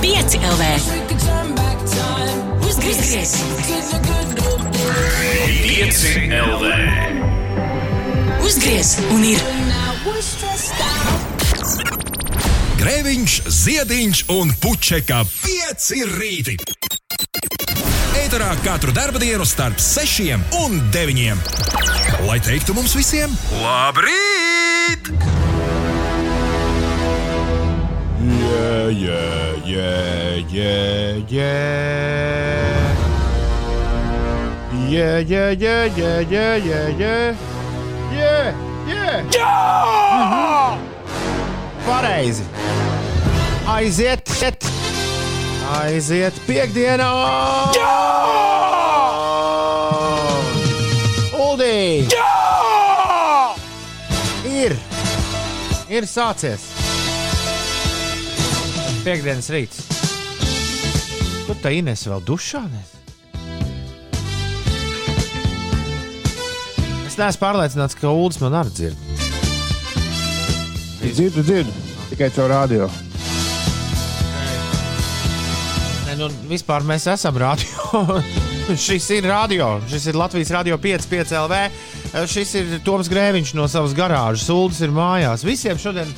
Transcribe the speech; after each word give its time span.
5 0.00 0.34
LV. 0.36 0.62
Uzgriez! 2.68 3.36
5 5.62 6.04
LV. 6.30 6.64
Uzgriez! 8.44 8.98
Un 9.10 9.24
ir! 9.24 9.40
Grēviņš, 12.76 13.38
Ziediņš 13.48 14.24
un 14.36 14.52
Puķeka 14.62 15.22
5 15.30 15.88
rīti. 16.12 16.58
Eterā 18.20 18.52
katru 18.64 18.92
dienu 19.22 19.46
starp 19.48 19.80
6 19.80 20.36
un 20.64 20.78
9. 20.92 21.40
Lai 22.28 22.38
teiktu 22.44 22.76
mums 22.76 22.94
visiem, 22.98 23.32
labrīt! 23.62 25.35
Yeah, 28.66 28.88
yeah, 28.90 29.54
yeah, 29.64 30.42
yeah, 30.50 31.22
yeah. 31.28 32.96
Yeah, 34.88 35.18
yeah, 35.18 35.50
yeah, 35.50 35.84
yeah, 35.84 36.20
yeah, 36.20 36.56
yeah, 36.56 36.88
yeah. 36.98 37.36
Yeah, 38.10 38.54
yeah. 38.88 39.22
Jā! 39.30 40.78
Pareizi. 41.86 42.42
Aiziet, 43.70 44.26
šet. 44.34 44.66
Aiziet 45.78 46.34
piekdienā. 46.48 47.10
Jā! 47.76 47.94
Uldī! 51.38 52.06
Jā! 52.10 53.54
Ir. 54.50 54.74
Ir 55.86 56.10
sācies. 56.10 56.75
Piektdienas 59.06 59.46
rīts. 59.54 59.84
Kur 61.46 61.54
tā 61.62 61.70
Ines 61.76 62.00
vēl 62.10 62.24
dušā? 62.26 62.64
Nes? 62.66 62.88
Es 67.06 67.14
neesmu 67.14 67.38
pārliecināts, 67.44 67.94
ka 68.00 68.10
Ulas 68.10 68.40
man 68.42 68.56
arī 68.58 68.72
dzird. 68.74 69.04
Dzirdu, 71.04 71.44
dzirdu. 71.46 71.74
Tikai 72.10 72.32
caur 72.34 72.50
radio. 72.50 72.88
Nē, 76.08 76.16
nu, 76.18 76.26
vispār 76.50 76.82
mēs 76.88 77.06
esam 77.14 77.38
radio. 77.38 78.18
šis 78.88 79.06
ir 79.14 79.28
radio. 79.30 79.76
Šis 79.86 80.08
ir 80.10 80.18
Latvijas 80.18 80.50
radio 80.56 80.80
5, 80.82 81.06
5 81.14 81.36
LV. 81.44 81.62
Šis 82.34 82.56
ir 82.58 82.74
Toms 82.82 83.06
Grēviņš 83.14 83.54
no 83.54 83.70
savas 83.70 83.94
garāžas. 83.94 84.50
Ulas 84.50 84.82
ir 84.82 84.90
mājās. 84.90 85.46
Visiem 85.46 85.78
šodien 85.78 86.10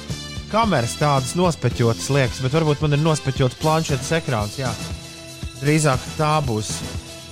kameras 0.53 0.97
tādas 1.01 1.35
nospeķotas 1.39 2.09
liekas, 2.15 2.41
bet 2.45 2.55
varbūt 2.57 2.83
man 2.85 2.97
ir 2.97 3.03
nospeķots 3.05 3.59
planšetes 3.63 4.11
ekrāns. 4.21 4.59
Jā. 4.61 4.73
Drīzāk 5.61 6.05
tā 6.19 6.39
būs 6.47 6.73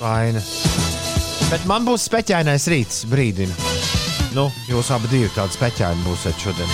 vaina. 0.00 0.42
Bet 1.50 1.66
man 1.70 1.86
būs 1.86 2.08
speķainais 2.08 2.66
rīts, 2.72 3.04
brīdina. 3.10 3.54
Nu, 4.36 4.50
jūs 4.68 4.90
abi 4.92 5.08
divi 5.12 5.30
tādi 5.32 5.56
speķaini 5.56 6.04
būsiet 6.04 6.42
šodien. 6.42 6.72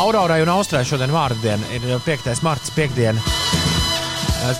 Aurorai 0.00 0.40
un 0.44 0.50
Austrai 0.52 0.82
šodien 0.86 1.12
vārdiena 1.14 1.74
ir 1.76 1.86
5. 2.04 2.32
marts, 2.46 2.72
piekdiena. 2.76 3.22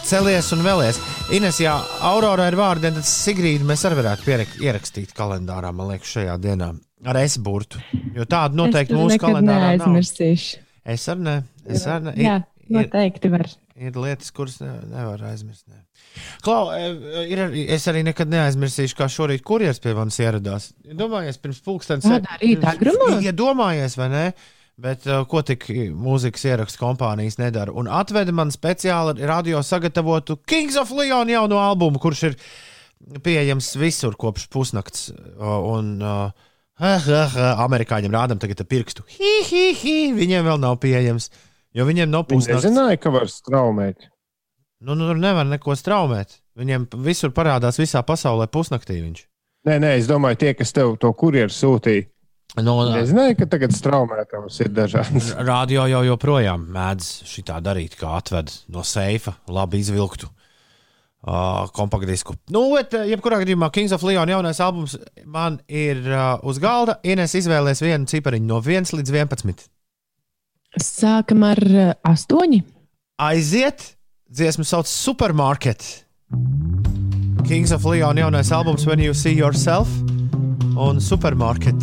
Celies 0.04 0.50
un 0.52 0.64
vēlies. 0.64 1.00
Ines, 1.36 1.60
ja 1.62 1.78
Aurora 2.04 2.48
ir 2.50 2.56
vārdiena, 2.58 2.98
tad 3.00 3.08
Sigrīdu 3.08 3.66
mēs 3.68 3.84
arī 3.86 4.00
varētu 4.00 4.26
pierak, 4.26 4.54
ierakstīt 4.60 5.14
kalendārā, 5.16 5.70
man 5.72 5.92
liekas, 5.92 6.16
šajā 6.16 6.36
dienā. 6.42 6.72
Ar 7.08 7.16
esburtu. 7.22 7.80
Jo 8.16 8.26
tādu 8.28 8.60
noteikti 8.60 8.92
es 8.92 8.98
mūsu 8.98 9.20
kalendārā 9.22 9.72
nav. 9.72 9.86
neaizmirsīšu. 9.86 10.60
Es 10.84 11.06
arī 11.08 11.24
ne. 11.26 11.36
Es 11.68 11.86
arī 11.88 12.10
ne. 12.10 12.14
Jā, 12.20 12.36
noteikti 12.72 13.30
var. 13.32 13.46
Ir, 13.76 13.88
ir 13.88 14.00
lietas, 14.04 14.32
kuras 14.36 14.58
ne, 14.60 14.72
nevar 14.90 15.22
aizmirst. 15.30 15.64
Ne. 15.70 15.80
Klau, 16.44 16.70
e, 16.74 17.24
ir, 17.30 17.42
es 17.76 17.86
arī 17.90 18.02
nekad 18.04 18.30
neaizmirsīšu, 18.32 18.96
kā 18.98 19.08
šorīt 19.12 19.44
kurjeras 19.46 19.80
pie 19.82 19.94
manis 19.96 20.20
ieradās. 20.20 20.70
Domājies, 20.96 21.40
pirms 21.40 21.60
pulkstenes. 21.64 22.08
Rītā 22.42 22.74
agrumā? 22.74 23.20
Iedomājies, 23.24 23.96
vai 24.00 24.10
ne? 24.12 24.24
Bet 24.80 25.04
uh, 25.08 25.22
ko 25.28 25.42
tik 25.44 25.66
mūzikas 25.92 26.46
ierakstu 26.48 26.80
kompānijas 26.80 27.36
nedara? 27.40 27.72
Un 27.76 27.88
atveda 27.92 28.32
man 28.32 28.52
speciāli 28.52 29.26
radio 29.28 29.60
sagatavotu 29.64 30.38
Kings 30.48 30.78
of 30.80 30.92
Leon 30.96 31.28
jauno 31.28 31.58
albumu, 31.60 32.00
kurš 32.00 32.22
ir 32.30 32.38
pieejams 33.24 33.74
visur 33.80 34.16
kopš 34.20 34.48
pusnakts. 34.52 35.10
Un, 35.40 35.98
uh, 36.00 36.48
ah, 36.80 37.06
ah, 37.06 37.36
ah, 37.36 37.64
amerikāņiem 37.66 38.14
rādām 38.16 38.40
tagad 38.42 38.64
pirkstu. 38.68 39.04
Hi, 39.16 39.34
hi, 39.46 39.64
hi, 39.76 39.96
viņiem 40.16 40.46
vēl 40.48 40.60
nav 40.62 40.78
pieejams, 40.82 41.30
jo 41.76 41.86
viņiem 41.88 42.10
nav 42.10 42.26
pusnakts. 42.30 42.64
nezināja, 42.64 43.00
ka 43.00 43.12
var 43.14 43.30
straumēt. 43.30 44.08
Nu, 44.80 44.96
nu, 44.96 45.10
tur 45.10 45.20
nevar 45.20 45.44
neko 45.44 45.76
straumēt. 45.76 46.38
Viņiem 46.56 46.88
visur 47.04 47.34
parādās 47.36 47.76
visā 47.80 48.00
pasaulē 48.04 48.48
pusnaktī. 48.52 48.96
Viņš. 49.04 49.26
Nē, 49.68 49.76
nē, 49.82 49.92
es 50.00 50.08
domāju, 50.08 50.40
tie, 50.40 50.54
kas 50.56 50.72
tev 50.76 50.96
to 51.00 51.12
kurjeru 51.16 51.52
sūtīja, 51.52 52.08
Nu, 52.58 52.72
nezināja, 52.82 53.36
ka 53.38 53.46
tagad 53.46 53.70
straumētājs 53.76 54.56
ir 54.64 54.72
dažādas. 54.74 55.28
radio 55.52 55.84
jau 55.86 56.00
joprojām 56.08 56.64
mēdz 56.74 57.10
šitā 57.30 57.60
darīt, 57.62 57.94
kā 58.00 58.16
atved 58.18 58.50
no 58.74 58.82
seifa 58.82 59.36
labi 59.46 59.84
izvilktu 59.84 60.26
uh, 61.26 61.68
kompaktdisku. 61.76 62.36
Nu, 62.54 62.64
bet, 62.74 62.94
jebkurā 63.10 63.40
gadījumā, 63.42 63.70
Kings 63.74 63.94
of 63.96 64.04
Leon 64.06 64.30
jaunais 64.32 64.60
albums 64.64 64.96
man 65.24 65.60
ir 65.68 66.02
uh, 66.08 66.36
uz 66.46 66.60
galda. 66.62 66.98
Ines 67.04 67.36
izvēlēs 67.38 67.82
vienu 67.84 68.08
cipariņu 68.10 68.50
no 68.50 68.60
1 68.64 68.94
līdz 69.00 69.14
11. 69.16 69.66
Sākam 70.80 71.46
ar 71.48 71.64
uh, 71.70 71.90
astoņi. 72.06 72.62
Aiziet! 73.20 73.94
Dziesmu 74.30 74.62
sauc 74.62 74.86
Supermarket. 74.86 75.82
Kings 77.48 77.72
of 77.74 77.84
Leon 77.84 78.20
jaunais 78.20 78.52
albums 78.54 78.86
When 78.86 79.02
You 79.02 79.14
See 79.14 79.34
Yourself 79.34 79.90
un 80.78 81.02
Supermarket. 81.02 81.82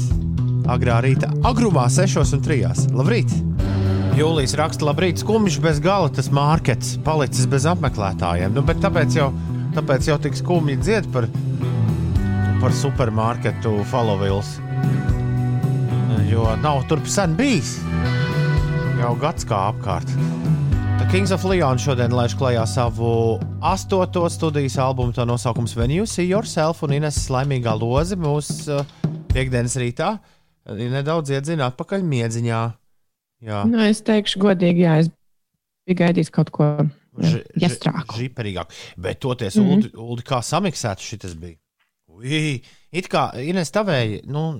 Agrā 0.72 1.02
rīta, 1.04 1.30
agrumā, 1.48 1.90
6 1.92 2.24
un 2.36 2.44
3. 2.44 2.88
Labrīt! 2.96 3.57
Jūlijas 4.18 4.56
raksta, 4.58 4.82
labrīt, 4.88 5.20
skumjš 5.22 5.60
bez 5.62 5.78
gala 5.78 6.08
tas 6.10 6.32
markets, 6.34 6.96
palicis 7.06 7.46
bez 7.46 7.68
apmeklētājiem. 7.70 8.56
Nu, 8.56 8.64
tāpēc 8.66 9.14
jau, 9.14 9.28
tāpēc 9.76 10.08
jau 10.10 10.16
tik 10.24 10.40
skumji 10.40 10.74
dzied 10.82 11.06
par, 11.14 11.28
par 12.58 12.74
supermarketu 12.74 13.76
Followils. 13.92 14.56
Jo 16.32 16.48
nav 16.64 16.82
turp 16.90 17.06
sen 17.06 17.36
bijis. 17.38 17.76
Jau 18.98 19.12
gads 19.22 19.46
kā 19.46 19.60
apkārt. 19.68 20.10
The 20.98 21.06
Kings 21.14 21.36
of 21.36 21.46
Leon 21.46 21.78
šodien 21.78 22.18
laiž 22.18 22.34
klajā 22.42 22.66
savu 22.66 23.38
astoto 23.62 24.26
studijas 24.34 24.80
albumu. 24.82 25.14
Tā 25.14 25.28
nosaukums 25.30 25.78
When 25.78 25.94
You 25.94 26.10
See 26.10 26.26
Yourself 26.26 26.82
un 26.82 26.98
Ines 26.98 27.22
Laimīgā 27.30 27.78
loze 27.78 28.18
mūsu 28.18 28.82
uh, 28.82 28.98
piekdienas 29.30 29.78
rītā. 29.78 30.16
Ir 30.74 30.90
nedaudz 30.98 31.38
iedzina 31.38 31.70
atpakaļ 31.70 32.02
miedziņā. 32.02 32.66
Jā, 33.46 33.64
Nu, 33.70 33.82
es 33.86 34.02
teikšu, 34.02 34.40
godīgi, 34.42 34.86
jā, 34.88 34.96
es 35.04 35.12
biju 35.86 36.00
gaidījis 36.00 36.32
kaut 36.34 36.50
ko 36.56 36.72
ži- 37.22 37.44
jāstrāku. 37.62 38.18
Žiperīgāk. 38.18 38.74
Bet 38.98 39.20
toties, 39.20 39.56
mm 39.56 39.64
-hmm. 39.64 39.74
Uldi, 39.76 39.92
Uldi, 39.96 40.24
kā 40.24 40.42
samiksēts 40.42 41.06
šis 41.06 41.36
bija. 41.36 41.58
Ui, 42.18 42.64
it 42.92 43.10
kā 43.10 43.30
Ines 43.38 43.72
tavēja, 43.72 44.24
nu, 44.26 44.52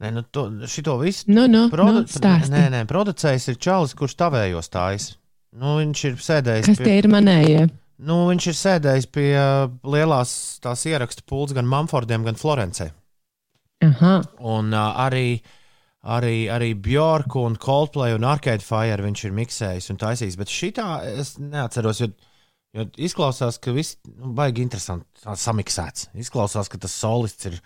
nē, 0.00 0.10
nu, 0.12 0.22
to, 0.22 0.46
šito 0.66 0.96
visu 0.98 1.24
Nu, 1.28 1.46
nu, 1.46 1.68
Produ... 1.70 1.92
nu, 2.00 2.06
stāsti. 2.08 2.50
Nē, 2.54 2.70
nē, 2.72 2.84
producējs 2.88 3.48
ir 3.52 3.58
Čālijs, 3.60 3.94
kurš 3.94 4.16
tavējos 4.16 4.72
tājas. 4.72 5.10
Nu, 5.52 5.76
viņš 5.80 6.04
ir 6.06 6.16
sēdējis 6.16 6.66
Kas 6.70 6.78
tie 6.78 6.96
ir 6.98 7.08
manējie? 7.10 7.68
Nu, 8.00 8.22
viņš 8.30 8.46
ir 8.46 8.56
sēdējis 8.56 9.06
pie 9.12 9.28
uh, 9.36 9.68
lielās 9.84 10.58
tās 10.64 10.86
ierakstu 10.88 11.26
pults 11.28 11.52
gan 11.52 11.68
Manfordiem, 11.68 12.24
gan 12.24 12.38
Florencē. 12.40 12.90
Aha. 13.84 14.20
Un 14.40 14.72
uh, 14.72 14.94
arī, 15.04 15.40
arī, 16.02 16.48
arī 16.52 16.72
Bjorku 16.74 17.44
un 17.44 17.56
Coldplay 17.60 18.14
un 18.16 18.24
Arcade 18.24 18.64
Fire 18.64 19.04
viņš 19.04 19.24
ir 19.26 19.36
miksējis 19.36 19.90
un 19.92 20.00
taisījis. 20.00 20.38
Bet 20.40 20.52
šitā 20.52 20.88
es 21.20 21.36
neatceros, 21.42 22.00
jo, 22.02 22.10
jo 22.76 22.86
izklausās, 22.96 23.60
ka 23.62 23.74
viss 23.76 23.98
nu, 24.08 24.32
baigi 24.36 24.64
interesanti 24.64 25.24
tā 25.24 25.36
samiksēts. 25.36 26.10
Izklausās, 26.20 26.70
ka 26.72 26.80
tas 26.80 26.96
solists 26.96 27.50
ir 27.50 27.60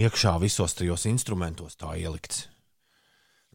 iekšā 0.00 0.36
visos 0.42 0.74
tajos 0.74 1.06
instrumentos 1.10 1.78
tā 1.78 1.94
ielikts. 2.00 2.48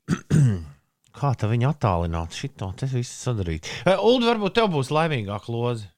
Kā 1.20 1.34
tā 1.36 1.50
viņa 1.50 1.74
attālināt 1.74 2.36
šito 2.38 2.70
te 2.78 2.88
visu 2.88 3.12
sadarīt? 3.12 3.68
E, 3.84 3.96
Ulu, 3.98 4.28
varbūt 4.30 4.56
tev 4.56 4.70
būs 4.72 4.92
laimīgāka 4.94 5.52
loze. 5.52 5.90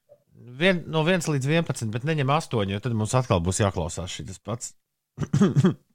Vien, 0.57 0.81
no 0.89 1.03
1 1.05 1.27
līdz 1.29 1.47
11, 1.51 1.91
bet 1.93 2.07
neņem 2.07 2.31
8, 2.33 2.71
jo 2.73 2.79
tad 2.81 2.95
mums 2.97 3.13
atkal 3.15 3.43
būs 3.43 3.61
jāklausās 3.61 4.15
šis 4.17 4.39
pats. 4.41 4.73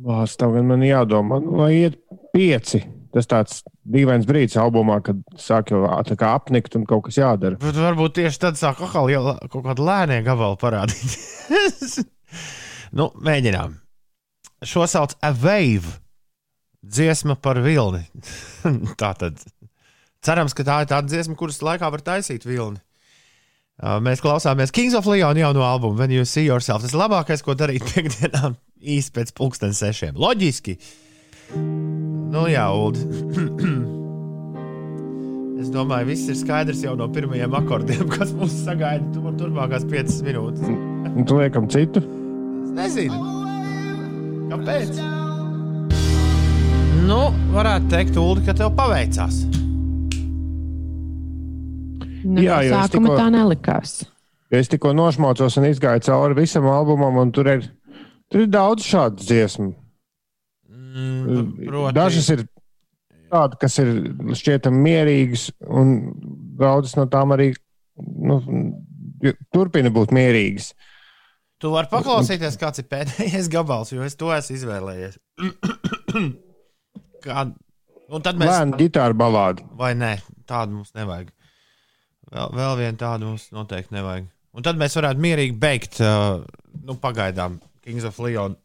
Vās, 0.00 0.36
tev 0.40 0.54
gan 0.56 0.68
man 0.70 0.84
jādomā, 0.84 1.40
nu, 1.44 1.58
lai 1.60 1.72
iet 1.82 2.00
pieci. 2.34 2.82
Tas 3.10 3.26
tāds 3.26 3.62
dīvains 3.90 4.26
brīdis 4.28 4.54
albumā, 4.62 5.00
kad 5.02 5.18
sāk 5.40 5.72
jau 5.72 5.82
tā 6.06 6.14
kā 6.18 6.30
apnikt 6.38 6.76
un 6.78 6.84
kaut 6.86 7.08
kas 7.08 7.18
jādara. 7.18 7.58
Bet 7.58 7.74
varbūt 7.74 8.20
tieši 8.20 8.38
tad 8.44 8.60
sāk 8.60 8.84
atkal 8.86 9.10
jau 9.10 9.34
kaut 9.50 9.64
kāda 9.64 9.86
lēnie 9.88 10.20
gabala 10.26 10.58
parādīt. 10.60 11.16
nu, 12.98 13.08
mēģinām. 13.18 13.74
Šo 14.62 14.86
sauc 14.90 15.16
A 15.26 15.32
Wave. 15.34 15.98
dziesma 16.86 17.34
par 17.34 17.58
vilni. 17.64 18.04
tā 19.00 19.10
tad 19.18 19.42
cerams, 20.22 20.54
ka 20.54 20.64
tā 20.64 20.78
ir 20.84 20.92
tāda 20.92 21.10
dziesma, 21.10 21.34
kuras 21.34 21.60
laikā 21.66 21.90
var 21.90 22.04
taisīt 22.06 22.46
vilni. 22.46 22.78
Uh, 23.80 23.96
mēs 24.04 24.20
klausāmies 24.20 24.72
Kings 24.76 24.92
of 24.92 25.06
Leon 25.08 25.38
jauno 25.40 25.62
albumu, 25.64 25.96
When 25.96 26.12
You 26.12 26.26
See 26.28 26.44
Yourself. 26.44 26.84
Tas 26.84 26.92
ir 26.92 27.00
labākais, 27.00 27.40
ko 27.44 27.54
darīt 27.56 27.86
piekdienā 27.90 28.52
īsti 28.80 29.14
pēc 29.16 29.32
pulksten 29.36 29.72
sešiem. 29.76 30.18
Loģiski. 30.20 30.76
Nu 31.56 32.44
jā, 32.50 32.68
Ulu. 32.76 33.96
Es 35.60 35.68
domāju, 35.68 36.06
viss 36.08 36.28
ir 36.32 36.36
skaidrs 36.40 36.80
jau 36.80 36.94
no 36.96 37.04
pirmajiem 37.12 37.52
akordiem, 37.58 38.06
kas 38.14 38.30
mūs 38.32 38.54
sagaida 38.64 39.04
tu, 39.12 39.20
turpmākās 39.36 39.84
piecas 39.90 40.16
minūtes. 40.24 40.64
Un 41.10 41.26
tu 41.28 41.36
liekam 41.36 41.68
citu. 41.68 42.00
Es 42.64 42.70
nezinu, 42.78 43.18
kāpēc. 44.48 45.02
Nu, 47.04 47.20
varētu 47.52 47.92
teikt, 47.92 48.16
Ulu, 48.20 48.40
ka 48.46 48.56
tev 48.56 48.72
paveicās. 48.78 49.42
Nu, 52.24 52.42
Jā, 52.44 52.60
sākuma 52.68 53.12
tikko- 53.12 53.18
tā 53.18 53.28
nelikās. 53.32 53.92
Es 54.50 54.68
tikko 54.68 54.92
nošmaucos 54.96 55.56
un 55.60 55.68
izgāju 55.68 56.02
cauri 56.08 56.34
visam 56.40 56.66
albumam, 56.66 57.16
un 57.22 57.30
tur 57.32 57.46
ir, 57.46 57.68
tur 58.30 58.40
ir 58.44 58.50
daudz 58.50 58.82
šādu 58.82 59.22
dziesmu. 59.22 59.68
Mm, 60.70 61.66
proti, 61.68 61.94
Dažas 61.94 62.28
ir 62.34 62.44
tādas, 63.30 63.58
kas 63.62 63.78
ir 63.78 63.92
šķietami 64.34 64.82
mierīgas, 64.88 65.50
un 65.70 65.94
daudzas 66.58 66.96
no 66.98 67.06
tām 67.06 67.30
arī 67.36 67.52
nu, 67.96 68.40
turpina 69.54 69.92
būt 69.94 70.10
mierīgas. 70.16 70.72
Tu 71.60 71.70
vari 71.70 71.90
paklausīties, 71.92 72.56
kāds 72.58 72.80
ir 72.82 72.88
pēdējais 72.90 73.50
gabals, 73.52 73.92
jo 73.92 74.02
es 74.02 74.16
to 74.16 74.32
esmu 74.34 74.56
izvēlējies. 74.56 75.18
Kā... 77.24 77.44
Un 78.10 78.22
tad 78.24 78.38
mēs. 78.40 78.50
Lēna 78.50 78.78
ģitāra 78.80 79.14
balāde. 79.14 79.62
Vai 79.78 79.92
nē, 79.94 80.16
tādu 80.48 80.80
mums 80.80 80.90
nevajag. 80.98 81.28
Vēl, 82.30 82.52
vēl 82.54 82.76
vienu 82.78 83.00
tādu 83.00 83.30
mums 83.32 83.48
noteikti 83.54 83.96
nevajag. 83.96 84.28
Un 84.54 84.66
tad 84.66 84.78
mēs 84.78 84.96
varētu 84.98 85.22
mierīgi 85.22 85.54
beigt, 85.58 86.00
uh, 86.02 86.42
nu, 86.86 86.96
pagaidām, 87.02 87.58
Kings 87.86 88.06
of 88.06 88.18
Leon 88.22 88.56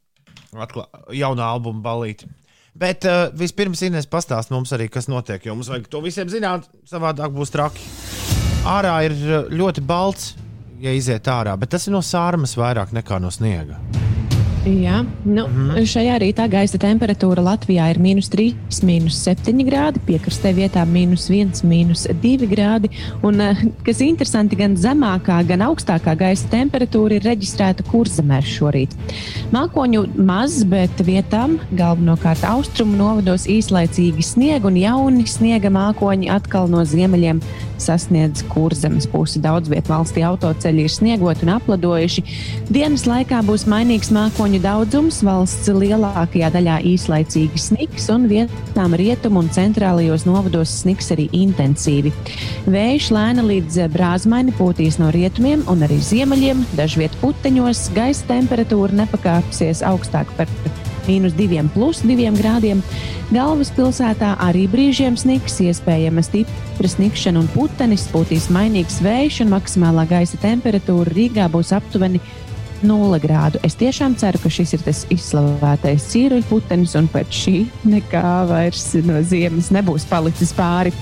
atklā, 0.61 0.87
jaunā 1.13 1.49
albuma 1.55 1.83
balīti. 1.85 2.29
Bet 2.75 3.07
uh, 3.09 3.27
vispirms 3.37 3.85
Inês 3.87 4.09
pastāst 4.11 4.51
mums 4.53 4.73
arī, 4.75 4.89
kas 4.91 5.09
notiek, 5.11 5.45
jo 5.45 5.55
mums 5.57 5.69
vajag 5.71 5.89
to 5.91 6.01
visiem 6.05 6.31
zināt, 6.31 6.67
savādāk 6.89 7.33
būs 7.35 7.53
traki. 7.53 7.85
Ārā 8.69 8.97
ir 9.07 9.15
uh, 9.21 9.37
ļoti 9.53 9.85
balts, 9.85 10.33
ja 10.81 10.93
iziet 10.93 11.29
ārā, 11.31 11.55
bet 11.57 11.73
tas 11.73 11.87
ir 11.87 11.95
no 11.95 12.03
sārmas 12.05 12.57
vairāk 12.59 12.93
nekā 12.97 13.21
no 13.23 13.33
sniega. 13.33 13.79
Jā, 14.65 15.05
nu, 15.25 15.45
mm. 15.47 15.69
-hmm. 15.69 15.85
šajā 15.85 16.15
rītā 16.21 16.47
gaisa 16.49 16.77
temperatūra 16.81 17.43
Latvijā 17.45 17.85
ir 17.91 17.99
minus 18.01 18.29
3, 18.33 18.55
minus 18.83 19.19
7 19.27 19.61
grādi, 19.67 19.99
piekrastē 20.07 20.53
vietā 20.57 20.85
minus 20.89 21.29
1, 21.29 21.61
minus 21.63 22.07
2 22.07 22.47
grādi. 22.49 22.89
Un, 23.21 23.41
eh, 23.41 23.61
kas 23.83 24.01
interesanti, 24.01 24.55
gan 24.55 24.75
zemākā, 24.75 25.45
gan 25.47 25.59
augstākā 25.59 26.15
gaisa 26.17 26.47
temperatūra 26.49 27.11
ir 27.11 27.21
reģistrēta 27.21 27.85
kurzemē 27.91 28.41
šorīt. 28.41 28.89
Mākoņu 29.51 30.15
maz, 30.17 30.63
bet 30.63 30.97
vietām 30.97 31.59
galvenokārt 31.71 32.43
austrumu 32.43 32.97
novados 32.97 33.45
īslaicīgi 33.45 34.23
sniega 34.23 34.65
un 34.65 34.75
jauni 34.75 35.27
sniega 35.27 35.69
mākoņi 35.69 36.29
atkal 36.29 36.67
no 36.67 36.81
ziemeļiem 36.81 37.41
sasniedz 37.81 38.43
kurzemes 38.51 39.07
pusi. 39.09 39.41
Daudz 39.43 39.69
vietā 39.71 39.95
valstī 39.95 40.23
autoceļi 40.25 40.85
ir 40.85 40.93
sniegoti 40.93 41.45
un 41.45 41.53
apladojuši. 41.55 42.23
Dienas 42.69 43.05
laikā 43.09 43.41
būs 43.47 43.65
mainīgs 43.71 44.11
mākoņu 44.15 44.61
daudzums, 44.63 45.21
valsts 45.25 45.71
lielākajā 45.71 46.51
daļā 46.55 46.79
īslaicīgi 46.93 47.61
sniks, 47.61 48.09
un 48.13 48.29
vietām 48.31 48.95
rietumu 48.97 49.43
un 49.43 49.51
centrālajos 49.55 50.27
novados 50.29 50.73
sniks 50.83 51.11
arī 51.15 51.27
intensīvi. 51.35 52.13
Vējš 52.71 53.11
lēna 53.15 53.45
līdz 53.45 53.83
brāzmaini 53.93 54.55
pūtīs 54.57 54.99
no 55.01 55.11
rietumiem 55.15 55.65
un 55.71 55.85
arī 55.85 55.99
ziemeļiem, 56.03 56.65
dažviet 56.79 57.15
puteņos 57.21 57.89
gaisa 57.97 58.31
temperatūra 58.31 59.03
nepakāpsies 59.03 59.85
augstāk 59.85 60.31
par 60.39 60.51
mīnus 61.09 61.35
2, 61.37 61.65
plus 61.73 62.01
2 62.05 62.31
grādiem. 62.39 62.81
Galvaspilsētā 63.33 64.35
arī 64.45 64.65
brīžiem 64.69 65.17
sniks, 65.17 65.57
iespējama 65.65 66.23
stipra 66.25 66.89
snikšana 66.91 67.41
un 67.41 67.51
putenis, 67.53 68.07
pūtīs 68.13 68.49
mainīgs 68.53 69.01
vējš 69.05 69.43
un 69.45 69.53
maksimālā 69.55 70.05
gaisa 70.09 70.39
temperatūra 70.43 71.15
Rīgā 71.15 71.49
būs 71.53 71.73
aptuveni 71.75 72.21
0 72.85 73.19
grādu. 73.23 73.59
Es 73.65 73.77
tiešām 73.79 74.17
ceru, 74.19 74.39
ka 74.43 74.51
šis 74.51 74.75
ir 74.77 74.83
tas 74.85 75.05
izslavētais 75.13 76.09
cīruļu 76.11 76.47
putenis 76.49 76.95
un 76.99 77.09
pēc 77.11 77.39
šī 77.43 77.55
nekā 77.89 78.33
vairs 78.51 78.91
no 79.07 79.21
ziemas 79.25 79.71
nebūs 79.73 80.07
palicis 80.09 80.53
pāri. 80.55 80.93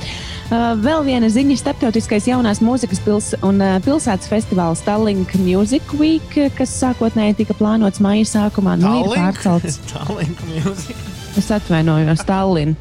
Uh, 0.51 0.73
vēl 0.83 1.05
viena 1.07 1.29
ziņa- 1.31 1.55
starptautiskais 1.61 2.27
jaunās 2.27 2.59
mūzikas 2.61 2.99
pils 3.05 3.31
un 3.47 3.61
uh, 3.63 3.77
pilsētas 3.85 4.27
festivāls 4.29 4.83
Tallink 4.83 5.31
Music 5.39 5.93
Week, 5.97 6.35
kas 6.57 6.73
sākotnēji 6.81 7.39
tika 7.41 7.55
plānots 7.57 8.03
maija 8.03 8.27
sākumā, 8.27 8.75
nu 8.81 8.91
ir 8.99 9.13
pārcelts. 9.15 9.79
Tālāk, 9.93 10.43
mūzika. 10.51 11.13
Es 11.39 11.47
atvainojos, 11.55 12.25
Tallinn. 12.27 12.75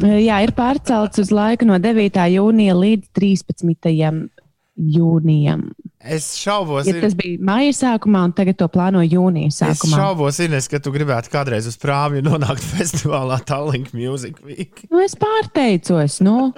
Jā, 0.00 0.38
ir 0.46 0.54
pārcelts 0.56 1.20
uz 1.20 1.32
laiku 1.34 1.66
no 1.68 1.76
9. 1.82 2.22
jūnija 2.32 2.76
līdz 2.78 3.10
13. 3.18 4.30
Jūnijam. 4.80 5.66
Es 6.00 6.30
šaubos, 6.40 6.86
Ja 6.88 6.96
tas 7.02 7.12
bija 7.18 7.36
maija 7.44 7.72
sākumā, 7.76 8.22
un 8.30 8.32
tagad 8.36 8.56
to 8.60 8.68
plāno 8.72 9.02
jūnija 9.04 9.50
Es 9.52 9.58
sākumā. 9.60 9.98
šaubos, 10.00 10.38
Ines, 10.40 10.68
ka 10.72 10.80
tu 10.80 10.92
gribētu 10.94 11.28
kādreiz 11.34 11.68
uz 11.68 11.76
prāmju 11.82 12.22
nonākt 12.24 12.64
festivālā 12.74 13.36
Tallink 13.44 13.92
Music 13.96 14.40
Week. 14.46 14.84
Nu, 14.90 15.02
es 15.04 15.16
pārteicos, 15.20 16.20
nu, 16.24 16.52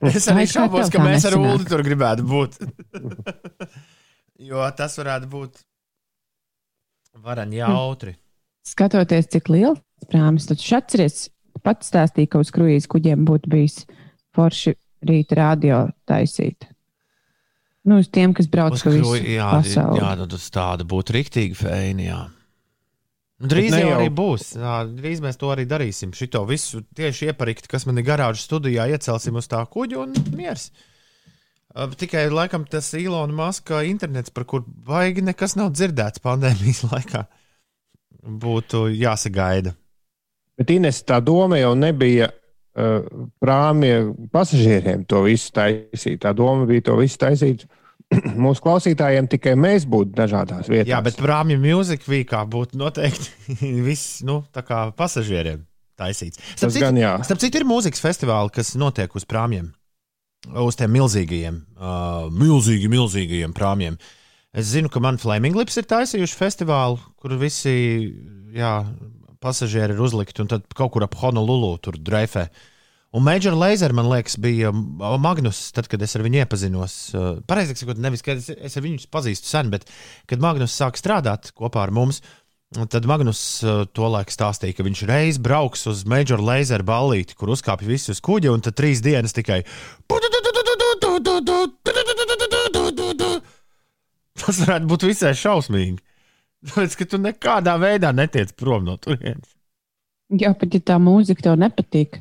Es 0.00 0.24
arī 0.32 0.46
šaubos, 0.48 0.88
ka 0.90 1.02
mēs 1.04 1.26
ar 1.28 1.34
nesanāk. 1.36 1.54
Ulu 1.60 1.66
tur 1.68 1.82
gribētu 1.84 2.24
būt. 2.26 2.54
jo 4.50 4.64
tas 4.76 4.96
varētu 4.98 5.28
būt 5.30 5.60
varani 7.22 7.60
jautri. 7.60 8.14
skatoties, 8.66 9.28
cik 9.34 9.50
liels 9.52 9.80
prāmis, 10.10 10.48
tad 10.48 10.58
šatceries 10.64 11.28
pats 11.62 11.92
stāstīja, 11.92 12.30
ka 12.32 12.40
uz 12.42 12.50
kruīzes 12.54 12.88
kuģiem 12.90 13.26
būtu 13.28 13.50
bijis 13.52 13.82
forši 14.34 14.72
rīta 15.06 15.36
radio 15.38 15.82
taisīt. 16.08 16.66
Nu, 17.84 17.96
uz 17.98 18.06
tiem, 18.14 18.30
kas 18.34 18.46
brauc 18.46 18.76
Uz 18.76 18.82
kruī- 18.86 19.24
jā, 19.34 19.48
pasauli. 19.58 19.98
jā, 19.98 20.12
nu, 20.20 20.26
tas 20.30 20.44
tāda 20.54 20.84
būtu 20.86 21.16
rīktīgi 21.16 21.56
fēni. 21.58 22.06
Jā. 22.12 22.20
Nu, 23.42 23.48
Drīz 23.50 23.72
ne 23.74 23.80
jau 23.82 23.96
arī 23.98 24.10
būs. 24.14 24.52
Jā, 24.54 24.74
drīz 24.86 25.18
mēs 25.24 25.38
to 25.40 25.48
arī 25.50 25.64
darīsim. 25.66 26.12
Šito 26.14 26.44
visu 26.46 26.84
tieši 26.94 27.32
ieparikt, 27.32 27.66
kas 27.66 27.86
man 27.88 27.98
ir 27.98 28.04
garāžas 28.06 28.46
studijā, 28.46 28.86
iecelsim 28.94 29.34
uz 29.40 29.48
tā 29.50 29.64
kuģa 29.66 29.98
un 30.04 30.14
miers. 30.38 30.68
Tikai 31.72 32.28
laikam 32.30 32.66
tas 32.68 32.92
Ilona 32.94 33.32
Maska 33.32 33.80
internets, 33.88 34.30
par 34.30 34.44
kur 34.44 34.62
baigi 34.62 35.22
nekas 35.24 35.56
nav 35.58 35.72
dzirdēts 35.74 36.20
pandēmijas 36.22 36.84
laikā, 36.92 37.24
būtu 38.22 38.84
jāsagaida. 38.94 39.74
Bet 40.58 40.70
Ines, 40.70 41.02
tā 41.02 41.18
doma 41.24 41.58
jau 41.58 41.72
nebija 41.74 42.28
uh, 42.78 43.28
prāmja 43.42 44.02
pasažieriem 44.32 45.06
to 45.08 45.24
visu 45.26 45.52
taisīt. 45.56 46.20
Tā 46.24 46.34
doma 46.36 46.66
bija 46.68 46.88
to 46.90 46.98
visu 47.00 47.20
taisīt 47.20 47.66
mūsu 48.44 48.64
klausītājiem, 48.64 49.28
tikai 49.32 49.54
mēs 49.58 49.86
būtu 49.90 50.16
dažādās 50.16 50.70
vietās. 50.70 50.90
Jā, 50.90 51.02
bet 51.04 51.20
prāmju 51.20 51.60
mūzika 51.62 52.10
vīkā 52.12 52.42
būtu 52.52 52.80
noteikti 52.80 53.60
viss, 53.88 54.20
nu, 54.26 54.42
tā 54.54 54.64
kā 54.66 54.86
pasažieriem 54.96 55.64
taisīts. 56.00 56.40
Starp 56.56 56.74
citu. 56.74 56.90
Starp 57.28 57.42
citu, 57.42 57.60
ir 57.60 57.68
mūzikas 57.68 58.02
festivāli, 58.02 58.52
kas 58.54 58.74
notiek 58.80 59.12
uz 59.16 59.26
prāmjiem. 59.28 59.70
Uz 60.58 60.74
tiem 60.74 60.90
milzīgajiem, 60.90 61.60
uh, 61.78 62.26
milzīgi, 62.34 62.88
milzīgajiem 62.90 63.52
prāmjiem. 63.54 63.98
Es 64.58 64.72
zinu, 64.72 64.90
ka 64.92 65.00
man 65.00 65.20
Flaming 65.22 65.54
Lips 65.56 65.78
ir 65.78 65.86
taisījuši 65.88 66.36
festivālu, 66.36 66.98
kur 67.20 67.36
visi 67.40 67.72
jā, 68.52 68.72
pasažieri 69.42 69.96
ir 69.96 70.02
uzlikti 70.02 70.44
un 70.44 70.50
tad 70.50 70.68
kaut 70.76 70.94
kur 70.94 71.06
ap 71.06 71.16
Honolulu 71.20 71.74
tur 71.82 71.98
dreifē. 71.98 72.48
Un 73.12 73.26
Major 73.26 73.52
Laser, 73.52 73.92
man 73.92 74.06
liekas, 74.08 74.38
bija 74.40 74.70
uh, 74.72 75.16
Magnus, 75.20 75.66
tad, 75.76 75.84
kad 75.92 76.00
es 76.00 76.16
ar 76.16 76.22
viņu 76.24 76.38
iepazinos. 76.40 76.94
Uh, 77.12 77.42
Pareizāk 77.44 77.76
sakot, 77.76 77.98
nevis, 78.00 78.24
ka 78.24 78.38
es, 78.38 78.46
es 78.48 78.78
ar 78.78 78.86
viņu 78.86 79.10
pazīstu 79.12 79.50
sen, 79.50 79.68
bet 79.74 79.84
kad 80.30 80.40
Magnus 80.40 80.72
sāk 80.78 80.96
strādāt 80.96 81.52
kopā 81.58 81.84
ar 81.84 81.92
mums, 81.92 82.22
Tad 82.72 83.04
Magnus 83.04 83.60
uh, 83.60 83.82
tolaik 83.92 84.30
stāstīja, 84.32 84.72
ka 84.72 84.84
viņš 84.86 85.02
reiz 85.04 85.36
brauks 85.36 85.84
uz 85.90 86.06
Major 86.08 86.40
Laser 86.40 86.80
ballīti, 86.88 87.36
kur 87.36 87.52
uzkāpj 87.52 87.84
visi 87.84 88.08
uz 88.14 88.20
kuģa, 88.24 88.48
un 88.48 88.64
tad 88.64 88.78
trīs 88.78 89.04
dienas 89.04 89.36
tikai. 89.36 89.58
Tas 94.40 94.62
varētu 94.64 94.88
būt 94.88 95.04
visai 95.10 95.34
šausmīgi. 95.36 96.00
Tāpēc, 96.68 96.98
ka 96.98 97.08
tu 97.10 97.18
nekādā 97.22 97.74
veidā 97.82 98.12
netiec 98.14 98.52
prom 98.58 98.84
no 98.86 98.98
turienes. 99.00 99.50
Jā, 100.32 100.54
pat 100.56 100.72
ja 100.72 100.80
tā 100.92 100.98
mūzika 101.02 101.44
tev 101.44 101.58
nepatīk, 101.60 102.20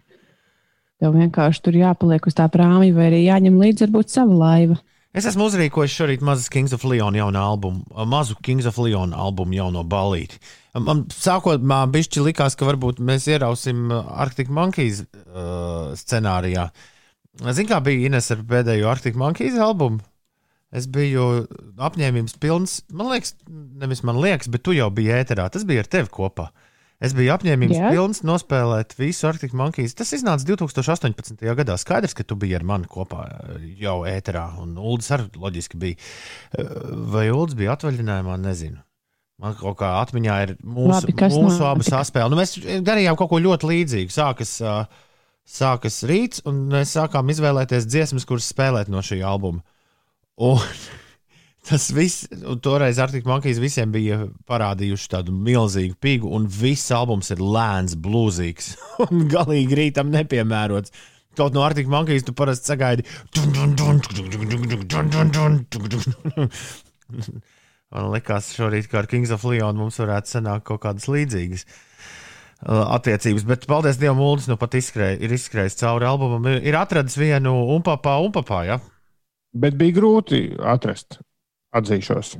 tev 0.99 1.13
vienkārši 1.15 1.61
tur 1.63 1.77
jāpaliek 1.77 2.25
uz 2.27 2.35
tā 2.35 2.47
prāmja, 2.51 2.91
vai 2.95 3.11
arī 3.11 3.21
jāņem 3.23 3.59
līdzi 3.61 3.87
varbūt 3.87 4.11
sava 4.11 4.39
laiva. 4.41 4.79
Es 5.11 5.27
esmu 5.27 5.49
uzrīkojis 5.49 5.91
šorīt 5.91 6.21
mazu 6.23 6.47
Kings 6.51 6.71
of 6.75 6.85
Leon 6.87 7.17
jaunu 7.19 7.39
albumu, 7.39 7.83
mazu 8.07 8.37
Kings 8.43 8.67
of 8.69 8.77
Leon 8.79 9.11
albumu 9.11 9.57
jauno 9.57 9.83
balīti. 9.87 10.39
Man 10.79 11.03
sākotnēji 11.11 11.91
bišķi 11.95 12.23
likās, 12.29 12.55
ka 12.55 12.67
varbūt 12.69 13.01
mēs 13.03 13.27
ierausim 13.27 13.91
Arctic 13.91 14.51
Monkeys 14.51 15.03
uh, 15.03 15.91
scenārijā. 15.99 16.69
Zini, 17.43 17.67
kā 17.67 17.81
bija 17.83 18.07
Ines 18.07 18.31
ar 18.31 18.45
pēdējo 18.47 18.87
Arctic 18.91 19.19
Monkeys 19.19 19.59
albumu? 19.59 19.99
Es 20.71 20.87
biju 20.87 21.45
apņēmības 21.83 22.37
pilns. 22.39 22.79
Man 22.95 23.11
liekas, 23.11 23.35
nevis 23.81 24.05
man 24.07 24.21
liekas, 24.23 24.47
bet 24.51 24.63
tu 24.63 24.75
jau 24.75 24.87
biji 24.93 25.11
ēterā. 25.17 25.49
Tas 25.51 25.65
bija 25.67 25.83
ar 25.83 25.89
tevi 25.91 26.11
kopā. 26.13 26.47
Es 27.01 27.15
biju 27.17 27.33
apņēmības 27.33 27.75
yeah. 27.79 27.89
pilns 27.91 28.21
nospēlēt 28.23 28.93
visu 28.99 29.25
Arctic 29.27 29.55
Monkeys. 29.57 29.95
Tas 29.97 30.13
iznāca 30.13 30.45
2018. 30.45 31.41
gadā. 31.57 31.75
Skaidrs, 31.81 32.13
ka 32.15 32.23
tu 32.27 32.37
biji 32.39 32.59
ar 32.59 32.65
mani 32.67 32.87
kopā 32.89 33.25
jau 33.81 34.03
ēterā, 34.07 34.45
un 34.61 34.77
Ulas 34.77 35.09
arī 35.15 35.25
loģiski 35.41 35.81
bija. 35.81 35.97
Vai 37.11 37.25
Ulas 37.33 37.57
bija 37.57 37.73
atvaļinājumā, 37.75 38.37
nezinu. 38.45 38.79
Man 39.41 39.57
kaut 39.57 39.79
kā 39.79 39.95
atmiņā 40.03 40.35
ir 40.45 40.53
mūsu, 40.61 41.09
Labi, 41.09 41.15
mūsu 41.33 41.65
abu 41.65 41.85
saspēle. 41.87 42.29
Nu, 42.29 42.37
mēs 42.37 42.53
darījām 42.85 43.17
kaut 43.17 43.31
ko 43.31 43.41
ļoti 43.41 43.71
līdzīgu. 43.71 44.13
Sākas, 44.13 44.53
sākas 45.49 45.97
rīts, 46.05 46.45
un 46.45 46.67
mēs 46.69 46.93
sākām 46.93 47.33
izvēlēties 47.33 47.89
dziesmas, 47.89 48.29
kuras 48.29 48.51
spēlēt 48.53 48.93
no 48.93 49.01
šī 49.01 49.23
albuma. 49.25 49.65
Un 50.41 50.59
Tas 51.61 51.91
viss, 51.93 52.25
toreiz 52.65 52.97
Arctic 52.99 53.27
Monkeys 53.29 53.59
visiem 53.61 53.91
bija 53.93 54.17
parādījuši 54.49 55.09
tādu 55.13 55.33
milzīgu 55.35 55.93
pigu, 56.01 56.31
un 56.33 56.47
viss 56.49 56.89
albums 56.91 57.29
ir 57.31 57.39
lēns, 57.39 57.93
blūzīgs 58.01 58.71
un 59.05 59.27
galīgi 59.31 59.77
rītam 59.77 60.09
nepiemērots. 60.11 60.91
Kaut 61.37 61.53
no 61.55 61.61
Arctic 61.63 61.87
Monkeys 61.87 62.25
tu 62.27 62.33
parasti 62.35 62.73
sagaidi. 62.73 63.05
Man 67.91 68.09
liekas, 68.15 68.53
šorīt, 68.57 68.89
kā 68.91 69.03
ar 69.03 69.07
Kings 69.11 69.31
of 69.35 69.45
Leon, 69.47 69.77
mums 69.79 69.99
varētu 70.01 70.33
sanākt 70.33 70.65
kaut 70.67 70.81
kādas 70.83 71.07
līdzīgas 71.11 71.65
uh, 71.67 72.97
attiecības. 72.97 73.45
Bet, 73.47 73.67
paldies 73.69 73.99
Dievam, 74.01 74.23
Ulas 74.25 74.49
nu 74.49 74.57
pat 74.59 74.75
izskrēja, 74.79 75.19
ir 75.23 75.35
izskrējis 75.37 75.77
cauri 75.83 76.07
albumam. 76.09 76.49
Ir 76.57 76.79
atradis 76.79 77.19
vienu 77.19 77.53
umpapā, 77.77 78.17
umpapā, 78.25 78.65
ja? 78.67 78.79
Bet 79.51 79.75
bija 79.79 79.97
grūti 79.99 80.45
atrast 80.59 81.19
atzīšos. 81.75 82.37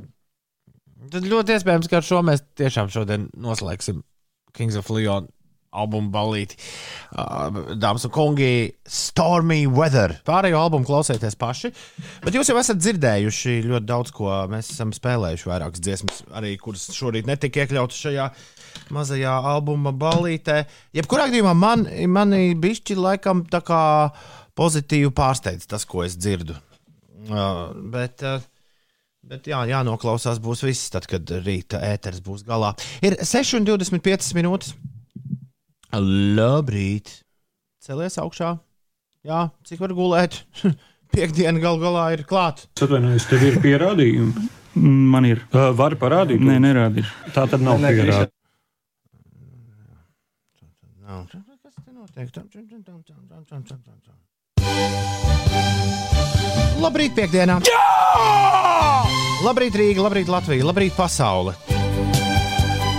Tad 1.12 1.28
ļoti 1.28 1.56
iespējams, 1.56 1.90
ka 1.90 2.00
ar 2.00 2.06
šo 2.06 2.22
mēs 2.24 2.44
tiešām 2.56 2.88
šodien 2.92 3.28
noslēgsim 3.36 4.00
Kings 4.56 4.78
of 4.80 4.88
Leon 4.92 5.28
albumu 5.72 6.12
balīti. 6.12 6.58
Uh, 7.16 7.74
dāmas 7.80 8.04
un 8.06 8.12
kungi, 8.12 8.48
Stormy 8.88 9.64
Weather. 9.68 10.18
Pārējo 10.28 10.60
albumu 10.60 10.88
klausieties 10.88 11.36
paši. 11.40 11.72
Bet 12.24 12.36
jūs 12.36 12.52
jau 12.52 12.58
esat 12.60 12.80
dzirdējuši 12.80 13.58
ļoti 13.70 13.88
daudz, 13.88 14.12
ko 14.16 14.34
mēs 14.52 14.72
esam 14.74 14.92
spēlējuši. 14.96 15.48
Vairākas 15.48 15.84
dziesmas, 15.84 16.20
arī 16.36 16.54
kuras 16.60 16.90
šorīt 16.92 17.28
netika 17.28 17.64
iekļautas 17.64 18.02
šajā 18.04 18.28
mazajā 18.92 19.32
albuma 19.52 19.94
balītē. 19.96 20.62
Jebkurā 20.96 21.30
gadījumā 21.30 21.56
man, 21.56 21.86
mani 22.08 22.52
bišķi 22.60 22.98
laikam 23.00 23.46
tā 23.52 23.62
kā 23.64 23.82
pozitīvi 24.58 25.12
pārsteidz 25.16 25.68
tas, 25.68 25.88
ko 25.88 26.04
es 26.04 26.18
dzirdu. 26.20 26.58
Uh, 27.28 27.70
bet 27.92 28.24
uh, 28.26 28.40
Bet 29.22 29.46
jā, 29.46 29.60
jānoklausās 29.70 30.40
būs 30.42 30.64
viss, 30.66 30.88
tad, 30.90 31.04
kad 31.06 31.28
rīta 31.44 31.78
ēteris 31.86 32.18
būs 32.26 32.42
galā. 32.42 32.72
Ir 33.06 33.14
6,25 33.22 34.32
minūtes. 34.34 34.72
Labrīt! 35.94 37.12
Celies 37.82 38.18
augšā. 38.18 38.56
Jā, 39.22 39.44
cik 39.68 39.78
var 39.84 39.94
gulēt? 39.94 40.40
Piektdiena 41.14 41.62
gal 41.62 41.78
galā 41.78 42.08
ir 42.16 42.24
klāta. 42.26 42.66
Atvainojos, 42.82 43.28
tev 43.30 43.46
ir 43.46 43.60
pierādījumi. 43.62 44.48
Man 44.82 45.28
ir. 45.28 45.44
Uh, 45.52 45.70
Vari 45.78 46.00
parādīt? 46.00 46.42
Nē, 46.42 46.58
nerādīt. 46.64 47.06
Tā 47.36 47.46
tad 47.52 47.62
nav 47.62 47.78
pierādījumi. 47.78 48.32
Kas 51.62 51.78
te 51.78 51.94
notiek? 51.94 52.28
Labrīt, 56.82 57.14
piekdienā! 57.14 57.60
Jā! 57.66 57.82
Labrīt, 59.42 59.74
Rīga, 59.74 60.02
labrīt, 60.04 60.28
Latvija, 60.30 60.66
labrīt, 60.68 60.94
pasaule! 60.94 61.54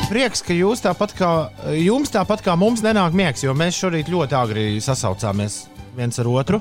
Prieks, 0.09 0.43
ka 0.45 0.55
jūs 0.55 0.83
tāpat 0.83 1.15
kā, 1.17 1.29
jums 1.79 2.11
tāpat 2.13 2.43
kā 2.45 2.55
mums 2.59 2.83
nenāk 2.85 3.15
miegs, 3.17 3.45
jo 3.45 3.55
mēs 3.57 3.79
šorīt 3.79 4.11
ļoti 4.11 4.37
agri 4.37 4.65
sasaucāmies 4.83 5.63
viens 5.97 6.19
ar 6.21 6.29
otru. 6.29 6.59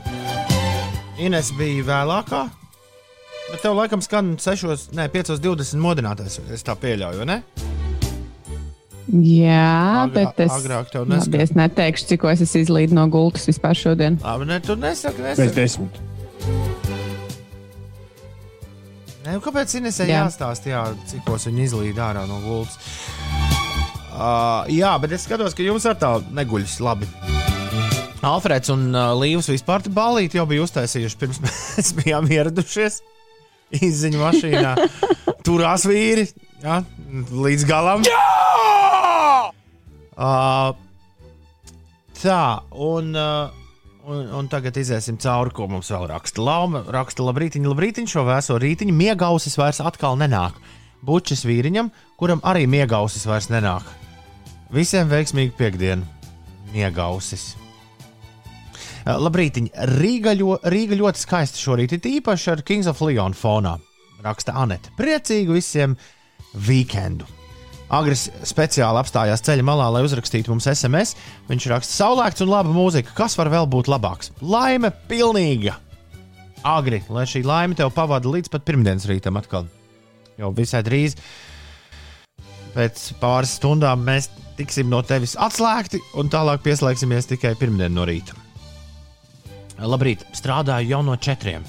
Ines 1.20 1.50
bija 1.58 1.84
vēlākā, 1.90 2.46
bet 3.50 3.60
tev 3.62 3.76
laikam 3.76 4.02
skan 4.04 4.36
6, 4.40 4.94
ne 4.96 5.10
5.20 5.12 5.82
modinātais. 5.82 6.38
Es 6.54 6.64
tā 6.66 6.78
pieļauju, 6.78 7.28
ne? 7.28 7.42
Jā, 9.10 10.04
Agrā, 10.04 10.12
bet 10.14 10.40
es, 10.44 10.52
agrāk 10.54 10.92
tev 10.92 11.02
labi, 11.08 11.16
neskan. 11.18 11.40
es 11.42 11.50
neteikšu, 11.58 12.06
cik 12.12 12.24
es 12.30 12.44
esmu 12.44 12.60
izlīdis 12.62 12.94
no 12.94 13.08
gultas 13.10 13.48
vispār 13.50 13.74
šodien. 13.74 14.20
Labi, 14.22 14.46
ne, 14.46 14.60
tu 14.62 14.76
nesaki, 14.78 15.18
Pēc 15.24 15.40
nesaki. 15.42 15.56
desmit. 15.58 15.98
Ne, 19.22 19.36
nu 19.36 19.42
kāpēc 19.42 19.74
Inesē 19.78 20.06
Jā. 20.08 20.24
jāstāsta, 20.24 20.70
jā, 20.72 20.80
cikos 21.10 21.46
viņa 21.46 21.62
izlīd 21.68 21.98
ārā 22.02 22.24
no 22.26 22.40
gultas? 22.42 22.78
Uh, 24.12 24.66
jā, 24.70 24.90
bet 25.02 25.14
es 25.16 25.24
skatos, 25.26 25.54
ka 25.56 25.64
jums 25.64 25.86
ar 25.88 25.94
tā 25.98 26.10
neguļas 26.34 26.78
labi. 26.84 27.06
Alfreds 28.22 28.70
un 28.74 28.88
uh, 28.94 29.12
Līvs 29.18 29.48
vispār 29.50 29.82
balīti 29.94 30.38
jau 30.38 30.46
bija 30.50 30.62
uztaisījuši 30.66 31.18
pirms 31.22 31.40
mēs 31.44 31.92
bijām 32.02 32.28
ieradušies. 32.30 33.00
Izziņu 33.82 34.20
mašīnā. 34.20 34.74
Turās 35.46 35.86
vīri 35.88 36.26
jā, 36.62 36.82
līdz 37.32 37.64
galam. 37.70 38.02
Uh, 40.12 40.74
tā, 42.20 42.60
un, 42.76 43.14
uh, 43.16 43.48
un, 44.04 44.26
un 44.36 44.50
tagad 44.52 44.76
iziesim 44.76 45.16
cauri, 45.22 45.54
ko 45.56 45.68
mums 45.72 45.88
vēl 45.92 46.10
raksta. 46.10 46.42
Lauma 46.44 46.84
raksta, 46.92 47.24
labrītiņ, 47.24 47.68
labrītiņ, 47.72 48.10
šo 48.12 48.26
vēso 48.28 48.58
rītiņu. 48.60 48.94
Miegausis 48.96 49.56
vairs 49.60 49.80
atkal 49.80 50.20
nenāk. 50.20 50.58
Bučis 51.02 51.46
vīriņam, 51.48 51.88
kuram 52.20 52.42
arī 52.46 52.68
miegausis 52.70 53.24
vairs 53.26 53.48
nenāk. 53.50 53.88
Visiem 54.72 55.08
veiksmīgi 55.10 55.56
piekdienu. 55.58 56.06
Miegausis. 56.72 57.52
Uh, 59.02 59.16
Labrītiņ, 59.18 59.72
Rīga, 59.96 60.36
ļo, 60.38 60.60
Rīga 60.70 61.00
ļoti 61.00 61.24
skaista 61.24 61.58
šorīt, 61.58 61.96
it 61.96 62.06
īpaši 62.06 62.52
ar 62.52 62.62
Kings 62.68 62.88
of 62.92 63.00
Leon 63.02 63.34
fonā. 63.34 63.78
Raksta 64.22 64.54
Anete. 64.54 64.92
Priecīgu 64.94 65.56
visiem 65.56 65.96
weekendu. 66.68 67.26
Agris 67.92 68.30
speciāli 68.48 68.96
apstājās 69.02 69.42
ceļa 69.44 69.64
malā, 69.68 69.90
lai 69.92 70.00
uzrakstītu 70.06 70.48
mums 70.48 70.64
SMS. 70.70 71.12
Viņš 71.50 71.66
raksta, 71.74 71.92
saulēkts 71.92 72.40
un 72.40 72.48
laba 72.48 72.72
mūzika. 72.72 73.12
Kas 73.18 73.36
var 73.36 73.50
vēl 73.52 73.68
būt 73.68 73.90
labāks? 73.92 74.32
Laime 74.40 74.88
pilnīga! 75.10 75.76
Agri, 76.64 77.02
lai 77.12 77.26
šī 77.28 77.42
laime 77.44 77.76
tev 77.76 77.90
pavada 77.92 78.30
līdz 78.32 78.48
pat 78.52 78.64
pirmdienas 78.64 79.04
rītam 79.10 79.36
atkal. 79.36 79.68
Jau 80.40 80.54
visai 80.56 80.80
drīz. 80.86 81.18
Pēc 82.72 83.10
pāris 83.20 83.58
stundām 83.58 84.06
mēs 84.06 84.30
tiksim 84.56 84.88
no 84.88 85.02
tevis 85.04 85.36
atslēgti, 85.36 86.00
un 86.16 86.32
tālāk 86.32 86.64
pieslēgsimies 86.64 87.28
tikai 87.34 87.52
pirmdien 87.60 87.92
no 87.92 88.08
rīta. 88.08 88.38
Labrīt, 89.82 90.24
strādāju 90.32 90.94
jau 90.94 91.04
no 91.04 91.18
četriem. 91.20 91.66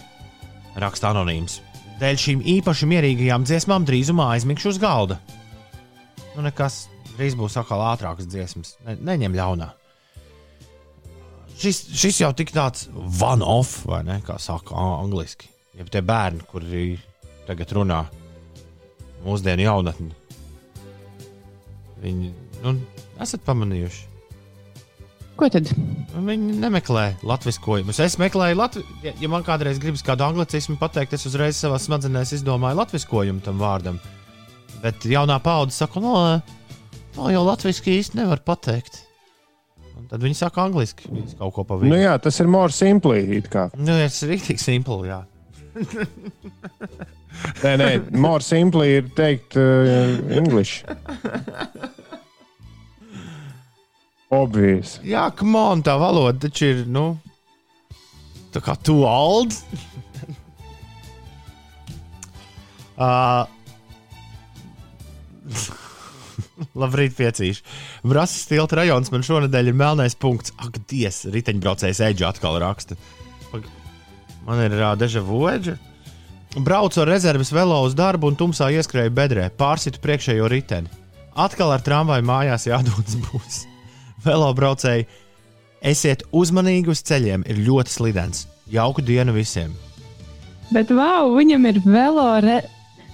Raksta 0.79 1.11
anonīms. 1.11 1.59
Dēļ 1.99 2.19
šīm 2.19 2.47
īpaši 2.59 2.87
mierīgajām 2.89 3.43
dziesmām 3.49 3.83
drīzumā 3.89 4.31
aizmigšu 4.37 4.71
uz 4.71 4.79
galda. 4.79 5.19
Nu, 6.33 6.43
nekas, 6.45 6.87
drīz 7.13 7.37
būs 7.37 7.57
atkal 7.61 7.83
ātrākas 7.91 8.27
dziesmas. 8.29 8.75
Ne, 8.87 8.97
neņem 9.11 9.37
ļaunā. 9.37 9.69
Šis, 11.59 11.83
šis 11.93 12.23
jau 12.23 12.31
tik 12.33 12.51
tāds 12.55 12.87
one-off, 13.21 13.83
vai 13.89 14.01
ne? 14.07 14.17
Kā 14.25 14.39
saka 14.41 14.73
angliski. 15.03 15.51
Ja 15.77 15.85
tie 15.89 16.01
bērni, 16.05 16.41
kuri 16.49 16.87
tagad 17.47 17.71
runā 17.77 17.99
mūsdienu 19.23 19.65
jaunatni, 19.65 20.11
viņi, 22.03 22.33
nu, 22.65 22.73
esat 23.23 23.45
pamanījuši. 23.47 24.09
Ko 25.39 25.47
tad? 25.49 25.69
Viņi 26.13 26.59
nemeklē 26.61 27.05
latviešu 27.25 27.63
Es 28.03 28.19
meklēju, 28.21 28.57
latvi... 28.59 28.83
ja, 29.07 29.29
man 29.31 29.45
kādreiz 29.45 29.79
gribas 29.81 30.05
kādu 30.05 30.27
anglicismu 30.27 30.77
pateikt, 30.81 31.15
es 31.17 31.25
uzreiz 31.29 31.57
savā 31.57 31.79
smadzenēs 31.81 32.35
izdomāju 32.37 32.77
latviešu 32.83 33.09
tam 33.45 33.61
vārdam. 33.61 33.97
Bet 34.81 35.05
jaunā 35.07 35.37
paudze 35.43 35.77
saka, 35.77 36.01
no, 36.03 36.41
no 37.15 37.29
jau 37.31 37.43
latviešu 37.47 37.85
īsti 37.93 38.17
nevar 38.19 38.41
pateikt. 38.43 39.01
Un 39.93 40.07
tad 40.09 40.23
viņi 40.25 40.35
saka 40.39 40.63
angliski, 40.65 41.05
viņas 41.11 41.37
kaut 41.39 41.53
ko 41.53 41.61
Nu, 41.63 41.69
pavisam. 41.69 41.99
jā, 42.01 42.15
tas 42.19 42.39
ir 42.41 42.47
more 42.49 42.73
simply. 42.73 43.21
it 43.37 43.47
kā. 43.53 43.67
Nu, 43.77 43.93
tas 43.93 44.17
ir 44.25 44.33
rīktīgi 44.33 44.59
simpli, 44.59 45.07
jā. 45.11 45.21
Nē, 47.63 47.71
nē, 47.79 47.87
more 48.11 48.43
simply 48.45 48.87
ir 48.97 49.07
teikt 49.17 49.55
uh, 49.57 50.19
English. 50.33 50.83
Obvious. 54.33 54.97
Jā, 55.05 55.27
kam 55.37 55.55
on, 55.55 55.81
tā 55.85 55.93
valoda 56.01 56.47
taču 56.47 56.65
ir, 56.71 56.83
nu, 56.89 57.17
tā 58.53 58.61
kā 58.65 58.73
too 58.81 59.05
old. 59.05 59.53
Uh, 62.97 63.45
Labrīt, 66.81 67.15
piecīši. 67.17 67.63
Brāzis 68.07 68.47
tilta 68.49 68.79
rajons 68.81 69.11
man 69.13 69.25
šonadēļ 69.25 69.71
ir 69.71 69.77
melnais 69.77 70.15
punkts. 70.17 70.53
Ak, 70.61 70.79
Dievs, 70.89 71.25
riteņbraucējs 71.33 72.01
Eģe 72.09 72.27
atkal 72.29 72.59
raksta. 72.63 72.97
Man 74.43 74.59
ir 74.59 74.75
uh, 74.75 75.19
vu 75.23 75.45
eģe. 75.47 75.77
Braucu 76.53 77.01
ar 77.01 77.09
rezerves 77.09 77.49
velo 77.53 77.79
uz 77.85 77.95
darbu 77.97 78.29
un 78.29 78.35
tumsā 78.37 78.67
ieskrēju 78.75 79.13
bedrē, 79.15 79.47
pārsitu 79.57 80.01
priekšējo 80.03 80.49
riteni. 80.51 80.91
Atkal 81.33 81.71
ar 81.73 81.81
tramvaju 81.81 82.25
mājās 82.27 82.67
jādodas 82.69 83.15
būs. 83.25 83.63
Velo 84.25 84.51
braucēji, 84.53 85.07
esiet 85.81 86.21
uzmanīgi 86.31 86.93
uz 86.93 87.01
ceļiem, 87.07 87.47
ir 87.49 87.63
ļoti 87.65 87.95
slidens. 87.95 88.45
Jauku 88.69 89.01
dienu 89.01 89.33
visiem! 89.33 89.73
Bet, 90.73 90.93
wow, 90.93 91.33
viņam 91.35 91.65
ir 91.71 91.81
velo, 91.85 92.27
re... 92.41 92.61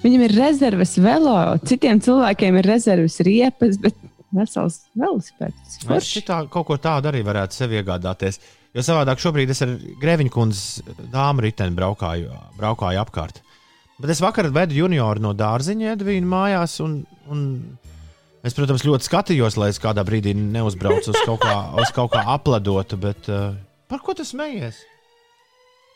viņam 0.03 0.27
ir 0.27 0.35
rezerves 0.37 0.95
velo. 1.01 1.39
Citiem 1.67 2.01
cilvēkiem 2.03 2.59
ir 2.59 2.69
rezerves 2.69 3.19
riepas, 3.25 3.79
bet 3.81 3.97
vesels 4.35 4.83
velosipēds. 4.99 5.81
Es 5.95 6.09
šitā, 6.09 6.43
kaut 6.51 6.67
ko 6.69 6.77
tādu 6.81 7.09
arī 7.11 7.23
varētu 7.25 7.57
sev 7.57 7.75
iegādāties. 7.77 8.39
Jo 8.75 8.83
savādāk 8.85 9.21
šobrīd 9.21 9.49
es 9.49 9.63
ar 9.65 9.71
Grēviņu 10.01 10.33
kundzes 10.33 10.97
dāmu 11.09 11.41
riteni 11.41 11.73
braukāju, 11.77 12.29
braukāju 12.59 13.01
apkārt. 13.01 13.41
Bet 13.99 14.13
es 14.13 14.21
vakar 14.23 14.47
vedu 14.55 14.77
junioru 14.77 15.23
no 15.23 15.33
dārziņa 15.35 15.95
Edvīna 15.95 16.29
mājās, 16.29 16.77
un, 16.85 17.01
un 17.33 17.41
es, 18.45 18.53
protams, 18.55 18.85
ļoti 18.87 19.09
skatījos, 19.09 19.57
lai 19.59 19.71
es 19.73 19.81
kādā 19.81 20.05
brīdī 20.07 20.35
neuzbraucu 20.37 21.11
uz 21.11 21.25
kaut 21.25 21.41
kā, 21.43 21.55
uz 21.81 21.91
kaut 21.95 22.13
kā 22.13 22.23
apladotu. 22.35 22.99
Bet, 23.01 23.27
uh, 23.27 23.57
par 23.91 24.05
ko 24.05 24.15
tas 24.15 24.31
smējies? 24.35 24.83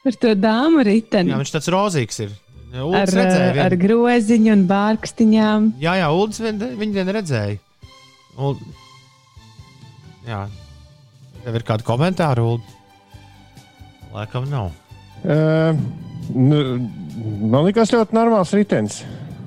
Par 0.03 0.17
to 0.19 0.33
dāmu 0.35 0.83
riteni. 0.83 1.31
Jā, 1.31 1.39
viņš 1.39 1.53
tāds 1.53 1.71
rozīgs 1.71 2.19
ir. 2.25 2.33
Ar, 2.81 2.85
Uldis 2.87 3.15
redzēja, 3.17 3.49
eh, 3.53 3.61
ar 3.65 3.75
groziņu 3.79 4.53
un 4.53 4.63
bārkstiņām. 4.69 5.67
Jā, 5.83 5.97
jā, 6.01 6.07
Uldis 6.13 6.41
vien, 6.43 6.61
viņa 6.79 6.99
vien 6.99 7.11
redzēja. 7.17 7.59
Un... 8.41 8.63
Jā, 10.25 10.45
tev 11.43 11.59
ir 11.59 11.65
kādi 11.67 11.85
komentāri, 11.85 12.45
Uld? 12.53 12.71
Laikam 14.13 14.47
nav. 14.49 14.71
Uh, 15.23 15.77
nu, 16.33 16.63
man 17.51 17.67
liekas, 17.67 17.93
ļoti 17.93 18.15
normāls 18.15 18.53
ritenis. 18.55 19.01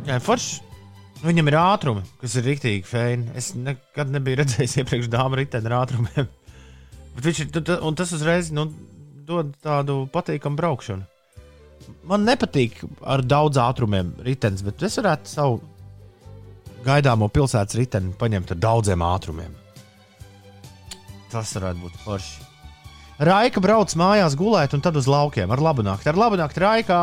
Jā, 0.07 0.21
forši. 0.23 0.63
Viņam 1.27 1.49
ir 1.49 1.57
ātrumi, 1.59 2.03
kas 2.21 2.35
ir 2.39 2.45
rīktīgi 2.51 2.85
feini. 2.87 3.31
Es 3.39 3.55
nekad 3.57 4.11
nebiju 4.13 4.43
redzējis 4.43 4.77
iepriekš 4.83 5.11
dāmu 5.11 5.41
riteni 5.41 5.71
ar 5.71 5.81
ātrumiem. 5.81 6.29
Bet 7.17 7.29
viņš 7.31 7.43
ir, 7.43 7.61
un 7.81 7.97
tas 7.99 8.13
uzreiz 8.15 8.53
nu, 8.55 8.69
dod 9.27 9.55
tādu 9.65 10.05
patīkamu 10.13 10.61
braukšanu. 10.61 11.16
Man 12.07 12.27
nepatīk 12.27 12.81
ar 13.03 13.23
daudz 13.27 13.59
ātrumiem 13.59 14.13
ritenis, 14.27 14.63
bet 14.67 14.83
es 14.87 14.99
varētu 14.99 15.31
savu 15.31 15.61
gaidāmo 16.87 17.29
pilsētas 17.35 17.77
riteni 17.79 18.13
paņemt 18.19 18.53
ar 18.55 18.61
daudziem 18.63 19.03
ātrumiem. 19.03 19.55
Tas 21.33 21.51
varētu 21.57 21.83
būt 21.83 21.97
forši. 22.05 22.45
Raika 23.27 23.63
brauc 23.65 23.91
mājās 23.99 24.37
gulēt 24.39 24.75
un 24.77 24.83
tad 24.85 24.97
uz 25.01 25.09
laukiem 25.11 25.51
ar 25.51 25.63
labu 25.65 25.83
nakti. 25.87 26.11
Ar 26.11 26.19
labu 26.21 26.39
nakti, 26.39 26.61
Raikā! 26.63 27.01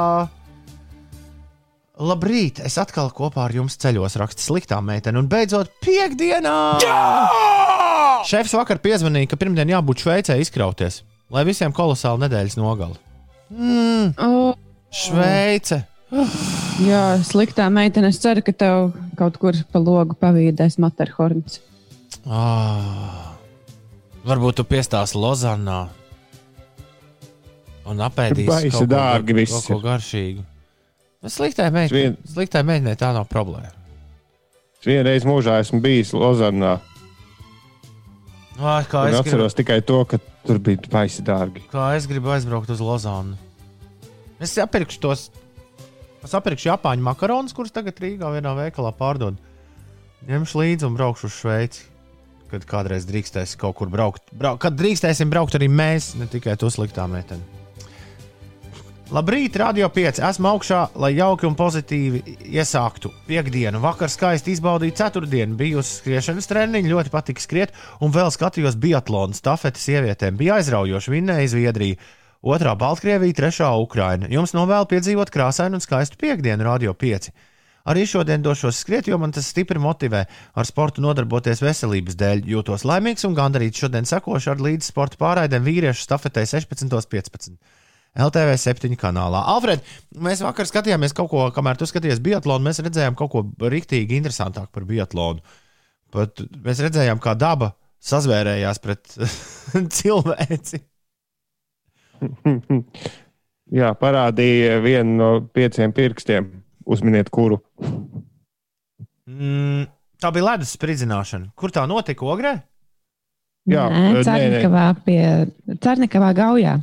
Labrīt! 2.03 2.61
Es 2.65 2.77
atkal 2.81 3.11
kopā 3.13 3.43
ar 3.47 3.53
jums 3.53 3.75
ceļos 3.81 4.15
rakstu 4.21 4.41
sliktā 4.41 4.79
meitene, 4.81 5.19
un 5.19 5.27
beidzot, 5.29 5.69
piekdienā! 5.83 6.55
Jā! 6.81 7.01
Šefs 8.29 8.55
vakar 8.55 8.79
piezvanīja, 8.81 9.29
ka 9.33 9.37
pirmdien 9.41 9.69
jābūt 9.73 10.05
Šveicē 10.05 10.37
izkrauties, 10.41 11.01
lai 11.33 11.43
visiem 11.49 11.73
kolosāli 11.75 12.23
nedēļas 12.23 12.57
nogali. 12.61 12.97
Mm, 13.53 14.13
Oh, 14.23 14.53
Šveice! 14.93 15.83
jā, 16.85 17.01
sliktā 17.25 17.65
meitene. 17.73 18.11
Es 18.13 18.19
ceru, 18.21 18.43
ka 18.45 18.53
tev 18.53 18.91
kaut 19.17 19.39
kur 19.41 19.57
pa 19.73 19.81
logu 19.81 20.15
pavīdēs 20.19 20.77
Materhorns. 20.81 21.59
Ah, 22.29 23.33
varbūt 24.27 24.61
tu 24.61 24.65
piestāsi 24.69 25.17
Lozanā 25.19 25.87
un 27.89 27.99
apēdīsi 28.05 28.47
Baisi 28.47 28.71
kaut 28.71 28.85
ko, 28.85 28.89
dārgi 28.93 29.35
viss 29.35 29.55
kaut 29.57 29.65
ko 29.67 29.79
ir. 29.79 29.85
garšīgu. 29.89 30.43
Meitenei 31.23 31.89
Vien- 31.91 32.17
sliktai 32.27 32.63
meitenei 32.67 32.95
tā 32.99 33.13
nav 33.15 33.27
problēma. 33.31 33.71
Es 34.79 34.87
vienreiz 34.87 35.23
mūžā 35.27 35.59
esmu 35.63 35.79
bijis 35.81 36.11
Lozanā. 36.13 36.77
Es 38.53 38.85
es, 38.85 38.87
gribu, 38.91 39.19
atceros 39.19 39.55
tikai 39.57 39.81
to, 39.81 40.03
ka 40.05 40.19
tur 40.45 40.59
bija 40.59 40.77
baisi 40.91 41.23
dārgi. 41.25 41.63
kā 41.71 41.95
es 41.97 42.05
gribu 42.07 42.29
aizbraukt 42.29 42.69
uz 42.69 42.79
Lozānu. 42.79 43.35
Es 44.41 44.57
apirkšu 44.57 45.01
tos. 45.03 45.29
Es 46.23 46.33
apirkšu 46.37 46.71
Japāņu 46.71 47.03
makaronus, 47.05 47.55
kurus 47.55 47.73
tagad 47.75 47.99
Rīgā 47.99 48.29
vienā 48.33 48.53
veikalā 48.57 48.93
pārdod. 48.95 49.37
Ņemšu 50.29 50.61
līdzi 50.61 50.87
un 50.87 50.95
braukšu 50.95 51.27
uz 51.27 51.35
Šveici. 51.41 51.89
Kad 52.53 52.67
kādreiz 52.69 53.07
drīkstēs 53.09 53.57
kaut 53.59 53.75
kur 53.79 53.89
braukt. 53.91 54.29
Brau, 54.31 54.55
kad 54.61 54.77
drīkstēsim 54.77 55.31
braukt 55.33 55.57
arī 55.57 55.67
mēs, 55.73 56.13
ne 56.19 56.29
tikai 56.29 56.53
tu 56.61 56.69
sliktā 56.71 57.07
meitene. 57.09 57.63
Labrīt, 59.13 59.57
Radio 59.59 59.89
5. 59.93 60.21
Esmu 60.25 60.47
augšā, 60.53 60.79
lai 60.97 61.11
jauki 61.13 61.45
un 61.45 61.57
pozitīvi 61.59 62.21
iesāktu 62.55 63.11
piekdienu. 63.27 63.81
Vakar 63.83 64.09
skaisti 64.09 64.55
izbaudīju 64.55 64.95
ceturtdienu, 64.97 65.57
biju 65.59 65.81
uz 65.83 65.91
skriešanas 65.99 66.47
treniņu, 66.49 66.89
ļoti 66.95 67.11
patika 67.13 67.43
skriet, 67.43 67.75
un 68.01 68.15
vēl 68.15 68.31
skatījos 68.33 68.79
biatlonu 68.81 69.37
stafeti 69.37 69.83
sievietēm. 69.83 70.39
Bija 70.39 70.57
aizraujoši, 70.61 71.13
vinnēja 71.13 71.51
Zviedrija, 71.51 71.99
otrā 72.43 72.75
Baltkrievija, 72.79 73.37
trešā 73.39 73.71
Ukraina. 73.79 74.27
Jums 74.31 74.53
novēlu 74.55 74.87
piedzīvot 74.91 75.31
krāsainu 75.33 75.79
un 75.79 75.83
skaistu 75.83 76.19
piekdienu, 76.21 76.67
Radio 76.67 76.93
5. 76.93 77.31
Arī 77.91 78.05
šodien 78.07 78.43
došos 78.43 78.77
skriet, 78.79 79.09
jo 79.11 79.17
man 79.19 79.33
tas 79.35 79.49
stipri 79.51 79.79
motivē 79.81 80.23
ar 80.55 80.67
sportu 80.67 81.03
nodarboties 81.03 81.59
veselības 81.63 82.15
dēļ. 82.19 82.43
Jūtos 82.47 82.85
laimīgs 82.87 83.27
un 83.27 83.35
gandarīts 83.35 83.83
šodien 83.83 84.07
sekošu 84.07 84.53
ar 84.53 84.63
līdzi 84.63 84.87
sporta 84.87 85.19
pārraidēm 85.19 85.65
vīriešu 85.67 86.05
stafetē 86.05 86.45
16.15. 86.47 87.57
LTV 88.13 88.55
7 88.61 88.95
kanālā. 88.99 89.41
Alfred, 89.51 89.83
mēs 90.21 90.43
vakar 90.45 90.69
skatījāmies 90.69 91.15
kaut 91.17 91.31
ko, 91.31 91.47
kamēr 91.51 91.79
tu 91.79 91.87
skaties 91.89 92.21
biatlonu, 92.23 92.63
mēs 92.69 92.79
redzējām 92.85 93.17
kaut 93.19 93.33
ko 93.33 93.43
rīktīgi 93.73 94.19
interesantāku 94.21 94.69
par 94.77 94.87
biatlonu. 94.87 95.43
Pat 96.13 96.45
mēs 96.63 96.79
redzējām, 96.85 97.19
kā 97.19 97.33
daba 97.35 97.73
sazvērējās 98.05 98.83
pret 98.83 99.15
cilvēci. 99.97 100.83
Jā, 103.79 103.93
parādīja 103.97 104.77
vienu 104.83 105.15
no 105.17 105.29
pieciem 105.55 105.93
pirkstiem. 105.95 106.51
Uzminiet, 106.83 107.29
kuru. 107.33 107.61
Mm, 109.29 109.87
tā 110.21 110.29
bija 110.35 110.51
ledus 110.51 110.73
spridzināšana. 110.75 111.53
Kur 111.57 111.71
tā 111.73 111.85
notika? 111.89 112.27
Ogrē? 112.27 112.57
Jā, 113.71 113.87
nē. 113.87 114.23
Cernikavā 114.27 114.87
pie 115.05 115.21
Cernikavā 115.81 116.33
gaujā. 116.35 116.75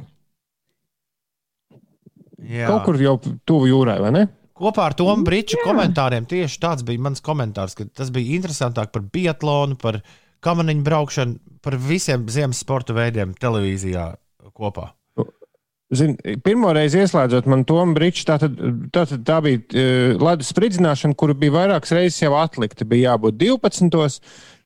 Jā. 2.40 2.70
Kaut 2.70 2.87
kur 2.88 2.96
jau 2.98 3.18
tuvu 3.20 3.68
jūrai, 3.68 3.98
vai 4.00 4.12
ne? 4.16 4.24
Kopā 4.61 4.90
ar 4.90 4.96
Tomu 4.96 5.24
Brīču 5.24 5.61
komentāriem 5.64 6.26
tieši 6.29 6.59
tāds 6.61 6.85
bija 6.85 7.00
mans 7.00 7.22
komentārs, 7.24 7.76
ka 7.76 7.87
tas 7.96 8.11
bija 8.12 8.37
interesantāk 8.37 8.90
par 8.92 9.05
biatlonu, 9.12 9.76
par 9.81 10.00
kamaniņu 10.44 10.85
braukšanu, 10.85 11.37
par 11.64 11.76
visiem 11.81 12.26
ziemas 12.33 12.61
sporta 12.64 12.96
veidiem 12.96 13.33
televīzijā 13.40 14.11
kopā. 14.57 14.90
Zin, 15.90 16.14
pirmo 16.44 16.70
reizi 16.70 17.00
ieslēdzot 17.03 17.48
man 17.50 17.64
to 17.66 17.81
brīdi, 17.96 18.22
tā, 18.29 18.37
tad, 18.38 18.55
tā, 18.94 19.03
tad, 19.11 19.24
tā 19.26 19.38
bija 19.42 19.59
uh, 19.59 20.22
ledus 20.22 20.53
spridzināšana, 20.55 21.16
kuru 21.18 21.35
bija 21.38 21.57
vairākas 21.57 21.94
reizes 21.96 22.20
jau 22.22 22.37
atlikta. 22.38 22.87
Bija 22.87 23.16
jābūt 23.16 23.40
12. 23.40 24.20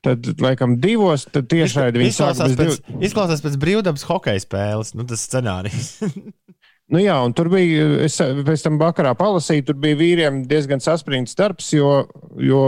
Tad, 0.05 0.27
laikam, 0.37 0.75
divos, 0.77 1.23
tad 1.33 1.47
tiešraidi 1.49 1.97
viņi 1.97 2.13
sāka 2.13 2.45
bez 2.45 2.59
pēc, 2.59 2.75
div... 2.77 3.05
izklausās 3.07 3.41
pēc 3.41 3.55
brīvdabas 3.57 4.05
hokeja 4.05 4.43
spēles, 4.43 4.93
nu, 4.93 5.07
tas 5.09 5.25
scenārijs. 5.25 5.95
Nu 6.93 6.99
jā, 7.01 7.15
un 7.25 7.33
tur 7.33 7.47
bija, 7.49 7.85
es 8.05 8.19
pēc 8.19 8.61
tam 8.61 8.75
vakarā 8.77 9.15
palasīju, 9.17 9.63
tur 9.65 9.77
bija 9.81 9.97
vīriem 9.97 10.43
diezgan 10.45 10.83
saspringts 10.85 11.33
darbs, 11.33 11.71
jo, 11.73 12.03
jo 12.37 12.59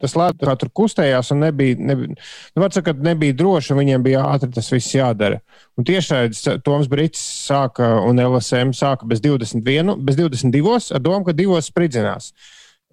tas 0.00 0.16
lētā 0.18 0.56
tur 0.60 0.70
kustējās 0.80 1.32
un 1.34 1.42
nebija, 1.44 1.76
nebija, 1.78 2.16
nu, 2.16 2.62
var 2.62 2.74
sakot, 2.74 3.00
nebija 3.04 3.36
droši, 3.38 3.72
un 3.74 3.80
viņiem 3.82 4.04
bija 4.06 4.24
ātri 4.32 4.50
tas 4.54 4.70
viss 4.72 4.94
jādara. 4.96 5.40
Un 5.78 5.86
tiešraidis 5.88 6.44
Toms 6.66 6.90
Brits 6.90 7.22
sāka 7.48 7.94
un 8.04 8.20
LSM 8.22 8.74
sāka 8.76 9.08
bez 9.10 9.22
21, 9.24 9.96
bez 10.04 10.20
22, 10.20 10.76
ar 10.94 11.02
domu, 11.04 11.24
ka 11.28 11.36
divos 11.36 11.70
spridzinās. 11.70 12.32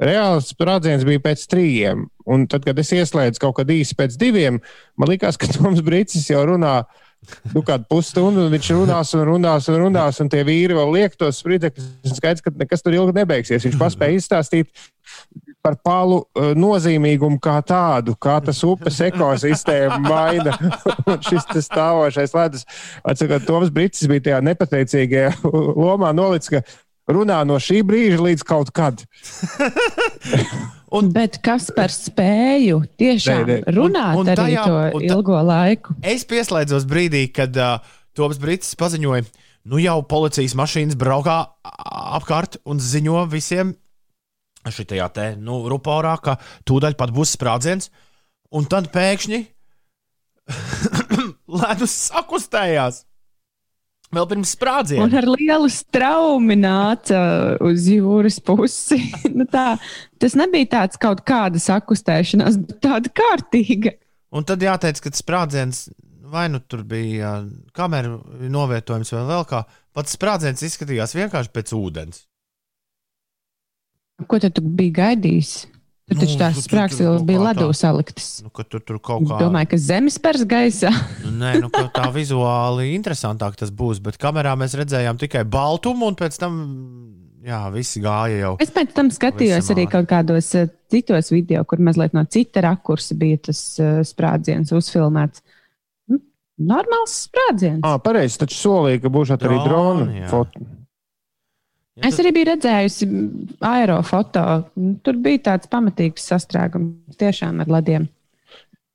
Reāls 0.02 0.50
sprādziens 0.50 1.06
bija 1.06 1.22
pēc 1.22 1.44
trījiem, 1.52 2.08
un 2.34 2.48
tad, 2.50 2.66
kad 2.66 2.80
es 2.82 2.90
ieslēdzu 2.96 3.42
kaut 3.44 3.60
kad 3.60 3.70
īsi 3.70 3.98
pēc 4.00 4.18
diviem, 4.18 4.58
man 4.98 5.12
likās, 5.12 5.38
ka 5.38 5.50
Toms 5.56 5.84
Brits 5.86 6.18
jau 6.30 6.42
runā 6.50 6.82
nu, 7.54 7.62
kādu 7.66 7.86
pusstundu, 7.90 8.48
un 8.48 8.54
viņš 8.54 8.72
runās 8.80 9.14
un 9.18 9.26
runās 9.30 9.70
un 9.70 9.78
runās, 9.84 10.22
un 10.24 10.32
tie 10.32 10.42
vīri 10.48 10.78
vēl 10.78 10.96
liek 10.96 11.18
tos 11.20 11.42
spridzekļus. 11.44 12.16
Skaidrs, 12.18 12.46
ka 12.46 12.54
nekas 12.58 12.82
tur 12.82 12.98
ilgi 12.98 13.14
nebeigsies. 13.20 13.68
Viņš 13.68 13.78
paspēja 13.82 14.18
izstāstīt 14.18 14.72
par 15.62 15.76
palu 15.86 16.22
uh, 16.36 16.52
nozīmīgumu 16.58 17.38
kā 17.44 17.60
tādu, 17.66 18.16
kā 18.22 18.40
tas 18.46 18.60
upes 18.66 19.00
ekosistēma 19.08 20.00
maina. 20.12 20.56
Un 21.06 21.20
šis 21.26 21.46
stāvošais 21.68 22.34
ledus, 22.38 22.66
atcakot, 23.06 23.46
Toms 23.48 23.70
Brits 23.74 24.06
bija 24.10 24.26
tajā 24.30 24.40
nepateicīgajā 24.50 25.36
lomā 25.86 26.12
nolicis, 26.18 26.50
ka 26.58 27.14
runā 27.14 27.42
no 27.46 27.58
šī 27.62 27.82
brīža 27.86 28.20
līdz 28.26 28.46
kaut 28.48 28.74
kad. 28.76 29.02
Un, 30.92 31.08
Bet 31.16 31.38
kas 31.46 31.70
par 31.72 31.88
spēju 31.94 32.82
tiešām 33.00 33.46
Nē, 33.48 33.60
nē. 33.64 33.74
runāt 33.78 34.18
Un- 34.20 34.26
un 34.28 34.32
arī 34.34 34.58
tajā- 34.58 34.92
to 34.92 35.00
ilgo 35.08 35.38
laiku? 35.48 35.96
Es 36.04 36.26
pieslēdzos 36.28 36.84
brīdī, 36.90 37.30
kad 37.32 37.56
uh, 37.56 37.78
Toms 38.14 38.36
Brīsīs 38.42 38.76
paziņoja, 38.76 39.24
nu 39.72 39.80
jau 39.80 40.02
policijas 40.04 40.52
mašīnas 40.60 40.98
braukā 41.00 41.38
apkārt 42.18 42.58
un 42.68 42.82
ziņo 42.84 43.24
visiem 43.32 43.72
šajā 44.68 45.08
te 45.14 45.28
nu, 45.40 45.64
ruporā, 45.72 46.16
ka 46.22 46.38
tūdaļ 46.70 46.98
pat 47.00 47.14
būs 47.16 47.36
sprādziens. 47.38 47.90
Un 48.52 48.68
tad 48.68 48.92
pēkšņi 48.92 49.40
ledus 51.62 51.96
sakustējās. 52.12 53.06
Vēl 54.12 54.28
pirms 54.28 54.50
Un 54.50 54.58
sprādziena. 54.58 55.06
ar 55.22 55.28
lielu 55.32 55.70
straumi 55.72 56.58
nāca 56.60 57.56
uz 57.64 57.86
jūras 57.88 58.42
pusi. 58.44 59.00
nu 59.38 59.48
tā, 59.48 59.78
tas 60.20 60.36
nebija 60.36 60.68
tāds 60.76 61.00
kaut 61.00 61.24
kāda 61.28 61.62
sakustēšanās, 61.64 62.60
bet 62.60 62.82
tāda 62.84 63.12
kārtīga. 63.22 63.96
Un 64.36 64.44
tad 64.48 64.64
jāteic, 64.64 65.00
ka 65.00 65.14
sprādziens 65.16 65.86
vai 66.32 66.50
nu 66.52 66.60
tur 66.60 66.84
bija 66.88 67.42
kameru 67.76 68.20
novietojums 68.52 69.12
vai 69.16 69.24
vēl 69.28 69.48
kā. 69.48 69.64
Pats 69.96 70.16
sprādziens 70.16 70.64
izskatījās 70.64 71.16
vienkārši 71.16 71.52
pēc 71.56 71.74
ūdens. 71.76 72.26
Ko 74.28 74.40
tad 74.40 74.54
tu 74.58 74.62
biji 74.62 74.94
gaidījis? 74.98 75.52
Tur 76.12 76.18
Nu, 76.18 76.24
taču 76.26 76.36
tās 76.42 76.58
tu- 76.58 76.62
tu- 76.62 76.68
sprāgs 76.68 76.98
tu 76.98 77.04
vēl 77.06 77.18
kaut 77.22 77.28
bija 77.30 77.40
ledū 77.46 77.68
saliktas. 77.78 78.26
Nu, 78.44 78.50
ka 78.52 78.64
tur, 78.68 78.82
tur 78.84 78.98
kaut 79.00 79.24
kā 79.30 79.38
Domāju, 79.40 79.70
ka 79.72 79.78
zemes 79.80 80.18
pers 80.20 80.44
gaisā. 80.44 80.92
Nu, 81.24 81.32
Nē, 81.44 81.54
nu, 81.62 81.70
ka 81.72 81.86
tā 81.94 82.10
vizuāli 82.12 82.90
interesantāk 82.98 83.56
tas 83.56 83.72
būs, 83.72 84.02
bet 84.04 84.18
kamerā 84.20 84.58
mēs 84.60 84.76
redzējām 84.76 85.18
tikai 85.22 85.46
baltumu, 85.48 86.10
un 86.12 86.16
pēc 86.20 86.36
tam 86.42 86.58
jā, 87.48 87.62
visi 87.72 88.02
gāja 88.04 88.42
jau. 88.42 88.52
Es 88.60 88.74
pēc 88.76 88.92
tam 88.98 89.08
skatījos 89.14 89.72
arī 89.72 89.88
kaut 89.90 90.10
kādos 90.12 90.52
eh, 90.60 90.68
citos 90.92 91.32
video, 91.32 91.64
kur 91.64 91.80
mazliet 91.80 92.14
no 92.14 92.26
cita 92.28 92.60
rakursa 92.68 93.16
bija 93.16 93.38
tas 93.48 93.62
uh, 93.80 94.02
sprādziens 94.04 94.74
uzfilmēts. 94.76 95.40
Nu, 96.12 96.20
Normāls 96.60 97.16
sprādziens. 97.30 97.80
Ah, 97.88 97.96
pareizi, 98.04 98.38
taču 98.44 98.60
solīja, 98.60 99.00
ka 99.06 99.10
būs 99.16 99.32
arī 99.38 99.64
Droni, 99.64 100.26
foto. 100.28 100.60
Ja 102.02 102.10
Es 102.10 102.18
arī 102.22 102.32
biju 102.34 102.48
redzējusi 102.50 103.08
aerofoto. 103.68 104.44
Tur 105.06 105.20
bija 105.22 105.44
tāds 105.52 105.70
pamatīgs 105.72 106.26
sastrēgums 106.32 107.18
tiešām 107.22 107.62
ar 107.62 107.70
lediem. 107.78 108.08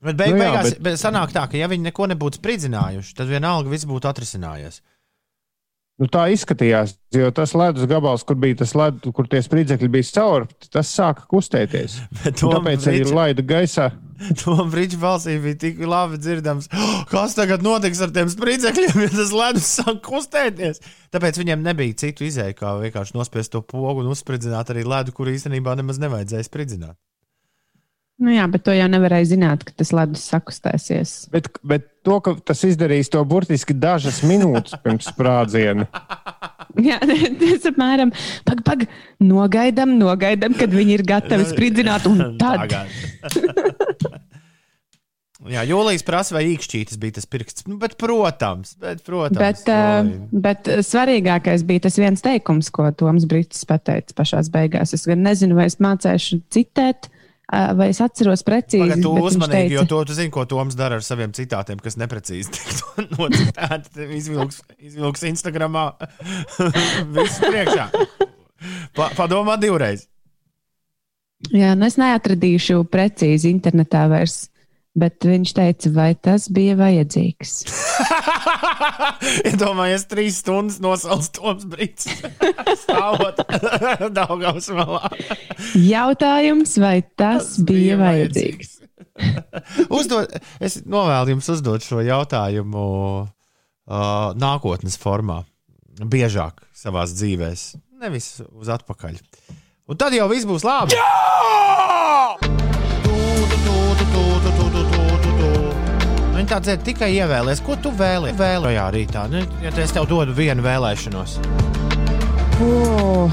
Bet 0.06 0.18
beig, 0.18 0.34
Nu 0.34 0.42
jā, 0.42 0.50
beigās 0.52 0.74
bet- 0.82 1.00
sanāk 1.00 1.32
tā, 1.34 1.46
ka 1.50 1.56
ja 1.58 1.68
viņi 1.70 1.88
neko 1.88 2.06
nebūtu 2.12 2.38
spridzinājuši, 2.40 3.14
tad 3.16 3.30
vienalga 3.30 3.70
viss 3.72 3.86
būtu 3.88 4.10
atrisinājies. 4.10 4.80
Nu, 5.98 6.06
tā 6.12 6.26
izskatījās, 6.28 6.92
jo 7.16 7.30
tas 7.32 7.54
ledus 7.56 7.86
gabals, 7.88 8.22
kur 8.28 8.36
bija 8.36 8.58
tas 8.60 8.74
ledus, 8.76 9.14
kur 9.16 9.24
tie 9.32 9.40
spridzekļi 9.40 9.88
bija 9.94 10.10
cauri, 10.18 10.46
tas 10.70 10.90
sāka 10.92 11.24
kustēties. 11.30 11.94
Bet 12.24 12.42
Un 12.44 12.52
Tāpēc 12.58 12.84
arī 12.92 13.06
laida 13.08 13.42
gaisā. 13.42 13.86
to 14.42 14.56
brīdī 14.72 14.98
balsī 15.00 15.36
bija 15.42 15.58
tik 15.66 15.80
labi 15.86 16.20
dzirdams, 16.20 16.70
"Oh, 16.72 17.02
kas 17.12 17.36
tagad 17.38 17.64
notiks 17.66 18.00
ar 18.04 18.12
tiem 18.14 18.30
spridzekļiem, 18.32 19.02
ja 19.06 19.10
tas 19.14 19.34
ledus 19.36 19.72
sāk 19.80 20.00
kustēties. 20.06 20.80
Tāpēc 21.14 21.40
viņiem 21.42 21.64
nebija 21.64 21.98
citu 22.04 22.26
izēju, 22.28 22.56
kā 22.58 22.76
vienkārši 22.80 23.16
nospiest 23.16 23.54
to 23.54 23.62
pogu 23.62 24.04
un 24.04 24.12
uzspridzināt 24.14 24.72
arī 24.72 24.86
ledu, 24.86 25.14
kur 25.16 25.30
īstenībā 25.32 25.76
nemaz 25.78 26.00
nevajadzēja 26.02 26.48
spridzināt. 26.48 26.96
Nu 28.16 28.32
jā, 28.32 28.46
bet 28.48 28.62
to 28.64 28.72
jau 28.72 28.86
nevarēja 28.88 29.28
zināt, 29.34 29.64
ka 29.68 29.74
tas 29.76 29.92
ledus 29.92 30.22
sakustēsies. 30.30 31.10
Bet, 31.34 31.50
bet 31.60 31.90
to, 32.06 32.16
ka 32.24 32.32
tas 32.48 32.64
izdarīs 32.64 33.12
to 33.12 33.20
burtiski 33.28 33.76
dažas 33.76 34.22
minūtes 34.24 34.78
pirms 34.80 35.10
sprādziena. 35.12 35.84
Jā, 36.84 36.98
tas 37.40 37.66
apmēram 37.70 38.12
pag, 38.46 38.62
pag, 38.66 38.86
nogaidām, 39.24 39.96
nogaidām, 40.00 40.56
kad 40.58 40.72
viņi 40.74 40.98
ir 40.98 41.04
gatavi 41.08 41.48
spridzināt. 41.48 42.08
Un 42.10 42.36
tad. 42.42 42.76
Jā, 45.46 45.62
Jūlijas 45.68 46.02
prasa, 46.02 46.34
vai 46.34 46.46
īkšķītis 46.54 46.98
bija 46.98 47.18
tas 47.18 47.28
pirksts. 47.30 47.66
Nu, 47.68 47.76
bet, 47.78 47.94
protams, 48.00 48.72
bet, 48.82 49.02
protams 49.06 49.38
Bet, 49.38 49.68
uh, 49.70 50.08
bet 50.32 50.70
svarīgākais 50.82 51.62
bija 51.68 51.84
tas 51.86 51.98
viens 52.00 52.24
teikums, 52.24 52.70
ko 52.74 52.88
Toms 52.96 53.28
Brīsīs 53.30 53.68
pateica 53.68 54.16
pašā 54.16 54.40
beigās. 54.54 54.94
Es 54.96 55.04
gan 55.06 55.22
nezinu, 55.22 55.58
vai 55.58 55.68
es 55.70 55.76
mācīšu 55.82 56.40
citēt, 56.50 57.10
vai 57.46 57.88
es 57.92 58.00
atceros 58.02 58.42
precīzi. 58.46 58.82
Pagad, 58.88 59.02
tu 59.04 59.12
uzmanīgi, 59.22 59.68
teica- 59.68 59.76
jo 59.76 59.84
to, 59.92 60.00
tu 60.08 60.16
zini, 60.18 60.32
ko 60.34 60.44
Toms 60.50 60.74
dara 60.78 60.98
ar 60.98 61.04
saviem 61.06 61.30
citātiem, 61.36 61.78
kas 61.82 61.98
neprecīzi 62.00 62.50
tiek 62.56 62.80
nocitēti. 63.18 64.08
Izvilks, 64.18 64.62
izvilks 64.82 65.22
Instagramā. 65.30 65.86
Viss 67.16 67.38
priekšā. 67.44 67.86
Pa, 68.96 69.10
padomā 69.14 69.54
divreiz. 69.60 70.06
Jā, 71.52 71.74
nu 71.76 71.84
es 71.86 71.98
neatradīšu 72.00 72.80
precīzi 72.90 73.50
internetā 73.52 74.06
vairs. 74.10 74.46
Bet 74.96 75.26
viņš 75.28 75.50
teica, 75.58 75.90
vai 75.92 76.10
tas 76.16 76.46
bija 76.52 76.72
vajadzīgs. 76.78 77.58
Iedomājies, 79.50 80.06
trīs 80.08 80.38
stundas 80.40 80.78
nosauc 80.80 81.28
Toms 81.36 81.66
Brīsīs. 81.68 82.22
Stāvot 82.84 83.42
Daugavas 84.16 84.70
malā. 84.72 85.10
Jautājums, 85.76 86.78
vai 86.80 87.02
tas 87.20 87.58
bija 87.68 87.98
vajadzīgs? 88.00 88.72
Uzdod, 89.92 90.32
es 90.64 90.80
novēlu 90.88 91.36
jums 91.36 91.52
uzdot 91.52 91.84
šo 91.84 92.00
jautājumu 92.04 92.86
uh, 93.24 93.28
nākotnes 94.36 94.96
formā, 95.00 95.42
biežāk 96.00 96.64
savā 96.76 97.04
dzīvē, 97.08 97.52
nevis 98.00 98.38
uz 98.48 98.72
atpakaļ. 98.72 99.20
Un 99.92 100.00
tad 100.00 100.16
jau 100.16 100.28
viss 100.32 100.48
būs 100.48 100.64
labi. 100.66 100.96
Viņa 100.96 102.65
tā 106.46 106.60
dzird 106.62 106.84
tikai 106.86 107.10
ievēlēs. 107.18 107.62
Ko 107.66 107.76
tu 107.80 107.90
vēlējies? 107.96 108.38
Vēlējā 108.38 108.86
rītā. 108.94 109.26
Nu, 109.32 109.42
ja 109.64 109.72
es 109.82 109.94
tev 109.94 110.08
dodu 110.10 110.34
vienu 110.36 110.64
vēlēšanos, 110.66 111.40
O, 112.56 113.26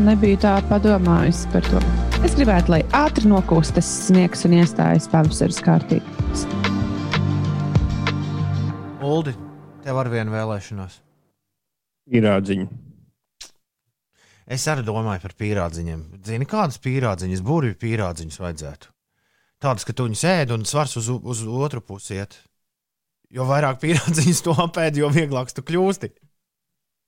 nebiju 0.00 0.38
tā 0.40 0.54
padomājis 0.70 1.42
par 1.52 1.66
to. 1.66 1.80
Es 2.24 2.32
gribētu, 2.38 2.72
lai 2.72 2.78
ātri 2.96 3.28
nokūstas 3.28 3.84
sniegs 4.06 4.46
un 4.48 4.54
iestājas 4.56 5.10
pavasaris 5.12 5.58
kārtībā. 5.60 6.08
Uldi, 9.04 9.34
tev 9.84 10.00
ar 10.00 10.08
vienu 10.08 10.32
vēlēšanos. 10.32 10.96
Īrādziņu. 12.16 12.70
Es 14.56 14.64
arī 14.72 14.86
domāju 14.86 15.20
par 15.26 15.36
pīrādziņiem. 15.36 16.00
Zini, 16.24 16.48
kādas 16.48 16.80
pīrādziņas, 16.80 17.44
burbuļu 17.44 17.76
pīrādziņas 17.82 18.40
vajadzētu? 18.40 18.88
Tādas, 19.62 19.84
ka 19.84 19.92
tu 19.92 20.08
viņus 20.08 20.24
ēd 20.32 20.56
un 20.56 20.64
svars 20.66 20.96
uz, 20.96 21.12
uz 21.12 21.44
otru 21.44 21.84
pusi 21.84 22.16
iet. 22.16 22.40
Jo 23.32 23.46
vairāk 23.48 23.80
pīrādziņas 23.80 24.42
tu 24.44 24.52
apēdi, 24.60 25.00
jo 25.00 25.08
vieglāks 25.12 25.56
tu 25.56 25.64
kļūsti. 25.64 26.12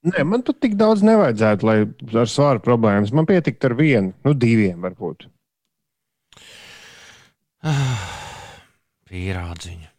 Nē, 0.05 0.25
man 0.29 0.43
tur 0.45 0.57
tik 0.61 0.75
daudz 0.81 1.01
nevajadzētu, 1.05 1.65
lai 1.69 1.77
ar 2.21 2.29
svaru 2.29 2.61
problēmas. 2.65 3.13
Man 3.17 3.29
pietikt 3.29 3.65
ar 3.65 3.75
vienu, 3.77 4.13
nu, 4.25 4.35
diviem 4.37 4.81
varbūt. 4.85 5.27
Pīrādziņa. 9.11 9.91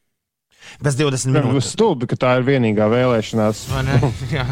Bez 0.86 0.98
20 0.98 1.14
Tas 1.14 1.46
minūtes. 1.46 1.72
stulbi, 1.74 2.10
ka 2.10 2.18
tā 2.20 2.36
ir 2.40 2.46
vienīgā 2.48 2.88
vēlēšanās. 2.92 3.66
Vai 3.74 3.84
ne? 3.88 4.00
Jā. 4.36 4.46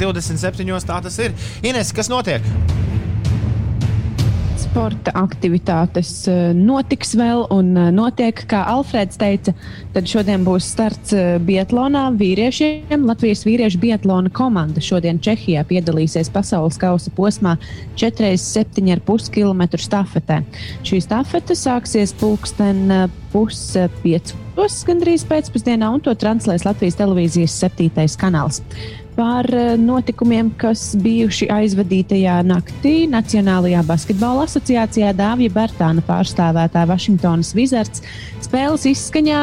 27. 0.00 0.68
tā 0.88 1.00
tas 1.04 1.16
ir. 1.24 1.34
Ines, 1.66 1.92
kas 1.96 2.08
notiek? 2.12 2.44
Sporta 4.78 5.10
aktivitātes 5.18 6.10
eh, 6.30 6.52
notiks 6.54 7.16
vēl 7.18 7.40
un 7.50 7.72
eh, 7.74 7.88
notiek, 7.90 8.44
kā 8.46 8.60
Alfrēds 8.70 9.18
teica. 9.18 9.50
Tad 9.90 10.06
šodien 10.06 10.44
būs 10.46 10.68
starts 10.70 11.16
eh, 11.18 11.40
Biatlonā 11.42 12.04
vīriešiem. 12.14 13.02
Latvijas 13.08 13.42
vīriešu 13.42 13.80
biatlona 13.82 14.30
komanda 14.30 14.78
šodien 14.78 15.18
Čehijā 15.18 15.64
piedalīsies 15.66 16.30
pasaules 16.30 16.78
kausa 16.78 17.10
posmā 17.16 17.56
4,7,5 17.98 19.34
km 19.34 19.66
stafetē. 19.82 20.44
Šī 20.86 21.02
stafete 21.08 21.58
sāksies 21.58 22.14
pulksten 22.22 23.10
puspiecos 23.34 24.78
gandrīz 24.86 25.26
pēcpusdienā, 25.26 25.90
un 25.90 26.06
to 26.06 26.14
translēs 26.14 26.68
Latvijas 26.70 27.02
televīzijas 27.02 27.58
septītais 27.66 28.14
kanāls. 28.20 28.62
Par 29.18 29.48
eh, 29.50 29.72
notikumiem, 29.74 30.52
kas 30.54 30.92
bijuši 31.02 31.48
aizvadītajā 31.50 32.36
naktī, 32.46 32.92
Nacionālajā 33.10 33.80
basketbola 33.88 34.44
asociācijā 34.46 35.10
Dāvija 35.18 35.50
Bērtāna 35.56 36.04
pārstāvētā 36.06 36.84
Vašingtonas 36.86 37.50
Wizards 37.58 38.04
spēles 38.48 38.84
izskaņā 38.86 39.40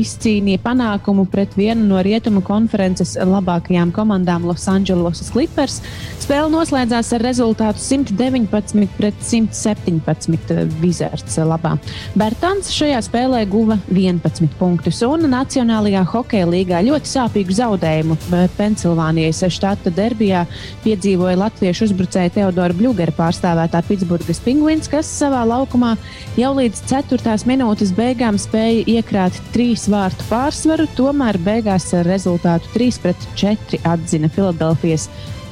izcīnīja 0.00 0.62
panākumu 0.64 1.26
pret 1.30 1.52
vienu 1.58 1.84
no 1.90 2.00
rietumu 2.02 2.40
konferences 2.42 3.12
labākajām 3.20 3.92
komandām 3.92 4.46
Los 4.48 4.64
Angeles 4.72 5.20
Clippers. 5.28 5.82
Spēle 6.24 6.48
noslēdzās 6.54 7.12
ar 7.18 7.24
rezultātu 7.26 7.82
119 7.84 8.88
pret 8.96 9.20
117 9.20 10.80
Wizards 10.80 11.36
labā. 11.44 11.76
Bērtāns 12.16 12.72
šajā 12.72 13.04
spēlē 13.04 13.44
guva 13.52 13.76
11 13.92 14.56
punktus 14.56 15.04
un 15.04 15.28
Nacionālajā 15.28 16.06
hokeja 16.08 16.48
līgā 16.48 16.80
ļoti 16.88 17.12
sāpīgu 17.12 17.60
zaudējumu 17.60 18.18
Pensilvānijas. 18.56 19.09
Pensilvānijas 19.10 19.42
štata 19.50 19.90
derbijā 19.90 20.44
piedzīvoja 20.84 21.38
latviešu 21.40 21.88
uzbrucēja 21.88 22.30
Teodora 22.36 22.74
Bļūgera 22.76 23.12
pārstāvētā 23.16 23.82
Pitsburgas 23.88 24.38
pingvīns, 24.44 24.88
kas 24.90 25.08
savā 25.10 25.42
laukumā 25.48 25.96
jau 26.38 26.52
līdz 26.54 26.84
4. 26.86 27.34
minūtes 27.46 27.90
beigām 27.96 28.38
spēja 28.38 28.84
iekrāt 28.86 29.34
trīs 29.54 29.88
vārtu 29.90 30.22
pārsvaru, 30.30 30.86
tomēr 30.94 31.40
beigās 31.42 31.90
ar 31.94 32.06
rezultātu 32.06 32.70
3-4 32.76 33.82
atzina 33.82 34.30
Filadelfijas. 34.30 35.08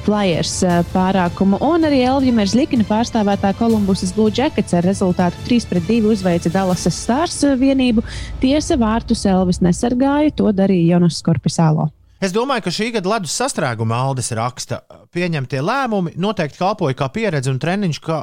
Flyers 0.07 0.55
eh, 0.63 0.79
pārākumu, 0.93 1.59
un 1.59 1.83
arī 1.83 1.99
Elvija 2.07 2.37
Merzlikina 2.39 2.87
pārstāvētā 2.87 3.51
Kolumbusas 3.59 4.15
Blue 4.15 4.31
Jackets 4.31 4.73
ar 4.73 4.87
rezultātu 4.87 5.43
3-2 5.51 5.99
uzveica 6.15 6.55
Dallasas 6.55 7.03
Stars 7.03 7.43
eh, 7.43 7.59
vienību. 7.59 8.07
Tiesa 8.39 8.79
vārtus 8.79 9.27
Elvis 9.27 9.59
nesargāja, 9.61 10.31
to 10.39 10.55
darīja 10.55 10.95
Jonas 10.95 11.19
Skorpisālo. 11.19 11.91
Es 12.19 12.33
domāju, 12.35 12.65
ka 12.65 12.71
šī 12.75 12.89
gada 12.97 13.13
ledus 13.13 13.31
sastrēguma 13.39 13.95
Aldis 14.03 14.33
raksta, 14.35 14.81
pieņemtie 15.15 15.61
lēmumi 15.63 16.17
noteikti 16.19 16.59
kalpoja 16.59 16.97
kā 16.99 17.07
pieredze 17.15 17.51
un 17.51 17.61
treniņš, 17.63 17.99
kā, 18.03 18.17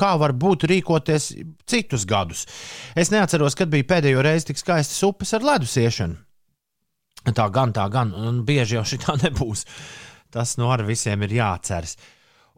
kā 0.00 0.12
var 0.20 0.32
būt 0.32 0.64
rīkoties 0.70 1.26
citus 1.68 2.06
gadus. 2.08 2.46
Es 2.96 3.12
neatceros, 3.12 3.56
kad 3.58 3.68
bija 3.72 3.84
pēdējo 3.92 4.24
reizi 4.24 4.48
tik 4.48 4.62
skaistas 4.62 5.04
upes 5.04 5.36
ar 5.36 5.44
ledus 5.44 5.76
iešanu. 5.76 6.16
Tā 7.36 7.46
gan, 7.52 7.72
tā 7.76 7.84
gan, 7.92 8.12
un 8.16 8.42
bieži 8.48 8.78
jau 8.78 8.86
šī 8.88 9.00
tā 9.04 9.18
nebūs. 9.26 9.66
Tas 10.32 10.56
no 10.56 10.66
nu 10.66 10.72
ar 10.74 10.82
visiem 10.88 11.22
ir 11.24 11.36
jāatceras. 11.36 11.98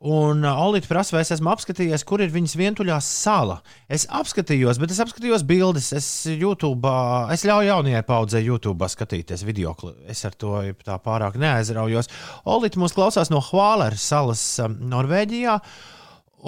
Un 0.05 0.43
uh, 0.45 0.59
Olīte 0.61 0.91
prasa, 0.91 1.15
vai 1.15 1.23
es 1.25 1.31
esmu 1.33 1.49
apskatījies, 1.55 2.03
kur 2.05 2.21
ir 2.21 2.29
viņas 2.29 2.55
vientuļā 2.61 2.99
sala. 3.01 3.63
Es 3.89 4.05
apskatījos, 4.13 4.77
bet 4.77 4.91
es 4.93 4.99
apskatījos 5.01 5.45
bildes. 5.49 5.89
Es, 5.97 6.09
YouTube, 6.29 6.91
es 7.33 7.47
ļauju 7.49 7.71
jaunajai 7.71 8.03
paudzei 8.05 8.43
YouTube 8.45 8.85
skatīties 8.93 9.47
video. 9.49 9.73
Es 10.05 10.21
ar 10.29 10.37
to 10.37 10.59
tā 10.85 10.99
pārāk 11.01 11.39
neaizraujos. 11.41 12.13
Olīte 12.45 12.83
mūs 12.83 12.93
klausās 12.93 13.33
no 13.33 13.41
Hvāleres 13.41 14.05
salas 14.05 14.43
um, 14.61 14.75
Norvēģijā. 14.93 15.57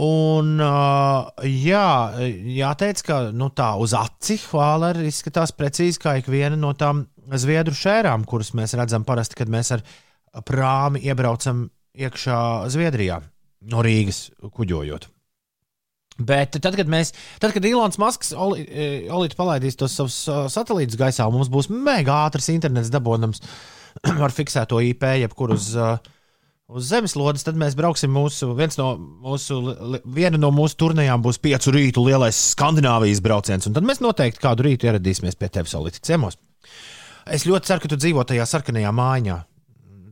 Un, 0.04 0.52
uh, 0.60 1.48
jā, 1.48 1.88
jāteic, 2.52 3.00
ka 3.08 3.22
nu, 3.32 3.48
tā 3.48 3.70
uz 3.80 3.96
aci 3.96 4.36
Hvālera 4.44 5.08
izskatās 5.08 5.56
precīzi 5.56 6.04
kā 6.04 6.18
ik 6.20 6.28
viena 6.28 6.60
no 6.60 6.74
tām 6.76 7.06
zviedru 7.32 7.72
šērām, 7.72 8.28
kuras 8.28 8.52
mēs 8.52 8.76
redzam 8.76 9.08
parasti, 9.08 9.40
kad 9.40 9.48
mēs 9.48 9.72
ar 9.78 9.88
prāmi 10.44 11.00
iebraucam 11.08 11.64
iekšā 11.96 12.38
Zviedrijā 12.76 13.22
no 13.66 13.84
Rīgas 13.84 14.28
kuģojot. 14.42 15.08
Bet 16.18 16.56
tad, 16.58 16.74
kad 16.74 16.88
mēs, 16.90 17.12
tad, 17.38 17.52
kad 17.54 17.66
Ilons 17.66 17.98
Masks 18.02 18.32
e, 18.34 18.86
Olīte 19.14 19.38
palaidīs 19.38 19.78
tos 19.78 19.94
savus 19.94 20.16
satelītus 20.50 20.98
gaisā, 20.98 21.28
mums 21.30 21.50
būs 21.52 21.70
mega 21.70 22.24
ātrs 22.26 22.50
internets 22.50 22.90
dabonams 22.90 23.42
ar 24.24 24.34
fiksēto 24.34 24.80
IP, 24.82 25.06
jebkur 25.22 25.54
uz, 25.54 25.68
uz 25.78 26.90
zemeslodes, 26.90 27.46
tad 27.46 27.60
mēs 27.60 27.78
brauksim 27.78 28.10
mūsu, 28.14 28.50
no 28.80 28.88
mūsu, 28.98 29.60
viena 30.10 30.40
no 30.42 30.50
mūsu 30.54 30.80
turnējām 30.82 31.22
būs 31.22 31.38
piecu 31.44 31.76
rītu 31.76 32.02
lielais 32.08 32.42
Skandināvijas 32.56 33.22
brauciens, 33.22 33.70
un 33.70 33.78
tad 33.78 33.86
mēs 33.86 34.02
noteikti 34.02 34.42
kādu 34.42 34.66
rītu 34.66 34.90
ieradīsimies 34.90 35.38
pie 35.38 35.52
tevis, 35.54 35.76
Olīte, 35.78 36.02
ciemos. 36.02 36.34
Es 37.30 37.46
ļoti 37.46 37.70
ceru, 37.70 37.84
ka 37.84 37.92
tu 37.92 38.00
dzīvo 38.00 38.26
tajā 38.26 38.46
sarkanajā 38.48 38.90
mājā. 38.90 39.38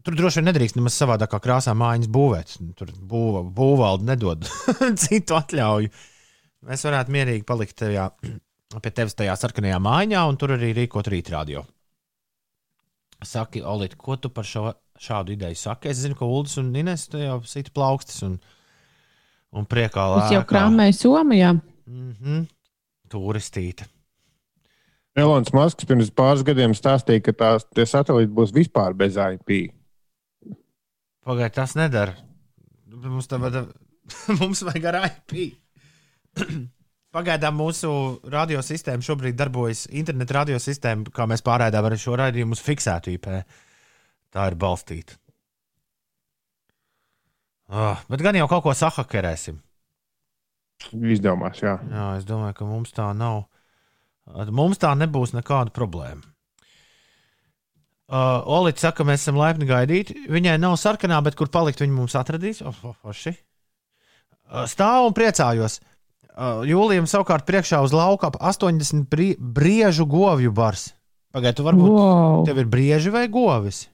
Tur 0.07 0.15
droši 0.15 0.39
vien 0.39 0.47
nedrīkst 0.47 0.77
nemaz 0.79 0.95
savādākā 1.01 1.41
krāsā 1.43 1.73
mājiņas 1.75 2.11
būvēt. 2.15 2.53
Tur 2.79 2.91
būva, 3.11 3.41
būvvalde 3.57 4.07
nedod 4.07 4.45
citu 5.03 5.35
atļauju. 5.35 5.91
Mēs 6.67 6.85
varētu 6.87 7.15
mierīgi 7.15 7.43
palikt 7.49 7.75
tajā, 7.83 8.05
pie 8.85 8.93
tevis 8.95 9.19
tajā 9.19 9.35
sarkanajā 9.41 9.81
mājiņā 9.83 10.21
un 10.31 10.39
tur 10.39 10.55
arī 10.55 10.71
rīkot 10.77 11.11
rītradio. 11.11 11.65
Saki, 13.27 13.65
Olit, 13.67 13.97
ko 13.99 14.15
tu 14.21 14.31
par 14.31 14.47
šo, 14.47 14.69
šādu 15.03 15.35
ideju 15.35 15.59
saki? 15.59 15.91
Es 15.91 16.05
zinu, 16.05 16.15
ka 16.15 16.29
Ulas 16.29 16.55
un 16.61 16.69
Ines 16.77 17.09
jau 17.11 17.41
sita 17.49 17.73
plaukstas 17.75 18.23
un, 18.29 18.37
un 19.57 19.67
priekā 19.67 20.05
lēkā. 20.13 20.29
Tas 20.29 20.35
jau 20.37 20.45
krāmēja 20.53 20.99
Somijā. 21.01 21.55
Mm 21.87 22.13
-hmm. 22.13 22.45
Turistīte. 23.11 23.89
Elonas 25.17 25.51
Masks 25.57 25.89
pirms 25.89 26.13
pāris 26.13 26.45
gadiem 26.45 26.75
stāstīja, 26.77 27.25
ka 27.25 27.33
tās 27.33 27.67
satelīti 27.91 28.33
būs 28.37 28.53
vispār 28.55 28.95
bez 28.95 29.17
IP. 29.17 29.73
Pagaidiet, 31.27 31.57
tas 31.57 31.75
nedara. 31.75 32.15
Mums, 32.87 33.27
vada, 33.43 33.65
mums 34.39 34.63
vajag 34.67 34.89
ar 34.93 34.99
IP. 35.09 35.37
Pagaidām 37.17 37.57
mūsu 37.57 37.91
radiosistēma 38.31 39.03
šobrīd 39.03 39.39
darbojas. 39.39 39.87
Interneta 39.97 40.41
radiosistēma, 40.41 41.11
kā 41.17 41.27
mēs 41.31 41.43
pārādām 41.47 41.89
ar 41.89 41.97
šo 41.99 42.19
raidījumu, 42.21 42.55
uz 42.55 42.63
fiksētu 42.63 43.15
IP. 43.17 43.31
Tā 44.37 44.51
ir 44.51 44.59
balstīta. 44.61 45.17
Oh, 47.73 47.99
bet 48.07 48.23
gan 48.23 48.37
jau 48.39 48.47
kaut 48.51 48.63
ko 48.69 48.75
sahakerēsim. 48.77 49.59
Izdomās, 50.95 51.59
jā. 51.65 51.75
jā. 51.91 52.07
Es 52.21 52.27
domāju, 52.29 52.55
ka 52.61 52.69
mums 52.69 52.95
tā 52.95 53.09
nav. 53.17 53.47
Mums 54.55 54.79
tā 54.83 54.93
nebūs 54.99 55.33
nekāda 55.35 55.75
problēma. 55.75 56.23
Uh, 58.07 58.39
Olīds 58.47 58.85
saka, 58.85 59.03
mēs 59.03 59.25
esam 59.25 59.39
laipni 59.41 59.67
gaidīti. 59.67 60.15
Viņai 60.31 60.55
nav 60.63 60.77
sarkanā, 60.79 61.19
bet 61.27 61.35
kur 61.39 61.51
palikt, 61.51 61.81
viņa 61.83 61.95
mums 61.95 62.15
atradīs. 62.19 62.61
Oh, 62.63 62.77
oh, 62.87 62.95
oh, 63.03 63.23
uh, 63.27 64.63
stāv 64.71 65.09
un 65.09 65.17
priecājos. 65.17 65.81
Uh, 66.37 66.63
Jūlijam 66.69 67.09
savukārt 67.11 67.47
priekšā 67.49 67.81
uz 67.83 67.95
lauka 67.97 68.31
ap 68.31 68.39
80 68.39 69.09
brie 69.11 69.33
briežu 69.41 70.07
govju 70.07 70.53
bars. 70.55 70.93
Pagaidiet, 71.35 71.65
varbūt 71.67 71.91
wow. 71.97 72.45
tev 72.47 72.63
ir 72.63 72.69
brieži 72.71 73.11
vai 73.11 73.27
govis? 73.33 73.87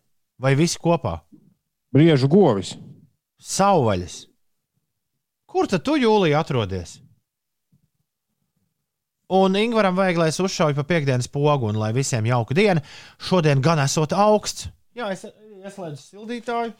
Vai 0.42 0.53
visi 0.59 0.77
kopā? 0.83 1.22
Briežu 1.94 2.29
govis. 2.29 2.75
Sauvaļas. 3.40 4.27
Kur 5.48 5.68
tad 5.70 5.87
tu, 5.87 5.96
Jūlija, 6.01 6.42
atrodies? 6.44 6.98
Un 9.32 9.56
Ingūram 9.56 9.96
vajag, 9.96 10.18
lai 10.20 10.28
es 10.28 10.40
uzšauju 10.44 10.76
pa 10.76 10.84
piekdienas 10.84 11.30
pogu 11.32 11.70
un 11.70 11.78
lai 11.80 11.92
visiem 11.96 12.26
jauka 12.28 12.56
diena. 12.56 12.82
Šodien 13.16 13.62
gan 13.64 13.80
esot 13.80 14.12
augsts. 14.12 14.68
Jā, 14.92 15.08
es 15.14 15.24
ieslēdzu 15.24 16.02
sildītāju. 16.02 16.74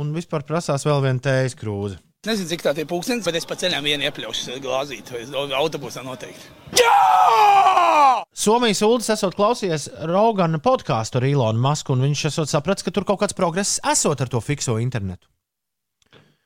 Un 0.00 0.16
vispār 0.16 0.46
prasās 0.48 0.84
vēl 0.88 1.02
viena 1.04 1.20
tējas 1.24 1.56
krūze. 1.58 2.00
Nezinu, 2.26 2.48
cik 2.50 2.64
tā 2.64 2.72
ir 2.80 2.88
pūkstens, 2.90 3.22
bet 3.22 3.36
es 3.38 3.44
pa 3.46 3.54
ceļam 3.58 3.84
vienu 3.86 4.08
iepļaušu 4.08 4.56
glāzīt, 4.64 5.12
autobusā 5.60 6.02
noteikti. 6.02 6.48
Jā! 6.80 8.24
Somijas 8.34 8.82
Ulas 8.82 9.12
esot 9.14 9.36
klausījies 9.38 9.86
Rogana 10.10 10.58
podkāstu 10.62 11.20
ar 11.20 11.28
Ilonu 11.28 11.62
Masku, 11.62 11.94
un 11.94 12.08
viņš 12.08 12.26
esot 12.32 12.50
sapratis, 12.50 12.82
ka 12.86 12.90
tur 12.96 13.06
kaut 13.06 13.20
kāds 13.22 13.36
progress 13.36 13.78
esot 13.92 14.24
ar 14.24 14.32
to 14.32 14.42
fikso 14.42 14.80
internetu. 14.82 15.28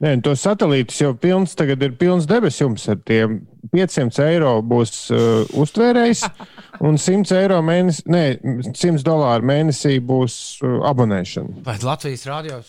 Nē, 0.01 0.15
to 0.25 0.33
satelītus 0.39 0.97
jau 1.03 1.11
pilns, 1.13 1.53
tagad 1.59 1.83
ir 1.85 1.93
pilns 2.01 2.25
debesjums 2.29 2.87
ar 2.89 2.97
tiem 3.05 3.43
500 3.75 4.23
eiro 4.31 4.53
būs 4.65 4.93
uh, 5.13 5.43
uztvērējs 5.61 6.23
un 6.89 6.97
100 6.97 7.37
eiro 7.37 7.59
mēnesī, 7.65 8.07
nē, 8.09 8.23
100 8.71 9.05
dolāru 9.05 9.45
mēnesī 9.51 9.99
būs 10.01 10.35
uh, 10.65 10.79
abonēšana. 10.89 11.61
Vai 11.67 11.77
Latvijas 11.85 12.25
rādio 12.31 12.63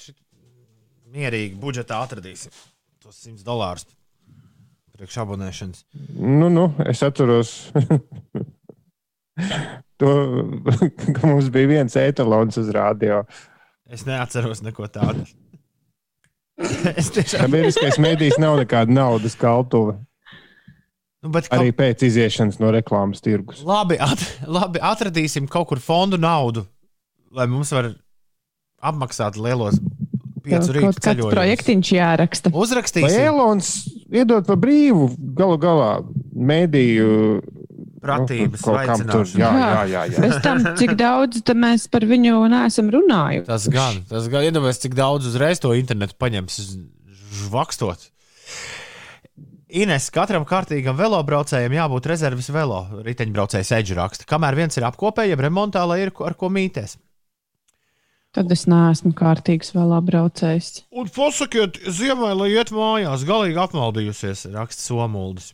mierīgi 1.11 1.55
budžetā 1.61 2.01
atradīsim 2.03 2.51
tos 2.99 3.23
100 3.23 3.47
dolārus 3.47 3.87
priekš 4.97 5.21
abonēšanas? 5.23 5.85
Nu, 6.19 6.51
nu, 6.51 6.67
es 6.91 6.99
atceros. 7.07 7.53
to, 10.01 10.11
ka 11.15 11.31
mums 11.31 11.47
bija 11.53 11.77
viens 11.77 11.95
etalons 11.95 12.59
uz 12.59 12.75
rādio. 12.75 13.23
Es 13.91 14.03
neatceros 14.07 14.65
neko 14.67 14.91
tādu. 14.91 15.23
Es 16.95 17.11
tiešām. 17.13 17.47
Sabiedriskais 17.47 17.99
mēdījis 18.01 18.39
nav 18.41 18.59
nekāda 18.61 18.93
naudas 18.95 19.37
kaltuve. 19.39 19.97
Nu, 21.21 21.29
kaut... 21.33 21.49
Arī 21.53 21.69
pēc 21.77 22.01
iziešanas 22.07 22.57
no 22.61 22.71
reklāmas 22.73 23.21
tirgus. 23.21 23.61
Labi, 23.67 23.99
at, 24.01 24.23
labi, 24.49 24.81
atradīsim 24.81 25.49
kaut 25.51 25.69
kur 25.69 25.81
fondu 25.83 26.17
naudu, 26.21 26.65
lai 27.35 27.45
mums 27.49 27.73
var 27.75 27.91
apmaksāt 28.81 29.37
lielos 29.37 29.77
piecu 30.41 30.73
rītu 30.73 31.03
ceļojumus. 31.05 31.35
Projektiņš 31.35 31.91
jāraksta. 31.93 32.51
Uzrakstīsim. 32.57 33.05
Vai 33.05 33.27
Elons 33.29 33.71
iedod 34.09 34.47
pa 34.47 34.57
brīvu 34.57 35.11
galu 35.37 35.59
galā 35.61 35.91
mēdīju 36.33 37.11
pratības 38.01 38.63
nu, 38.65 38.75
veicināšanu. 38.77 39.41
Jā, 39.41 39.51
jā, 39.51 39.81
jā. 39.91 40.05
jā. 40.11 40.23
Bez 40.25 40.37
tam, 40.45 40.63
cik 40.79 40.95
daudz 40.99 41.43
mēs 41.57 41.87
par 41.91 42.05
viņu 42.09 42.41
neesam 42.51 42.89
runājuši. 42.93 43.47
Tas 43.49 43.67
gan, 43.71 44.01
tas 44.09 44.29
gan 44.31 44.47
iedomājas, 44.47 44.81
cik 44.83 44.97
daudz 44.97 45.29
uzreiz 45.29 45.61
to 45.61 45.73
internetu 45.77 46.17
paņems 46.21 46.59
žvakstot. 47.43 48.09
Ines, 49.71 50.09
katram 50.11 50.43
kārtīgam 50.43 50.97
velobraucējam 50.99 51.77
jābūt 51.77 52.09
rezerves 52.11 52.49
velo. 52.51 52.81
Riteņbraucējs 53.05 53.71
eģi 53.77 53.95
raksta. 53.95 54.27
Kamēr 54.27 54.57
viens 54.57 54.75
ir 54.75 54.83
apkopē, 54.83 55.29
jeb 55.29 55.45
remontā, 55.45 55.85
lai 55.87 56.01
ir 56.03 56.11
ar 56.27 56.35
ko 56.35 56.49
mīties. 56.51 56.97
Tad 58.35 58.51
es 58.51 58.65
neesmu 58.67 59.13
kārtīgs 59.15 59.73
velobraucējs. 59.75 60.85
Un 60.95 61.07
pasakiet, 61.11 61.79
ziemai, 61.87 62.33
lai 62.35 62.51
iet 62.53 62.71
mājās, 62.75 63.25
galīgi 63.27 63.59
apmaldījusies, 63.63 64.45
raksta 64.55 64.85
Somuldis. 64.85 65.51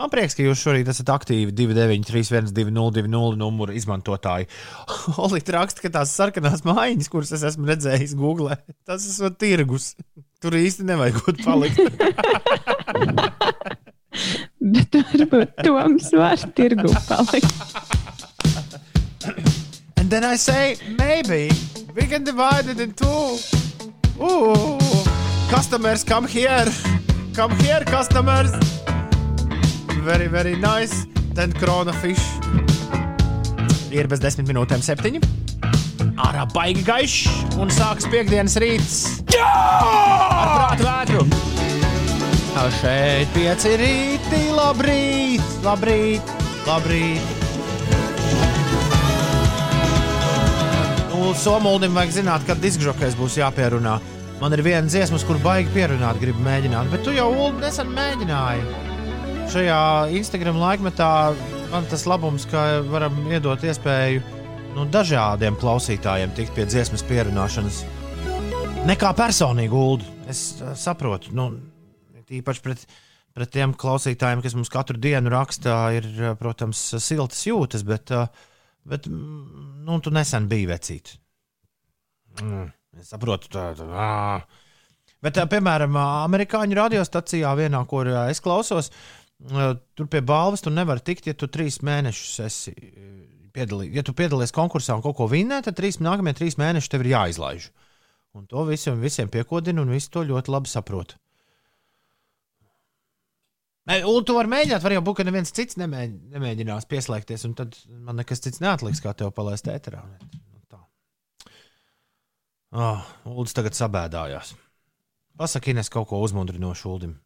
Man 0.00 0.08
prieks, 0.08 0.32
ka 0.32 0.40
jūs 0.40 0.56
šorīt 0.64 0.88
esat 0.88 1.10
aktīvi 1.12 1.52
293, 1.52 2.48
202, 2.56 3.36
numuru 3.36 3.74
izmantotāji. 3.76 4.48
Olīte 5.20 5.52
raksta, 5.52 5.84
ka 5.84 5.92
tās 5.98 6.14
sarkanās 6.16 6.64
mājiņas, 6.64 7.10
kuras 7.12 7.28
es 7.36 7.44
esmu 7.50 7.68
redzējis 7.68 8.14
Google, 8.16 8.56
tas 8.88 9.04
ir 9.12 9.28
tirgus. 9.36 9.92
Tur 10.40 10.56
īsti 10.56 10.88
nevajag 10.88 11.20
būt 11.26 11.44
palikt. 11.44 11.76
Bet 14.72 14.96
varbūt 14.96 15.60
Toms 15.60 16.08
var 16.16 16.40
tirgu 16.56 16.88
palikt. 17.10 17.52
And 20.00 20.08
then 20.10 20.24
I 20.24 20.36
say, 20.36 20.76
maybe 20.96 21.50
we 21.94 22.06
can 22.08 22.24
divide 22.24 22.66
it 22.66 22.80
in 22.80 22.94
two. 22.96 23.36
Ooh, 24.24 24.78
customers 25.52 26.02
come 26.02 26.26
here. 26.26 26.64
Come 27.36 27.52
here, 27.60 27.84
customers. 27.84 28.56
Very, 30.02 30.26
very 30.26 30.56
nice. 30.56 31.06
Then 31.34 31.52
krona 31.52 31.92
fish. 32.02 32.24
Ir 33.94 34.08
bez 34.10 34.18
desmit 34.18 34.48
minūtēm 34.50 34.82
septiņi. 34.82 35.20
Ārā 36.18 36.42
baigi 36.50 36.82
gaišs 36.82 37.56
un 37.62 37.70
sāks 37.70 38.08
piekdienas 38.10 38.58
rīts. 38.58 38.96
Jā! 39.30 39.46
Ar 39.46 40.50
prātu 40.56 40.88
vētru. 40.88 41.22
Ā, 42.58 42.66
Šeit 42.80 43.30
pieci 43.36 43.76
rīti, 43.78 44.42
labrīt, 44.56 45.54
labrīt, 45.62 46.34
labrīt. 46.66 47.32
Nu, 51.12 51.30
Somuldim 51.38 51.94
vajag 51.94 52.18
zināt, 52.18 52.48
kad 52.48 52.58
diskžokais 52.60 53.14
būs 53.16 53.38
jāpierunā. 53.38 54.00
Man 54.42 54.56
ir 54.56 54.66
viena 54.66 54.88
dziesma, 54.90 55.22
kur 55.22 55.38
baigi 55.46 55.70
pierunāt, 55.76 56.18
gribu 56.18 56.42
mēģināt, 56.42 56.90
bet 56.90 57.06
tu 57.06 57.14
jau 57.14 57.30
Ulu 57.30 57.60
nesen 57.62 57.94
mēģināji. 57.94 58.90
Šajā 59.52 60.08
Instagram 60.16 60.56
laikmetā 60.56 61.06
man 61.68 61.84
tas 61.90 62.06
labums, 62.08 62.46
ka 62.48 62.80
varam 62.88 63.18
iedot 63.28 63.60
iespēju 63.60 64.22
nu, 64.72 64.86
dažādiem 64.88 65.58
klausītājiem 65.60 66.32
tikt 66.38 66.54
pie 66.56 66.64
dziesmas 66.64 67.04
pierunāšanas. 67.04 67.82
Nekā 68.88 69.10
personīgi, 69.18 69.76
Ulu. 69.76 70.08
Es 70.32 70.40
uh, 70.56 70.72
saprotu, 70.72 71.34
nu, 71.36 71.50
īpaši 72.32 72.64
pret, 72.64 72.86
pret 73.36 73.52
tiem 73.52 73.76
klausītājiem, 73.76 74.40
kas 74.40 74.56
mums 74.56 74.72
katru 74.72 74.96
dienu 74.96 75.34
rakstā, 75.36 75.76
ir, 76.00 76.08
uh, 76.16 76.32
protams, 76.40 76.88
siltas 77.04 77.44
jūtas, 77.44 77.84
bet, 77.84 78.08
uh, 78.16 78.32
bet 78.88 79.12
mm, 79.12 79.80
nu, 79.84 80.00
tu 80.00 80.16
nesen 80.16 80.48
biji 80.48 80.70
vecīt. 80.72 81.16
Mm, 82.40 82.70
es 83.04 83.12
saprotu, 83.12 83.52
tā 83.52 83.74
ir. 83.76 83.88
Bet, 85.22 85.36
ā, 85.36 85.44
piemēram, 85.44 86.00
amerikāņu 86.00 86.86
radiostacijā, 86.86 87.52
vienā, 87.60 87.84
kur 87.90 88.08
es 88.30 88.40
klausos, 88.40 88.88
ā, 88.88 89.20
tur 89.98 90.08
pie 90.10 90.22
balvas 90.24 90.62
tu 90.62 90.70
nevari 90.70 91.02
tikt, 91.04 91.26
ja 91.26 91.34
tu 91.34 91.48
trīs 91.50 91.80
mēnešus 91.82 92.34
esi 92.46 92.74
piedalījies. 93.56 93.96
Ja 93.96 94.04
tu 94.06 94.14
piedalies 94.16 94.54
konkursā 94.54 94.96
un 94.96 95.04
kaut 95.04 95.16
ko 95.18 95.28
vinnē, 95.30 95.62
tad 95.64 95.76
trīs, 95.78 96.00
nākamie 96.02 96.34
trīs 96.38 96.58
mēneši 96.60 96.92
tev 96.92 97.04
ir 97.04 97.12
jāizlaiž. 97.14 97.70
Un 98.38 98.46
to 98.48 98.64
visiem, 98.68 99.00
visiem 99.02 99.28
piekodina, 99.28 99.82
un 99.82 99.92
visi 99.92 100.08
to 100.12 100.22
ļoti 100.24 100.54
labi 100.54 100.70
saprot. 100.72 101.16
Un 103.82 104.24
tu 104.24 104.36
vari 104.36 104.48
mēģināt, 104.48 104.82
var 104.84 104.94
jau 104.94 105.02
būt, 105.04 105.18
ka 105.18 105.26
neviens 105.26 105.50
cits 105.52 105.76
nemēģ, 105.80 106.14
nemēģinās 106.36 106.86
pieslēgties, 106.88 107.44
un 107.48 107.56
tad 107.58 107.74
man 107.90 108.20
nekas 108.20 108.40
cits 108.44 108.62
neatliks, 108.62 109.02
kā 109.02 109.10
tev 109.18 109.34
palaist 109.34 109.66
ēterā. 109.68 110.04
Nu. 110.06 110.38
Ah, 112.72 113.02
Uldis 113.28 113.52
tagad 113.52 113.76
sabēdājās. 113.76 114.54
Pasaki, 115.36 115.74
Ines, 115.74 115.90
kaut 115.92 116.06
ko 116.08 116.22
uzmundrinošu 116.24 116.88
Uldim. 116.88 117.18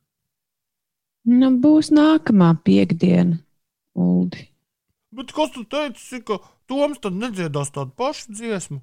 Nu, 1.26 1.50
būs 1.58 1.90
nākamā 1.90 2.52
piekdiena, 2.62 3.40
Uldi. 3.98 4.46
Bet 5.16 5.32
kas 5.34 5.50
tu 5.54 5.64
teici, 5.66 6.20
ka 6.26 6.38
Toms 6.70 7.00
tad 7.02 7.16
nedziedās 7.18 7.72
tādu 7.74 7.94
pašu 7.98 8.34
dziesmu? 8.36 8.80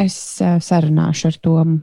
Es 0.00 0.16
uh, 0.40 0.56
sarunāšu 0.62 1.28
ar 1.30 1.38
Tomu. 1.44 1.80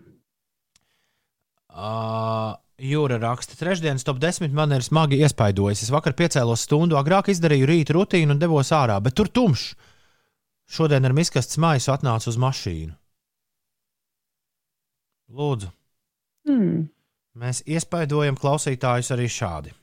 Uh, 1.77 2.55
Jūra 2.77 3.17
raksta, 3.21 3.57
trešdienas 3.57 4.05
top 4.05 4.19
10 4.21 4.53
man 4.53 4.73
ir 4.73 4.85
smagi 4.85 5.17
iespaidojis. 5.21 5.81
Es 5.85 5.93
vakar 5.93 6.13
piecēlos 6.17 6.65
stundu 6.65 6.97
agrāk, 6.97 7.29
izdarīju 7.33 7.69
rīta 7.69 7.95
rutīnu 7.97 8.33
un 8.33 8.41
devos 8.41 8.69
ārā, 8.73 8.97
bet 9.01 9.17
tur 9.17 9.29
tumšs. 9.29 9.71
Šodien 10.69 11.05
ar 11.05 11.13
miskastes 11.17 11.57
maisu 11.61 11.93
atnācu 11.93 12.29
uz 12.29 12.37
mašīnu. 12.41 12.93
Lūdzu, 15.37 15.69
Hmm. 16.47 16.87
Mēs 17.37 17.61
iespaidojam 17.69 18.37
klausītājus 18.39 19.11
arī 19.13 19.27
šādi. 19.29 19.73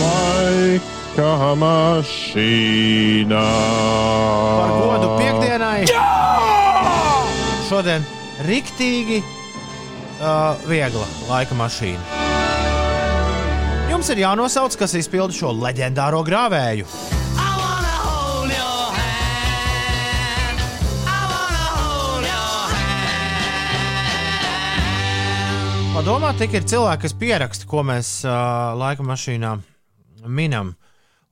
Laika 0.00 1.32
mašīnā. 1.60 3.42
Par 4.56 4.72
godu 4.80 5.10
piekdienai! 5.18 5.80
Šodien 7.66 8.06
riktīgi 8.46 9.18
uh, 9.20 10.54
viegla 10.70 11.06
laika 11.28 11.58
mašīna. 11.58 12.22
Jums 13.90 14.08
ir 14.12 14.22
jānosauc, 14.22 14.76
kas 14.80 14.96
izpilda 14.98 15.34
šo 15.34 15.52
leģendāro 15.56 16.22
grāvēju. 16.26 16.88
Padomā, 25.96 26.34
tik 26.36 26.52
ir 26.58 26.64
cilvēki, 26.68 27.06
kas 27.06 27.14
pieraksta, 27.16 27.64
ko 27.70 27.80
mēs 27.88 28.08
uh, 28.28 28.74
laika 28.76 29.04
mašīnā 29.06 29.54
minam. 30.28 30.74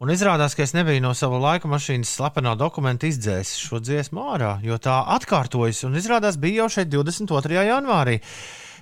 Un 0.00 0.10
izrādās, 0.12 0.54
ka 0.56 0.64
es 0.64 0.72
nebiju 0.76 1.02
no 1.04 1.10
sava 1.16 1.36
laika 1.40 1.68
mašīnas 1.68 2.08
slepenā 2.16 2.54
dokumenta 2.60 3.04
izdzēsis 3.08 3.60
šo 3.68 3.80
dziesmu 3.84 4.24
ārā, 4.34 4.54
jo 4.64 4.78
tā 4.80 4.96
atkārtojas. 5.18 5.82
Un 5.88 5.98
izrādās, 6.00 6.38
bija 6.40 6.62
jau 6.64 6.70
šeit 6.78 6.88
22. 6.92 7.60
janvārī. 7.68 8.16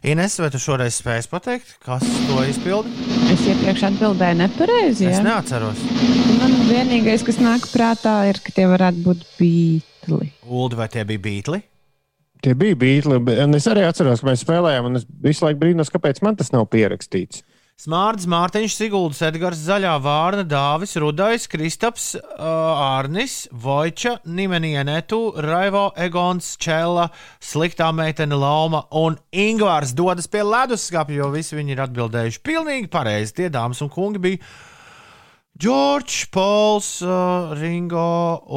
Ines, 0.06 0.38
vai 0.42 0.48
tu 0.54 0.58
šoreiz 0.62 0.96
spēsi 1.02 1.30
pateikt, 1.30 1.74
kas 1.84 2.06
to 2.28 2.38
izpilda? 2.46 2.90
Es 3.34 3.42
iepriekš 3.46 3.84
atbildēju 3.90 4.38
nepareizi. 4.40 5.10
Es 5.10 5.18
Ja? 5.18 5.26
neatceros. 5.26 5.82
Man 6.38 6.56
vienīgais, 6.70 7.26
kas 7.26 7.42
nāk 7.42 7.66
prātā, 7.74 8.20
ir, 8.30 8.38
ka 8.42 8.54
tie 8.54 8.70
varētu 8.70 9.02
būt 9.06 9.26
bītli. 9.38 10.30
Ulu, 10.46 10.78
vai 10.78 10.88
tie 10.94 11.04
bija 11.06 11.22
beigli? 11.26 11.62
Tie 12.42 12.56
bija 12.58 12.74
beigli, 12.74 13.20
un 13.22 13.54
es 13.54 13.68
arī 13.70 13.84
atceros, 13.86 14.18
ka 14.18 14.26
mēs 14.32 14.42
spēlējām, 14.42 14.88
un 14.88 14.98
es 14.98 15.04
visu 15.22 15.44
laiku 15.46 15.60
brīnos, 15.60 15.92
kāpēc 15.94 16.18
man 16.26 16.34
tas 16.38 16.50
nav 16.50 16.66
pierakstīts. 16.72 17.44
Smārds, 17.82 18.28
Mārtiņš, 18.30 18.74
Siguldas, 18.76 19.22
Edgars, 19.26 19.62
Zaļā, 19.64 19.94
Vārna, 20.04 20.42
Dāvis, 20.46 20.92
Rudais, 21.02 21.48
Kristaps, 21.50 22.12
Arnis, 22.38 23.48
Vojča, 23.50 24.16
Nimenienetu, 24.26 25.18
Raivo, 25.42 25.88
Egons, 25.98 26.52
Čela, 26.62 27.08
Sliktā 27.42 27.88
meitene 27.96 28.38
Lauma 28.38 28.84
un 29.00 29.16
Ingvārs 29.34 29.96
dodas 29.98 30.30
pie 30.30 30.44
leduskapja, 30.46 31.22
jo 31.24 31.32
visi 31.34 31.58
viņi 31.58 31.74
ir 31.74 31.82
atbildējuši 31.88 32.44
pilnīgi 32.46 32.92
pareizi. 32.92 33.38
Tie 33.40 33.50
dāmas 33.50 33.82
un 33.82 33.90
kungi 33.90 34.22
bija 34.22 34.42
Džordžs, 35.58 36.28
Pols, 36.30 36.94
Ringo 37.58 38.06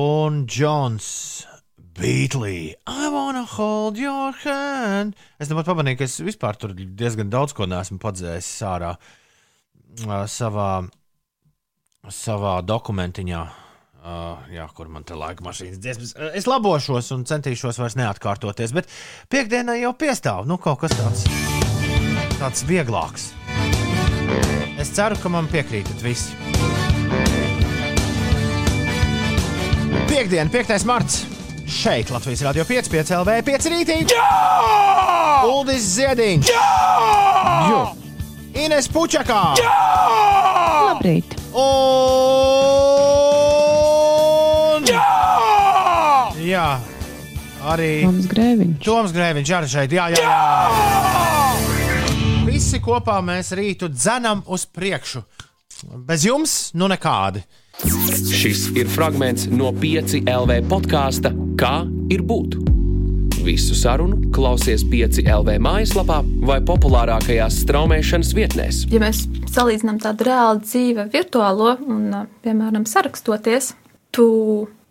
un 0.05 0.45
Džons. 0.45 1.54
Beatley, 1.95 2.75
I 2.86 3.08
wanna 3.08 3.45
hold 3.45 3.97
your 3.97 4.34
hand. 4.43 5.15
Es 5.39 5.47
nemaz 5.47 5.63
pamanīju, 5.63 6.01
ka 6.01 6.08
es 6.10 6.17
vispār 6.19 6.58
tur 6.60 6.73
diezgan 6.75 7.29
daudz 7.31 7.53
ko 7.55 7.63
neesmu 7.71 8.01
padzējis 8.03 8.49
ārā 8.67 8.89
uh, 8.99 10.15
savā, 10.27 10.71
savā 12.12 12.55
dokumentiņā. 12.67 13.43
Uh, 14.05 14.43
jā, 14.53 14.65
kur 14.75 14.91
man 14.91 15.08
te 15.08 15.15
laika 15.17 15.41
mašīnas 15.47 15.79
dziesmas. 15.81 16.12
Es 16.36 16.45
labošos 16.51 17.13
un 17.15 17.23
centīšos 17.25 17.79
vairs 17.79 17.95
neatkārtoties, 17.97 18.75
bet 18.75 18.91
piekdienai 19.31 19.79
jau 19.79 19.93
piestāv 19.97 20.45
nu, 20.51 20.60
kaut 20.62 20.84
kas 20.84 20.93
tāds, 20.99 21.23
tāds 22.36 22.65
vieglāks. 22.67 23.31
Es 24.84 24.91
ceru, 24.93 25.15
ka 25.23 25.31
man 25.31 25.47
piekrītat 25.47 26.03
visi. 26.03 26.36
Piektdiena, 30.12 30.51
5. 30.51 30.86
marts. 30.91 31.34
Šeit 31.65 32.10
Latvijas 32.13 32.41
Rādio 32.45 32.63
5, 32.65 32.89
5 32.93 33.12
LV, 33.21 33.30
5 33.45 33.69
rītī. 33.73 33.95
Jā! 34.12 34.25
Uldis 35.49 35.82
Ziediņš. 35.95 36.49
Jā! 36.54 37.80
Ines 38.66 38.88
Pučakā. 38.93 39.57
Jā! 39.57 39.72
Labrīt! 40.91 41.34
Un... 41.57 41.66
Jā! 44.86 45.01
Jā! 46.45 46.68
Arī 47.66 48.05
Toms 48.05 48.28
Grēviņš. 48.30 48.78
Toms 48.86 49.11
Grēviņš 49.16 49.49
arī 49.57 49.68
šeit. 49.74 49.89
Jā, 49.97 50.05
jā, 50.13 50.22
jā. 50.22 50.38
Visi 52.45 52.78
kopā 52.84 53.18
mēs 53.26 53.49
rītu 53.57 53.89
dzenam 53.89 54.45
uz 54.53 54.70
priekšu. 54.70 55.26
Bez 56.05 56.26
jums, 56.30 56.51
nu 56.78 56.86
nekādi. 56.91 57.41
Šis 57.84 58.69
ir 58.78 58.88
fragments 58.88 59.49
no 59.51 59.73
5 59.76 60.21
LV 60.23 60.61
podkāsta 60.71 61.34
Kā 61.59 61.86
ir 62.11 62.19
būt? 62.28 62.57
Visu 63.45 63.76
sarunu 63.78 64.32
klausies 64.36 64.82
5 64.91 65.21
LV 65.23 65.53
mājaslapā 65.63 66.17
vai 66.47 66.57
populārākajās 66.67 67.61
straumēšanas 67.63 68.34
vietnēs. 68.36 68.82
Ja 68.91 68.99
mēs 68.99 69.26
salīdzinām 69.53 70.01
tādu 70.03 70.28
reālu 70.28 70.63
dzīvi, 70.65 71.07
virtuālo 71.13 71.78
un, 71.88 72.09
piemēram, 72.43 72.84
sarakstoties, 72.89 73.71
tu 74.15 74.28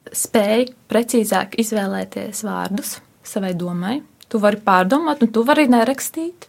spēj 0.09 0.71
precīzāk 0.89 1.59
izvēlēties 1.61 2.45
vārdus 2.49 2.99
savai 3.25 3.53
domai. 3.57 3.99
Tu 4.33 4.41
vari 4.41 4.61
pārdomāt, 4.65 5.21
un 5.25 5.33
tu 5.33 5.45
vari 5.45 5.67
nerakstīt. 5.69 6.49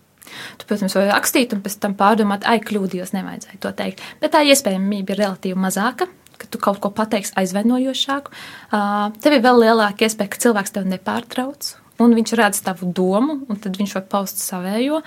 Tu, 0.59 0.67
protams, 0.67 0.95
vari 0.95 1.11
rakstīt 1.11 1.51
un 1.55 1.63
pēc 1.65 1.79
tam 1.83 1.95
pārdomāt, 1.99 2.47
ai, 2.47 2.61
kļūdījos, 2.63 3.11
nevajadzēja 3.15 3.59
to 3.63 3.71
teikt. 3.75 4.03
Bet 4.23 4.31
tā 4.35 4.45
iespējamība 4.47 5.11
ir 5.11 5.25
relatīvi 5.25 5.59
mazāka, 5.59 6.07
ka 6.41 6.49
tu 6.51 6.61
kaut 6.61 6.81
ko 6.83 6.91
pateiksi 6.95 7.35
aizvainojošāku. 7.41 8.33
Tev 9.23 9.37
ir 9.37 9.43
vēl 9.45 9.61
lielāka 9.63 10.07
iespēja, 10.07 10.31
ka 10.33 10.41
cilvēks 10.45 10.75
tevi 10.75 10.93
nepārtrauc, 10.93 11.71
un 12.03 12.15
viņš 12.17 12.35
redz 12.39 12.63
tavu 12.65 12.91
domu, 12.95 13.41
un 13.49 13.61
tad 13.61 13.77
viņš 13.79 13.95
var 13.99 14.07
paust 14.11 14.41
savējo. 14.43 15.01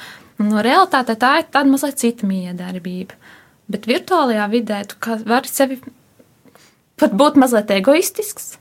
No 0.44 0.62
realitātē 0.64 1.18
tā 1.18 1.32
ir 1.40 1.48
tāda 1.50 1.70
mazliet 1.70 1.98
cita 2.00 2.28
miedarbība. 2.28 3.18
Bet 3.68 3.88
virtuālajā 3.90 4.46
vidē 4.52 4.84
tu 4.88 4.96
vari 5.28 5.50
sevi 5.50 5.80
pat 6.98 7.12
būt 7.14 7.36
mazliet 7.40 7.70
egoistisks 7.74 8.56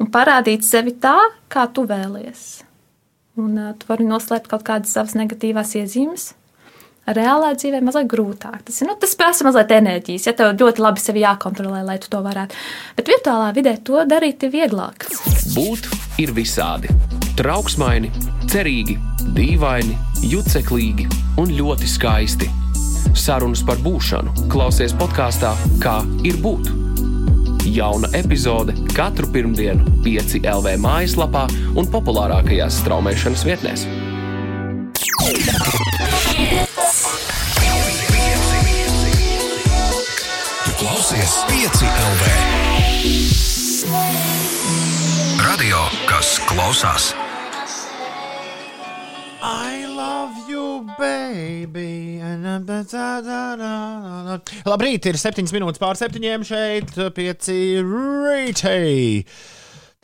un 0.00 0.10
parādīt 0.14 0.64
sevi 0.66 0.94
tā, 1.00 1.16
kā 1.50 1.66
tu 1.74 1.86
vēlies. 1.88 2.64
Un 3.40 3.58
uh, 3.58 3.72
tu 3.78 3.88
vari 3.90 4.06
noslēpt 4.06 4.50
kaut 4.50 4.64
kādas 4.66 4.94
savas 4.94 5.16
negatīvās 5.18 5.74
iezīmes. 5.80 6.32
Reālā 7.04 7.50
dzīvē 7.58 7.82
mazliet 7.84 8.08
grūtāk. 8.08 8.62
Tas, 8.64 8.80
nu, 8.86 8.94
tas 9.00 9.12
prasa 9.18 9.44
mazliet 9.44 9.74
enerģijas, 9.76 10.28
ja 10.28 10.32
tev 10.36 10.54
ļoti 10.56 10.84
labi 10.84 11.02
sevi 11.02 11.24
jākontrolē, 11.24 11.82
lai 11.84 11.98
tu 12.00 12.08
to 12.12 12.22
varētu. 12.24 12.56
Bet 12.96 13.10
virtuālā 13.12 13.50
vidē 13.56 13.76
to 13.84 14.00
darīt 14.08 14.46
ir 14.46 14.54
vieglāk. 14.54 15.04
Būt 15.52 15.90
ir 16.22 16.32
visādi. 16.36 16.88
Trauksmaini, 17.36 18.08
cerīgi, 18.48 18.96
dīvaini, 19.36 19.98
juceklīgi 20.30 21.08
un 21.42 21.52
ļoti 21.52 21.90
skaisti. 21.90 22.48
Sarunas 23.14 23.60
par 23.66 23.78
būšanu 23.84 24.48
klausies 24.50 24.94
podkāstā 24.98 25.52
Kā 25.82 26.00
ir 26.26 26.40
būt 26.42 26.72
Jauna 27.74 28.08
epizode 28.16 28.74
katru 28.94 29.28
pirmdienu, 29.32 29.86
5 30.04 30.36
LV 30.44 30.74
mājaslapā 30.84 31.46
un 31.76 31.88
populārākajās 31.92 32.82
straumēšanas 32.82 33.46
vietnēs. 33.48 33.88
Klausies 41.14 41.44
5 41.46 41.82
LV. 42.10 42.22
Radio, 45.46 45.78
kas 46.08 46.40
klausās. 46.48 47.14
I 49.38 49.86
love 49.86 50.34
you, 50.50 50.82
baby. 50.98 52.18
Labrīt, 54.66 55.06
ir 55.06 55.20
7 55.20 55.54
minūtes 55.54 55.78
pār 55.78 55.94
7 56.00 56.18
šeit, 56.48 56.90
5 56.98 57.52
rītī. 57.86 59.22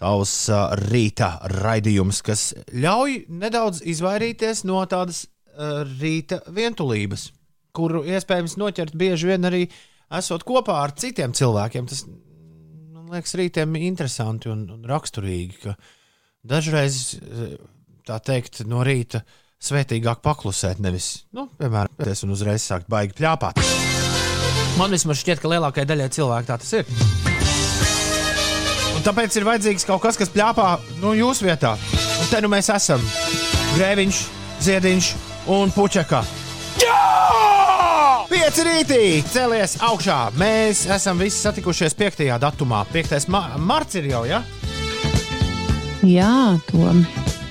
Tavs 0.00 0.36
uh, 0.48 0.70
rīta 0.78 1.34
raidījums, 1.58 2.22
kas 2.22 2.52
ļauj 2.70 3.24
nedaudz 3.28 3.82
izvairīties 3.82 4.62
no 4.68 4.86
tādas 4.86 5.26
uh, 5.26 5.82
rīta 6.00 6.38
vientulības, 6.46 7.32
kuru 7.74 8.06
iespējams 8.06 8.60
noķert 8.62 8.94
bieži 8.94 9.34
vien 9.34 9.50
arī 9.50 9.66
esot 10.18 10.44
kopā 10.46 10.80
ar 10.84 10.94
citiem 10.98 11.34
cilvēkiem. 11.36 11.88
Tas 11.90 12.04
man 12.06 13.10
liekas, 13.14 13.36
rītiem 13.38 13.76
interesanti 13.80 14.50
un, 14.52 14.66
un 14.74 14.88
raksturīgi, 14.88 15.74
dažreiz 16.46 17.02
tā 18.06 18.18
teikt, 18.24 18.64
no 18.68 18.84
rīta 18.86 19.22
svētīgāk 19.60 20.22
paklusēt, 20.24 20.80
nevis, 20.80 21.26
nu, 21.36 21.46
piemēram, 21.60 21.92
pēc 22.00 22.24
un 22.24 22.34
uzreiz 22.34 22.64
sākt 22.64 22.88
baigi 22.90 23.16
pļāpāt. 23.18 23.60
Man 24.80 24.94
vismaz 24.94 25.20
šķiet, 25.20 25.42
ka 25.42 25.50
lielākajai 25.52 25.88
daļai 25.90 26.08
cilvēku 26.16 26.48
tā 26.48 26.56
tas 26.62 26.72
ir. 26.78 26.94
Un 28.96 29.04
tāpēc 29.04 29.36
ir 29.36 29.46
vajadzīgs 29.48 29.86
kaut 29.88 30.02
kas, 30.04 30.18
kas 30.20 30.32
pļāpā 30.32 30.70
nu, 31.02 31.12
jūsu 31.16 31.48
vietā. 31.48 31.74
Un 32.20 32.32
te 32.32 32.40
nu 32.44 32.52
mēs 32.52 32.72
esam. 32.72 33.04
Grēviņš, 33.76 34.24
Ziediņš 34.64 35.12
un 35.56 35.72
Puķeka. 35.76 36.24
Jā! 36.80 37.39
Pieci 38.30 38.62
rītī! 38.62 39.04
Celies 39.26 39.72
augšā! 39.82 40.28
Mēs 40.38 40.84
esam 40.94 41.18
visi 41.18 41.40
satikušies 41.42 41.96
5. 41.98 42.20
datumā. 42.38 42.84
5. 42.92 43.26
Ma 43.26 43.40
marts 43.58 43.98
ir 43.98 44.06
jau, 44.12 44.20
ja? 44.28 44.38
Jā, 46.06 46.54
Tom. 46.68 47.00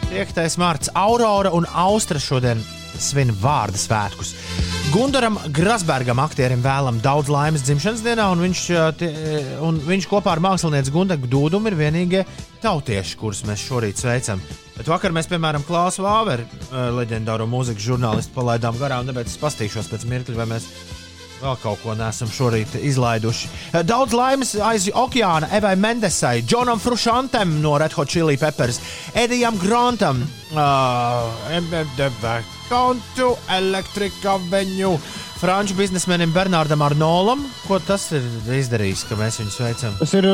5. 0.08 0.40
mārciņa 0.62 0.94
Aurora 1.02 1.52
un 1.52 1.68
Austra 1.68 2.22
šodien 2.24 2.64
svin 2.96 3.36
vārdu 3.42 3.76
svētkus. 3.82 4.32
Gundaram 4.94 5.36
Grasbergam, 5.52 6.24
aktierim, 6.24 6.64
vēlam 6.64 7.04
daudz 7.04 7.28
laimes 7.28 7.68
dzimšanas 7.68 8.06
dienā, 8.08 8.30
un 8.32 8.48
viņš, 8.48 8.64
tie, 9.04 9.12
un 9.60 9.84
viņš 9.84 10.08
kopā 10.10 10.38
ar 10.38 10.46
mākslinieci 10.48 10.96
Gundaru 10.96 11.28
Dūdumu 11.28 11.74
ir 11.74 11.80
vienīgie 11.84 12.24
tautieši, 12.64 13.20
kurus 13.20 13.44
mēs 13.52 13.68
šorīt 13.68 14.00
sveicam. 14.00 14.40
Bet 14.80 14.88
vakar 14.88 15.12
mēs, 15.16 15.28
piemēram, 15.28 15.66
Klāsu 15.68 16.06
Vāveru, 16.06 16.48
leģendāro 16.96 17.50
mūzikas 17.52 17.84
žurnālistu, 17.84 18.32
palaidām 18.38 18.80
garām, 18.80 19.10
tāpēc 19.10 19.28
es 19.28 19.42
pastīšos 19.42 19.92
pēc 19.92 20.08
mirkļa, 20.08 20.40
vai 20.40 20.48
mēs 20.56 20.70
Vēl 21.40 21.56
kaut 21.62 21.80
ko 21.80 21.94
nesam 21.96 22.28
šorīt 22.28 22.74
izlaiduši. 22.84 23.48
Daudz 23.88 24.12
laimes 24.18 24.50
aiz 24.60 24.90
okeāna 24.92 25.48
Evai 25.56 25.72
Mendesai, 25.80 26.42
Džonam 26.44 26.82
Frušantam 26.84 27.54
no 27.64 27.78
Red 27.80 27.96
Hot 27.96 28.12
Chili 28.12 28.36
Peppers, 28.38 28.82
Edijam 29.16 29.56
Grantam, 29.62 30.20
Kontu 32.70 33.30
uh, 33.32 33.48
Elektrika 33.56 34.36
Veņu, 34.52 34.92
franču 35.40 35.80
biznesmenim 35.80 36.36
Bernardam 36.36 36.84
Arnolam. 36.84 37.48
Ko 37.70 37.80
tas 37.80 38.10
ir 38.12 38.28
izdarījis, 38.60 39.08
ka 39.08 39.16
mēs 39.20 39.40
viņu 39.40 39.56
sveicam? 39.56 39.96
Tas 40.02 40.18
ir 40.20 40.28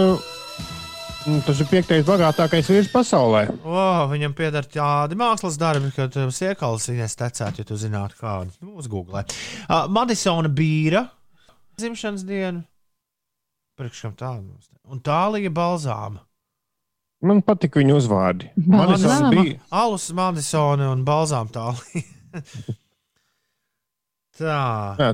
Tas 1.26 1.58
ir 1.58 1.66
piektais 1.66 2.04
bagātākais 2.06 2.68
vīrs 2.70 2.88
pasaulē. 2.94 3.48
Oh, 3.66 4.04
viņam 4.12 4.36
pieder 4.38 4.68
tādi 4.70 5.16
mākslas 5.18 5.56
darbi, 5.58 5.88
ka 5.96 6.06
tas 6.14 6.38
iekals 6.46 6.84
viņas 6.92 7.18
tecētu, 7.18 7.64
ja 7.64 7.66
tu 7.66 7.78
zinātu, 7.82 8.20
kādu. 8.20 8.52
Nu, 8.62 8.76
uzgooglē. 8.78 9.24
Uh, 9.66 9.88
Madisona 9.90 10.52
bīra 10.54 11.08
dzimšanas 11.82 12.28
dienu. 12.30 12.62
Priekškam 13.80 14.14
tādu. 14.20 14.54
Un 14.86 15.02
tālija 15.02 15.50
balzāma. 15.50 16.22
Man 17.26 17.42
patīk 17.48 17.80
viņu 17.82 17.96
uzvārdi. 18.04 18.52
Madisona 18.62 19.32
bija. 19.34 19.58
Alus, 19.74 20.06
Madisona 20.14 20.92
un 20.94 21.02
balzām 21.08 21.50
tālija. 21.50 22.06
Tā. 24.38 24.60
Jā. 25.02 25.10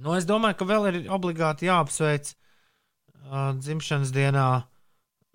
Nu, 0.00 0.16
es 0.16 0.24
domāju, 0.24 0.56
ka 0.62 0.70
vēl 0.72 0.88
ir 0.88 0.98
obligāti 1.12 1.68
jāapsveic 1.68 2.32
uh, 2.32 2.38
dzimšanas 3.60 4.12
dienā 4.14 4.48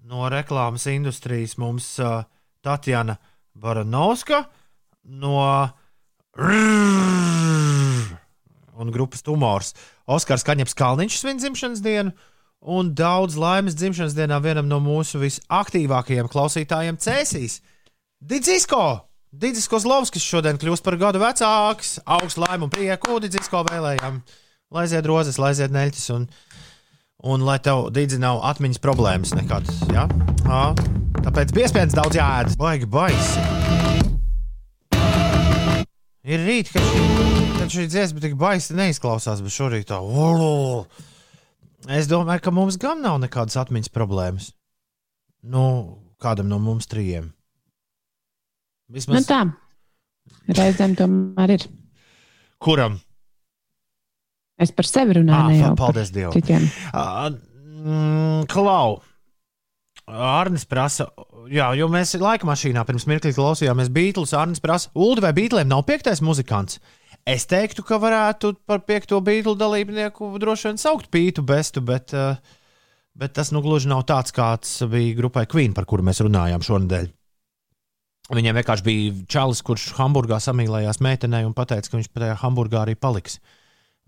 no 0.10 0.30
reklāmas 0.32 0.88
industrijas 0.92 1.58
mums 1.58 1.92
uh, 2.00 2.24
Tatjana 2.62 3.18
Baranovska 3.54 4.44
no 5.04 5.70
un 8.80 8.92
grupas 8.92 9.22
tumors. 9.26 9.74
Oskars 10.08 10.46
Kaņeps 10.48 10.78
Kalniņš 10.78 11.20
svin 11.20 11.42
dzimšanas 11.42 11.84
dienu. 11.84 12.14
Un 12.60 12.94
daudz 12.96 13.38
laimes 13.40 13.76
dzimšanas 13.80 14.16
dienā 14.18 14.40
vienam 14.44 14.68
no 14.68 14.82
mūsu 14.84 15.22
visaktīvākajiem 15.22 16.28
klausītājiem 16.32 17.00
Cēsīs. 17.00 17.62
Didzisko! 18.20 19.06
Didzisko 19.30 19.78
Zlovskis 19.80 20.26
šodien 20.26 20.58
kļūst 20.60 20.84
par 20.84 20.98
gadu 21.00 21.22
vecāks. 21.22 22.00
Augstu 22.04 22.44
laimu 22.44 22.68
un 22.68 22.74
prieku 22.74 23.20
Didzisko 23.24 23.64
vēlējām. 23.70 24.20
Lai 24.76 24.86
zied 24.90 25.08
rozes, 25.08 25.40
lai 25.42 25.54
zied 25.58 25.72
neļķis 25.74 26.10
un 26.16 26.28
un 27.24 27.44
lai 27.44 27.58
tev 27.64 27.90
dīdzi 27.96 28.20
nav 28.22 28.42
atmiņas 28.48 28.82
problēmas 28.84 29.34
nekādas. 29.36 29.82
Ja? 29.92 30.06
À, 30.48 30.70
tāpēc 31.26 31.54
piespiedu 31.56 31.98
daudz 31.98 32.20
jāēd. 32.20 32.54
Baigi 32.60 32.88
baisi. 32.90 33.44
Ir 36.30 36.44
rīt, 36.46 36.70
kad 36.72 36.84
šī, 36.86 37.06
kad 37.58 37.74
šī 37.74 37.88
dziesma 37.90 38.24
tik 38.24 38.36
baisi 38.40 38.78
neizklausās, 38.78 39.42
bet 39.44 39.56
šorīt 39.56 39.90
tā. 39.90 40.00
Es 41.90 42.10
domāju, 42.12 42.44
ka 42.46 42.54
mums 42.54 42.78
gan 42.80 43.02
nav 43.02 43.18
nekādas 43.24 43.58
atmiņas 43.62 43.92
problēmas. 43.96 44.52
Nu, 45.42 45.64
kādam 46.22 46.50
no 46.52 46.60
mums 46.62 46.90
trijiem. 46.92 47.32
Vismaz... 48.92 49.24
Nu 49.24 49.28
tā. 49.30 49.42
Reizēm 50.54 50.96
tomēr 51.00 51.56
ir. 51.56 51.66
Kuram? 52.62 53.00
Es 54.60 54.74
par 54.76 54.88
sevi 54.88 55.16
runāju. 55.20 55.70
Ah, 55.70 55.76
paldies 55.80 56.12
Dievam. 56.12 56.36
Citiem. 56.36 56.66
Uh, 56.92 57.30
mm, 57.80 58.48
Klau. 58.52 59.00
Arnis 60.10 60.66
prasa, 60.66 61.06
jā, 61.54 61.68
jo 61.78 61.86
mēs 61.92 62.16
laika 62.18 62.48
mašīnā 62.50 62.82
pirms 62.88 63.06
mirkli 63.10 63.32
klausījāmies 63.36 63.92
Beatles. 63.94 64.34
Arnis 64.34 64.62
prasa, 64.64 64.90
Ulu 64.98 65.22
vai 65.22 65.36
Beatliem 65.38 65.70
nav 65.70 65.84
piektais 65.88 66.24
muzikants? 66.26 66.80
Es 67.30 67.46
teiktu, 67.50 67.84
ka 67.86 68.00
varētu 68.02 68.56
par 68.68 68.82
piekto 68.88 69.20
Beatles 69.22 69.60
dalībnieku 69.60 70.32
droši 70.42 70.72
vien 70.72 70.82
saukt 70.82 71.12
Pītu 71.14 71.44
Bestu, 71.46 71.84
bet, 71.86 72.16
uh, 72.18 72.42
bet 73.14 73.36
tas 73.38 73.54
nu 73.54 73.62
gluži 73.62 73.92
nav 73.92 74.08
tāds, 74.10 74.34
kāds 74.34 74.80
bija 74.90 75.16
grupai 75.20 75.46
Queen, 75.52 75.78
par 75.78 75.86
kuru 75.90 76.08
mēs 76.10 76.24
runājām 76.26 76.66
šonadēļ. 76.66 77.14
Viņiem 78.30 78.60
vienkārši 78.60 78.86
bija 78.86 79.14
čalis, 79.30 79.62
kurš 79.66 79.92
Hamburgā 79.98 80.38
samīlējās 80.42 81.02
meitenei 81.02 81.46
un 81.48 81.56
teica, 81.58 81.86
ka 81.86 81.98
viņš 81.98 82.12
tajā 82.14 82.36
Hamburgā 82.44 82.84
arī 82.84 82.94
paliks. 82.98 83.40
Kā 83.40 83.59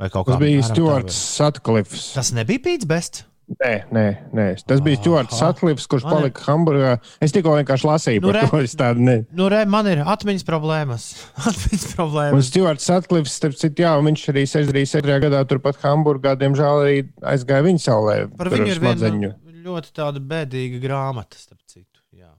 Tas 0.01 0.39
bija 0.41 0.63
Stuarts 0.65 1.13
bija. 1.13 1.51
Sutcliffs. 1.51 2.07
Tas 2.17 2.31
nebija 2.33 2.59
Pīts 2.65 2.87
Bests. 2.89 3.27
Nē, 3.51 3.71
nē, 3.91 4.03
nē. 4.31 4.45
Tas 4.63 4.79
bija 4.79 4.95
Stuarts 5.01 5.35
Aha. 5.35 5.51
Sutcliffs, 5.51 5.87
kurš 5.91 6.05
Man 6.07 6.13
ir- 6.13 6.17
palika 6.31 6.45
Hamburgā. 6.47 6.91
Es 7.19 7.33
tikko 7.35 7.51
vienkārši 7.57 7.87
lasīju 7.89 8.21
Nu, 8.23 8.31
par 8.31 8.37
re- 8.37 8.47
to. 8.47 8.77
Tādu 8.79 9.03
ne. 9.03 9.15
Nu, 9.35 9.49
re, 9.51 9.65
man 9.67 9.87
ir 9.91 10.01
atmiņas 10.07 10.45
problēmas. 10.47 11.07
atmiņas 11.51 11.85
Un 11.89 11.95
problēmas. 11.97 12.47
Stuarts 12.47 12.87
Sutcliffs, 12.87 13.35
starp 13.41 13.57
citu, 13.59 13.83
jā, 13.83 13.91
un 13.99 14.07
viņš 14.07 14.23
arī 14.31 14.45
67. 14.47 15.19
gadā 15.25 15.43
turpat 15.49 15.81
Hamburgā, 15.83 16.37
diemžēl, 16.39 16.83
arī 16.85 16.97
aizgāja 17.33 17.67
viņa 17.67 17.83
saulē. 17.89 18.17
Par 18.39 18.49
viņu 18.55 18.71
ir 18.71 18.79
viena 18.79 19.35
ļoti 19.61 19.91
tāda 19.93 20.19
bēdīga 20.31 20.79
grāmata, 20.81 21.35
starp 21.37 21.59
citu. 21.67 21.99
Jā. 22.15 22.31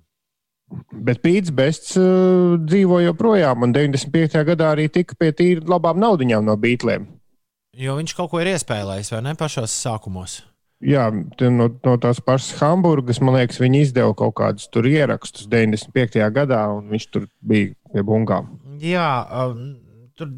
Bet 0.92 1.20
Pīts 1.22 1.52
Bests 1.54 1.92
uh, 2.00 2.56
dzīvo 2.58 3.02
joprojām, 3.04 3.62
un 3.68 3.74
95. 3.76 4.40
gadā 4.48 4.72
arī 4.72 4.88
tika 4.90 5.14
pie 5.18 5.30
tīri 5.36 5.68
labām 5.68 6.00
naudiņām 6.00 6.48
no 6.48 6.56
beatliem. 6.56 7.06
Jo 7.80 7.94
viņš 7.96 8.12
kaut 8.18 8.28
ko 8.32 8.40
ir 8.42 8.50
iespējams, 8.52 9.12
vai 9.14 9.22
ne 9.24 9.32
pašos 9.38 9.72
sākumos. 9.72 10.42
Jā, 10.82 11.06
no, 11.14 11.68
no 11.70 11.94
tās 12.02 12.18
pašas 12.20 12.58
Hamburgas, 12.58 13.20
man 13.22 13.36
liekas, 13.38 13.60
viņi 13.62 13.84
izdeva 13.86 14.12
kaut 14.18 14.34
kādus 14.40 14.66
tur 14.72 14.88
ierakstus 14.90 15.46
95. 15.48 16.18
gadā, 16.34 16.64
un 16.74 16.90
viņš 16.90 17.06
tur 17.14 17.28
bija 17.38 17.70
pie 17.94 18.02
bungām. 18.04 18.50
Jā, 18.82 19.06
um, 19.46 19.62
tur, 20.18 20.34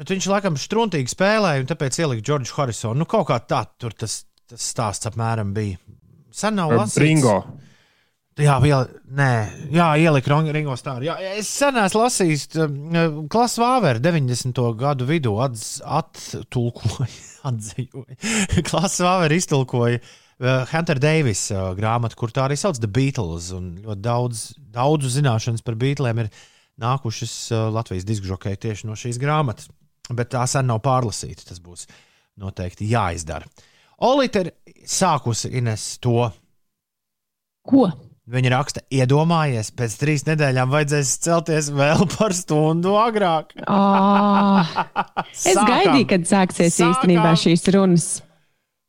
bet 0.00 0.10
viņš 0.14 0.30
laikam 0.32 0.56
struntīgi 0.58 1.12
spēlēja, 1.12 1.62
un 1.62 1.70
tāpēc 1.70 2.00
ielika 2.00 2.24
Džordžu 2.24 2.56
Harisonu. 2.56 3.02
Nu, 3.02 3.08
kaut 3.10 3.28
kā 3.28 3.36
tā 3.44 3.62
tur 3.78 3.94
tas, 3.94 4.22
tas 4.48 4.64
stāsts 4.72 5.10
apmēram 5.12 5.52
bija. 5.54 5.78
Sen 6.34 6.56
nav 6.56 6.72
lasīts. 6.72 7.02
Ringo. 7.04 7.36
Jā, 8.38 8.54
iel, 8.62 8.86
nē, 9.10 9.30
jā, 9.74 9.86
ielika 10.00 10.38
Ringo 10.54 10.76
stāru. 10.78 11.04
Jā, 11.08 11.16
es 11.34 11.48
sen 11.50 11.76
esmu 11.82 12.04
lasījis 12.04 12.44
um, 12.62 13.26
Klasu 13.32 13.64
Vāveru 13.64 14.00
90. 14.00 14.60
gadu 14.78 15.08
vidū 15.08 15.34
atz, 15.42 15.80
attulkoja, 15.82 17.08
atzīvoja. 17.50 18.16
Klasu 18.68 19.04
Vāveru 19.04 19.36
iztulkoja 19.36 19.98
uh, 20.00 20.62
Hunter 20.70 21.02
Davis 21.02 21.48
uh, 21.52 21.72
grāmatu, 21.76 22.16
kur 22.20 22.32
tā 22.32 22.46
arī 22.46 22.56
sauc 22.60 22.78
The 22.78 22.88
Beatles. 22.88 23.50
Un 23.56 23.72
ļoti 23.82 24.04
daudz, 24.06 24.44
daudz 24.78 25.10
zināšanas 25.18 25.66
par 25.66 25.76
Beatliem 25.80 26.22
ir 26.24 26.30
nākušas 26.80 27.34
uh, 27.52 27.66
Latvijas 27.74 28.06
diskžokei 28.08 28.54
tieši 28.56 28.88
no 28.88 28.96
šīs 28.98 29.20
grāmatas. 29.20 29.68
Bet 30.10 30.32
tā 30.32 30.46
sen 30.48 30.70
nav 30.70 30.80
pārlasīta. 30.86 31.44
Tas 31.50 31.60
būs 31.62 31.90
noteikti 32.40 32.88
jāizdara. 32.88 33.50
Olīte 34.06 34.46
ir 34.46 34.54
sākusi 34.88 35.50
Ines 35.60 35.98
to. 36.00 36.30
Ko? 37.68 37.90
Viņa 38.30 38.50
raksta, 38.52 38.80
iedomājies, 38.94 39.72
pēc 39.74 39.94
trīs 39.98 40.22
nedēļām 40.28 40.70
vajadzēs 40.70 41.08
celties 41.24 41.70
vēl 41.74 42.04
par 42.12 42.30
stundu 42.36 42.92
agrāk. 43.00 43.56
Oh, 43.66 44.60
es 45.32 45.48
Sākam. 45.56 45.66
gaidīju, 45.72 46.06
kad 46.12 46.28
sāksies 46.30 46.76
Sākam. 46.76 46.92
īstenībā 46.94 47.32
šīs 47.42 47.66
runas. 47.74 48.06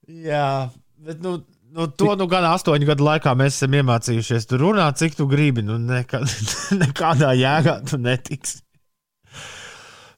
Jā, 0.06 0.70
bet 1.02 1.24
nu, 1.26 1.40
nu, 1.74 1.88
to 1.90 2.14
nu 2.20 2.28
gan 2.30 2.46
astoņu 2.52 2.86
gadu 2.92 3.08
laikā 3.08 3.34
mēs 3.40 3.58
esam 3.58 3.80
iemācījušies 3.82 4.46
tur 4.52 4.62
runāt, 4.68 5.00
cik 5.02 5.18
tu 5.18 5.26
gribi. 5.32 5.66
Nu, 5.66 5.80
nekā, 5.82 6.22
nekādā 6.84 7.34
jēgā 7.40 7.80
tu 7.90 7.98
netiksi. 7.98 8.62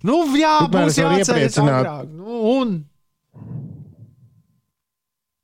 Nu, 0.03 0.25
jā, 0.35 0.57
Tikmēr 0.65 0.89
būs 0.89 0.99
iepriecināt. 0.99 1.85
agrāk. 1.87 2.09
Nu, 2.11 2.41
un 2.57 2.73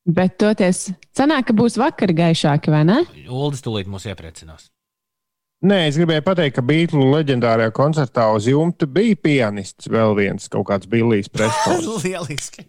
Bet 0.10 0.40
toties, 0.42 0.88
sanāk, 1.14 1.50
ka 1.50 1.54
būs 1.58 1.76
vakar 1.78 2.14
gaišāki, 2.18 2.72
vai 2.74 2.82
ne? 2.88 3.00
Uldis 3.30 3.62
tūlīt 3.66 3.90
mūs 3.92 4.08
iepriecinās. 4.10 4.70
Nē, 5.70 5.82
es 5.90 5.98
gribēju 6.00 6.24
pateikt, 6.24 6.56
ka 6.56 6.64
Beatles 6.64 7.10
leģendārajā 7.12 7.74
koncertā 7.76 8.30
uz 8.32 8.46
jumta 8.48 8.88
bija 8.88 9.18
pianists 9.20 9.90
vēl 9.92 10.16
viens, 10.16 10.48
kaut 10.52 10.70
kāds 10.70 10.88
Billijs 10.90 11.28
Prestons. 11.30 11.90
Lieliski. 12.06 12.64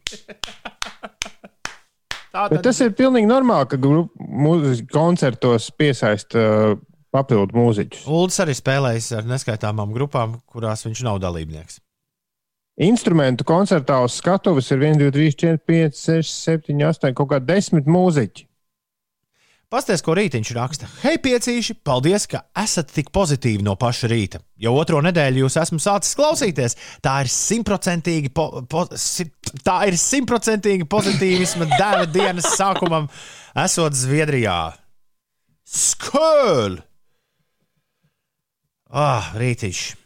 Tā 2.35 2.49
Bet 2.53 2.65
tas 2.67 2.81
ir 2.83 2.91
pilnīgi 2.99 3.31
normāli, 3.31 3.71
ka 3.71 3.79
grup- 3.81 4.11
mūzi- 4.19 4.83
koncertos 4.91 5.71
piesaista 5.79 6.43
uh, 6.43 6.75
papildu 7.15 7.55
mūziķus. 7.57 8.03
Uldis 8.11 8.43
arī 8.43 8.59
spēlējis 8.59 9.13
ar 9.21 9.31
neskaitāmām 9.31 9.95
grupām, 9.95 10.41
kurās 10.51 10.83
viņš 10.89 11.07
nav 11.07 11.23
dalībnieks. 11.23 11.79
Instrumentu 12.81 13.45
koncertā 13.45 13.99
uz 14.01 14.15
skatuves 14.17 14.71
ir 14.73 14.81
1, 14.81 15.03
2, 15.03 15.11
3, 15.13 15.35
4, 15.43 15.59
5, 15.69 15.99
6, 16.01 16.31
7, 16.47 16.79
8, 16.89 17.13
kaut 17.19 17.29
kā 17.29 17.41
10 17.45 17.91
mūziķi. 17.91 18.47
Pastāstiet, 19.71 20.03
ko 20.03 20.15
rītiņš 20.19 20.49
raksta. 20.57 20.89
Hei, 21.05 21.21
piecīši, 21.23 21.77
paldies, 21.87 22.25
ka 22.27 22.41
esat 22.59 22.89
tik 22.91 23.13
pozitīvi 23.15 23.63
no 23.63 23.77
paša 23.79 24.09
rīta. 24.11 24.41
Jau 24.59 24.73
otro 24.81 24.99
nedēļu 25.05 25.45
jūs 25.45 25.61
esmu 25.61 25.79
sācis 25.79 26.17
klausīties. 26.19 26.75
Tā 27.05 27.21
ir 27.23 27.31
simtprocentīgi, 27.31 28.33
po, 28.35 28.65
po, 28.67 28.89
si, 28.99 29.29
pozitīvisma 30.91 31.71
dēļa 31.77 32.11
dienas 32.11 32.51
sākumam, 32.57 33.07
esot 33.63 33.95
Zviedrijā. 33.95 34.59
Skol! 35.71 36.81
Ah, 38.91 39.31
rītiņš. 39.39 40.00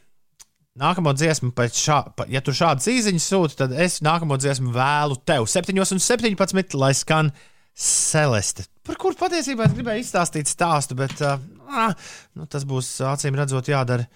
Nākamo 0.74 1.12
dziesmu, 1.14 1.52
šā, 1.54 1.96
pa- 2.18 2.26
ja 2.26 2.40
tu 2.42 2.50
šādas 2.50 2.88
īsiņas 2.90 3.26
sūti, 3.30 3.56
tad 3.60 3.72
es 3.78 4.00
nākamo 4.02 4.34
dziesmu 4.34 4.72
vēlu 4.74 5.14
tev 5.22 5.46
7 5.46 5.70
un 5.78 6.00
17, 6.02 6.74
lai 6.74 6.90
skan 6.92 7.30
Celeste. 7.78 8.64
Par 8.82 8.96
kuru 8.98 9.14
patiesībā 9.14 9.68
es 9.68 9.74
gribēju 9.74 10.02
izstāstīt 10.02 10.50
stāstu, 10.50 10.96
bet 10.98 11.14
uh, 11.22 11.38
nu, 12.34 12.46
tas 12.50 12.66
būs 12.66 12.90
acīm 13.06 13.38
redzot 13.38 13.70
jādara, 13.70 14.08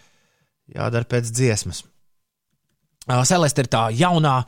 jādara 0.74 1.06
pēc 1.06 1.30
dziesmas. 1.30 1.84
Uh, 3.06 3.22
Celeste 3.22 3.62
ir 3.62 3.70
tā 3.70 3.86
jaunā 3.94 4.42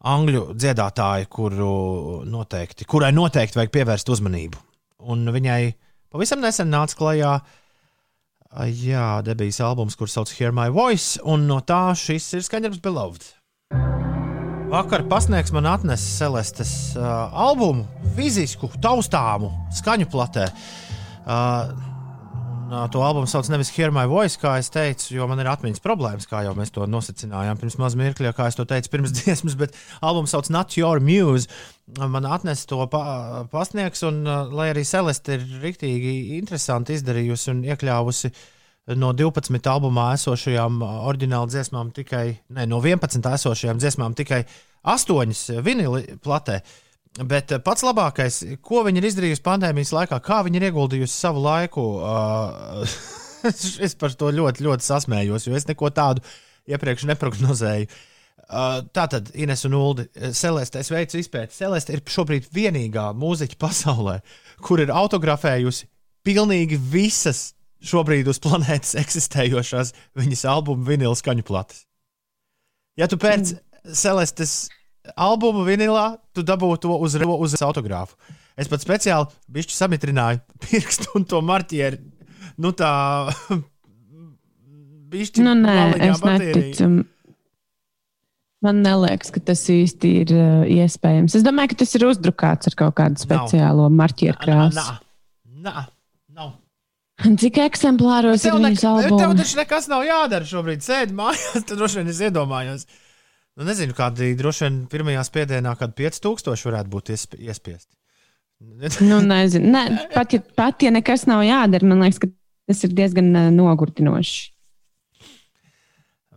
angļu 0.00 0.54
dziedātāja, 0.56 1.28
kuru 1.28 2.24
noteikti, 2.24 2.88
kurai 2.88 3.12
noteikti 3.12 3.60
vajag 3.60 3.76
pievērst 3.76 4.08
uzmanību. 4.08 4.56
Un 5.12 5.28
viņai 5.28 5.74
pavisam 6.08 6.40
nesen 6.40 6.72
nāca 6.72 6.96
klajā 6.96 7.36
uh, 7.36 7.59
jā, 8.58 9.20
debijas 9.22 9.60
albums, 9.62 9.94
kurš 9.94 10.16
sauc 10.16 10.32
Hear 10.34 10.54
My 10.54 10.70
Voice, 10.74 11.20
un 11.22 11.46
no 11.46 11.60
tā 11.62 11.92
šis 11.94 12.32
ir 12.34 12.42
skaņdarbs 12.42 12.80
Beloved. 12.82 13.28
Vakar 14.70 15.04
pasniegs 15.10 15.50
man 15.54 15.66
atnesa 15.66 16.06
Celestes 16.06 16.72
uh, 16.98 17.30
albumu, 17.46 17.86
fizisku, 18.14 18.70
taustāmu, 18.82 19.50
skaņu 19.74 20.06
platē. 20.10 20.48
Uh, 21.26 21.70
un, 22.70 22.74
uh, 22.74 22.84
to 22.90 23.02
albumu 23.06 23.30
sauc 23.30 23.46
nevis 23.50 23.70
Hear 23.74 23.94
My 23.94 24.06
Voice, 24.10 24.38
kā 24.38 24.56
es 24.58 24.70
teicu, 24.70 25.12
jo 25.14 25.26
man 25.30 25.42
ir 25.42 25.50
atmiņas 25.50 25.82
problēmas, 25.82 26.26
kā 26.30 26.42
jau 26.46 26.54
mēs 26.58 26.74
to 26.74 26.86
nosacinājām 26.90 27.58
pirms 27.58 27.78
maz 27.82 27.98
mirkļa, 27.98 28.34
kā 28.34 28.50
es 28.50 28.58
to 28.58 28.66
teicu 28.66 28.94
pirms 28.94 29.14
dziesmas, 29.18 29.58
bet 29.58 29.78
albumu 30.02 30.30
sauc 30.30 30.50
Not 30.54 30.74
Your 30.78 31.02
Muse. 31.02 31.50
Man 31.98 32.26
atnesa 32.26 32.66
to 32.70 32.84
pa, 32.90 33.02
pasniegs, 33.50 34.02
un 34.06 34.22
uh, 34.26 34.50
lai 34.54 34.70
arī 34.70 34.84
Celeste 34.86 35.36
ir 35.38 35.46
rīktīgi 35.62 36.36
interesanti 36.38 36.94
izdarījusi 36.94 37.50
un 37.54 37.62
iekļāvusi 37.66 38.30
no 39.00 39.10
12 39.16 39.70
albumā 39.72 40.10
esošajām 40.18 40.80
uh, 40.84 41.00
oriģināla 41.10 41.50
dziesmām 41.50 41.90
tikai, 41.96 42.24
ne, 42.56 42.66
no 42.70 42.78
11 42.84 43.26
esošajām 43.34 43.80
dziesmām 43.82 44.14
tikai 44.18 44.44
8 44.86 45.62
vinili 45.66 46.18
platē. 46.22 46.60
Bet 47.26 47.56
uh, 47.56 47.62
pats 47.64 47.82
labākais, 47.86 48.42
ko 48.62 48.84
viņi 48.86 49.02
ir 49.02 49.08
izdarījuši 49.10 49.46
pandēmijas 49.48 49.94
laikā, 49.96 50.20
kā 50.22 50.42
viņi 50.46 50.60
ir 50.60 50.68
ieguldījuši 50.70 51.16
savu 51.16 51.42
laiku, 51.48 51.88
uh, 51.98 53.00
es 53.86 53.98
par 53.98 54.14
to 54.14 54.30
ļoti, 54.36 54.68
ļoti 54.68 54.86
sasmējos, 54.86 55.48
jo 55.48 55.58
es 55.58 55.66
neko 55.70 55.90
tādu 55.96 56.22
iepriekš 56.70 57.08
neprognozēju. 57.10 57.90
Uh, 57.90 58.06
tātad, 58.50 59.30
Ines 59.38 59.62
un 59.68 59.76
Ulu, 59.78 60.06
Celeste, 60.34 60.82
es 60.82 60.90
veicu 60.90 61.20
izpēti. 61.20 61.54
Celeste 61.54 61.94
ir 61.94 62.02
šobrīd 62.10 62.50
vienīgā 62.54 63.10
mūziķa 63.18 63.58
pasaulē, 63.64 64.20
kur 64.64 64.82
ir 64.82 64.92
autografējusi 64.94 65.88
pilnīgi 66.26 66.78
visas 66.90 67.50
šobrīd 67.80 68.28
uz 68.28 68.40
planētas 68.42 68.96
eksistējošās 69.00 69.94
viņas 70.18 70.44
albuma 70.50 70.84
vinila 70.88 71.16
skaņu 71.16 71.46
plates. 71.48 71.86
Ja 72.98 73.08
tu 73.08 73.16
pēc 73.20 73.54
Celestes 73.96 74.68
albuma 75.16 75.64
vinilā, 75.64 76.04
tu 76.36 76.44
dabūji 76.44 76.82
to 76.84 76.96
uz, 77.00 77.16
uz 77.16 77.56
autogrāfu. 77.64 78.18
Es 78.60 78.68
pat 78.68 78.82
speciāli 78.84 79.30
bišķi 79.48 79.76
samitrināju 79.76 80.42
pirkstu 80.66 81.14
un 81.16 81.24
to 81.28 81.40
marķieru. 81.44 82.02
Nu 82.60 82.74
tā, 82.76 82.92
bišķi 85.14 85.46
Nu, 85.46 85.56
nē, 85.62 85.78
es 86.10 86.20
neticu. 86.26 86.90
Man 88.64 88.82
liekas, 88.84 89.30
ka 89.32 89.40
tas 89.40 89.62
īsti 89.72 90.08
ir 90.20 90.32
uh, 90.36 90.64
iespējams. 90.68 91.36
Es 91.38 91.44
domāju, 91.44 91.72
ka 91.72 91.80
tas 91.80 91.94
ir 91.96 92.04
uzdrukāts 92.10 92.68
ar 92.68 92.76
kaut 92.76 92.98
kādu 92.98 93.22
speciālo 93.22 93.86
marķieru 93.94 94.36
krāsu. 94.42 94.76
Nā, 94.76 94.98
nā, 95.64 95.84
nav. 96.36 96.50
Cik 97.40 97.60
eksemplāros 97.64 98.44
ir 98.44 98.52
Tev, 98.52 98.60
viņas 98.60 98.82
tev 98.84 98.98
albumi? 98.98 99.38
taču 99.40 99.60
nekas 99.60 99.88
nav 99.92 100.04
jādara 100.04 100.48
šobrīd. 100.48 100.84
Sēdi 100.84 101.16
mājās, 101.16 101.64
tad 101.70 101.80
droši 101.80 102.02
vien 102.02 102.12
es 102.12 102.20
iedomājos. 102.28 102.84
Nu, 103.56 103.64
nezinu, 103.68 103.96
kādi 103.96 104.34
droši 104.36 104.66
vien 104.66 104.78
pirmajā 104.92 105.24
spiedienā, 105.28 105.74
kad 105.80 105.96
5000 105.96 106.68
varētu 106.68 106.92
būt 106.92 107.12
iesp 107.16 107.40
iespiesti. 107.40 107.94
Nu, 109.08 109.22
nezinu. 109.24 109.70
Ne, 109.72 110.02
pat, 110.12 110.34
ja, 110.36 110.42
pat 110.56 110.82
ja 110.84 110.90
nekas 110.92 111.24
nav 111.24 111.40
jādara, 111.46 111.86
man 111.88 112.02
liekas, 112.04 112.20
ka 112.20 112.28
tas 112.68 112.84
ir 112.84 112.92
diezgan 112.92 113.32
uh, 113.32 113.46
nogurdinoši. 113.56 114.50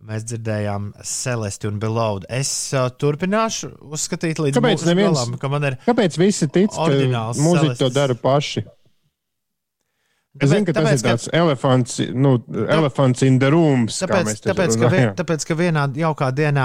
Mēs 0.04 0.24
dzirdējām 0.28 0.90
Celesti 1.08 1.68
un 1.70 1.78
Beloved. 1.80 2.26
Es 2.28 2.50
uh, 2.76 2.90
turpināšu 2.92 3.70
uzskatīt 3.96 4.40
līdz 4.42 4.58
Kāpēc 4.58 4.84
neviens- 4.84 5.16
galam, 5.16 5.38
ka 5.40 5.48
man 5.48 5.64
ir 5.70 5.78
Kāpēc 5.86 6.18
visi 6.20 6.48
tic, 6.52 6.74
ka 6.76 6.88
mūziķi 7.40 7.78
to 7.80 7.88
dara 7.94 8.16
paši? 8.20 8.66
Es 10.34 10.50
zinu, 10.50 10.66
ka 10.66 10.72
tas 10.74 10.82
tāpēc, 10.82 10.98
ir 10.98 11.06
tāds 11.06 11.28
elefants, 11.38 11.98
nu, 12.10 12.32
elefants 12.66 13.22
in 13.22 13.36
the 13.38 13.48
rooms. 13.54 14.00
kā 14.02 14.08
Tāpēc, 14.10 14.40
tāpēc, 14.42 14.76
ka, 14.80 14.88
vien, 14.90 15.12
tāpēc, 15.14 15.44
ka 15.46 15.56
vienā 15.60 15.84
jaukā 15.94 16.32
dienā 16.34 16.64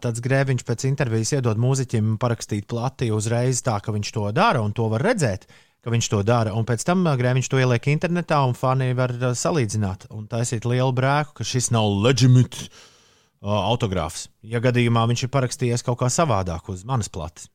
tāds 0.00 0.24
grēviņš 0.24 0.64
pēc 0.64 0.86
intervijas 0.88 1.34
iedod 1.36 1.60
mūziķim 1.60 2.14
parakstīt 2.22 2.64
plati 2.66 3.10
uzreiz 3.12 3.60
tā, 3.62 3.76
ka 3.84 3.92
viņš 3.92 4.12
to 4.16 4.24
dara 4.32 4.64
un 4.64 4.72
to 4.72 4.88
var 4.88 5.04
redzēt, 5.04 5.44
ka 5.84 5.92
viņš 5.92 6.10
to 6.10 6.22
dara. 6.26 6.54
Un 6.56 6.66
pēc 6.68 6.82
tam 6.88 7.04
ā, 7.06 7.14
grēviņš 7.20 7.50
to 7.52 7.60
ieliek 7.60 7.88
internetā 7.92 8.40
un 8.48 8.56
fani 8.56 8.92
var 8.96 9.12
ā, 9.18 9.32
salīdzināt 9.36 10.08
un 10.14 10.26
taisīt 10.30 10.66
lielu 10.68 10.94
brēku, 10.96 11.36
ka 11.38 11.46
šis 11.46 11.70
nav 11.74 11.90
legitimate 12.04 12.66
uh, 12.66 13.52
autogrāfs. 13.52 14.30
Ja 14.42 14.62
gadījumā 14.64 15.04
viņš 15.12 15.26
ir 15.26 15.34
parakstījies 15.34 15.84
kaut 15.84 16.00
kā 16.00 16.08
savādāk 16.12 16.72
uz 16.72 16.86
manas 16.88 17.12
plates. 17.12 17.50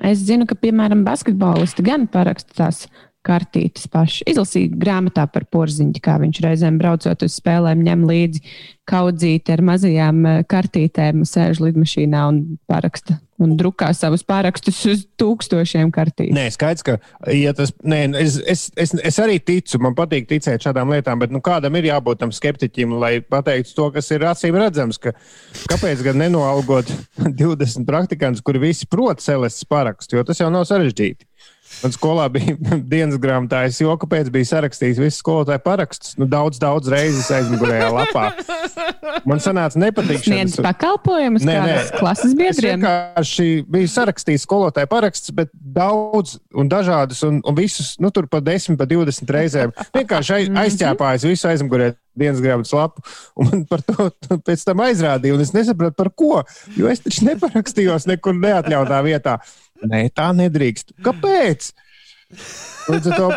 Es 0.00 0.22
zinu, 0.24 0.46
ka, 0.48 0.56
piemēram, 0.56 1.02
basketbolisti 1.04 1.84
gan 1.84 2.06
paraksta 2.10 2.54
tās 2.56 2.84
kartītes 3.26 3.88
paši. 3.92 4.26
Izlasīja 4.30 4.72
grāmatā 4.78 5.26
par 5.30 5.46
porziņu, 5.52 6.02
kā 6.02 6.18
viņš 6.22 6.42
reizēm 6.44 6.78
braucot 6.80 7.26
uz 7.26 7.38
spēlēm, 7.38 7.84
ņem 7.86 8.06
līdzi 8.08 8.44
kaudzīti 8.88 9.54
ar 9.54 9.62
mazajām 9.66 10.24
eh, 10.26 10.40
kartītēm, 10.50 11.26
sēž 11.28 11.62
lidmašīnā 11.62 12.24
un 12.30 12.42
paraksta 12.70 13.20
un 13.42 13.54
drukā 13.58 13.88
savus 13.96 14.22
pārakstus 14.26 14.78
uz 14.90 15.04
tūkstošiem 15.20 15.90
kartītes. 15.94 16.34
Nē, 16.36 16.46
skaidrs, 16.54 16.84
ka 16.86 17.32
ja 17.34 17.54
tas, 17.56 17.72
nē, 17.82 18.04
es, 18.20 18.38
es, 18.48 18.64
es, 18.78 18.94
es 19.02 19.18
arī 19.22 19.38
ticu, 19.42 19.80
man 19.82 19.96
patīk 19.98 20.28
ticēt 20.30 20.66
šādām 20.66 20.92
lietām, 20.94 21.20
bet 21.22 21.34
nu, 21.34 21.42
kādam 21.44 21.76
ir 21.78 21.90
jābūt 21.90 22.22
tam 22.22 22.34
skeptiķim, 22.34 22.94
lai 23.02 23.14
pateiktu 23.22 23.74
to, 23.78 23.88
kas 23.96 24.12
ir 24.14 24.26
acīm 24.30 24.58
redzams. 24.60 25.00
Ka, 25.02 25.14
kāpēc 25.72 26.04
gan 26.06 26.22
nenoalgot 26.22 26.92
20 27.42 27.88
praktikantus, 27.88 28.44
kuri 28.46 28.62
visi 28.68 28.88
prot 28.90 29.24
celestes 29.24 29.66
parakstu, 29.68 30.18
jo 30.18 30.26
tas 30.28 30.42
jau 30.42 30.50
nav 30.52 30.68
sarežģīti. 30.70 31.26
Man 31.82 31.94
skolā 31.94 32.28
bija 32.32 32.54
dienas 32.92 33.18
grāmatā, 33.22 33.64
es 33.68 33.80
jau 33.82 33.94
kāpēc 34.00 34.30
biju 34.34 34.48
sarakstījis 34.48 35.00
visus 35.02 35.20
skolotāju 35.22 35.62
parakstus. 35.64 36.14
Nu, 36.20 36.28
daudz, 36.30 36.60
daudz 36.62 36.90
reizes 36.92 37.30
aizmugurējā 37.34 37.88
lapā. 37.92 38.28
Man 39.28 39.42
sanāca 39.42 39.80
nepatīkami. 39.82 40.22
Sniedz 40.24 40.58
pakalpojumus 40.62 41.44
Nē, 41.46 41.56
nē. 41.66 41.78
klases 41.98 42.32
Es 42.32 42.36
biedriem. 42.38 42.80
vienkārši 42.80 43.48
biju 43.70 43.90
sarakstījis 43.92 44.46
skolotāju 44.46 44.90
parakstus, 44.90 45.34
bet 45.36 45.50
daudz 45.52 46.38
un 46.58 46.70
dažādus, 46.70 47.22
un, 47.26 47.40
un 47.44 47.58
visus, 47.58 47.94
nu, 48.02 48.12
tur 48.14 48.28
pa 48.30 48.40
10, 48.44 48.78
pa 48.80 48.86
20 48.88 49.34
reizēm. 49.36 49.74
Vienkārši 49.96 50.38
aiz, 50.38 50.52
aizķēpājis 50.64 51.26
visu 51.28 51.50
aizmugurē 51.50 51.92
dienas 52.18 52.42
grāmatas 52.44 52.74
lapu, 52.76 53.02
un 53.40 53.48
man 53.50 53.64
par 53.68 53.82
to 53.86 54.10
pēc 54.46 54.64
tam 54.68 54.82
aizrādīja, 54.84 55.36
un 55.36 55.44
es 55.44 55.54
nesapratu, 55.56 55.96
par 55.98 56.12
ko. 56.14 56.42
Jo 56.78 56.90
es 56.92 57.02
taču 57.04 57.26
neparakstījos 57.30 58.08
nekur 58.10 58.36
neatļautā 58.38 59.02
vietā. 59.06 59.38
Nē, 59.88 60.04
tā 60.14 60.30
nedrīkst. 60.36 60.94
Kāpēc? 61.02 61.72
Līdz 62.92 63.10
ar 63.12 63.18
to, 63.18 63.28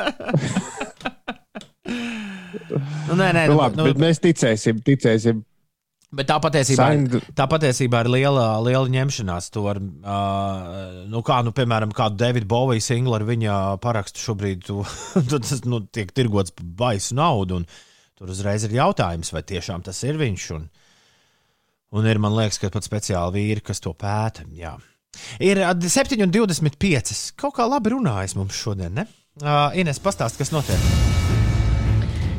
Nu, 3.06 3.14
nē, 3.20 3.28
nē, 3.36 3.44
nu, 3.52 3.58
labi, 3.60 3.84
bet 3.86 4.00
mēs 4.02 4.22
ticēsim, 4.24 4.80
ticēsim. 4.86 5.44
Bet 6.16 6.30
tā 6.30 6.38
patiesībā, 6.42 6.86
Signed- 6.94 7.28
tā 7.36 7.46
patiesībā 7.52 8.04
ir 8.06 8.10
liela, 8.14 8.46
liela 8.64 8.88
ņemšanās. 8.90 9.50
To 9.54 9.66
var, 9.66 9.80
uh, 9.82 11.04
nu, 11.12 11.22
kā, 11.26 11.42
nu, 11.46 11.52
piemēram, 11.56 11.92
kādu 11.96 12.18
Davida 12.22 12.48
Bovija 12.50 12.82
singlu 12.82 13.18
ar 13.18 13.26
viņa 13.28 13.58
parakstu 13.84 14.24
šobrīd 14.24 14.64
tu, 14.66 14.80
tas 15.32 15.66
nu, 15.68 15.82
tiek 15.92 16.14
tirgots 16.16 16.56
baisu 16.62 17.18
naudu. 17.20 17.62
un 17.62 17.68
Tur 18.16 18.32
uzreiz 18.32 18.64
ir 18.64 18.72
jautājums, 18.78 19.34
vai 19.36 19.42
tiešām 19.44 19.82
tas 19.84 19.98
ir 20.08 20.16
viņš. 20.16 20.44
Un, 20.56 20.70
un 22.00 22.06
ir, 22.08 22.22
man 22.24 22.32
liekas, 22.38 22.62
ka 22.62 22.70
pat 22.72 22.88
speciāli 22.88 23.42
vīri, 23.42 23.64
kas 23.66 23.84
to 23.84 23.92
pēta. 23.92 24.46
Jā. 24.56 24.78
Ir 25.44 25.64
ā, 25.66 25.74
7,25. 25.76 27.16
Kaut 27.40 27.58
kā 27.60 27.68
labi 27.70 27.96
runājas 27.96 28.38
mums 28.40 28.58
šodien, 28.58 28.94
ne? 28.96 29.10
Uh, 29.42 29.68
Ines, 29.76 30.00
pastāst, 30.00 30.40
kas 30.40 30.54
notiek. 30.56 30.80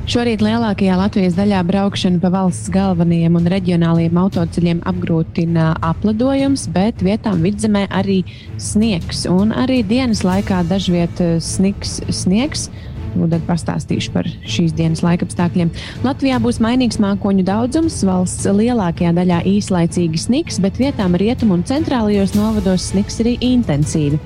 Šorīt 0.07 0.39
lielākajā 0.39 0.95
Latvijas 0.95 1.35
daļā 1.35 1.65
braukšanu 1.67 2.21
pa 2.23 2.29
valsts 2.31 2.71
galvenajiem 2.71 3.35
un 3.41 3.49
reģionālajiem 3.51 4.21
autoceļiem 4.23 4.83
apgrūtina 4.87 5.73
aplidojums, 5.83 6.69
bet 6.71 7.03
vietām 7.03 7.43
vidzemē 7.43 7.89
arī 7.91 8.21
sniegs. 8.63 9.25
Un 9.27 9.51
arī 9.51 9.81
dienas 9.83 10.23
laikā 10.23 10.61
dažviet 10.71 11.19
sniks 11.43 11.99
sniegs. 12.15 12.69
Tad 13.27 13.43
pastāstīšu 13.49 14.13
par 14.15 14.29
šīs 14.47 14.75
dienas 14.77 15.03
laikapstākļiem. 15.05 15.71
Latvijā 16.05 16.37
būs 16.43 16.61
mainīgs 16.63 17.01
mākoņu 17.03 17.45
daudzums, 17.47 17.97
valsts 18.07 18.47
lielākajā 18.47 19.13
daļā 19.17 19.41
īslaicīgi 19.51 20.21
sniks, 20.21 20.61
bet 20.63 20.79
vietām 20.81 21.17
rietumu 21.19 21.57
un 21.57 21.65
centrālajos 21.67 22.37
novados 22.37 22.91
sniks 22.93 23.19
arī 23.25 23.35
intensīvi. 23.45 24.21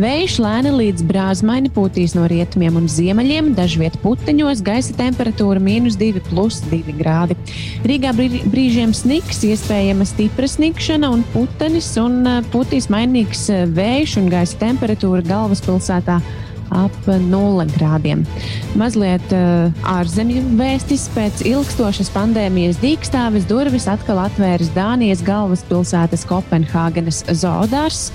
Vējš 0.00 0.38
lēni 0.44 0.72
līdz 0.76 1.04
brāzmaini 1.08 1.72
pūtīs 1.74 2.16
no 2.16 2.24
rietumiem 2.30 2.78
un 2.80 2.88
ziemeļiem, 2.90 3.52
dažviet 3.58 3.98
puteņos, 4.02 4.62
gaisa 4.66 4.96
temperatūra 4.96 5.62
mīnus 5.62 5.98
2,2 6.00 6.96
grādi. 6.96 7.36
Rīgā 7.86 8.14
brī- 8.16 8.44
brīžiem 8.46 8.94
sniks, 8.96 9.42
iespējama 9.46 10.06
stipra 10.08 10.48
snikšana 10.50 11.12
un 11.12 11.26
putenis, 11.34 11.92
un 12.00 12.22
eh, 12.24 12.40
pūtīs 12.52 12.90
mainīgs 12.92 13.46
eh, 13.52 13.66
vējš 13.76 14.18
un 14.22 14.32
gaisa 14.32 14.58
temperatūra 14.64 15.24
galvaspilsētā 15.26 16.20
ap 16.74 16.94
0 17.06 17.66
grādiem. 17.76 18.24
Mazliet 18.76 19.32
uh, 19.34 19.72
ārzemju 19.88 20.42
vēstis 20.58 21.06
pēc 21.14 21.42
ilgstošas 21.48 22.10
pandēmijas 22.14 22.80
dīkstāves 22.82 23.46
durvis 23.48 23.88
atkal 23.90 24.20
atvērs 24.26 24.72
Dānijas 24.76 25.22
galvaspilsētas 25.26 26.26
Kopenhāgenes 26.28 27.22
zoodārs. 27.30 28.10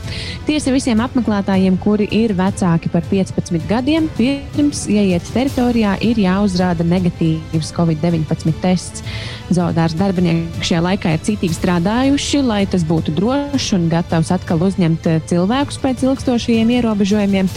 Tiesa 0.47 0.73
visiem 0.75 1.01
apmeklētājiem, 1.03 1.79
kuri 1.81 2.07
ir 2.13 2.35
vecāki 2.37 2.91
par 2.93 3.05
15 3.09 3.67
gadiem, 3.69 4.09
pirms 4.17 4.85
ieiet 4.91 5.25
teritorijā, 5.33 5.95
ir 6.05 6.21
jāuzrāda 6.21 6.85
negatīvs 6.87 7.73
Covid-19 7.77 8.57
tests. 8.61 9.05
Zoodārs 9.51 9.95
darbinieki 9.99 10.63
šajā 10.63 10.81
laikā 10.85 11.15
ir 11.15 11.23
citīgi 11.25 11.57
strādājuši, 11.57 12.39
lai 12.45 12.61
tas 12.69 12.85
būtu 12.87 13.13
drošs 13.17 13.71
un 13.75 13.89
gatavs 13.91 14.31
atkal 14.33 14.61
uzņemt 14.63 15.09
eh, 15.11 15.19
cilvēkus 15.27 15.79
pēc 15.83 16.05
ilgstošajiem 16.07 16.71
ierobežojumiem. 16.77 17.49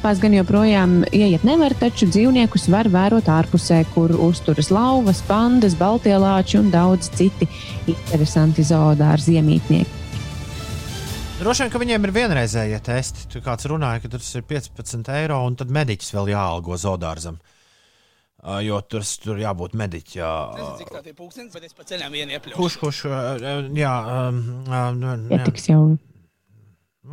Iekštelpās 0.00 0.20
gan 0.22 0.32
joprojām 0.32 0.92
ieiet 1.12 1.42
nevar, 1.44 1.74
taču 1.76 2.06
dzīvniekus 2.08 2.70
var 2.72 2.88
vērot 2.88 3.26
ārpusē, 3.28 3.82
kur 3.92 4.14
uzturas 4.16 4.70
lauvas, 4.72 5.20
pandas, 5.28 5.74
baltie 5.76 6.14
lāči 6.16 6.56
un 6.56 6.70
daudz 6.72 7.10
citi 7.12 7.44
interesanti 7.84 8.64
zoodāri 8.64 9.26
ziemītnieki. 9.26 10.00
Droši 11.42 11.66
vien, 11.66 11.74
ka 11.76 11.84
viņiem 11.84 12.08
ir 12.08 12.14
vienreizējie 12.16 12.80
testi. 12.88 13.28
Tur 13.28 13.44
kāds 13.44 13.68
runāja, 13.68 14.00
ka 14.00 14.14
tas 14.16 14.32
ir 14.40 14.48
15 14.48 15.12
eiro, 15.20 15.44
un 15.44 15.60
tad 15.60 15.68
mediķis 15.68 16.16
vēl 16.16 16.32
jāalgo 16.32 16.80
zoodārzam. 16.80 17.36
Uh, 18.40 18.62
Jo 18.64 18.80
tur, 18.80 19.04
tur 19.20 19.36
jābūt 19.36 19.76
mediķam. 19.76 20.56
Nezinu, 20.56 20.76
cik 20.80 20.94
tā 20.96 21.08
ir 21.12 21.18
pūkstens, 21.18 21.52
bet 21.52 21.68
es 21.68 21.76
pa 21.76 21.84
ceļam 21.84 22.16
vienu 22.16 22.38
iepļauju. 22.38 22.56
Kurš, 22.56 22.80
kurš, 22.80 23.04
uh, 23.04 23.66
jā, 23.76 23.96
um, 24.30 24.46
uh, 24.64 25.26
Ja 25.28 25.44
tiks 25.44 25.68
jau 25.68 25.90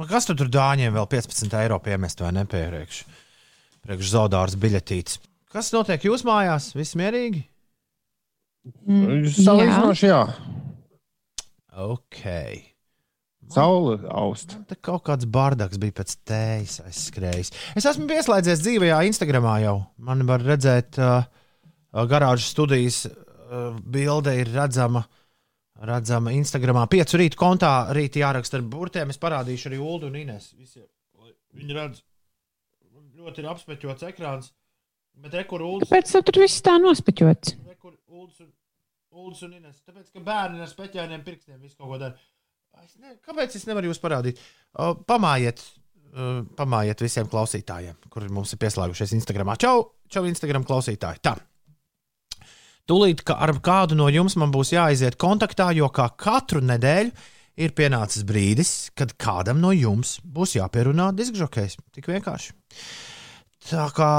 Kas 0.09 0.27
tu 0.27 0.35
tur 0.35 0.49
dāņiem 0.51 0.91
vēl 0.97 1.07
15 1.07 1.53
eiro 1.61 1.77
piemest 1.83 2.19
vai 2.19 2.33
nepieriekš? 2.35 3.03
Priekš 3.87 4.09
zaudārs 4.11 4.57
biļetītes. 4.59 5.21
Kas 5.53 5.71
notiek 5.71 6.03
jūsu 6.03 6.27
mājās? 6.27 6.73
Viss 6.75 6.97
mierīgi? 6.99 7.45
mm, 8.83 9.29
Salīdzinoši, 9.31 10.09
jā. 10.09 10.23
Ok. 11.77 12.23
Saule 13.53 14.01
aust. 14.11 14.57
Te 14.67 14.75
kaut 14.83 15.05
kāds 15.07 15.27
bardaks 15.31 15.79
bija 15.79 15.95
pēc 16.01 16.17
tējas 16.27 16.81
aizskrējis. 16.83 17.53
Es 17.79 17.87
esmu 17.87 18.09
pieslēdzies 18.09 18.59
dzīvajā 18.65 18.97
Instagramā 19.07 19.53
jau. 19.63 19.77
Man 20.03 20.25
var 20.27 20.43
redzēt, 20.43 20.99
uh, 20.99 21.23
garāžas 22.11 22.51
studijas 22.51 23.05
uh, 23.07 23.77
bilde 23.87 24.35
ir 24.35 24.51
redzama. 24.51 25.05
Redzama 25.77 26.33
Instagramā, 26.33 26.87
piecu 26.89 27.19
rītu 27.21 27.37
kontā, 27.37 27.71
rītā 27.93 28.23
jāraksta 28.23 28.57
ar 28.57 28.63
burtiem. 28.65 29.11
Es 29.13 29.19
parādīšu 29.21 29.69
arī 29.69 29.81
Ulu 29.81 30.09
un 30.09 30.15
Inês. 30.17 30.51
Viņi 31.57 31.75
redz, 31.77 32.01
ļoti 33.17 33.43
ir 33.43 33.49
apspeķots 33.51 34.07
ekrāns. 34.09 34.53
Bet 35.17 35.33
rekur 35.37 35.63
Ulas 35.65 35.87
Kāpēc 35.87 36.13
tur 36.29 36.41
viss 36.43 36.63
tā 36.65 36.75
nospeķots? 36.81 37.55
Rekur 37.71 37.95
Ulas 38.13 38.41
un, 38.43 38.51
Ulas 39.17 39.41
un 39.45 39.55
Inês. 39.57 39.81
Tāpēc, 39.85 40.11
ka 40.13 40.21
bērni 40.25 40.61
ar 40.61 40.69
speķainiem 40.69 41.25
pirkstiem 41.25 41.61
visu 41.61 41.77
kaut 41.77 41.93
ko 41.93 41.99
dara. 42.01 42.17
Es 42.83 42.93
ne, 43.01 43.15
kāpēc 43.25 43.57
es 43.57 43.65
nevaru 43.65 43.89
jūs 43.89 44.01
parādīt? 44.01 44.41
O, 44.77 44.91
Pamājiet, 45.09 45.63
uh, 46.13 46.43
pamājiet 46.57 47.01
visiem 47.01 47.29
klausītājiem, 47.31 47.97
kuri 48.13 48.29
mums 48.33 48.53
ir 48.53 48.61
pieslēgušies 48.61 49.15
Instagram. 49.17 49.55
Čau, 49.61 49.87
čau, 50.13 50.25
Instagram 50.29 50.65
klausītāji. 50.67 51.23
Tā. 51.25 51.33
Tūlīt 52.87 53.25
ka 53.27 53.35
ar 53.43 53.51
kādu 53.59 53.97
no 53.99 54.07
jums 54.07 54.37
man 54.39 54.53
būs 54.53 54.71
jāaiziet 54.71 55.17
kontaktā, 55.19 55.73
jo 55.75 55.89
kā 55.91 56.07
katru 56.15 56.61
nedēļu 56.63 57.11
ir 57.59 57.73
pienācis 57.75 58.23
brīdis, 58.27 58.71
kad 58.95 59.11
kādam 59.19 59.59
no 59.59 59.73
jums 59.75 60.17
būs 60.23 60.55
jāpierunā 60.55 61.09
diskžokejs. 61.17 61.75
Tik 61.97 62.07
vienkārši. 62.13 62.53
Tā 63.67 63.89
kā, 63.91 64.11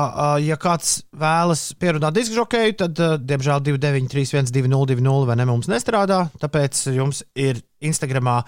ja 0.44 0.58
kāds 0.60 0.98
vēlas 1.16 1.62
pierunāt 1.80 2.18
disku 2.18 2.36
žokeju, 2.36 2.74
tad, 2.82 3.00
diemžēl, 3.24 3.62
293, 3.64 4.50
202, 4.52 5.24
vai 5.30 5.38
ne, 5.40 5.48
mums 5.48 5.70
nestrādā. 5.72 6.26
Tāpēc 6.42 6.82
jums 6.92 7.22
ir 7.32 7.62
Instagramā 7.80 8.42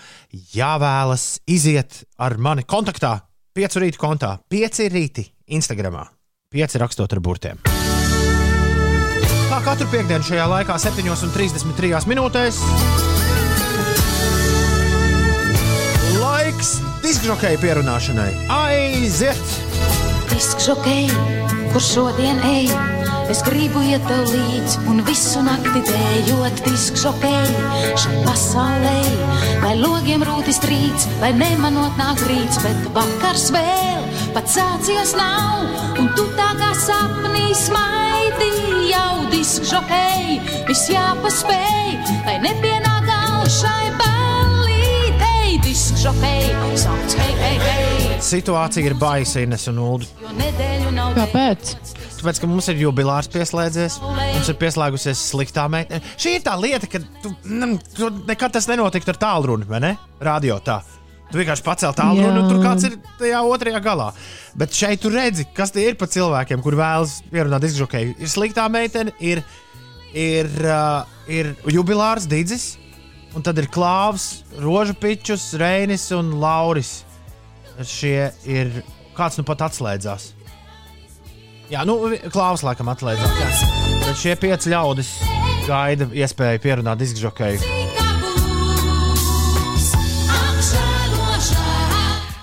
jāvēlas 0.53 1.39
iziet 1.49 2.03
ar 2.21 2.37
mani 2.37 2.69
kontaktā, 2.69 3.17
piecu 3.57 3.87
rītu 3.87 4.05
kontā, 4.05 4.37
pieci 4.53 4.93
rīti 4.93 5.31
Instagramā, 5.57 6.05
pieci 6.53 6.85
rakstot 6.85 7.17
ar 7.17 7.25
burtiem. 7.25 7.70
Kā 9.61 9.75
katru 9.75 9.91
piekdienu 9.93 10.25
šajā 10.25 10.45
laikā, 10.49 10.73
7,33 10.81 12.07
minūtēs. 12.09 12.61
Laiks 16.17 16.71
diskžokēju 17.05 17.61
pierunāšanai. 17.61 18.31
Aiziet! 18.55 19.53
Diskžokēji, 20.31 21.13
kur 21.75 21.85
šodien 21.85 22.41
ej, 22.49 22.73
es 23.29 23.45
gribu 23.45 23.85
iet 23.85 24.01
tev 24.09 24.33
līdzi 24.33 24.81
un 24.89 25.05
visu 25.05 25.45
nakti 25.45 25.85
dējot 25.91 26.65
diskžokēji 26.65 27.93
šai 28.01 28.25
pasaulē. 28.25 28.97
Lai 29.61 29.77
logiem 29.77 30.25
rūtis 30.25 30.65
trīc, 30.65 31.05
lai 31.21 31.35
nemanot 31.37 32.01
nāk 32.01 32.25
rīts, 32.33 32.65
bet 32.65 32.93
vakars 32.97 33.51
vēl 33.53 34.09
pats 34.33 34.57
sācies 34.57 35.13
nav, 35.21 35.69
un 36.01 36.15
tu 36.17 36.31
tā 36.41 36.49
kā 36.57 36.73
sapnī 36.81 37.51
smaidi 37.53 38.55
jau 38.89 39.20
diskžokēji, 39.33 40.39
viss 40.69 40.91
jāpaspēj, 40.93 41.95
lai 42.27 42.37
nepienāk 42.45 43.07
galva 43.09 43.49
šai 43.51 43.91
ballītei 44.01 45.57
diskžokēji, 45.67 46.77
sauc 46.81 47.17
hei, 47.23 47.33
hei, 47.41 47.57
hei. 47.65 48.19
Situācija 48.21 48.91
ir 48.91 48.99
baisa, 49.01 49.41
Ines 49.45 49.67
un 49.73 49.81
nav 50.95 51.17
Kāpēc? 51.17 51.75
Tāpēc, 52.21 52.43
ka 52.43 52.49
mums 52.51 52.69
ir 52.69 52.83
jubilārs 52.83 53.31
pieslēdzies, 53.33 53.97
mums 54.05 54.51
ir 54.53 54.57
pieslēgusies 54.61 55.23
sliktā 55.31 55.65
meitene. 55.73 56.03
Šī 56.21 56.37
ir 56.37 56.45
tā 56.45 56.53
lieta, 56.61 56.89
ka 56.91 57.01
tu, 57.25 57.33
mm, 57.49 57.79
tu 57.97 58.11
nekad 58.29 58.53
tas 58.59 58.69
nenotiktu 58.69 59.15
ar 59.15 59.21
tālruni, 59.23 59.69
vai 59.69 59.81
ne? 59.87 59.95
Radio 60.21 60.61
tā. 60.65 60.83
Tu 61.31 61.39
vienkārši 61.39 61.63
pacēli 61.63 61.95
tālruni, 61.95 62.31
un 62.35 62.43
Jā. 62.43 62.49
tur 62.51 62.63
kāds 62.65 62.87
ir 62.89 62.97
tajā 63.21 63.41
otrajā 63.47 63.81
galā. 63.85 64.09
Bet 64.59 64.75
šeit 64.75 65.03
tu 65.05 65.13
redzi, 65.15 65.47
kas 65.55 65.71
tie 65.71 65.87
ir 65.87 65.99
pa 65.99 66.09
cilvēkiem, 66.11 66.63
kur 66.65 66.75
vēlas 66.79 67.21
pierunāt 67.31 67.67
izžokēju. 67.69 68.17
Ir 68.19 68.33
sliktā 68.33 68.67
meitene, 68.73 69.15
ir, 69.23 69.45
ir, 70.11 70.51
uh, 70.67 71.07
ir 71.31 71.53
jubilārs 71.71 72.27
Digis, 72.31 72.73
un 73.39 73.47
tad 73.47 73.63
ir 73.63 73.71
Klāvs, 73.71 74.43
Rožu 74.59 74.97
Pičus, 74.99 75.53
Reinis 75.61 76.09
un 76.17 76.35
Lauris. 76.43 77.05
Šie 77.87 78.33
ir 78.51 78.83
kāds 79.17 79.39
nu 79.39 79.47
pat 79.47 79.63
atslēdzās. 79.71 80.33
Jā, 81.71 81.85
nu, 81.87 82.01
Klaus 82.35 82.65
laikam. 82.67 82.91
Jā. 82.91 83.29
Bet 84.03 84.19
šie 84.19 84.35
pieci 84.35 84.73
ļaudis 84.75 85.13
gaida 85.69 86.11
iespēju 86.11 86.65
pierunāt 86.67 86.99
diskžokēju. 87.05 87.80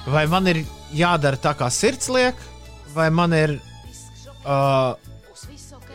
Vai 0.07 0.23
man 0.31 0.47
ir 0.47 0.61
jādara 0.95 1.39
tā, 1.39 1.51
kā 1.57 1.67
sirds 1.73 2.07
liek, 2.13 2.37
vai 2.95 3.09
man 3.11 3.33
ir 3.35 3.57
uh, 4.47 4.95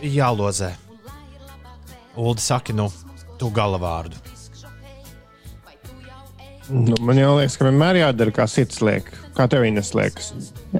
jālozē? 0.04 0.74
Ulu 2.20 2.36
saka, 2.36 2.74
nu, 2.76 2.90
tu 3.40 3.48
galavārdu. 3.54 4.20
Nu, 6.72 6.96
man 7.04 7.18
liekas, 7.18 7.56
ka 7.58 7.66
vienmēr 7.66 8.02
jādara, 8.02 8.32
kā 8.36 8.46
sirds 8.48 8.80
liek. 8.84 9.08
Kā 9.36 9.48
tev 9.50 9.64
viņas 9.64 9.94
liekas? 9.96 10.28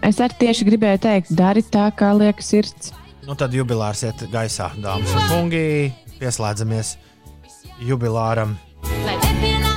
Es 0.05 0.20
arī 0.20 0.39
tieši 0.45 0.68
gribēju 0.68 1.01
teikt, 1.05 1.33
dari 1.37 1.64
tā, 1.64 1.89
kā 1.97 2.12
liekas 2.16 2.53
sirds. 2.53 2.93
Nu, 3.26 3.37
tad 3.39 3.55
jubilārs 3.57 4.05
iet 4.07 4.26
gaisā, 4.33 4.70
dāmas 4.83 5.16
un 5.16 5.28
kungi. 5.30 5.64
Pieslēdzamies 6.20 6.97
jubilāram. 7.83 8.55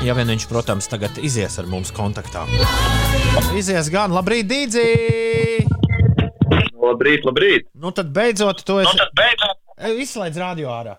Ja 0.06 0.14
vien 0.14 0.30
viņš, 0.30 0.44
protams, 0.52 0.86
tagad 0.92 1.18
izies 1.26 1.56
ar 1.62 1.66
mums 1.70 1.90
kontaktā. 1.96 2.44
Izies 3.58 3.88
gan, 3.94 4.14
labrīt, 4.14 4.46
Dīdzi! 4.50 4.84
Labrīt, 6.86 7.26
labrīt! 7.26 7.66
Nu, 7.82 7.90
tad 7.96 8.12
beidzot, 8.14 8.62
tu 8.68 8.78
esi. 8.84 8.94
Nu, 9.00 9.08
beidzot. 9.18 9.62
Izslēdz 10.06 10.38
radio 10.40 10.70
ārā. 10.76 10.94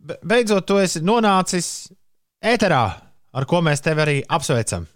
Be- 0.00 0.18
Beidzot, 0.26 0.66
tu 0.68 0.80
esi 0.82 1.00
nonācis 1.04 1.68
ēterā, 2.44 2.82
ar 3.36 3.46
ko 3.48 3.60
mēs 3.64 3.82
tevi 3.84 4.02
arī 4.04 4.16
apsveicam. 4.26 4.88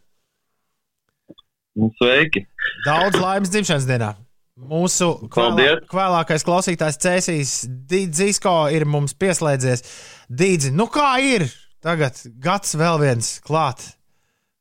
Nu, 1.79 1.93
Sveiki! 2.01 2.45
Daudz 2.87 3.21
laimes 3.23 3.53
dzimšanas 3.55 3.87
dienā! 3.89 4.13
Mūsu 4.55 5.09
Paldies. 5.35 5.81
vēlākais 5.91 6.45
klausītājs 6.47 6.99
Cēsīs 7.03 7.55
Dzīsko 7.91 8.53
ir 8.75 8.85
mums 8.87 9.15
pieslēdzies. 9.19 9.83
Dīdzi, 10.31 10.71
nu 10.79 10.87
kā 10.95 11.17
ir? 11.23 11.47
Tagad 11.85 12.17
gads 12.41 12.73
vēl 12.81 13.01
viens 13.03 13.35
klāt. 13.45 13.83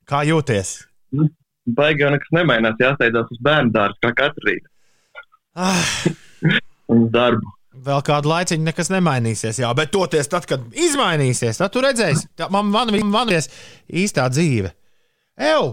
Kā 0.10 0.26
jūties? 0.28 0.76
Baigi 1.64 2.04
jau 2.04 2.10
nekas 2.12 2.34
nemainās, 2.36 2.76
jāsteidzās 2.82 3.30
uz 3.32 3.40
bērnu 3.46 3.72
dārzu 3.72 4.02
kā 4.04 4.12
katru 4.18 4.50
rītu. 4.50 4.68
Ah, 5.56 5.94
Uz 6.92 7.06
darbu. 7.14 7.54
vēl 7.86 8.02
kādu 8.06 8.32
laiciņu 8.32 8.66
nekas 8.68 8.90
nemainīsies. 8.92 9.62
Jā, 9.64 9.70
bet 9.78 9.94
toties 9.94 10.28
tad, 10.28 10.48
kad 10.50 10.66
izmainīsies, 10.76 11.62
tad 11.62 11.72
tu 11.74 11.84
redzēsi, 11.86 12.28
tā 12.38 12.50
man, 12.52 12.68
ir 12.92 13.06
īstā 14.04 14.28
dzīve. 14.34 14.74
Ew! 15.40 15.72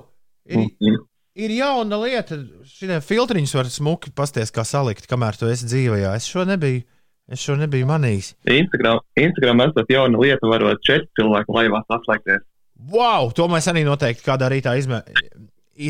Ir, 0.50 0.96
ir 1.34 1.56
jauna 1.58 1.98
lieta, 2.04 2.38
šie 2.66 3.00
filtriņus 3.04 3.56
var 3.58 3.72
smuki 3.72 4.14
pasties, 4.14 4.52
kā 4.54 4.62
salikt, 4.68 5.10
kamēr 5.10 5.38
tu 5.40 5.50
esi 5.50 5.66
dzīvajā. 5.68 6.14
Es 6.20 6.30
šo 6.30 6.46
nebiju, 6.48 6.84
es 7.30 7.44
šo 7.44 7.56
nebiju 7.60 7.88
manījis. 7.88 8.34
Instagram, 8.50 9.00
Instagram 9.18 9.64
esat 9.68 9.92
jauna 9.92 10.20
lieta, 10.20 10.50
varot 10.50 10.82
četri 10.86 11.08
cilvēki 11.20 11.56
laivā 11.56 11.82
saslēgties. 11.86 12.44
Wow! 12.90 13.30
To 13.36 13.46
mēs 13.52 13.68
arī 13.70 13.84
noteikti 13.86 14.24
kādā 14.26 14.48
rītā 14.52 14.74
izmē, 14.80 15.02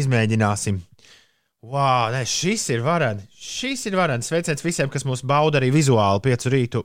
izmēģināsim. 0.01 0.81
Wow, 1.61 2.09
ne, 2.15 2.25
šis 2.25 2.71
ir 2.73 2.81
varens. 2.85 3.27
Šis 3.37 3.85
ir 3.91 3.97
varens. 3.99 4.31
Sveiciens 4.31 4.65
visiem, 4.65 4.89
kas 4.93 5.05
mūs 5.05 5.23
bauda 5.29 5.61
arī 5.61 5.69
vizuāli 5.75 6.23
piecu 6.25 6.53
rītu. 6.53 6.83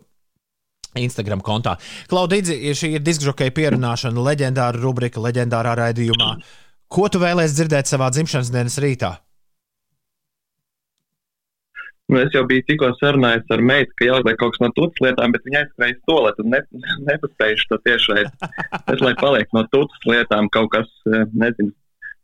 Instagram 1.00 1.42
kontā. 1.44 1.76
Klaudīdzi, 2.12 2.56
šī 2.76 2.94
ir 2.96 3.04
diskžokeja 3.04 3.52
pierunāšana, 3.56 4.24
leģendāra 4.30 4.80
rubrika, 4.80 5.24
leģendārā 5.24 5.76
raidījumā. 5.80 6.36
Ko 6.92 7.08
tu 7.12 7.20
vēlēsies 7.20 7.58
dzirdēt 7.58 7.90
savā 7.92 8.12
dzimšanas 8.14 8.52
dienas 8.54 8.78
rītā? 8.80 9.16
Nu, 12.06 12.20
es 12.22 12.36
jau 12.36 12.44
biju 12.46 12.62
tikko 12.68 12.92
sarunājis 13.00 13.50
ar 13.56 13.64
meitu, 13.66 13.90
ka 13.98 14.06
jāuzliek 14.06 14.38
kaut 14.38 14.54
kas 14.54 14.62
no 14.62 14.70
tūtas 14.78 15.02
lietām, 15.02 15.32
bet 15.34 15.48
viņa 15.48 15.64
aizskrēja 15.64 15.96
stolēt 16.04 16.42
un 16.44 16.52
ne, 16.54 16.60
nepaspējuši 17.10 17.72
to 17.72 17.80
tiešraidi. 17.88 18.52
Es 18.94 19.02
lai 19.02 19.16
paliek 19.18 19.50
no 19.58 19.66
tūtas 19.74 20.06
lietām 20.12 20.52
kaut 20.54 20.70
kas, 20.76 20.92
eh, 21.10 21.26
nezinu, 21.34 21.74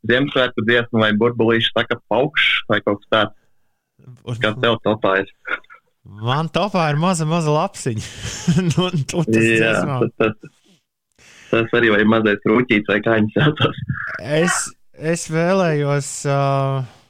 Ziemassvētku 0.10 0.64
dziesma 0.66 1.04
vai 1.04 1.12
burbulīši 1.14 1.76
saka 1.76 2.00
paukšs 2.10 2.64
vai 2.70 2.80
kaut 2.82 3.04
kas 3.04 3.12
tāds. 3.14 3.36
Kā 4.42 4.50
tev 4.58 4.80
topājas. 4.82 5.30
Man 6.02 6.50
topā 6.50 6.88
ir 6.90 6.98
maza, 6.98 7.28
maza 7.30 7.54
lapsiņa. 7.54 8.08
nu, 8.72 8.88
tas 9.12 9.30
Jā, 9.30 9.76
tas, 9.86 10.16
tas, 10.18 11.28
tas 11.52 11.76
arī 11.78 11.92
vai 11.94 12.02
mazais 12.10 12.42
rūķīts 12.50 12.90
vai 12.90 12.98
kā 13.06 13.20
viņi 13.20 13.36
saucas. 13.36 13.84
Es, 14.42 14.64
es 15.14 15.28
vēlējos. 15.30 16.10
Uh... 16.26 17.01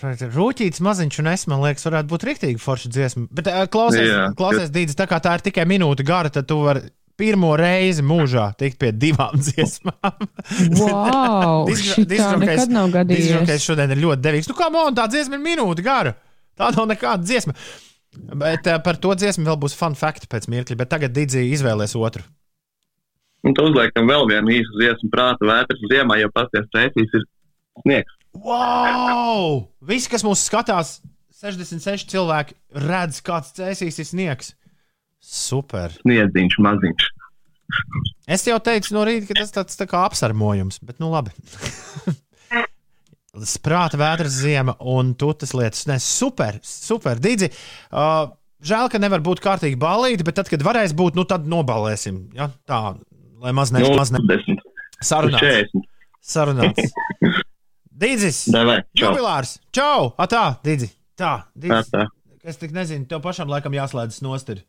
Rūtīts 0.00 0.80
maziņš 0.84 1.18
un 1.22 1.28
es, 1.32 1.44
man 1.50 1.60
liekas, 1.64 1.84
varētu 1.88 2.08
būt 2.12 2.24
rīktīgi 2.30 2.60
forša 2.62 2.90
dziesma. 2.94 3.26
Bet 3.36 3.50
uh, 3.50 3.64
klausies, 3.72 4.08
Jā. 4.08 4.22
klausies 4.38 4.72
Dīdzi, 4.74 4.96
tā 4.98 5.06
kā 5.10 5.18
tā 5.24 5.34
ir 5.38 5.44
tikai 5.50 5.66
minūte 5.68 6.06
gara, 6.08 6.30
tad 6.32 6.48
tu 6.48 6.60
vari 6.64 6.86
pirmo 7.20 7.50
reizi 7.60 8.00
mūžā 8.06 8.46
tikt 8.56 8.78
pie 8.80 8.94
divām 8.96 9.36
dziesmām. 9.44 10.24
Wow! 10.80 11.66
Diskžokejs- 11.70 12.40
nekad 12.40 12.72
nav 12.72 12.88
gadījies. 12.94 13.26
diskžokejs 13.28 13.66
šodien 13.68 13.92
ir 13.92 14.00
ļoti 14.06 14.24
devīgs. 14.24 14.48
Nu, 14.48 14.56
kā 14.56 14.70
man 14.72 14.96
tā 14.96 15.04
dziesma 15.12 15.36
ir 15.36 15.44
minūte 15.44 15.84
gara? 15.84 16.14
Tā 16.56 16.70
nav 16.76 16.88
nekāda 16.90 17.20
dziesma. 17.24 17.52
Bet 18.40 18.66
uh, 18.66 18.80
par 18.82 18.96
to 18.98 19.12
dziesmu 19.14 19.44
vēl 19.46 19.58
būs 19.62 19.76
fun 19.78 19.94
fact 19.98 20.24
pēc 20.32 20.48
mirkļa, 20.50 20.78
bet 20.80 20.90
tagad 20.90 21.12
Dīdzi 21.14 21.44
izvēlēs 21.54 21.92
otru. 22.00 22.24
Un 23.46 23.54
tu 23.56 23.64
uzliekam 23.68 24.08
vēl 24.10 24.26
vienu 24.28 24.52
īsu 24.52 24.74
dziesmu 24.80 25.08
prāta 25.12 25.46
vētras 25.48 25.84
ziemā, 25.92 26.18
jo 26.20 26.28
pasties 26.34 26.66
cēsīs 26.74 27.14
ir 27.16 27.22
sniegs. 27.84 28.16
Wow! 28.36 29.66
Visi, 29.86 30.10
kas 30.12 30.24
mūs 30.26 30.44
skatās, 30.46 30.98
66 31.40 32.08
cilvēki, 32.12 32.56
redz, 32.86 33.20
kāds 33.26 33.54
cēsīs 33.56 34.00
sniegs. 34.12 34.52
Super. 35.20 35.92
Sniedziņš 36.00 36.58
maziņš. 36.64 37.08
Es 38.30 38.44
jau 38.48 38.56
teicu 38.62 38.94
no 38.96 39.04
rīta, 39.06 39.28
ka 39.30 39.36
tas 39.42 39.52
tāds 39.54 39.78
tā 39.78 39.86
kā 39.90 40.04
apsarmojums, 40.08 40.80
bet 40.86 40.98
nu 41.02 41.10
labi. 41.12 41.34
Sprāta 43.46 43.98
vētras 44.00 44.40
ziema 44.42 44.74
un 44.90 45.12
tutas 45.18 45.52
lietas. 45.54 45.84
Ne, 45.86 46.00
super, 46.02 46.58
super. 46.66 47.20
Dīdzi, 47.22 47.50
uh, 47.94 48.32
žēl, 48.66 48.88
ka 48.90 48.98
nevar 49.02 49.22
būt 49.26 49.42
kārtīgi 49.44 49.78
balīti, 49.80 50.26
bet 50.26 50.40
tad, 50.40 50.50
kad 50.50 50.64
varēs 50.66 50.96
būt, 50.98 51.18
nu 51.18 51.26
tad 51.30 51.46
nobalēsim. 51.50 52.24
Ja? 52.36 52.50
Tā, 52.66 52.80
lai 53.44 53.54
maz 53.56 53.70
ne, 53.74 53.84
Nu, 53.86 53.94
maz 53.98 54.10
ne. 54.14 54.22
desmit. 54.26 54.64
Sarunāts. 55.00 55.70
40. 55.70 55.86
Sarunāts. 56.34 56.90
Dīdzis. 58.00 58.38
Jubilārs. 58.96 59.58
Čau! 59.76 60.10
Atā, 60.20 60.44
Dīdzi. 60.64 60.88
Tā, 61.20 61.32
Dīdzis. 61.52 61.90
Tā, 61.92 62.04
tā. 62.06 62.42
es 62.48 62.56
tik 62.60 62.72
nezinu, 62.72 63.04
tev 63.10 63.20
pašam 63.24 63.50
laikam 63.52 63.74
jāslēdzas 63.76 64.22
nost. 64.24 64.52
Ir. 64.54 64.62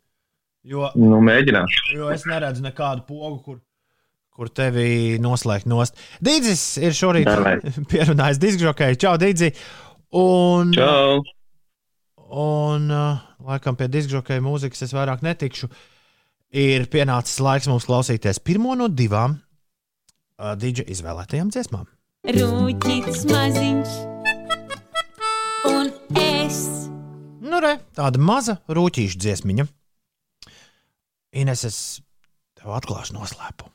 Jo, 0.68 0.90
Nu, 0.94 1.18
mēģināšu. 1.24 1.86
jo 1.96 2.10
es 2.12 2.26
neredzu 2.28 2.62
nekādu 2.62 3.06
pogu, 3.08 3.38
kur, 3.42 3.60
kur 4.36 4.50
tevi 4.52 5.16
noslēgt 5.22 5.66
nost. 5.70 5.96
Dīdzis 6.22 6.66
ir 6.84 6.92
šorīt 6.94 7.26
Davai. 7.30 7.56
pierunājis 7.92 8.38
diskžokēju. 8.42 9.00
Čau, 9.00 9.14
Dīdzi! 9.22 9.52
Un, 10.20 10.74
Čau! 10.76 11.22
un 12.32 12.84
uh, 12.92 13.24
laikam 13.48 13.76
pie 13.80 13.88
diskžokēja 13.92 14.44
mūzikas 14.44 14.84
es 14.86 14.92
vairāk 14.96 15.24
netikšu. 15.24 15.70
Ir 16.52 16.84
pienācis 16.92 17.40
laiks 17.40 17.68
mums 17.68 17.88
klausīties 17.88 18.38
pirmo 18.44 18.76
no 18.76 18.90
divām 18.92 19.38
uh, 19.40 20.52
dīdža 20.60 20.84
izvēlētajām 20.92 21.48
dziesmām. 21.52 21.88
Rūķis 22.22 23.24
maziņš 23.26 23.94
un 25.66 25.88
es. 26.22 26.58
Nu, 27.42 27.58
re, 27.64 27.72
tāda 27.98 28.20
maza 28.22 28.54
rūtīša 28.70 29.18
dziesmiņa. 29.24 29.64
Ines, 31.42 31.64
es 31.66 31.78
tev 32.60 32.76
atklāšu 32.76 33.16
noslēpumu. 33.16 33.74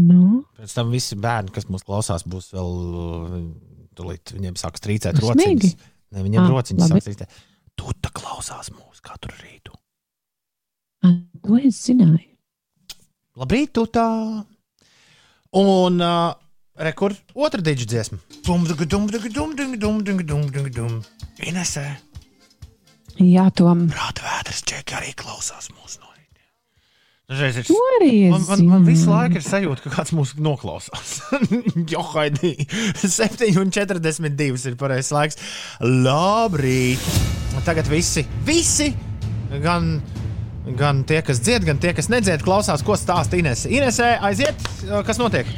Nu, 0.00 0.40
Pēc 0.56 0.72
tam 0.78 0.88
visi 0.94 1.18
bērni, 1.20 1.52
kas 1.52 1.68
mūs 1.68 1.84
klausās, 1.84 2.24
būs 2.24 2.48
vēl. 2.56 2.72
Tūlīt 4.00 4.32
viņiem 4.38 4.56
sāks 4.56 4.80
trīcēt 4.80 5.18
Dusmīgi? 5.20 5.74
rociņas. 5.74 5.88
Ne, 6.16 6.24
viņiem 6.24 6.40
Ah, 6.46 6.50
rociņas 6.54 6.88
sāks 6.94 7.08
trīcēt. 7.10 7.38
Tu 7.76 7.92
tā 8.00 8.08
klausās 8.16 8.70
mūsu 8.72 9.04
katru 9.04 9.36
rītu. 9.42 9.76
to 11.44 11.58
es 11.60 11.84
zināju. 11.90 12.24
Labrīt, 13.36 13.74
tu 13.76 13.84
tā. 13.92 14.06
Un 15.60 16.00
uh, 16.00 16.32
Rekur, 16.78 17.14
otra 17.34 17.60
diģa 17.64 17.86
dziesma. 17.88 18.18
Inesē. 21.42 21.84
Jā, 23.20 23.48
Tom. 23.56 23.88
Prāta 23.90 24.24
vētras 24.24 24.62
ķēka 24.70 25.00
arī 25.00 25.10
klausās 25.18 25.68
mūsu 25.74 26.00
no 26.00 26.08
rīta. 26.14 26.44
Nu, 27.26 27.34
Dažreiz 27.34 27.58
ir. 27.60 27.66
To 27.68 27.80
arī 27.98 28.12
es 28.28 28.32
man, 28.32 28.46
man, 28.48 28.62
man 28.70 28.86
visu 28.88 29.10
laiku 29.10 29.40
ir 29.40 29.44
sajūta, 29.44 29.84
ka 29.84 29.92
kāds 29.98 30.14
mūs 30.16 30.36
noklausās. 30.40 31.18
jo, 31.92 32.04
haidī. 32.14 32.54
7.42 33.02 34.70
ir 34.70 34.78
pareizais 34.80 35.12
laiks. 35.16 35.42
Labrīt. 35.84 37.12
Tagad 37.66 37.90
visi, 37.90 38.24
visi, 38.46 38.88
gan 39.60 39.98
gan 40.76 41.02
tie, 41.08 41.18
kas 41.24 41.40
dzied, 41.42 41.64
gan 41.66 41.80
tie, 41.82 41.90
kas 41.96 42.08
nedzied, 42.12 42.44
klausās, 42.46 42.84
ko 42.86 42.94
stāsta 42.96 43.36
Inese. 43.36 43.68
Inesē, 43.72 44.14
aiziet, 44.28 44.60
kas 45.08 45.18
notiek? 45.20 45.48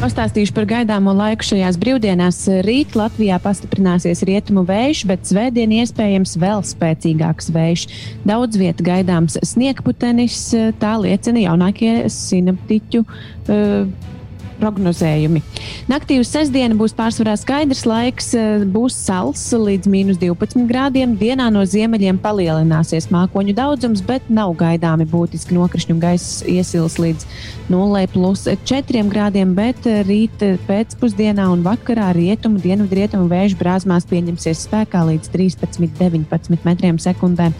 Pastāstīšu 0.00 0.54
par 0.56 0.64
gaidāmo 0.64 1.12
laiku 1.12 1.44
šajās 1.44 1.76
brīvdienās. 1.76 2.38
Rīt 2.64 2.94
Latvijā 2.96 3.36
pastiprināsies 3.44 4.22
rietumu 4.24 4.62
vējš, 4.64 5.02
bet 5.10 5.26
svētdien 5.28 5.74
iespējams 5.76 6.38
vēl 6.40 6.62
spēcīgāks 6.64 7.50
vējš. 7.52 7.82
Daudz 8.24 8.56
vietā 8.56 8.86
gaidāms 8.86 9.36
sniegputenis, 9.50 10.38
tā 10.80 10.94
liecina 11.02 11.44
jaunākie 11.44 11.92
sinaptiķu. 12.16 13.04
Uh, 13.04 14.16
prognozējumi. 14.60 15.42
Naktī 15.90 16.20
uz 16.20 16.30
sestdienu 16.30 16.76
būs 16.80 16.94
pārsvarā 16.96 17.34
skaidrs 17.40 17.82
laiks, 17.88 18.32
eh, 18.36 18.64
būs 18.64 18.96
sals 19.06 19.42
līdz 19.52 19.88
mīnus 19.90 20.20
12 20.20 20.68
grādiem. 20.68 21.16
Dienā 21.18 21.48
no 21.52 21.64
ziemeļiem 21.64 22.20
palielināsies 22.22 23.08
mākoņu 23.10 23.54
daudzums, 23.56 24.04
bet 24.06 24.28
nav 24.28 24.54
gaidāmi 24.60 25.08
būtiski 25.08 25.56
nokrišņu 25.56 25.98
gaisa 26.00 26.46
iesils 26.46 26.98
līdz 27.00 27.26
0,4 27.70 29.08
grādiem. 29.10 29.54
Bet 29.54 29.86
eh, 29.86 30.02
rīt 30.04 30.44
pēcpusdienā 30.68 31.48
un 31.52 31.64
vakarā 31.66 32.12
rietumu, 32.14 32.60
dienvidrietumu 32.60 33.28
vēju 33.30 33.58
brāzmās 33.60 34.06
pieņemsies 34.10 34.66
spēkā 34.68 35.02
līdz 35.10 35.32
13,19 35.34 36.64
metriem 36.66 36.98
sekundē. 37.00 37.50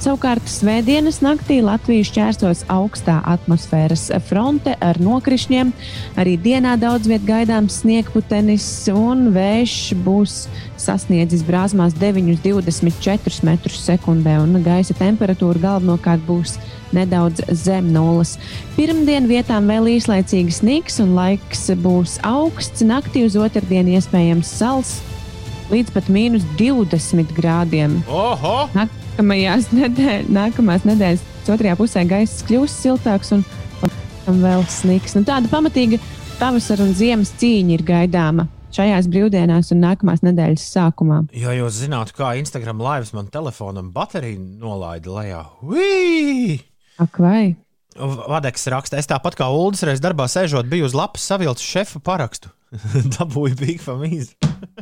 Savukārt 0.00 0.46
svētdienas 0.50 1.20
naktī 1.24 1.60
Latvijas 1.64 2.10
šķērsos 2.10 2.64
augstā 2.72 3.18
atmosfēras 3.34 4.10
fronte 4.28 4.74
ar 4.84 4.98
nokrišņiem. 5.02 5.72
Arī 6.20 6.36
dienā 6.44 6.74
daudz 6.76 7.08
vietā 7.08 7.24
gaidāms 7.30 7.78
sniegputenis, 7.80 8.64
un 8.92 9.30
vējš 9.32 9.76
būs 10.04 10.34
sasniedzis 10.80 11.44
brāzmās 11.46 11.96
9,24 11.96 13.46
metrus 13.48 13.80
sekundē, 13.86 14.36
un 14.42 14.60
gaisa 14.64 14.96
temperatūra 14.98 15.62
galvenokārt 15.62 16.24
būs 16.28 16.58
nedaudz 16.94 17.40
zem 17.64 17.88
nulles. 17.94 18.36
Pirmdien 18.76 19.28
vietām 19.30 19.70
vēl 19.72 19.94
īslaicīgi 19.96 20.52
sniegs, 20.58 21.00
un 21.02 21.14
laiks 21.16 21.66
būs 21.80 22.18
augsts. 22.28 22.84
Naktī 22.84 23.24
uz 23.24 23.38
otrdienu 23.40 23.96
iespējams 23.96 24.52
sals 24.60 24.98
līdz 25.72 25.94
pat 25.94 26.10
mīnus 26.12 26.44
20 26.58 27.32
grādiem. 27.36 28.02
Oho! 28.12 28.66
Nākamajās 28.76 29.70
nedēļ, 29.72 30.28
nākamās 30.34 30.84
nedēļas 30.88 31.24
otrajā 31.54 31.78
pusē 31.80 32.04
gaisa 32.08 32.44
kļūs 32.48 32.76
siltāks 32.84 33.32
un, 33.36 33.46
un 34.28 34.44
vēl 34.44 34.66
sniegs. 34.68 35.16
Nu, 35.16 35.24
tāda 35.24 35.48
pamatīga 35.52 36.00
pavasara 36.44 36.84
un 36.84 36.92
ziemas 36.92 37.30
cīņa 37.40 37.72
ir 37.72 37.82
gaidāma 37.88 38.44
šajās 38.74 39.06
brīvdienās 39.08 39.70
un 39.72 39.78
nākamās 39.80 40.20
nedēļas 40.26 40.64
sākumā. 40.74 41.22
Ja 41.40 41.54
jūs 41.56 41.78
zinātu, 41.78 42.12
kā 42.18 42.34
Instagram 42.36 42.82
laivas 42.84 43.14
man 43.16 43.30
telefonam 43.32 43.88
bateriju 43.94 44.42
nolaida 44.60 45.14
lejā, 45.14 45.40
Ui! 45.64 46.58
Ak, 47.00 47.16
vai? 47.22 47.54
Vadeks 47.96 48.68
raksta, 48.74 49.00
es 49.00 49.08
tāpat 49.08 49.38
kā 49.38 49.48
Ulas 49.54 49.86
reiz 49.86 50.02
darbā 50.04 50.26
sēžot, 50.28 50.68
biju 50.68 50.90
uz 50.90 50.96
lapas 50.98 51.24
savilcis 51.30 51.64
šefa 51.64 52.02
parakstu. 52.04 52.52
Dabūju 53.16 53.56
big 53.62 53.80
famīzi. 53.80 54.34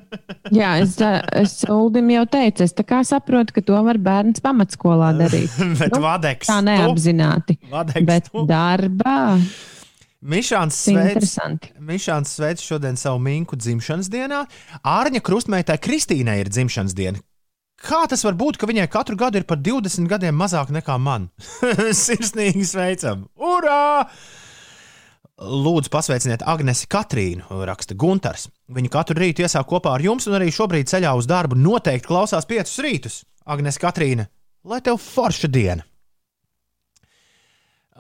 Jā, 0.59 0.73
es, 0.83 0.97
es 1.39 1.61
Uldim 1.71 2.11
jau 2.11 2.25
teicu, 2.33 2.67
es 2.67 2.75
saprotu, 3.07 3.55
ka 3.55 3.63
to 3.69 3.79
var 3.87 4.01
bērns 4.03 4.43
pamatskolā 4.43 5.13
darīt. 5.21 5.55
Bet 5.85 5.95
Vadeks, 5.95 6.51
tā 6.51 6.59
tu? 6.59 6.67
neapzināti. 6.73 7.61
Vadeks, 7.71 8.09
Bet 8.09 8.33
darbā 8.51 9.37
Mišāns 10.23 10.77
sveic. 10.87 11.25
Mišāns 11.83 12.37
sveic 12.37 12.63
šodien 12.63 12.95
savu 12.99 13.19
minku 13.19 13.57
dzimšanas 13.59 14.07
dienā. 14.13 14.45
Ārņa 14.87 15.23
krustmeitai 15.27 15.81
Kristīnai 15.83 16.39
ir 16.45 16.51
dzimšanas 16.53 16.95
diena. 16.95 17.19
Kā 17.83 18.05
tas 18.07 18.23
var 18.23 18.37
būt, 18.39 18.61
ka 18.61 18.69
viņai 18.71 18.87
katru 18.87 19.19
gadu 19.19 19.41
ir 19.41 19.47
par 19.49 19.59
20 19.59 20.07
gadiem 20.07 20.37
mazāk 20.39 20.71
nekā 20.71 20.95
man? 21.03 21.27
Sirsnīgi 22.05 22.63
sveicam! 22.71 23.27
Urā! 23.35 24.07
Lūdzu, 25.43 25.91
pasveiciniet 25.91 26.45
Agnesi 26.47 26.87
Katrīnu, 26.87 27.49
raksta 27.67 27.99
Gunārs. 27.99 28.47
Viņa 28.71 28.93
katru 28.95 29.19
rītu 29.19 29.43
iesāk 29.43 29.67
kopā 29.67 29.97
ar 29.97 30.05
jums, 30.07 30.29
un 30.31 30.39
arī 30.39 30.53
šobrīd 30.55 30.87
ceļā 30.93 31.17
uz 31.19 31.27
darbu 31.27 31.59
noteikti 31.59 32.07
klausās 32.07 32.47
piecus 32.47 32.79
rītus. 32.85 33.23
Agnesi 33.51 33.83
Katrīna, 33.83 34.29
lai 34.71 34.79
tev 34.87 35.03
forša 35.03 35.51
diena! 35.51 35.83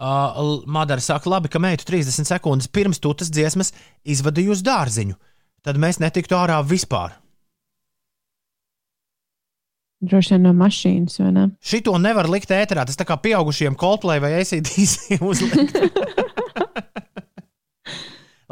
Uh, 0.02 0.62
Madara 0.66 1.02
saka, 1.04 1.30
labi, 1.30 1.50
ka 1.52 1.60
meitu 1.62 1.86
30 1.86 2.26
sekundes 2.26 2.66
pirms 2.66 2.98
tūtas 2.98 3.30
dziesmas 3.30 3.70
izvadīju 4.02 4.56
uz 4.56 4.64
dārziņu. 4.66 5.14
Tad 5.62 5.78
mēs 5.78 6.00
netiktu 6.02 6.34
ārā 6.34 6.58
vispār. 6.66 7.14
droši 10.02 10.34
vien 10.34 10.46
no 10.48 10.52
mašīnas, 10.56 11.18
vai 11.22 11.32
ne? 11.36 11.44
Šito 11.62 11.94
nevar 12.02 12.28
likt 12.30 12.50
ēterā. 12.50 12.86
Tas 12.88 12.98
tā 12.98 13.06
kā 13.08 13.16
pieaugušiem 13.22 13.78
Coldplay 13.78 14.22
vai 14.22 14.34
ACDC 14.40 15.18
uzlikt. 15.30 15.78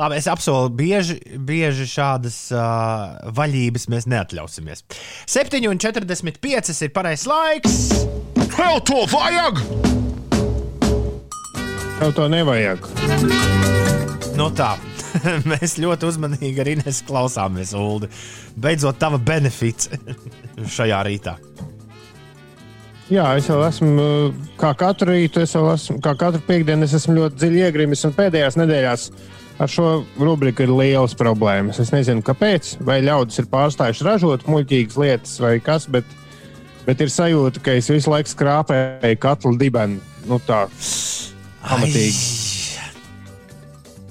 Labi, 0.01 0.17
es 0.17 0.31
apsolu, 0.33 0.71
bieži, 0.73 1.19
bieži 1.45 1.85
šādas 1.91 2.37
uh, 2.55 3.19
vaļības 3.37 3.85
mēs 3.93 4.07
neatļausimies. 4.09 4.87
7,45 5.29 6.87
ir 6.87 6.95
pareizais 6.95 7.27
laiks. 7.29 7.81
Tev 8.55 8.81
to 8.89 9.05
vajag! 9.13 9.61
Tev 12.01 12.15
to 12.17 12.27
nevajag. 12.33 12.87
Nu 14.39 14.47
tā, 14.57 14.71
mēs 15.51 15.75
ļoti 15.83 16.07
uzmanīgi 16.09 16.63
arī 16.63 16.79
nesklausāmies, 16.79 17.75
Ulu. 17.77 18.09
Beidzot, 18.57 18.97
tava 18.97 19.19
benefits 19.21 19.91
šajā 20.77 21.03
rītā. 21.05 21.35
Jā, 23.13 23.27
es 23.37 23.51
jau 23.51 23.59
esmu, 23.67 24.07
kā 24.57 24.71
katru 24.81 25.13
rītu, 25.13 25.43
es 25.45 25.53
jau 25.53 25.67
esmu, 25.75 25.99
kā 26.01 26.15
katru 26.17 26.41
piekdienu, 26.47 26.89
es 26.89 26.97
esmu 26.97 27.19
ļoti 27.19 27.37
dziļi 27.43 27.63
iegrimis. 27.67 28.07
Un 28.09 28.17
pēdējās 28.17 28.57
nedēļās 28.63 29.07
ar 29.61 29.77
šo 29.77 29.93
rubriku 30.17 30.65
ir 30.65 30.73
liels 30.73 31.19
problēmas. 31.21 31.83
Es 31.85 31.93
nezinu, 31.93 32.25
kāpēc, 32.25 32.79
vai 32.87 33.03
ļaudis 33.05 33.43
ir 33.43 33.53
pārstājuši 33.53 34.09
ražot 34.09 34.49
muļķīgas 34.49 35.01
lietas 35.05 35.37
vai 35.45 35.59
kas, 35.61 35.85
bet, 35.93 36.09
bet 36.89 37.05
ir 37.05 37.13
sajūta, 37.13 37.61
ka 37.61 37.77
es 37.77 37.93
visu 37.93 38.15
laiku 38.15 38.33
skrāpēju 38.33 39.21
katlu 39.21 39.59
dibenu. 39.61 40.01
Nu, 40.31 40.41
tā 40.49 40.65
pamatīgi. 41.71 42.21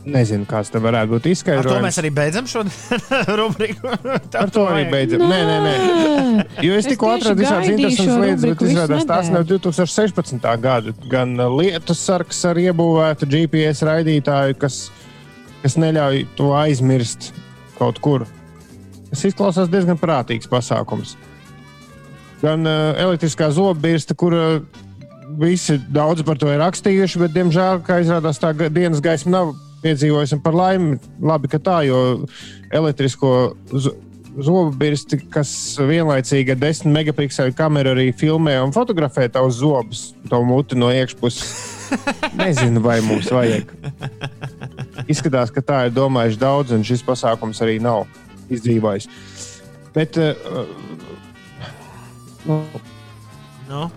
Nezinu, 0.10 0.46
kāds 0.50 0.72
tam 0.74 0.82
varētu 0.88 1.12
būt 1.12 1.20
Ar 1.20 1.26
to 1.28 1.32
izskaidrojums. 1.36 1.84
mēs 1.84 1.98
arī 2.02 2.10
beidzam 2.16 2.46
šo 2.50 2.62
rubriku. 3.40 3.92
Ar 4.40 4.50
to 4.56 4.64
arī 4.72 4.86
beidzam. 4.90 5.22
Nē, 5.28 5.40
nē, 5.46 5.58
nē. 5.66 6.46
Jo 6.66 6.78
es 6.80 6.88
Es 6.88 6.94
tikko 6.94 7.12
atradu 7.18 7.44
visādas 7.44 7.68
interesantas 7.70 8.24
lietas, 8.24 8.46
bet 8.48 8.64
izrādās 8.72 9.06
tās 9.10 9.30
nav 9.30 9.44
nedēļu. 9.44 9.60
2016. 9.68 10.48
gada. 10.64 10.96
Gan 11.12 11.36
uh, 11.38 11.52
lietus 11.60 12.02
sargs 12.08 12.40
ar 12.50 12.58
iebūvētu 12.64 13.28
GPS 13.30 13.84
raidītāju, 13.92 14.58
kas, 14.64 14.80
kas 15.62 15.78
neļauj 15.84 16.24
to 16.40 16.50
aizmirst 16.58 17.30
kaut 17.78 18.00
kur. 18.02 18.26
Tas 19.12 19.28
izklausās 19.30 19.70
diezgan 19.70 20.00
prātīgs 20.00 20.50
pasākums. 20.50 21.18
gan 22.42 22.64
uh, 22.66 22.96
elektriskā 23.04 23.52
zobbirsta, 23.52 24.16
kur 24.16 24.34
uh, 24.34 24.84
visi 25.38 25.78
daudz 25.94 26.24
par 26.26 26.38
to 26.40 26.50
ir 26.52 26.62
rakstījuši, 26.64 27.22
bet, 27.24 27.34
diemžēl, 27.36 27.82
kā 27.86 28.00
izrādās, 28.04 28.42
tā 28.42 28.54
dienas 28.70 29.02
gaisma 29.04 29.36
nav 29.38 29.56
piedzīvojusi. 29.84 30.38
un 30.38 30.44
Par 30.44 30.58
laimi, 30.58 31.00
labi, 31.22 31.52
ka 31.52 31.60
tā, 31.64 31.82
jo 31.88 32.26
elektrisko 32.76 33.34
zo- 33.72 33.96
zobbirsti, 34.40 35.20
kas 35.34 35.52
vienlaicīgi 35.80 36.54
ar 36.54 36.62
10 36.62 36.94
megapikseli 36.94 37.56
kameru 37.58 37.94
arī 37.96 38.10
filmē 38.16 38.58
un 38.64 38.74
fotografē 38.76 39.28
tavus 39.32 39.60
zobus, 39.60 40.04
to 40.30 40.42
muti 40.46 40.78
no 40.80 40.92
iekšpuses. 40.94 41.78
Nezinu, 42.40 42.84
vai 42.86 43.00
mums 43.02 43.32
vajag. 43.34 43.72
Izskatās, 45.10 45.50
ka 45.54 45.64
tā 45.66 45.80
ir 45.88 45.96
domājuši 45.96 46.42
daudz, 46.42 46.76
un 46.76 46.86
šis 46.86 47.02
pasākums 47.06 47.62
arī 47.66 47.80
nav 47.82 48.06
izdzīvojis. 48.54 49.10
Bet 49.96 50.20
uh, 50.22 50.70
nu, 52.46 52.62
nu. 53.72 53.90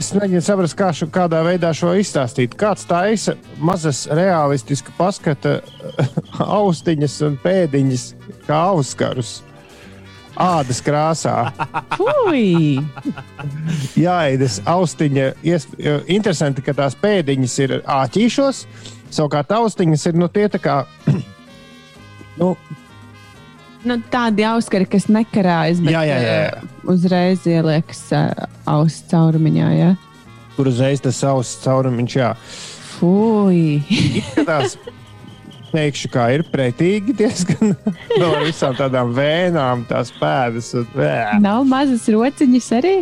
Es 0.00 0.12
mēģinu 0.16 0.40
saprast, 0.44 0.76
kā 0.78 0.90
šo, 0.96 1.08
kādā 1.12 1.42
veidā 1.46 1.72
šo 1.76 1.92
izstāstīt. 1.98 2.54
Kāds 2.58 2.86
taisa 2.88 3.34
mazas 3.58 4.04
realistiska 4.08 4.94
paskata 4.98 5.58
austiņas 6.60 7.18
un 7.28 7.36
pēdiņas 7.42 8.06
kā 8.46 8.60
auskarus. 8.72 9.40
Ādas 10.36 10.82
krāsā. 10.84 11.34
Jā, 14.04 14.16
tas 14.40 14.58
austiņa. 14.68 15.30
ies- 15.48 15.68
Interesanti, 16.12 16.60
ka 16.64 16.74
tās 16.76 16.96
pēdiņas 17.00 17.54
ir 17.64 17.76
āķīšos, 17.88 18.64
savukārt 19.16 19.54
austiņas 19.56 20.04
ir 20.10 20.18
nu, 20.20 20.28
tie 20.28 20.44
tā 20.52 20.60
kā. 20.60 20.76
nu, 22.40 22.52
Nu, 23.86 23.96
tādi 24.10 24.42
auskari, 24.48 24.86
kas 24.90 25.06
nekarājas, 25.12 25.78
bet 25.84 25.94
Jā, 25.94 26.02
jā, 26.08 26.16
jā, 26.18 26.34
jā. 26.34 26.50
eh, 26.50 26.74
uzreiz 26.90 27.44
ieliekas 27.46 28.00
uh, 28.16 28.46
auss 28.66 29.04
caurumiņā. 29.12 29.70
Ja? 29.78 29.92
kur 30.56 30.70
uzreiz 30.70 31.02
tas 31.04 31.18
savs 31.20 31.50
caurumiņš, 31.60 32.14
jā. 32.16 32.30
Fui! 32.96 33.82
Izskatās, 33.92 34.78
teikšu, 35.68 36.08
kā 36.14 36.30
ir 36.32 36.46
pretīgi 36.48 37.12
diezgan 37.18 37.74
ar 38.24 38.38
visām 38.46 38.72
tādām 38.78 39.12
vēnām, 39.16 39.84
tās 39.90 40.08
pēdas. 40.16 40.70
Un, 40.80 40.86
Bē. 40.96 41.10
Nav 41.44 41.66
mazas 41.68 42.08
rociņas 42.08 42.70
arī. 42.78 42.94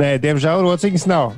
Nē, 0.00 0.14
diemžēl 0.22 0.64
rociņas 0.64 1.04
nav. 1.10 1.34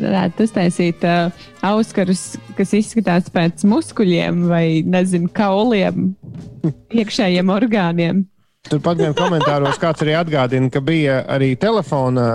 Varētu 0.00 0.46
uztaisīt 0.46 1.02
uh, 1.04 1.44
auskarus, 1.68 2.36
kas 2.56 2.72
izskatās 2.78 3.28
pēc 3.32 3.64
muskuļiem 3.68 4.46
vai, 4.48 4.66
nezinu, 4.88 5.28
kauliem, 5.36 6.12
iekšējiem 7.02 7.52
orgāniem. 7.52 8.22
Turpat 8.70 9.00
vienā 9.00 9.16
komentāros 9.18 9.80
kāds 9.82 10.04
arī 10.04 10.14
atgādina, 10.14 10.70
ka 10.70 10.80
bija 10.84 11.24
arī 11.34 11.52
telefona 11.60 12.28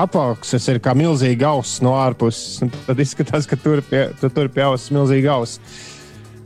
apakšs, 0.00 0.68
ir 0.72 0.80
kā 0.82 0.94
milzīga 0.98 1.52
auss 1.52 1.80
no 1.84 1.94
ārpuses. 2.00 2.62
Tad 2.86 3.00
izskatās, 3.02 3.46
ka 3.48 3.58
tur 3.60 3.82
pie, 3.86 4.08
tu 4.20 4.30
tur 4.32 4.50
pie 4.52 4.66
auss 4.66 4.92
milzīga 4.94 5.36
auss. 5.36 5.60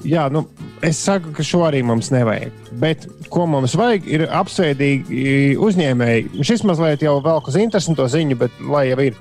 Jā, 0.06 0.26
nu, 0.30 0.44
es 0.84 1.00
saku, 1.02 1.32
ka 1.34 1.44
šo 1.46 1.64
arī 1.66 1.80
mums 1.86 2.12
nevajag. 2.12 2.52
Bet 2.78 3.06
ko 3.32 3.46
mums 3.50 3.74
vajag, 3.78 4.06
ir 4.12 4.26
apsveidīgi 4.28 5.56
uzņēmēji. 5.62 6.44
Šis 6.46 6.62
mazliet 6.68 7.02
jau 7.02 7.16
velk 7.24 7.48
uz 7.50 7.56
interesantu 7.58 8.06
ziņu, 8.12 8.38
bet 8.44 8.60
lai 8.62 8.90
jau 8.90 9.00
ir. 9.08 9.20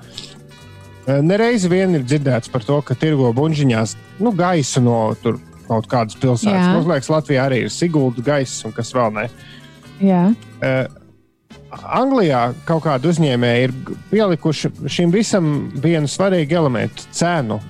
Nereizi 1.06 1.70
vien 1.70 1.94
ir 1.94 2.02
dzirdēts 2.02 2.50
par 2.50 2.64
to, 2.66 2.80
ka 2.82 2.96
tirgo 2.98 3.30
buļģiņās 3.36 3.96
nu, 4.18 4.32
gaisu 4.34 4.82
no 4.82 5.00
tur 5.22 5.38
kaut 5.68 5.86
kādas 5.90 6.18
pilsētas. 6.18 6.72
Man 6.72 6.86
liekas, 6.90 7.10
Latvijā 7.10 7.46
arī 7.46 7.64
ir 7.66 7.74
Sigulda 7.74 8.22
gaiss 8.26 8.64
un 8.66 8.74
kas 8.74 8.94
vēl 8.94 9.14
ne. 9.14 9.28
Jā, 10.02 10.28
Uh, 10.56 10.86
Anglijā 11.76 12.40
kaut 12.66 12.84
kāda 12.86 13.10
uzņēmēja 13.10 13.66
ir 13.66 13.74
pielikuši 14.10 14.70
šim 14.92 15.12
visam 15.12 15.50
vienu 15.82 16.08
svarīgu 16.08 16.56
elementu- 16.60 17.04
cenu. 17.18 17.60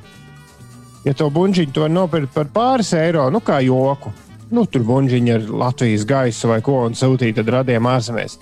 Ja 1.05 1.15
to 1.15 1.31
buļbuļsāģi 1.31 1.73
to 1.73 1.89
nopirkt 1.89 2.35
par 2.35 2.47
pāris 2.47 2.93
eiro, 2.93 3.31
nu 3.31 3.41
kā 3.41 3.61
joku, 3.65 4.13
nu 4.51 4.67
tur 4.67 4.83
buļbuļsāģi 4.83 5.35
ar 5.35 5.41
Latvijas 5.65 6.05
gaisu 6.05 6.49
vai 6.49 6.61
ko 6.61 6.85
un 6.87 6.93
sūtīja 6.93 7.35
tad 7.35 7.49
radiem 7.49 7.83
ārzemēs. 7.83 8.39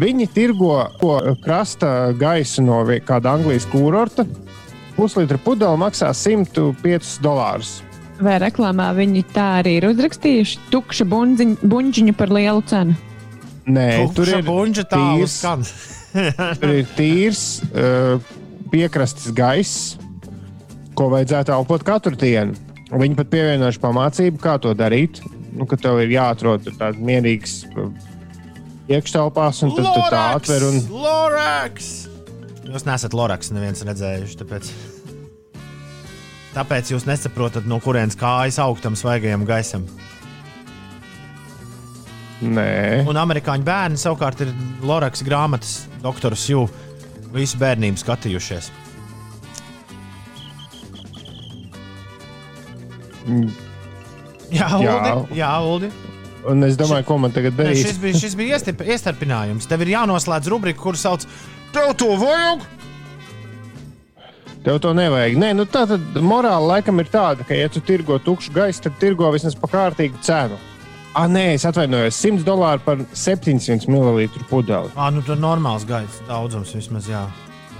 Viņi 0.00 0.26
tirgo 0.32 0.76
to 1.00 1.16
krasta 1.44 2.12
gaisu 2.16 2.62
no 2.64 2.80
kāda 3.04 3.34
Anglijas 3.36 3.66
kurorta. 3.68 4.24
Puslitra 4.96 5.38
pudele 5.40 5.76
maksā 5.80 6.12
105 6.16 7.18
dolārus. 7.24 7.80
vai 8.22 8.38
reklāmā 8.38 8.92
viņi 8.94 9.24
tā 9.34 9.46
arī 9.62 9.78
ir 9.80 9.88
uzrakstījuši? 9.88 10.58
Tukša 10.70 11.04
buņģiņa 11.08 12.12
par 12.14 12.30
lielu 12.30 12.62
cenu. 12.70 12.94
Nē, 13.66 13.88
tur 14.14 14.24
Tukša 14.26 14.38
ir 14.38 14.46
buņģa 14.46 14.84
tālu 14.90 15.24
tīrs- 15.24 15.38
skan. 15.38 15.64
Tur 16.60 16.70
ir 16.76 16.86
tīrs, 16.96 17.42
uh, 17.72 18.20
piekrastes 18.70 19.32
gaiss, 19.32 19.96
ko 20.94 21.08
vajadzētu 21.12 21.54
elpot 21.56 21.82
katru 21.86 22.16
dienu. 22.16 22.54
Viņi 22.92 23.16
pat 23.16 23.30
pievienojuši 23.32 23.80
pamācību, 23.80 24.40
kā 24.42 24.58
to 24.60 24.74
darīt. 24.76 25.22
Nu, 25.56 25.64
ka 25.66 25.76
tev 25.80 25.98
ir 26.04 26.12
jāatrod 26.12 26.62
tur 26.64 26.76
tāds 26.78 27.00
mierīgs 27.00 27.62
iekštelpās, 28.90 29.62
un 29.66 29.74
tad 29.76 29.86
tu 29.86 30.02
tā 30.12 30.22
atver. 30.36 30.66
Un... 30.68 30.80
Loraks! 30.90 31.90
Jūs 32.66 32.86
nesat 32.88 33.14
Loraks, 33.16 33.50
neviens 33.52 33.82
redzējuši. 33.84 34.38
Tāpēc, 34.40 34.70
tāpēc 36.56 36.92
jūs 36.94 37.06
nesaprotat, 37.08 37.66
no 37.68 37.80
kurienes 37.84 38.16
kājas 38.18 38.60
augtam 38.62 38.96
svaigajam 38.98 39.44
gaisam. 39.48 39.86
Nē, 42.42 43.04
Un 43.06 43.18
amerikāņu 43.20 43.62
bērni 43.62 44.00
savukārt 44.02 44.40
ir 44.42 44.48
Loraks 44.82 45.22
grāmatas 45.22 45.84
doktors 46.02 46.48
Jū 46.50 46.64
visu 47.32 47.60
bērnību 47.60 48.00
skatījušies. 48.02 48.72
Jā, 54.52 54.68
Jā. 54.82 54.96
Uldi. 54.98 55.38
Jā, 55.38 55.52
Uldi. 55.64 55.92
Un 56.48 56.64
es 56.64 56.76
domāju, 56.76 57.04
ko 57.08 57.18
man 57.18 57.32
tagad 57.32 57.52
darīt. 57.58 57.84
šis 57.86 57.98
bija, 58.02 58.18
šis 58.18 58.34
bija 58.38 58.56
iestip- 58.58 58.84
iestarpinājums. 58.86 59.68
Tev 59.68 59.82
ir 59.82 59.92
jānoslēdz 59.96 60.48
rubrika, 60.52 60.80
kur 60.80 60.94
sauc 60.98 61.26
Tev 61.72 61.94
to 61.96 62.10
vajag! 62.20 62.60
Tev 64.62 64.78
to 64.78 64.92
nevajag. 64.94 65.36
Nē, 65.40 65.54
nu 65.56 65.64
tā 65.66 65.86
tad 65.90 66.00
morāla 66.22 66.76
laikam 66.76 67.00
ir 67.02 67.08
tāda, 67.10 67.46
ka, 67.48 67.54
ja 67.56 67.68
tu 67.72 67.80
tirgo 67.82 68.18
tukšu 68.22 68.52
gaisu, 68.54 68.84
tad 68.84 68.98
tirgo 69.00 69.30
vismaz 69.34 69.56
par 69.58 69.72
kārtīgu 69.72 70.20
cenu. 70.22 70.58
Ah, 71.14 71.26
nē, 71.28 71.54
es 71.56 71.64
atvainojos. 71.68 72.14
100 72.16 72.44
dolāri 72.46 72.80
par 72.84 73.00
700 73.12 73.88
ml 73.90 74.28
pudeli. 74.48 74.92
Ah, 74.96 75.10
nu 75.10 75.20
tur 75.26 75.36
normāls 75.36 75.84
gaisa 75.88 76.24
daudzums 76.28 76.72
vismaz. 76.76 77.08
Jā. 77.10 77.26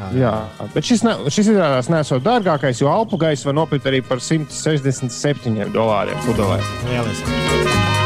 Jā, 0.00 0.08
Jā, 0.18 0.68
bet 0.74 0.88
šis, 0.88 1.04
ne, 1.04 1.12
šis 1.30 1.52
izrādās 1.52 1.90
nesot 1.92 2.24
dārgākais, 2.24 2.80
jo 2.80 2.88
alpu 2.90 3.20
gaisu 3.20 3.50
var 3.52 3.54
nopirkt 3.60 3.86
arī 3.86 4.00
par 4.02 4.18
167 4.24 5.68
dolāriem 5.70 6.18
pudelē. 6.26 6.58
Lieliski. 6.88 8.01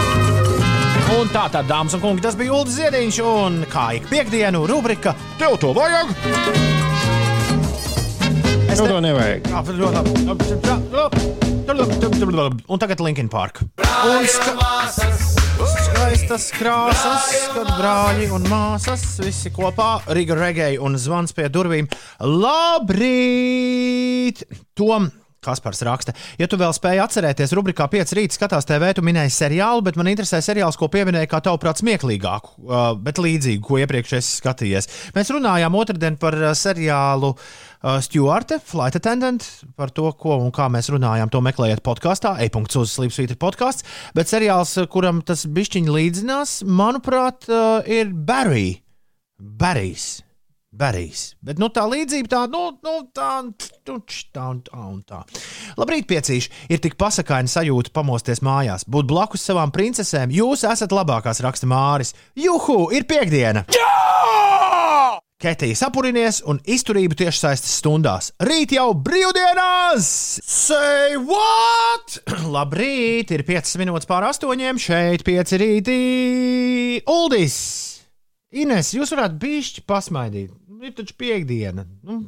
Un 1.15 1.31
tā 1.31 1.47
tad, 1.53 1.69
dāmas 1.71 1.95
un 1.95 2.03
kungi, 2.03 2.23
tas 2.25 2.35
bija 2.39 2.53
Ulrichs 2.57 2.77
Ziedņš. 2.81 3.21
Un 3.23 3.61
kā 3.71 3.87
ik 3.99 4.09
piekdienu, 4.11 4.67
rubrika 4.67 5.15
Tev 5.39 5.55
to 5.63 5.71
vajag! 5.77 6.11
Es 8.67 8.79
Tev 8.81 8.91
to 8.91 9.01
nevajag. 9.01 9.47
Un 12.67 12.79
tagad 12.83 13.01
Linkin 13.01 13.31
Park. 13.31 13.63
Un 14.07 14.27
ska 14.27 14.55
skaistas 15.57 16.51
krāsas, 16.55 17.31
kad 17.55 17.69
brāļi 17.79 18.27
un 18.37 18.45
māsas 18.51 19.05
visi 19.23 19.51
kopā 19.55 20.01
Riga 20.15 20.35
Regēja 20.37 20.83
un 20.85 20.97
zvans 21.01 21.33
pie 21.37 21.49
durvīm. 21.53 21.87
Labrīt! 22.45 23.57
Tom! 24.77 25.09
Kaspars 25.47 25.83
raksta, 25.87 26.15
ja 26.41 26.49
tu 26.51 26.59
vēl 26.61 26.75
spēj 26.75 27.03
atcerēties, 27.05 27.55
rubrikā 27.57 27.87
5 27.93 28.15
rīta 28.19 28.37
skatās 28.37 28.67
TV, 28.69 28.91
tu 28.97 29.05
minēji 29.07 29.35
seriālu, 29.35 29.85
bet 29.87 29.99
man 29.99 30.11
interesē 30.11 30.41
seriāls, 30.45 30.79
ko 30.79 30.91
pieminēji 30.93 31.31
kā 31.31 31.41
tavuprāt 31.45 31.81
smieklīgāku, 31.83 32.67
uh, 32.67 32.89
bet 32.99 33.21
līdzīgu, 33.23 33.63
ko 33.67 33.81
iepriekš 33.83 34.17
esi 34.19 34.41
skatījies. 34.41 34.91
Mēs 35.17 35.33
runājām 35.35 35.79
otrdien 35.79 36.19
par 36.21 36.37
uh, 36.41 36.51
seriālu 36.59 37.33
uh, 37.37 37.97
Stuarte, 38.03 38.59
Flight 38.67 38.99
Attendant, 38.99 39.47
par 39.79 39.95
to, 39.95 40.11
ko 40.19 40.41
un 40.43 40.51
kā 40.55 40.67
mēs 40.73 40.91
runājām. 40.93 41.31
To 41.31 41.43
meklējiet 41.45 41.85
podkāstā, 41.87 42.37
e-punkts 42.43 42.81
uz 42.81 42.97
Slimsvītra 42.97 43.39
podkāsts. 43.41 43.87
Bet 44.17 44.33
seriāls, 44.33 44.75
kuram 44.91 45.23
tas 45.27 45.47
bišķiņi 45.47 45.97
līdzinās, 46.01 46.61
manuprāt, 46.67 47.47
ir 47.87 48.11
Barry. 48.27 48.81
Barrys. 49.39 50.26
Barrijs. 50.77 51.31
Bet 51.45 51.61
nu, 51.63 51.71
tā 51.73 51.87
līdzība 51.89 52.31
tā, 52.33 52.43
nu, 52.53 52.69
nu 52.85 52.97
tā, 53.17 53.31
nu, 53.47 53.99
tā 54.37 54.47
un 54.53 54.63
tā. 54.67 54.83
Un 54.87 55.01
tā. 55.07 55.23
Labrīt, 55.81 56.07
piecīši. 56.11 56.53
Ir 56.73 56.83
tik 56.85 56.99
pasakaini 57.01 57.51
sajūta 57.51 57.95
pamosties 57.97 58.43
mājās, 58.45 58.87
būt 58.89 59.09
blakus 59.11 59.47
savām 59.49 59.73
princesēm. 59.75 60.35
Jūs 60.37 60.67
esat 60.69 60.95
labākās, 60.95 61.43
raksta 61.45 61.69
Māris. 61.71 62.15
Juhu, 62.39 62.91
ir 62.95 63.09
piekdiena! 63.09 63.67
Jā! 63.73 63.97
Ketija 65.37 65.77
sapurinies 65.77 66.39
un 66.49 66.57
izturību 66.65 67.19
tiešsaistes 67.21 67.75
stundās. 67.83 68.31
Rīt 68.41 68.73
jau 68.73 68.87
brīvdienās! 68.97 70.07
Say 70.41 71.19
what? 71.21 72.17
Labrīt, 72.55 73.35
ir 73.37 73.45
5 73.45 73.75
minūtes 73.83 74.09
pār 74.09 74.25
astoņiem. 74.31 74.81
Šeit 74.81 75.27
5 75.29 75.53
rītī. 75.61 76.01
Uldis! 77.05 77.59
Ines, 78.57 78.95
jūs 78.97 79.13
varētu 79.13 79.37
bišķi 79.43 79.85
pasmaidīt. 79.85 80.55
Ir 80.83 80.93
taču 80.97 81.15
piekdiena. 81.19 81.87
Nu, 82.05 82.23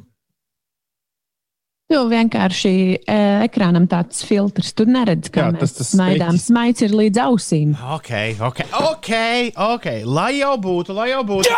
Tu 1.89 1.97
vienkārši 2.05 2.71
e, 3.09 3.13
ekrānam 3.47 3.87
tāds 3.89 4.19
filtrs. 4.21 4.75
Tu 4.77 4.85
neredzi, 4.85 5.31
kā 5.33 5.47
Jā, 5.47 5.55
tas- 5.57 5.71
tas 5.73 5.87
smaidām. 5.95 6.35
steķis. 6.37 6.43
Smaids 6.51 6.83
ir 6.85 6.91
līdz 6.93 7.17
ausīm. 7.23 7.71
ok, 7.95 8.11
ok, 8.45 8.59
ok, 8.91 9.09
ok. 9.57 9.87
Lai 10.05 10.35
jau 10.37 10.51
būtu, 10.61 10.93
lai 10.93 11.07
jau 11.09 11.23
būtu. 11.25 11.49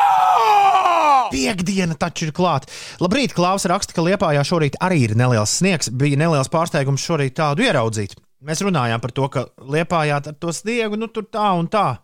Piektdiena 1.34 1.98
taču 2.00 2.30
ir 2.30 2.32
klāta. 2.36 2.72
Labrīt, 3.04 3.34
Klaus 3.36 3.66
raksta, 3.68 3.92
ka 3.96 4.02
Liepājā 4.08 4.44
šorīt 4.48 4.78
arī 4.84 5.02
ir 5.10 5.16
neliels 5.20 5.52
sniegs. 5.60 5.90
Bija 5.92 6.16
neliels 6.20 6.48
pārsteigums 6.52 7.04
šorīt 7.04 7.36
tādu 7.36 7.64
ieraudzīt. 7.68 8.16
Mēs 8.42 8.64
runājām 8.64 9.02
par 9.04 9.12
to, 9.12 9.28
ka 9.32 9.46
Liepājā 9.60 10.22
ar 10.22 10.34
to 10.40 10.48
sniegu 10.56 10.96
nu 11.00 11.08
tur 11.12 11.28
tā 11.28 11.50
un 11.60 11.68
tā 11.68 11.98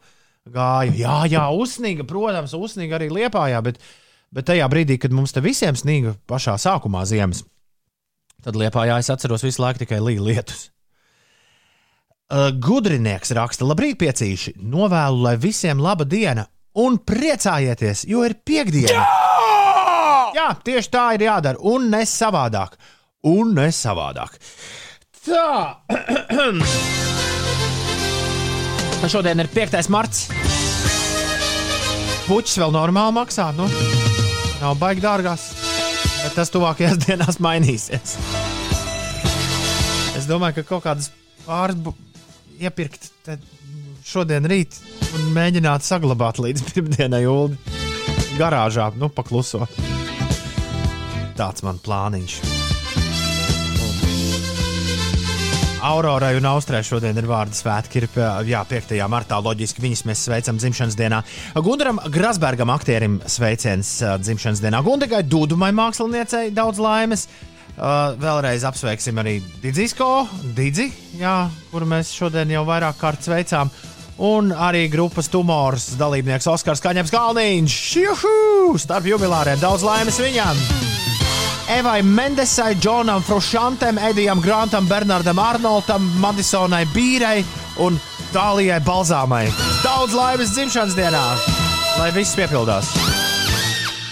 gāja. 0.51 0.91
Jā, 0.99 1.15
jā, 1.31 1.45
uzsniga, 1.55 2.03
protams, 2.07 2.51
uzsniga 2.59 2.99
arī 2.99 3.07
Liepājā, 3.09 3.63
bet, 3.63 3.79
bet 4.33 4.49
tajā 4.49 4.67
brīdī, 4.71 4.97
kad 5.01 5.13
mums 5.15 5.35
te 5.35 5.43
visiem 5.43 5.77
sniga 5.77 6.15
pašā 6.29 6.57
sākumā 6.61 7.05
ziemas, 7.09 7.43
tad 8.43 8.57
Liepājā 8.59 8.99
es 9.01 9.11
atceros 9.13 9.45
visu 9.45 9.63
laiku 9.63 9.85
tikai 9.85 10.01
līja 10.03 10.25
lietus. 10.25 10.67
Gudrinieks 12.27 13.31
raksta, 13.37 13.63
labrīt, 13.63 13.95
piecīši. 14.01 14.57
Novēlu, 14.59 15.21
lai 15.23 15.37
visiem 15.39 15.79
laba 15.79 16.03
diena 16.03 16.43
un 16.77 16.99
priecājieties, 16.99 18.03
jo 18.09 18.25
ir 18.27 18.35
piekdiena. 18.43 18.99
Jā! 18.99 19.27
Jā, 20.37 20.51
tieši 20.63 20.89
tā 20.93 21.03
ir 21.15 21.21
jādara, 21.25 21.57
un 21.65 21.89
ne 21.91 22.03
savādāk. 22.07 22.75
Un 23.27 23.55
ne 23.57 23.71
savādāk. 23.73 24.37
Tā. 25.25 25.81
Šodien 29.11 29.39
ir 29.43 29.49
5. 29.53 29.89
marts. 29.93 30.46
Puķis 32.27 32.57
vēl 32.59 32.73
normāli 32.75 33.15
maksā. 33.15 33.45
Nu, 33.55 33.69
nav 34.59 34.75
baigi 34.81 34.99
dārgās, 34.99 35.45
bet 36.25 36.35
tas 36.35 36.51
tuvākajās 36.51 36.99
dienās 37.05 37.39
mainīsies. 37.43 38.17
Es 40.17 40.27
domāju, 40.27 40.59
ka 40.59 40.67
kaut 40.73 40.83
kādas 40.89 41.07
pāris 41.45 41.79
iepirkt 42.59 43.07
šodien, 44.07 44.47
rīt, 44.51 44.75
un 45.15 45.31
mēģināt 45.37 45.87
saglabāt 45.87 46.41
līdz 46.43 46.67
pirmdienai 46.73 47.23
ulu 47.31 47.55
garāžā, 48.37 48.91
nu, 48.99 49.07
pakluso. 49.07 49.63
Tāds 51.39 51.63
man 51.63 51.79
plāniņš. 51.79 52.66
Aurorai 55.87 56.35
un 56.35 56.45
Austrai 56.49 56.81
šodien 56.83 57.15
ir 57.15 57.27
vārdu 57.29 57.55
svētki. 57.55 58.01
Ir 58.01 58.07
jā, 58.49 58.61
5. 58.67 58.95
martā. 59.07 59.37
Loģiski 59.43 59.83
viņas 59.83 60.03
mēs 60.09 60.23
sveicam 60.27 60.57
dzimšanas 60.59 60.97
dienā. 60.99 61.21
Gundaram 61.63 62.01
Grasbergam, 62.11 62.73
aktierim, 62.73 63.21
sveiciens 63.23 63.93
dzimšanas 64.23 64.63
dienā. 64.63 64.81
Gundagai 64.83 65.21
Dudumai 65.23 65.71
māksliniecei 65.77 66.51
daudz 66.55 66.81
laimes. 66.83 67.27
Uh, 67.77 68.17
vēlreiz 68.17 68.65
apsveiksim 68.65 69.21
arī 69.21 69.35
Didzisko, 69.61 70.25
Didzi, 70.57 70.87
jā, 71.19 71.35
kuru 71.69 71.85
mēs 71.85 72.09
šodien 72.09 72.49
jau 72.49 72.63
vairāk 72.65 72.97
kārt 72.97 73.23
sveicām. 73.23 73.69
Un 74.17 74.49
arī 74.49 74.87
grupas 74.89 75.29
tumors 75.29 75.91
dalībnieks 75.99 76.49
Oskars 76.49 76.81
Kaņepes 76.81 77.13
Kalniņš. 77.13 77.77
Juhu! 78.01 78.73
Starp 78.81 79.05
jubilāriem 79.13 79.61
daudz 79.61 79.85
laimes 79.85 80.17
viņam! 80.19 81.06
Evai 81.67 82.01
Mendesai, 82.01 82.75
Džonam 82.79 83.21
Frušantam, 83.21 83.97
Edijam 84.09 84.39
Grantam, 84.41 84.87
Bernardam 84.87 85.39
Arnoldam, 85.39 86.05
Madisonai 86.23 86.85
Bīrai 86.93 87.41
un 87.83 87.97
Dālijai 88.31 88.79
Balzāmai. 88.85 89.49
Daudz 89.83 90.15
laimes 90.15 90.53
dzimšanas 90.55 90.95
dienā, 90.95 91.23
lai 91.99 92.07
viss 92.15 92.37
piepildās. 92.39 92.93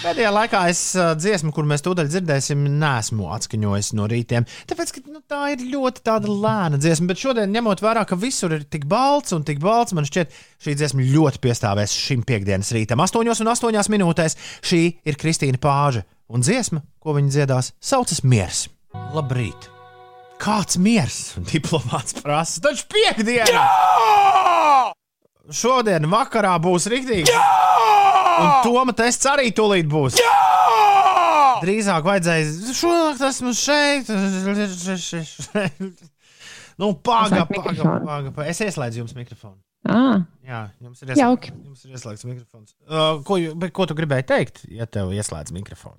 Pēdējā 0.04 0.30
laikā 0.36 0.60
es 0.68 0.80
dziesmu, 1.16 1.48
kur 1.56 1.64
mēs 1.66 1.82
tūdaļ 1.82 2.10
dzirdēsim, 2.12 2.66
nesmu 2.76 3.30
atskaņojis 3.38 3.88
no 3.96 4.04
rītiem. 4.12 4.44
Tāpēc, 4.68 4.92
ka 4.92 5.02
nu, 5.08 5.22
tā 5.24 5.40
ir 5.54 5.64
ļoti 5.72 6.04
lēna 6.28 6.76
dziesma, 6.76 7.08
bet 7.08 7.22
šodien, 7.24 7.56
ņemot 7.56 7.80
vērā, 7.82 8.04
ka 8.06 8.20
visur 8.20 8.52
ir 8.52 8.66
tik 8.68 8.84
balts 8.90 9.32
un 9.32 9.48
tik 9.48 9.64
balts, 9.64 9.96
man 9.96 10.04
šķiet, 10.04 10.36
šī 10.60 10.76
dziesma 10.76 11.08
ļoti 11.08 11.40
piestāvēs 11.48 11.96
šim 12.04 12.20
piekdienas 12.28 12.74
rītam. 12.76 13.00
8 13.00 13.32
un 13.32 13.54
8 13.56 13.96
minūtēs 13.96 14.36
šī 14.60 14.82
ir 15.08 15.18
Kristīna 15.18 15.58
Pāža, 15.58 16.04
un 16.32 16.42
dziesma, 16.44 16.82
ko 17.02 17.14
viņa 17.16 17.32
dziedās, 17.36 17.72
saucas 17.80 18.22
Miers. 18.24 18.66
Labrīt! 19.14 19.70
Kāds 20.40 20.76
miers? 20.76 21.14
Diplomāts 21.48 22.12
prasa, 22.20 22.60
taču 22.60 22.84
piekdiena! 22.92 23.62
Šodien 25.48 26.04
vakarā 26.12 26.56
būs 26.60 26.88
rīktīgi! 26.92 27.32
Un 28.36 28.50
Toma 28.66 28.92
tests 28.96 29.24
arī 29.30 29.48
tūlīt 29.56 29.88
būs. 29.88 30.18
Jā! 30.20 30.34
Drīzāk 31.62 32.04
vajadzēja 32.04 32.74
šonakt 32.76 33.22
esmu 33.30 33.52
šeit. 33.56 34.10
nu, 36.76 36.90
paga, 37.00 37.46
Ieslēgt 37.46 37.54
paga, 37.54 37.70
mikrofonu. 37.72 38.04
paga, 38.10 38.32
paga. 38.36 38.48
Es 38.52 38.60
ieslēdzu 38.66 39.00
jums 39.04 39.14
mikrofonu. 39.16 39.56
Ah, 39.88 40.20
Jā, 40.44 40.60
jums 40.82 41.00
ir 41.04 41.14
ieslēgts, 41.14 41.52
jums 41.64 41.84
ir 41.86 41.94
ieslēgts 41.96 42.26
mikrofons. 42.28 42.74
Uh, 42.90 43.22
ko, 43.24 43.38
ko 43.72 43.86
tu 43.88 43.96
gribēji 43.96 44.26
teikt, 44.28 44.60
ja 44.68 44.84
tev 44.90 45.14
ieslēdz 45.16 45.54
mikrofonu? 45.56 45.96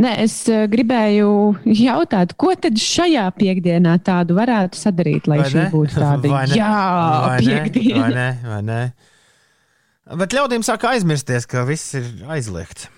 Nē, 0.00 0.12
es 0.22 0.34
uh, 0.48 0.62
gribēju 0.70 1.30
jautāt, 1.76 2.36
ko 2.40 2.54
tad 2.56 2.78
šajā 2.80 3.24
piekdienā 3.36 3.96
tādu 4.06 4.36
varētu 4.38 4.78
sadarīt, 4.78 5.26
lai 5.28 5.40
Vai 5.42 5.48
šī 5.50 5.58
ne? 5.58 5.66
būtu 5.74 5.98
tāda 5.98 6.30
Vai 6.36 6.44
ne? 6.48 6.56
jā, 6.56 6.70
Vai 7.26 7.40
ne? 7.42 7.58
piekdiena. 7.58 8.00
Vai 8.06 8.14
ne? 8.14 8.28
Vai 8.46 8.60
ne? 8.68 8.80
Bet 10.22 10.34
ļaudīm 10.34 10.64
sāk 10.66 10.86
aizmirsties, 10.90 11.44
ka 11.50 11.66
viss 11.68 11.92
ir 11.98 12.06
aizliegts. 12.32 12.88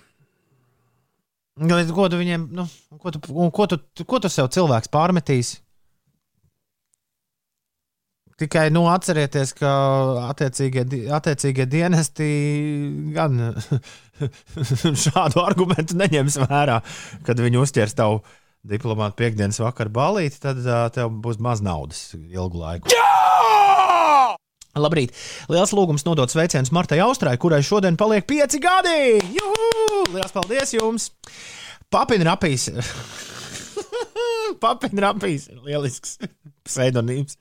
Ko 1.92 2.06
tu 2.08 2.16
viņiem, 2.20 2.46
nu, 2.56 2.64
ko 3.00 3.10
tu, 3.12 3.20
ko 3.52 3.66
tu, 3.68 3.76
ko 4.08 4.20
tu 4.24 4.30
sev 4.32 4.48
cilvēks 4.54 4.88
pārmetīs? 4.92 5.56
Tikai 8.42 8.72
nu, 8.74 8.88
atcerieties, 8.90 9.52
ka 9.54 9.70
attiecīgie, 10.32 10.82
attiecīgie 11.14 11.66
dienesti 11.70 12.28
gan 13.14 13.38
šādu 15.04 15.42
argumentu 15.44 15.94
neņems 16.00 16.40
vērā, 16.42 16.80
kad 17.22 17.38
viņi 17.38 17.60
uzķers 17.62 17.94
tavu 18.00 18.18
diplomātu 18.66 19.20
piekdienas 19.20 19.60
vakaru 19.62 19.94
balīti, 19.94 20.40
tad 20.42 20.58
uh, 20.64 20.88
tev 20.94 21.14
būs 21.22 21.38
maz 21.42 21.62
naudas 21.62 22.02
ilgu 22.18 22.64
laiku. 22.64 22.90
Labrīt! 24.72 25.14
Liels 25.52 25.74
lūgums 25.76 26.06
nodot 26.08 26.32
sveicienus 26.32 26.72
Martai 26.74 26.98
Austrai, 27.04 27.36
kurai 27.38 27.60
šodien 27.62 27.98
paliek 28.00 28.26
pieci 28.26 28.58
gadi! 28.62 29.20
Juhu! 29.36 30.02
Liels 30.16 30.34
paldies 30.34 30.74
jums! 30.74 31.10
Papina 31.92 32.32
rapīs! 32.32 32.70
Papina 34.64 35.10
rapīs! 35.12 35.50
Lielisks 35.62 36.16
pseidonīms! 36.66 37.38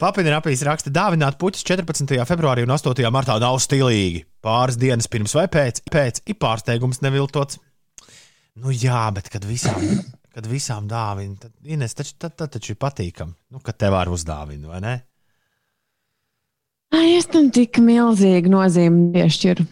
Papina 0.00 0.32
rapīs 0.34 0.64
raksta, 0.66 0.90
dāvināt 0.90 1.36
puķis 1.38 1.62
14. 1.68 2.16
februārī 2.26 2.64
un 2.66 2.74
8. 2.74 3.04
martā 3.14 3.36
nav 3.42 3.60
stilīgi. 3.62 4.24
Pāris 4.42 4.78
dienas 4.80 5.06
pirms 5.10 5.36
vai 5.38 5.46
pēc, 5.50 5.84
pēc 5.90 6.20
ir 6.26 6.38
pārsteigums 6.42 7.00
neviltots. 7.04 7.60
Nu 8.58 8.74
jā, 8.74 9.06
bet 9.14 9.30
kad 9.30 9.46
visām, 9.46 9.82
kad 10.34 10.48
visām 10.50 10.88
dāvina, 10.90 11.38
tad, 11.46 11.54
Ines, 11.62 11.94
taču, 11.94 12.16
tad, 12.18 12.34
tad 12.38 12.56
taču 12.56 12.74
ir 12.74 12.80
patīkami, 12.82 13.34
nu, 13.54 13.62
ka 13.62 13.74
tev 13.74 13.94
var 13.94 14.10
uzdāvina, 14.10 14.70
vai 14.72 14.82
ne? 14.82 14.94
Ai, 16.94 17.16
es 17.18 17.26
tam 17.30 17.48
tik 17.54 17.78
milzīgu 17.82 18.50
nozīmi 18.50 19.08
piešķiru. 19.14 19.66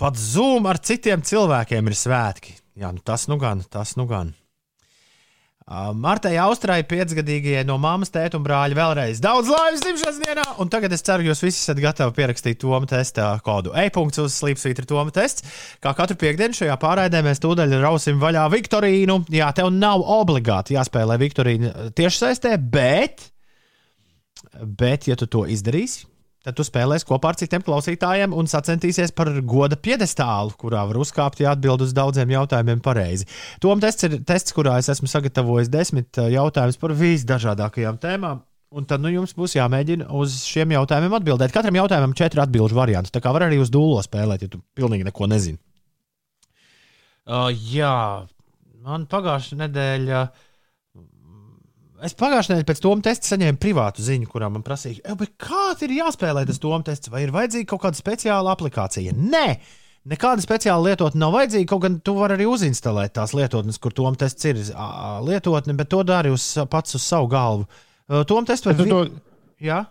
Pat 0.00 0.16
Zoom 0.18 0.66
ar 0.66 0.80
citiem 0.82 1.22
cilvēkiem 1.22 1.88
ir 1.88 1.96
svētki. 1.96 2.56
Jā, 2.80 2.90
nu 2.90 3.04
tas 3.04 3.28
nu 3.30 3.38
gan, 3.38 3.62
tas 3.70 3.94
nu 4.00 4.08
gan. 4.10 4.32
Martai 5.64 6.34
Austrai, 6.44 6.82
piecgadīgajai 6.84 7.62
no 7.64 7.78
mammas, 7.80 8.10
tēta 8.12 8.36
un 8.36 8.42
brāļa 8.44 8.76
vēlreiz 8.76 9.20
daudz 9.24 9.48
laimes 9.48 9.80
dzimšanas 9.80 10.18
dienā, 10.20 10.44
un 10.60 10.68
tagad 10.68 10.92
es 10.92 11.00
ceru, 11.06 11.24
jūs 11.24 11.40
visi 11.40 11.62
esat 11.62 11.80
gatavi 11.80 12.12
pierakstīt 12.18 12.60
Toma 12.60 12.84
testa 12.84 13.30
kodu 13.44 13.72
e-punkts 13.80 14.20
uz 14.20 14.36
slīpsvītra 14.42 14.84
Toma 14.84 15.14
tests. 15.16 15.46
Kā 15.80 15.94
katru 15.96 16.18
piekdienu 16.20 16.52
šajā 16.58 16.76
pārraidē 16.82 17.24
mēs 17.24 17.40
tūdaļ 17.40 17.78
rausim 17.80 18.20
vaļā 18.20 18.44
Viktorīnu. 18.52 19.22
Jā, 19.32 19.48
tev 19.56 19.72
nav 19.72 20.04
obligāti 20.04 20.76
jāspēlē 20.76 21.16
Viktorīna 21.24 21.72
tiešsaistē, 21.96 22.58
bet, 22.60 23.24
bet, 24.60 25.08
ja 25.08 25.16
tu 25.16 25.32
to 25.32 25.46
izdarīsi, 25.48 26.04
tad 26.44 26.56
tu 26.58 26.64
spēlēsi 26.66 27.08
kopā 27.08 27.32
ar 27.32 27.38
citiem 27.40 27.64
klausītājiem 27.64 28.34
un 28.36 28.48
sacensties 28.50 29.12
par 29.16 29.30
goda 29.48 29.78
piedestālu, 29.80 30.54
kurā 30.60 30.84
var 30.90 31.00
uzkāpt, 31.00 31.40
ja 31.42 31.54
atbild 31.54 31.84
uz 31.86 31.94
daudziem 31.96 32.34
jautājumiem 32.34 32.82
pareizi. 32.84 33.28
Tom 33.64 33.80
tests 33.82 34.08
ir 34.08 34.18
tests, 34.28 34.54
kurā 34.56 34.76
es 34.82 34.90
esmu 34.92 35.08
sagatavojis 35.10 35.72
desmit 35.72 36.20
uh, 36.20 36.28
jautājumus 36.32 36.80
par 36.80 36.96
visdažādākajām 37.00 38.00
tēmām. 38.02 38.44
Un 38.74 38.86
tad 38.90 39.04
nu, 39.04 39.10
jums 39.12 39.30
būs 39.38 39.54
jāmēģina 39.54 40.08
uz 40.18 40.40
šiem 40.48 40.72
jautājumiem 40.74 41.12
atbildēt. 41.20 41.52
Katram 41.54 41.76
jautājumam 41.78 42.10
ir 42.10 42.18
četri 42.18 42.42
atbildžu 42.42 42.74
varianti. 42.74 43.12
Tā 43.14 43.22
kā 43.22 43.30
var 43.34 43.46
arī 43.46 43.60
uz 43.62 43.70
dūlo 43.70 44.00
spēlēt, 44.02 44.42
ja 44.42 44.50
tu 44.50 44.58
pilnīgi 44.74 45.06
neko 45.06 45.28
nezini. 45.30 45.60
Uh, 47.24 47.52
jā, 47.54 48.26
man 48.84 49.06
pagājušā 49.08 49.60
nedēļa. 49.62 50.24
Es 52.04 52.12
pagājušajā 52.20 52.58
nedēļā 52.58 52.68
pēc 52.68 52.80
tam 52.84 53.00
testa 53.04 53.30
saņēmu 53.32 53.58
privātu 53.62 54.02
ziņu, 54.04 54.26
kurā 54.28 54.50
man 54.52 54.62
prasīja, 54.62 55.00
"Ej, 55.04 55.16
bet 55.16 55.30
kā 55.40 55.72
ir 55.82 55.94
jāspēlē 55.96 56.46
tas 56.46 56.58
tom 56.58 56.82
tests, 56.82 57.08
vai 57.08 57.22
ir 57.24 57.30
vajadzīga 57.32 57.66
kaut 57.66 57.80
kāda 57.82 57.96
speciāla 58.00 58.52
aplikācija? 58.54 59.12
Nē, 59.14 59.58
nekāda 60.06 60.44
speciāla 60.44 60.84
lietotne 60.84 61.16
nav 61.16 61.32
vajadzīga. 61.32 61.66
Kaut 61.66 61.80
gan 61.82 62.00
tu 62.00 62.14
vari 62.14 62.36
arī 62.36 62.44
uzinstalēt 62.46 63.14
tās 63.16 63.32
lietotnes, 63.32 63.78
kur 63.80 63.90
tom 63.92 64.14
tests 64.14 64.44
ir 64.44 64.54
lietotne, 65.24 65.76
bet 65.76 65.88
to 65.88 66.02
dari 66.04 66.28
uz, 66.30 66.54
pats 66.68 66.94
uz 66.94 67.02
savu 67.02 67.28
galvu. 67.28 67.66
Ā, 68.10 68.26
Tom 68.26 68.44
tests 68.44 68.66
var 68.66 68.74
Bet 68.74 68.86
tu 68.86 68.90
to- 68.90 69.10
Jā. 69.62 69.86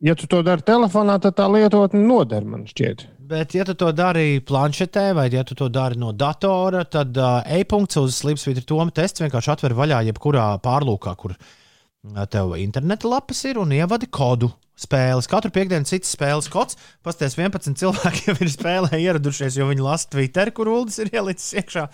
Ja 0.00 0.14
tu 0.14 0.28
to 0.28 0.42
dari 0.42 0.62
telefonā, 0.62 1.20
tad 1.20 1.34
tā 1.34 1.48
lietotne 1.50 2.06
noder, 2.06 2.44
man 2.44 2.64
šķiet. 2.66 3.06
Bet, 3.28 3.52
ja 3.52 3.64
tu 3.68 3.74
to 3.76 3.90
dari 3.92 4.38
planšetē, 4.40 5.10
vai 5.12 5.26
ja 5.28 5.42
tu 5.44 5.52
to 5.58 5.66
dari 5.68 5.98
no 6.00 6.14
datora, 6.16 6.86
tad 6.88 7.18
uh, 7.20 7.42
e-punkts 7.58 7.98
uz 8.00 8.22
Slipsvītra 8.22 8.64
Toma 8.64 8.94
tests 8.94 9.20
vienkārši 9.20 9.50
atver 9.52 9.74
vaļā 9.76 9.98
jebkurā 10.06 10.44
pārlūkā, 10.64 11.12
kur 11.20 11.34
uh, 11.36 12.22
tev 12.32 12.54
interneta 12.56 13.10
lapas 13.10 13.42
ir 13.50 13.60
un 13.60 13.74
ievadi 13.76 14.08
kodu 14.08 14.48
spēles. 14.80 15.28
Katru 15.28 15.52
piekdienu 15.52 15.84
cits 15.90 16.14
spēles 16.16 16.48
kods. 16.48 16.78
Pasties 17.04 17.36
11 17.36 17.76
cilvēki 17.82 18.30
jau 18.30 18.36
ir 18.46 18.52
spēlē 18.54 19.02
ieradušies, 19.02 19.58
jo 19.60 19.68
viņi 19.68 19.84
lasa 19.84 20.08
Twitter, 20.14 20.54
kur 20.56 20.72
ULDS 20.72 21.02
ir 21.04 21.12
ielicis 21.18 21.58
iekšā 21.60 21.84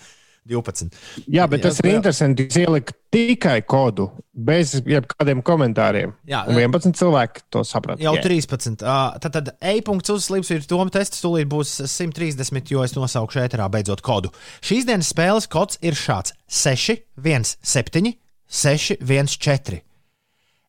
12. 0.45 0.93
Jā, 1.31 1.47
bet 1.49 1.63
tas 1.65 1.79
ir 1.81 1.89
Jā. 1.89 1.95
interesanti. 1.97 2.45
Jūs 2.45 2.59
ielikat 2.61 2.97
tikai 3.15 3.55
kodu, 3.65 4.09
bez 4.33 4.75
jebkādiem 4.85 5.41
komentāriem. 5.45 6.13
Jā, 6.29 6.43
Un 6.49 6.59
11 6.59 6.93
cilvēki 6.99 7.45
to 7.53 7.63
saprata. 7.65 8.01
Jau 8.03 8.13
Jā. 8.17 8.23
13. 8.25 8.83
Uh, 8.83 9.17
tad, 9.23 9.33
tad 9.37 9.53
e-punkts 9.73 10.13
uz 10.13 10.27
Slipsvītra 10.27 10.69
Toma 10.69 10.93
tests 10.93 11.23
tūlīt 11.23 11.49
būs 11.49 11.73
130, 11.89 12.71
jo 12.75 12.83
es 12.85 12.93
nosaukšu 12.97 13.41
ēterā 13.45 13.69
beidzot 13.73 14.03
kodu. 14.05 14.33
Šīs 14.65 14.85
dienas 14.85 15.09
spēles 15.13 15.49
kods 15.49 15.79
ir 15.81 15.97
šāds- 15.97 16.35
6, 16.61 17.01
1, 17.17 17.57
7, 17.63 18.13
6, 18.47 18.97
1, 19.01 19.37
4. 19.39 19.81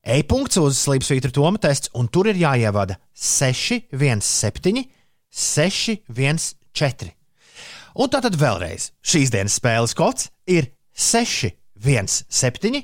E-punkts 0.07 0.57
uz 0.63 0.79
Slipsvītra 0.79 1.33
Toma 1.35 1.59
tests, 1.59 1.91
un 1.93 2.07
tur 2.09 2.29
ir 2.31 2.39
jāievada 2.39 2.97
6, 3.13 3.89
1, 3.91 4.23
7, 4.23 4.85
6, 5.31 5.99
1, 6.09 6.55
4. 6.73 7.16
Un 7.97 8.11
tātad 8.13 8.35
vēlreiz 8.37 8.91
šīs 9.01 9.31
dienas 9.33 9.57
spēles 9.57 9.95
kods 9.97 10.29
ir 10.53 10.69
6, 10.93 11.49
1, 11.81 12.11
7, 12.29 12.83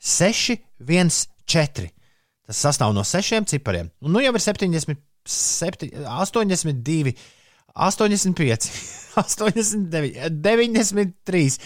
6, 0.00 0.56
1, 0.80 1.12
4. 1.54 1.90
Tas 2.48 2.60
sastāv 2.60 2.94
no 2.96 3.04
sešiem 3.04 3.44
cipariem. 3.48 3.90
Un 4.04 4.16
nu 4.16 4.22
jau 4.24 4.32
ir 4.32 4.40
70, 4.40 4.96
7, 5.28 5.90
82, 6.08 7.14
85, 7.74 8.70
89, 9.20 10.30
93. 10.30 11.58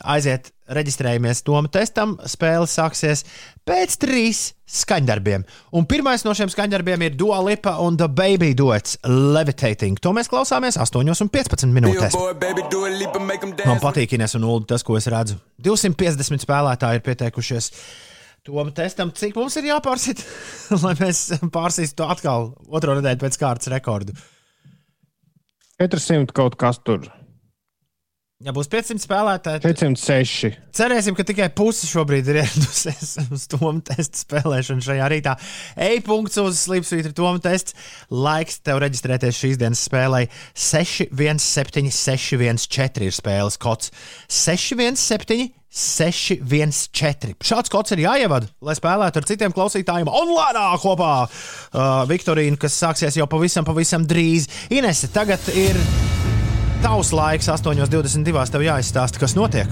Aiziet, 0.00 0.48
reģistrējamies 0.72 1.42
Toma 1.44 1.68
testam. 1.72 2.14
Spēle 2.28 2.64
sāksies 2.70 3.26
pēc 3.68 3.96
trīs 4.00 4.40
skaņdarbiem. 4.72 5.44
Un 5.76 5.84
pirmais 5.88 6.24
no 6.24 6.32
šiem 6.36 6.48
skaņdarbiem 6.52 7.04
ir 7.04 7.18
Dua 7.20 7.42
Lipa 7.44 7.74
un 7.84 7.98
The 8.00 8.08
Baby 8.08 8.54
Duets 8.56 8.96
Levitating. 9.04 10.00
To 10.00 10.14
mēs 10.16 10.32
klausāmies 10.32 10.80
8,15 10.80 11.68
minūtēs. 11.76 12.16
Man 13.68 13.84
patīk, 13.84 14.16
Ines 14.16 14.38
un 14.38 14.48
Ulu, 14.48 14.64
tas, 14.72 14.86
ko 14.86 14.96
es 14.96 15.10
redzu. 15.12 15.36
250 15.60 16.46
spēlētāji 16.46 17.02
ir 17.02 17.06
pieteikušies. 17.10 17.72
Tom 18.48 18.72
testam, 18.74 19.12
cik 19.14 19.36
mums 19.38 19.54
ir 19.60 19.68
jāpārsit, 19.68 20.24
lai 20.82 20.96
mēs 20.98 21.28
pārsīstu 21.52 22.08
atkal 22.08 22.54
otro 22.72 22.96
nedēļu 22.98 23.20
pēc 23.22 23.38
kārtas 23.38 23.70
rekordu. 23.70 24.16
400 25.82 26.32
kaut 26.34 26.56
kas 26.58 26.80
tur. 26.82 27.04
Ja 28.42 28.50
būs 28.54 28.66
500 28.66 28.98
spēlētāji, 29.04 29.60
tad 29.62 29.76
406. 29.78 30.56
cerēsim, 30.74 31.14
ka 31.14 31.22
tikai 31.26 31.46
puse 31.54 31.86
šobrīd 31.86 32.26
ir 32.32 32.40
ieradusies 32.40 33.12
uz 33.36 33.44
Toma 33.50 33.80
testa 33.86 34.18
spēlēšanu 34.18 34.82
šajā 34.82 35.06
rītā. 35.12 35.32
E-punkts 35.86 36.38
uz 36.42 36.58
Slipsvītra 36.64 37.12
Toma 37.14 37.38
tests. 37.44 37.70
Laiks 38.10 38.58
tev 38.66 38.76
reģistrēties 38.82 39.38
šīs 39.38 39.56
dienas 39.62 39.84
spēlē. 39.86 40.26
617614 40.58 43.06
ir 43.06 43.14
spēles 43.14 43.56
kods. 43.62 43.94
617 44.26 45.54
614. 45.72 47.40
Šāds 47.46 47.70
kods 47.72 47.94
ir 47.94 48.02
jāievada, 48.04 48.46
lai 48.60 48.74
spēlētu 48.76 49.16
ar 49.22 49.28
citiem 49.30 49.54
klausītājiem 49.56 50.10
online 50.10 50.66
kopā. 50.82 51.14
Uh, 51.24 51.30
Viktorīna, 52.10 52.60
kas 52.60 52.76
sāksies 52.82 53.16
jau 53.16 53.26
pavisam, 53.30 53.64
pavisam 53.64 54.04
drīz. 54.04 54.50
Inese, 54.74 55.08
tagad 55.14 55.40
ir 55.54 55.78
tavs 56.82 57.12
laiks, 57.14 57.48
8.22. 57.48 58.50
Tev 58.50 58.64
jāizstāsta, 58.66 59.20
kas 59.22 59.36
notiek. 59.38 59.70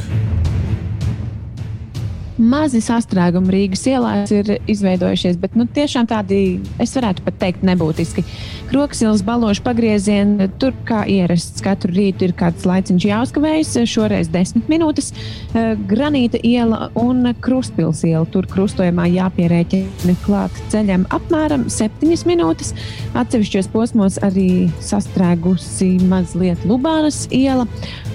Mazi 2.40 2.78
sastrēgumi 2.80 3.52
Rīgas 3.52 3.82
ielās 3.90 4.30
ir 4.32 4.54
izveidojušies, 4.70 5.36
bet 5.42 5.56
nu, 5.58 5.66
tiešām 5.68 6.06
tādi, 6.08 6.60
es 6.80 6.94
varētu 6.96 7.24
pat 7.26 7.36
teikt, 7.42 7.64
nebūtiski. 7.68 8.24
Kroksilas 8.70 9.20
balošu 9.26 9.60
pagriezieni, 9.66 10.46
tur 10.62 10.72
kā 10.88 11.02
ierasts, 11.10 11.60
katru 11.64 11.92
rītu 11.92 12.24
ir 12.24 12.32
kāds 12.38 12.64
laiciņš 12.64 13.06
jāuzkavējas, 13.10 13.74
šoreiz 13.92 14.30
desmit 14.32 14.70
minūtes. 14.72 15.10
Eh, 15.52 15.74
Granīta 15.90 16.40
iela 16.40 16.88
un 16.96 17.34
Krustpils 17.44 18.06
iela, 18.08 18.24
tur 18.32 18.48
krustojumā 18.48 19.10
jāpierēķina 19.10 20.16
klāt 20.24 20.56
ceļam 20.72 21.04
apmēram 21.12 21.68
septiņas 21.68 22.24
minūtes. 22.30 22.72
Atsevišķos 23.20 23.68
posmos 23.74 24.16
arī 24.24 24.70
sastrēgusi 24.80 25.98
mazliet 26.08 26.64
Lubānas 26.64 27.26
iela. 27.36 27.68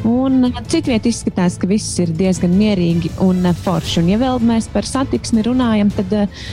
Un 0.05 0.51
citviet 0.69 1.07
izskatās, 1.09 1.55
ka 1.57 1.69
viss 1.69 1.97
ir 2.01 2.11
diezgan 2.13 2.53
mierīgi 2.57 3.09
un 3.25 3.41
forši. 3.63 4.03
Un, 4.03 4.11
ja 4.15 4.21
vēl 4.21 4.41
mēs 4.47 4.69
par 4.71 4.87
satiksmi 4.87 5.43
runājam, 5.45 5.91
tad 5.95 6.15
uh, 6.15 6.47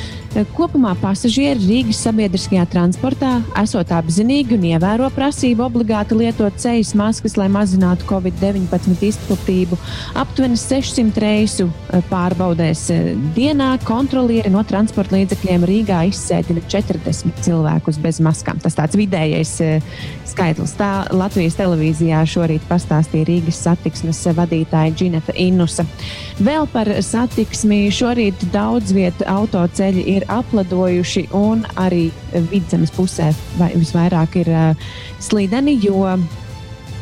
kopumā 0.56 0.94
pasažieri 1.00 1.60
Rīgas 1.60 2.00
sabiedriskajā 2.06 2.64
transportā 2.72 3.34
esot 3.60 3.90
apzinīgi 3.92 4.56
un 4.56 4.64
ievēro 4.70 5.10
prasību 5.12 5.66
obligāti 5.66 6.16
lietot 6.16 6.56
ceļu 6.62 6.96
maskas, 6.96 7.36
lai 7.36 7.48
mazinātu 7.52 8.06
Covid-19 8.08 9.04
izplatību. 9.10 9.76
Aptuveni 10.18 10.56
600 10.56 11.22
reisu 11.22 11.66
uh, 11.68 12.00
pārbaudēs 12.08 12.86
uh, 12.94 13.10
dienā 13.36 13.74
kontrolieri 13.84 14.52
no 14.52 14.64
transporta 14.68 15.18
līdzekļiem 15.18 15.66
Rīgā 15.68 16.00
izsēdina 16.08 16.64
40 16.64 17.44
cilvēkus 17.44 18.00
bez 18.02 18.22
maskām. 18.24 18.60
Tas 18.62 18.78
tāds 18.78 18.96
vidējais 18.98 19.58
skaitlis. 20.32 20.74
Tā 20.78 20.90
Latvijas 21.12 21.58
televīzijā 21.58 22.22
šorīt 22.28 22.64
pastāstīja 22.70 23.28
Rīgas 23.28 23.60
satiksmes 23.66 24.22
vadītāja 24.36 24.94
Džineta 24.96 25.36
Innusa. 25.36 25.84
Vēl 26.42 26.66
par 26.72 26.88
satiksmi 27.04 27.84
šorīt 27.92 28.46
daudz 28.54 28.94
vietu 28.96 29.26
autoceļi 29.28 30.06
ir 30.16 30.21
apladojuši 30.30 31.28
un 31.38 31.66
arī 31.80 32.06
vidzemes 32.50 32.92
pusē 32.94 33.32
vai 33.58 33.72
visvairāk 33.74 34.38
ir 34.42 34.52
uh, 34.52 34.88
slideni, 35.22 35.78
jo 35.82 36.06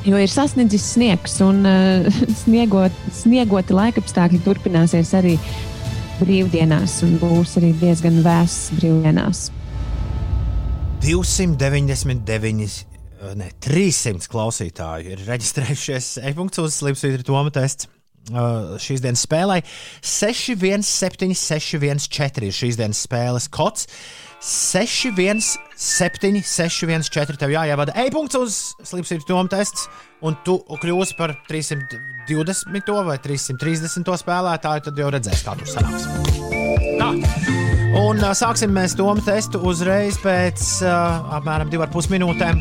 Jo 0.01 0.17
ir 0.17 0.31
sasniedzis 0.33 0.95
sniegs, 0.95 1.35
un 1.45 1.59
uh, 1.69 2.07
sniegot, 2.43 2.95
sniegoti 3.13 3.75
laikapstākļi 3.77 4.41
turpināsies 4.47 5.13
arī 5.19 5.35
brīvdienās, 6.23 7.03
un 7.05 7.19
būs 7.21 7.59
arī 7.61 7.75
diezgan 7.83 8.23
vēss 8.25 8.71
brīvdienās. 8.79 9.51
299, 11.05 12.81
ne 13.37 13.53
300 13.61 14.33
klausītāji 14.33 15.15
ir 15.15 15.25
reģistrējušies 15.29 16.15
e-punkts 16.31 16.65
uz 16.65 16.81
Slimsvītra 16.81 17.25
Toma 17.29 17.53
tests. 17.53 17.89
Uh, 18.29 18.77
šīs 18.79 19.01
dienas 19.03 19.25
spēlē 19.25 19.63
617614 20.05 22.45
ir 22.47 22.53
šīs 22.55 22.77
dienas 22.79 23.01
spēles 23.09 23.49
kods. 23.51 23.89
617614 24.41 27.37
tev 27.41 27.51
jāievada 27.53 27.93
e-punkts 28.05 28.37
uz 28.39 28.75
Slimsvītra 28.89 29.27
Toma 29.29 29.49
tests, 29.53 29.89
un 30.25 30.33
tu 30.47 30.55
kļūsi 30.71 31.15
par 31.19 31.31
320 31.49 33.05
vai 33.09 33.19
330 33.25 34.17
spēlētāju, 34.23 34.81
tad 34.87 34.95
jau 35.03 35.09
redzēsi, 35.13 35.45
kā 35.45 35.53
tur 35.59 35.69
sanāks. 35.69 36.03
Tā. 37.01 37.09
Un 38.01 38.17
uh, 38.23 38.31
sāksim 38.37 38.71
mēs 38.77 38.93
to 38.97 39.15
testu 39.27 39.57
uzreiz 39.67 40.15
pēc 40.23 40.59
uh, 40.87 40.91
apmēram 41.41 41.69
2,5 41.73 42.11
minūtēm, 42.15 42.57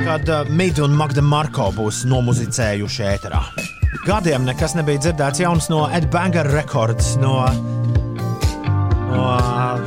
kad 0.00 0.24
uh, 0.30 0.36
Mīda 0.48 0.80
un 0.88 0.92
Magda 0.96 1.22
Marko 1.22 1.66
būs 1.76 2.04
nomuzicējuši 2.08 3.02
ēterā. 3.12 3.42
Gadiem 4.02 4.42
nekas 4.42 4.74
nebija 4.74 4.98
dzirdēts 5.00 5.40
jauns 5.44 5.68
no 5.70 5.84
Ed 5.94 6.08
Banger 6.12 6.48
Records, 6.50 7.14
no, 7.22 7.36
no 9.12 9.28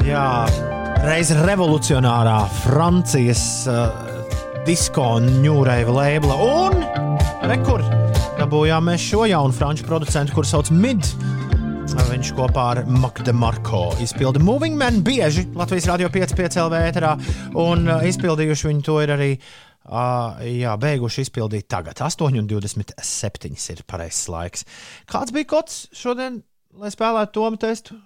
jā, 0.07 0.23
reiz 1.03 1.33
revolucionārā 1.43 2.37
Francijas 2.63 3.43
uh, 3.67 3.91
disko 4.65 5.17
ņūrēja 5.25 5.91
lēbla. 5.91 6.39
Un 6.39 6.79
rekur 7.51 7.83
dabūjām 8.39 8.87
mēs 8.87 9.03
šo 9.11 9.27
jaunu 9.27 9.55
franču 9.57 9.85
producentu, 9.89 10.37
kurš 10.37 10.55
sauc 10.55 10.73
Mid. 10.73 11.11
Viņš 12.07 12.29
kopā 12.37 12.63
ar 12.71 12.79
Magda 12.87 13.33
Marko 13.35 13.89
izpilda 14.01 14.39
Moving 14.39 14.77
Man 14.79 15.01
bieži 15.05 15.43
Latvijas 15.57 15.89
Rādio 15.91 16.07
5,5 16.13 16.61
LV 16.63 16.83
ēterā, 16.87 17.13
un 17.59 17.87
uh, 17.89 18.05
izpildījuši 18.07 18.71
viņu 18.71 18.85
to 18.87 19.01
ir 19.03 19.17
arī. 19.17 19.33
Uh, 19.35 19.66
jā, 19.87 20.75
beiguši 20.81 21.25
izpildīt 21.25 21.67
tagad. 21.71 21.99
8,27 22.03 23.73
ir 23.73 23.83
pareizais 23.87 24.27
laiks. 24.31 24.67
Kāds 25.09 25.33
bija 25.35 25.49
kods 25.55 25.85
šodien, 25.95 26.41
lai 26.77 26.91
spēlētu 26.93 27.35
tomu 27.39 27.59
testu? 27.61 27.97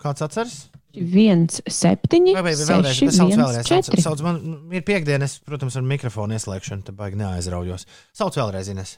Kāds 0.00 0.24
atceras? 0.24 0.60
1, 0.96 1.60
7, 1.70 2.32
Vai, 2.34 2.42
vai, 2.42 2.54
6, 2.56 2.66
vēlreiz, 2.66 3.00
bet 3.04 3.14
sauc 3.14 3.30
1, 3.30 3.42
vēlreiz. 3.44 3.68
Sauc, 3.68 3.90
4. 3.92 4.02
sauc, 4.02 4.22
man 4.26 4.40
ir 4.74 4.82
piekdienas, 4.86 5.36
protams, 5.46 5.76
ar 5.78 5.84
mikrofonu 5.86 6.34
ieslēgšanu, 6.34 6.82
tad 6.88 6.96
baigi 6.98 7.20
neaizraujos. 7.20 7.86
Sauc 8.16 8.38
vēlreiz, 8.40 8.72
Ines. 8.72 8.96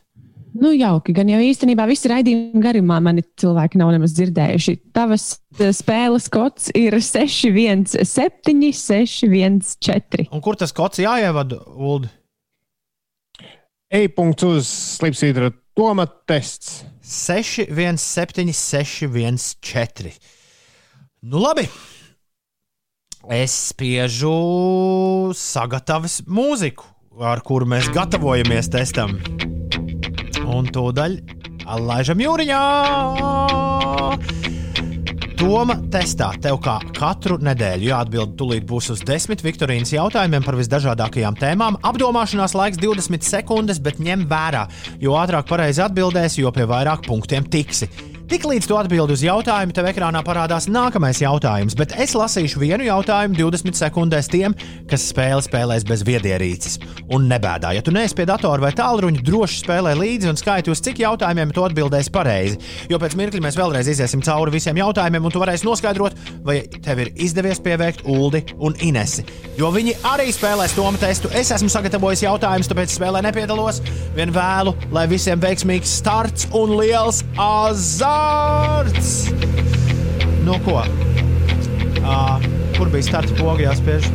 Nu, 0.53 0.73
jauki, 0.77 1.15
gan 1.17 1.31
jau 1.33 1.39
īstenībā 1.41 1.87
visi 1.89 2.11
raidījumi 2.13 2.61
garumā 2.61 2.99
mani 3.05 3.25
cilvēki 3.41 3.79
nav 3.81 3.95
nemaz 3.95 4.13
dzirdējuši. 4.19 4.75
Tavas 4.93 5.27
eh, 5.59 5.71
spēles 5.73 6.29
kods 6.33 6.69
ir 6.77 6.99
6, 7.01 7.49
1, 7.49 7.87
7, 8.05 8.67
6, 8.77 9.25
1, 9.31 9.61
4. 9.89 10.29
Un 10.29 10.45
kur 10.45 10.59
tas 10.61 10.75
kods 10.77 11.01
jāievada, 11.01 11.63
Ulu? 11.73 12.11
E-punkts 13.93 14.45
uz 14.49 14.69
slipsvītra 15.01 15.53
Toma 15.77 16.07
tests. 16.07 16.85
6, 17.03 17.67
1, 17.69 17.97
7, 17.97 18.53
6, 18.53 19.09
1, 19.09 19.39
4. 19.61 20.13
Nu, 21.23 21.41
labi. 21.41 21.69
Es 23.31 23.55
spiežu 23.71 25.31
sagatavas 25.39 26.21
mūziku, 26.27 26.89
ar 27.23 27.45
kuru 27.47 27.69
mēs 27.71 27.89
gatavojamies 27.95 28.73
testam. 28.73 29.17
Un 30.49 30.67
tūdaļ 30.73 31.19
laižam 31.87 32.23
jūriņā. 32.23 32.63
Toma 35.43 35.75
testā 35.91 36.29
tev 36.39 36.61
kā 36.63 36.77
katru 36.95 37.35
nedēļu 37.43 37.89
jāatbild 37.89 38.37
tūlīt 38.39 38.67
būs 38.69 38.93
uz 38.95 39.03
desmit 39.07 39.43
Viktorīnas 39.43 39.91
jautājumiem 39.91 40.45
par 40.47 40.55
visdažādākajām 40.61 41.39
tēmām. 41.41 41.81
Apdomāšanās 41.83 42.55
laiks 42.55 42.79
20 42.79 43.27
sekundes, 43.27 43.83
bet 43.83 43.99
ņem 43.99 44.29
vērā, 44.31 44.69
jo 45.03 45.19
ātrāk 45.19 45.51
pareizi 45.51 45.83
atbildēsi, 45.83 46.45
jo 46.45 46.55
pie 46.55 46.69
vairāk 46.71 47.03
punktiem 47.09 47.49
tiksi. 47.51 47.91
Tiklīdz 48.33 48.65
tu 48.65 48.79
atbildi 48.81 49.13
uz 49.13 49.23
jautājumu, 49.27 49.75
tev 49.77 49.91
ekrānā 49.91 50.23
parādās 50.25 50.65
nākamais 50.65 51.19
jautājums, 51.21 51.75
bet 51.77 51.91
es 52.01 52.15
lasīšu 52.17 52.63
vienu 52.63 52.87
jautājumu 52.87 53.37
20 53.37 53.77
sekundēs 53.77 54.31
tiem, 54.33 54.55
kas 54.89 55.03
spēli 55.11 55.45
spēlēs 55.45 55.85
bez 55.85 56.01
viedierīces. 56.09 56.79
Un 57.13 57.27
nebēdā, 57.29 57.75
ja 57.77 57.83
tu 57.85 57.93
neesi 57.93 58.17
pie 58.17 58.25
datora 58.31 58.65
vai 58.65 58.71
tālruņa, 58.79 59.21
droši 59.27 59.59
spēlē 59.67 59.93
līdzi 59.99 60.31
un 60.31 60.41
skaiti 60.41 60.73
uz 60.73 60.81
cik 60.81 61.03
jautājumiem 61.03 61.53
tu 61.53 61.67
atbildēsi 61.67 62.13
pareizi. 62.15 62.57
Jo 62.89 62.97
pēc 63.03 63.19
mirkļa 63.21 63.43
mēs 63.45 63.59
vēlreiz 63.61 63.91
iziesim 63.93 64.25
cauri 64.25 64.57
visiem 64.57 64.81
jautājumiem, 64.81 65.29
un 65.29 65.37
tu 65.37 65.45
varēsi 65.45 65.69
noskaidrot, 65.69 66.17
vai 66.49 66.63
tev 66.73 67.05
ir 67.05 67.13
izdevies 67.21 67.61
pieveikt 67.61 68.07
Uldi 68.09 68.47
un 68.65 68.81
Inesi. 68.81 69.27
Jo 69.61 69.69
viņi 69.77 69.99
arī 70.09 70.31
spēlēs 70.33 70.79
tomu 70.79 70.97
testu. 70.97 71.29
Es 71.37 71.53
esmu 71.53 71.69
sagatavojis 71.69 72.25
jautājumus, 72.25 72.73
tāpēc 72.73 72.97
spēlē 72.97 73.21
nepiedalos. 73.29 73.85
Vien 74.17 74.33
vēlu, 74.33 74.73
lai 74.89 75.05
visiem 75.13 75.45
veiksmīgs 75.45 75.99
starts 76.01 76.49
un 76.57 76.79
liels 76.81 77.21
azarts! 78.23 79.31
Nu, 80.45 80.59
ko? 80.65 80.83
Uh, 82.03 82.37
kur 82.77 82.91
bija 82.93 83.07
starta 83.13 83.35
poga 83.39 83.69
jāspiež? 83.69 84.09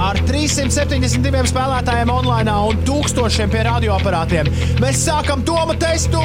Ar 0.00 0.16
372 0.24 1.50
spēlētājiem 1.50 2.10
online 2.14 2.54
un 2.70 2.80
tūkstošiem 2.88 3.52
pie 3.52 3.66
radioaparātiem 3.68 4.48
mēs 4.80 5.04
sākam 5.04 5.44
Toma 5.44 5.76
testu 5.78 6.22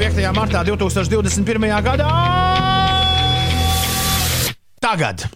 5. 0.00 0.24
martā 0.34 0.64
2021. 0.66 1.68
gadā. 1.84 2.10
Tagad! 4.82 5.28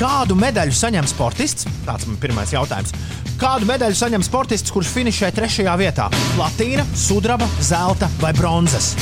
Kādu 0.00 0.34
medaļu 0.36 0.74
saņem 0.74 1.06
sportists? 1.06 1.68
Tāds 1.86 2.08
man 2.08 2.18
pirmais 2.20 2.50
jautājums. 2.52 2.90
Kādu 3.34 3.66
medaļu 3.66 3.96
saņem 3.98 4.22
sportists, 4.22 4.70
kurš 4.70 4.92
finišē 4.94 5.32
trešajā 5.34 5.72
vietā? 5.80 6.04
Platīna, 6.36 6.84
sudraba, 6.94 7.48
zelta 7.58 8.06
vai 8.20 8.30
bronzas? 8.36 8.92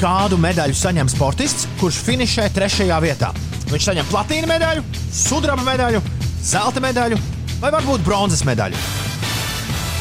Kādu 0.00 0.38
medaļu 0.40 0.76
saņem 0.76 1.10
sportists, 1.12 1.66
kurš 1.80 1.98
finišē 2.06 2.46
trešajā 2.56 3.00
vietā? 3.04 3.28
Viņš 3.68 3.90
saņem 3.90 4.08
platīna 4.08 4.48
medaļu, 4.48 4.84
sudraba 5.12 5.66
medaļu, 5.66 6.00
zelta 6.40 6.80
medaļu 6.80 7.20
vai 7.60 7.74
varbūt 7.76 8.06
bronzas 8.06 8.46
medaļu. 8.48 8.80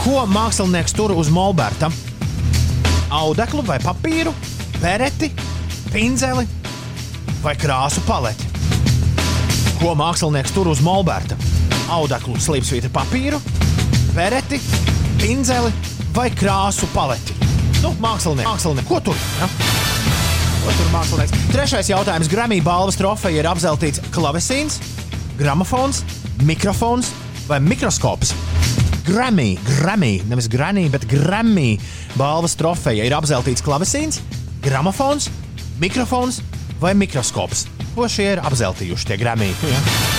Ko 0.05 0.23
mākslinieks 0.31 0.95
tur 0.95 1.11
uz 1.19 1.27
molberta? 1.27 1.91
Audeklu 3.11 3.65
vai 3.67 3.81
papīru, 3.83 4.31
bereti, 4.79 5.33
pinzeli 5.91 6.47
vai 7.43 7.57
krāsu 7.59 8.07
paleti? 8.07 8.47
Ko 9.83 9.97
mākslinieks 9.99 10.55
tur 10.55 10.71
uz 10.71 10.79
molberta? 10.85 11.48
Audeklu, 11.89 12.37
slīpsvītra 12.37 12.91
papīru, 12.93 13.39
bereti, 14.13 14.59
pinzeli 15.17 15.71
vai 16.13 16.27
krāsu 16.29 16.85
paleti? 16.93 17.33
Nu, 17.81 17.95
mākslinieks, 18.03 18.45
mākslinieks, 18.45 18.87
ko 18.89 18.99
tur? 19.09 19.17
Ja? 19.39 19.47
Ko 20.65 20.75
tur 20.75 20.91
mākslinieks? 20.93 21.33
Trešais 21.53 21.89
jautājums. 21.89 22.29
Grammy 22.29 22.59
balvas 22.61 22.99
trofeja 22.99 23.41
ir 23.41 23.49
apzeltīts 23.49 24.03
klavesīns, 24.13 24.77
gramofons, 25.39 26.03
mikrofons 26.45 27.09
vai 27.49 27.57
mikroskops. 27.65 28.35
Grammy, 29.09 29.55
Grammy, 29.65 30.19
nevis 30.29 30.51
Granny, 30.51 30.85
bet 30.93 31.07
Grammy 31.09 31.79
balvas 32.19 32.53
trofeja 32.59 33.07
ir 33.07 33.17
apzeltīts 33.17 33.65
klavesīns, 33.65 34.21
gramofons, 34.61 35.31
mikrofons 35.81 36.43
vai 36.83 36.93
mikroskops. 36.93 37.65
Ko 37.95 38.05
šie 38.11 38.35
ir 38.35 38.45
apzeltījuši 38.45 39.09
tie 39.09 39.21
Grammy? 39.23 39.49
Ja? 39.65 40.18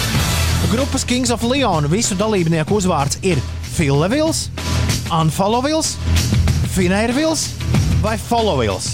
Grupas 0.70 1.04
Kings 1.04 1.30
of 1.30 1.42
Leon 1.42 1.88
visu 1.90 2.14
dalībnieku 2.14 2.76
uzvārds 2.78 3.16
ir 3.26 3.40
Filevils, 3.74 4.44
Unfollowils, 5.10 5.96
Finervils 6.70 7.48
vai 8.04 8.14
Followils. 8.14 8.92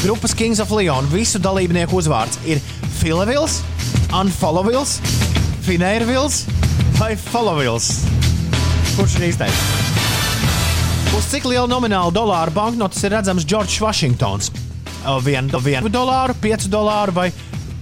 Grupas 0.00 0.32
Kings 0.32 0.62
of 0.64 0.72
Leon 0.72 1.10
visu 1.12 1.36
dalībnieku 1.44 2.00
uzvārds 2.00 2.40
ir 2.48 2.62
Filevils, 3.02 3.58
Unfollowils, 4.16 4.96
Finervils 5.68 6.46
vai 6.96 7.12
Followils. 7.20 7.92
Kurš 8.96 9.20
ir 9.20 9.28
īstais? 9.28 9.62
Uz 11.12 11.28
cik 11.28 11.52
lielu 11.52 11.68
nominālu 11.68 12.16
dolāru 12.16 12.56
banknotes 12.56 13.04
ir 13.04 13.12
redzams 13.18 13.44
Džordžs 13.44 13.76
Vašingtons? 13.84 14.48
Vienu 15.20 15.60
vien 15.60 15.92
dolāru, 15.92 16.32
piecu 16.40 16.72
dolāru 16.72 17.12
vai 17.20 17.28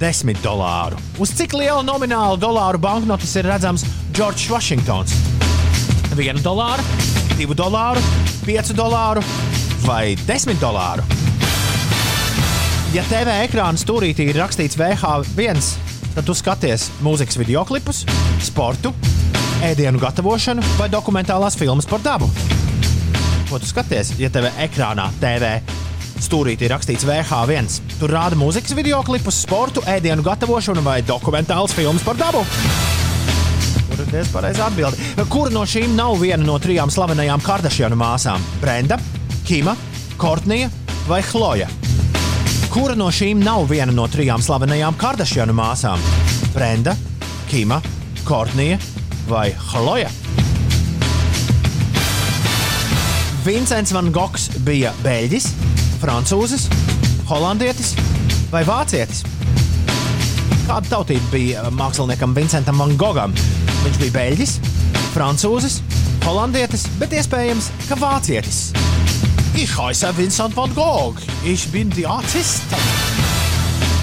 desmit 0.01 0.39
dolāru. 0.41 0.97
Uz 1.21 1.35
cik 1.37 1.53
lielu 1.59 1.83
nominālu 1.85 2.39
dolāru 2.41 2.81
banknotes 2.81 3.35
ir 3.37 3.49
redzams 3.51 3.85
Džordžs 4.17 4.49
Vašingtons? 4.49 5.13
Vienu 6.17 6.41
dolāru, 6.43 6.85
divu 7.37 7.55
dolāru, 7.57 8.01
piecu 8.47 8.75
dolāru 8.77 9.23
vai 9.85 10.17
desmit 10.27 10.61
dolāru. 10.63 11.05
Ja 12.95 13.05
TV 13.07 13.37
ekrāna 13.45 13.79
stūrītī 13.79 14.31
ir 14.33 14.41
rakstīts 14.41 14.79
VH1, 14.81 15.61
tad 16.17 16.27
tu 16.27 16.35
skaties 16.35 16.89
mūzikas 17.05 17.39
video 17.39 17.63
klipus, 17.69 18.03
sportu, 18.43 18.95
ēdienu 19.69 20.01
gatavošanu 20.03 20.65
vai 20.81 20.89
dokumentālās 20.91 21.61
filmas 21.61 21.87
par 21.87 22.03
dabu. 22.03 22.31
Ko 23.51 23.61
tu 23.61 23.69
skaties, 23.69 24.17
ja 24.19 24.33
tev 24.33 24.49
ekrānā 24.59 25.11
TV 25.23 25.59
stūrītī 26.25 26.67
ir 26.67 26.75
rakstīts 26.75 27.07
VH1? 27.09 27.69
Tur 28.01 28.13
rāda 28.15 28.39
mūzikas 28.39 28.75
video 28.77 29.01
klipus, 29.07 29.43
sportu, 29.45 29.83
ēdienu 29.89 30.25
gatavošanu 30.27 30.85
vai 30.85 31.01
dokumentālas 31.07 31.75
filmas 31.77 32.05
par 32.07 32.19
dabu. 32.21 32.45
Tur 33.91 34.05
ir 34.05 34.13
diezgan 34.13 34.33
pareizi 34.35 34.65
atbildi. 34.65 35.11
Kura 35.33 35.53
no 35.55 35.65
šīm 35.69 35.97
nav 35.99 36.17
viena 36.23 36.45
no 36.45 36.59
trijām 36.63 36.93
slavenajām 36.93 37.43
Kardashianu 37.45 37.99
māsām? 38.01 38.45
Brenda, 38.63 39.01
Kima, 39.49 39.77
Kortnija 40.21 40.71
vai 41.09 41.23
Chloja? 41.27 41.69
Kura 42.71 42.95
no 42.95 43.11
šīm 43.11 43.43
nav 43.43 43.67
viena 43.71 43.91
no 43.91 44.07
trijām 44.07 44.43
slavenajām 44.45 44.95
Kardashianu 45.01 45.57
māsām? 45.57 46.03
Brenda, 46.55 46.95
Kima, 47.51 47.81
Kortnija 48.29 48.79
vai 49.29 49.51
Chloja? 49.71 50.11
Vincents 53.41 53.93
Van 53.97 54.11
Gogs 54.13 54.51
bija 54.67 54.91
beļģis, 55.01 55.47
francūzis, 56.01 56.65
holandietis 57.29 57.93
vai 58.51 58.63
vācietis? 58.65 59.23
Kāda 60.65 60.87
tautība 60.89 61.33
bija 61.33 61.65
māksliniekam 61.75 62.33
Vincentam 62.37 62.81
Van 62.81 62.95
Gogam? 63.01 63.35
Viņš 63.83 63.99
bija 64.01 64.15
beļģis, 64.15 64.55
francūzis, 65.13 65.81
holandietis, 66.25 66.87
bet 67.01 67.13
iespējams, 67.19 67.71
ka 67.89 67.99
vācietis. 68.01 68.71
Ich 69.59 69.75
heiße 69.77 70.13
Vincent 70.17 70.57
Van 70.57 70.73
Gogh, 70.77 71.21
ich 71.45 71.67
bin 71.73 71.91
die 71.93 72.07
Artist. 72.07 72.65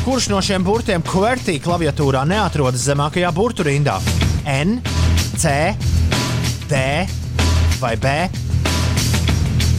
Kurš 0.06 0.30
no 0.32 0.41
šiem 0.44 0.64
burtiem 0.64 1.03
QWERTY 1.03 1.57
klaviatūrā 1.64 2.22
neatrodas 2.28 2.86
zemākajā 2.86 3.32
burtu 3.36 3.65
rindā? 3.68 3.98
N, 4.48 4.78
C, 5.36 5.74
D 6.69 6.84
vai 7.82 7.95
B? 7.99 8.14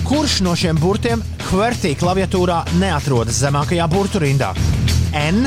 Kurš 0.09 0.41
no 0.45 0.57
šiem 0.57 0.81
burtiem 0.81 1.23
QWERTY 1.49 1.95
klaviatūrā 1.97 2.59
neatrodas 2.77 3.39
zemākajā 3.41 3.87
burtu 3.89 4.21
rindā? 4.21 4.51
N, 5.17 5.47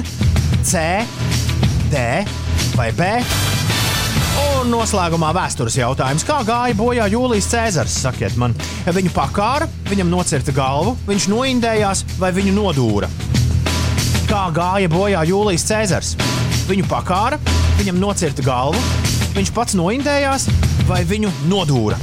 C, 0.65 0.81
D 1.91 2.05
vai 2.73 2.87
B? 2.97 3.09
Un 4.41 4.71
noslēgumā 4.73 5.29
vēstures 5.37 5.77
jautājums. 5.77 6.25
Kā 6.25 6.39
gāja 6.47 6.73
bojā 6.79 7.05
Jūlijas 7.13 7.51
Cēzars? 7.51 7.99
Sakiet 8.01 8.33
man, 8.41 8.55
viņu 8.89 9.13
pakāra, 9.13 9.67
viņam 9.91 10.09
nocirta 10.09 10.55
galvu, 10.57 10.95
viņš 11.05 11.27
noindējās 11.29 12.01
vai 12.17 12.31
viņu 12.33 12.55
nodūra? 12.57 13.09
Kā 14.25 14.47
gāja 14.57 14.89
bojā 14.89 15.21
Jūlijas 15.29 15.67
Cēzars? 15.69 16.15
Viņu 16.65 16.87
pakāra, 16.89 17.37
viņam 17.77 18.01
nocirta 18.01 18.47
galvu, 18.47 18.81
viņš 19.37 19.53
pats 19.53 19.77
noindējās 19.77 20.49
vai 20.89 21.03
viņu 21.05 21.29
nodūra? 21.51 22.01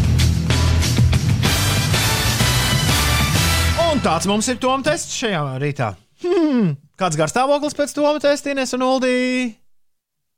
Un 3.99 4.05
tāds 4.05 4.29
mums 4.31 4.47
ir 4.47 4.61
Toma 4.63 4.85
tests 4.87 5.11
šajā 5.19 5.39
rītā. 5.59 5.89
Hmm. 6.23 6.77
Kāds 7.01 7.17
garstāvoklis 7.19 7.75
pēc 7.75 7.97
Toma 7.97 8.21
testa, 8.23 8.53
Ines 8.53 8.71
un 8.77 8.85
Uldī? 8.87 9.15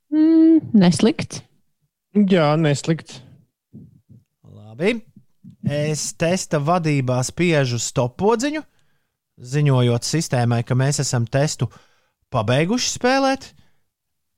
Mm, 0.09 0.71
neslikt. 0.81 1.43
Jā, 2.31 2.47
neslikt. 2.57 3.19
Labi. 4.49 4.95
Es 5.61 6.07
testa 6.17 6.57
vadībā 6.57 7.19
spiežu 7.27 7.77
stopodziņu, 7.77 8.63
ziņojot 9.53 10.09
sistēmai, 10.09 10.63
ka 10.65 10.73
mēs 10.81 11.03
esam 11.05 11.29
testu 11.29 11.69
pabeiguši 12.33 12.95
spēlēt. 12.95 13.51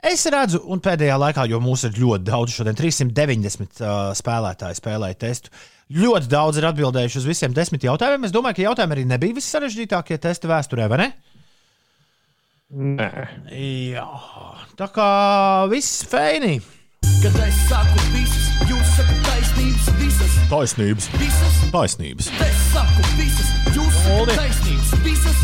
Es 0.04 0.28
redzu, 0.36 0.66
un 0.68 0.84
pēdējā 0.84 1.16
laikā, 1.30 1.48
jo 1.48 1.64
mūsu 1.64 1.94
ir 1.94 2.04
ļoti 2.04 2.28
daudz, 2.28 2.58
šodien 2.60 2.76
390 2.76 3.88
uh, 3.88 4.12
spēlētāji 4.20 4.84
spēlēja 4.84 5.22
testu. 5.24 5.56
Ļoti 5.92 6.30
daudz 6.32 6.58
ir 6.58 6.66
atbildējuši 6.70 7.20
uz 7.20 7.26
visiem 7.28 7.54
desmit 7.54 7.84
jautājumiem. 7.84 8.24
Es 8.26 8.32
domāju, 8.34 8.56
ka 8.62 8.64
jautājumi 8.70 8.96
arī 8.96 9.04
nebija 9.10 9.36
vissarežģītākie 9.38 10.18
testa 10.24 10.48
vēsturē, 10.48 10.88
vai 10.90 10.98
ne? 11.04 11.10
Nē. 12.74 13.10
Jā, 13.94 14.08
tā 14.80 14.88
kā 14.96 15.10
viss 15.70 16.02
feini. 16.10 16.56
Kad 17.22 17.36
es 17.46 17.60
saku 17.70 18.00
visas, 18.16 18.48
jūs 18.72 18.94
sakat 18.98 19.20
taisnības, 19.28 19.90
visas, 20.00 20.34
Taisnības. 20.50 21.10
visas, 21.20 21.60
Taisnības. 21.74 22.30
es 22.48 22.64
saku 22.74 23.06
visas, 23.20 23.52
jūs 23.76 24.00
sakat 24.08 24.34
taisnības, 24.40 24.90
visas, 25.06 25.40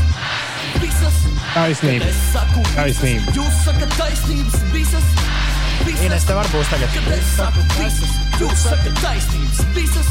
visas, 0.82 1.20
Taisnība. 1.54 2.00
kad 2.00 2.10
es 2.10 2.24
saku 2.34 2.66
Taisnība. 2.74 3.26
visas, 3.28 3.38
jūs 3.38 3.62
sakat 3.68 3.96
taisnības, 4.00 4.58
visas, 4.74 5.08
visas, 5.14 5.49
Ines, 5.88 6.26
tev 6.28 6.36
var 6.40 6.48
būs 6.52 6.70
tagad. 6.72 6.96
es 7.16 7.32
saku 7.38 7.64
visas, 7.78 8.14
jūs 8.40 8.64
sakat 8.66 9.02
taisnības, 9.04 9.60
visas, 9.76 10.10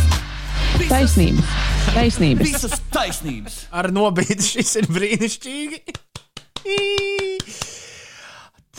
visas, 0.79 0.93
Taisnības. 0.93 1.55
Taisnības. 1.95 2.45
visas 2.45 2.77
taisnības. 2.93 3.57
Ar 3.73 3.91
nobīdi 3.93 4.45
šis 4.45 4.77
ir 4.81 4.89
brīnišķīgi. 4.93 5.97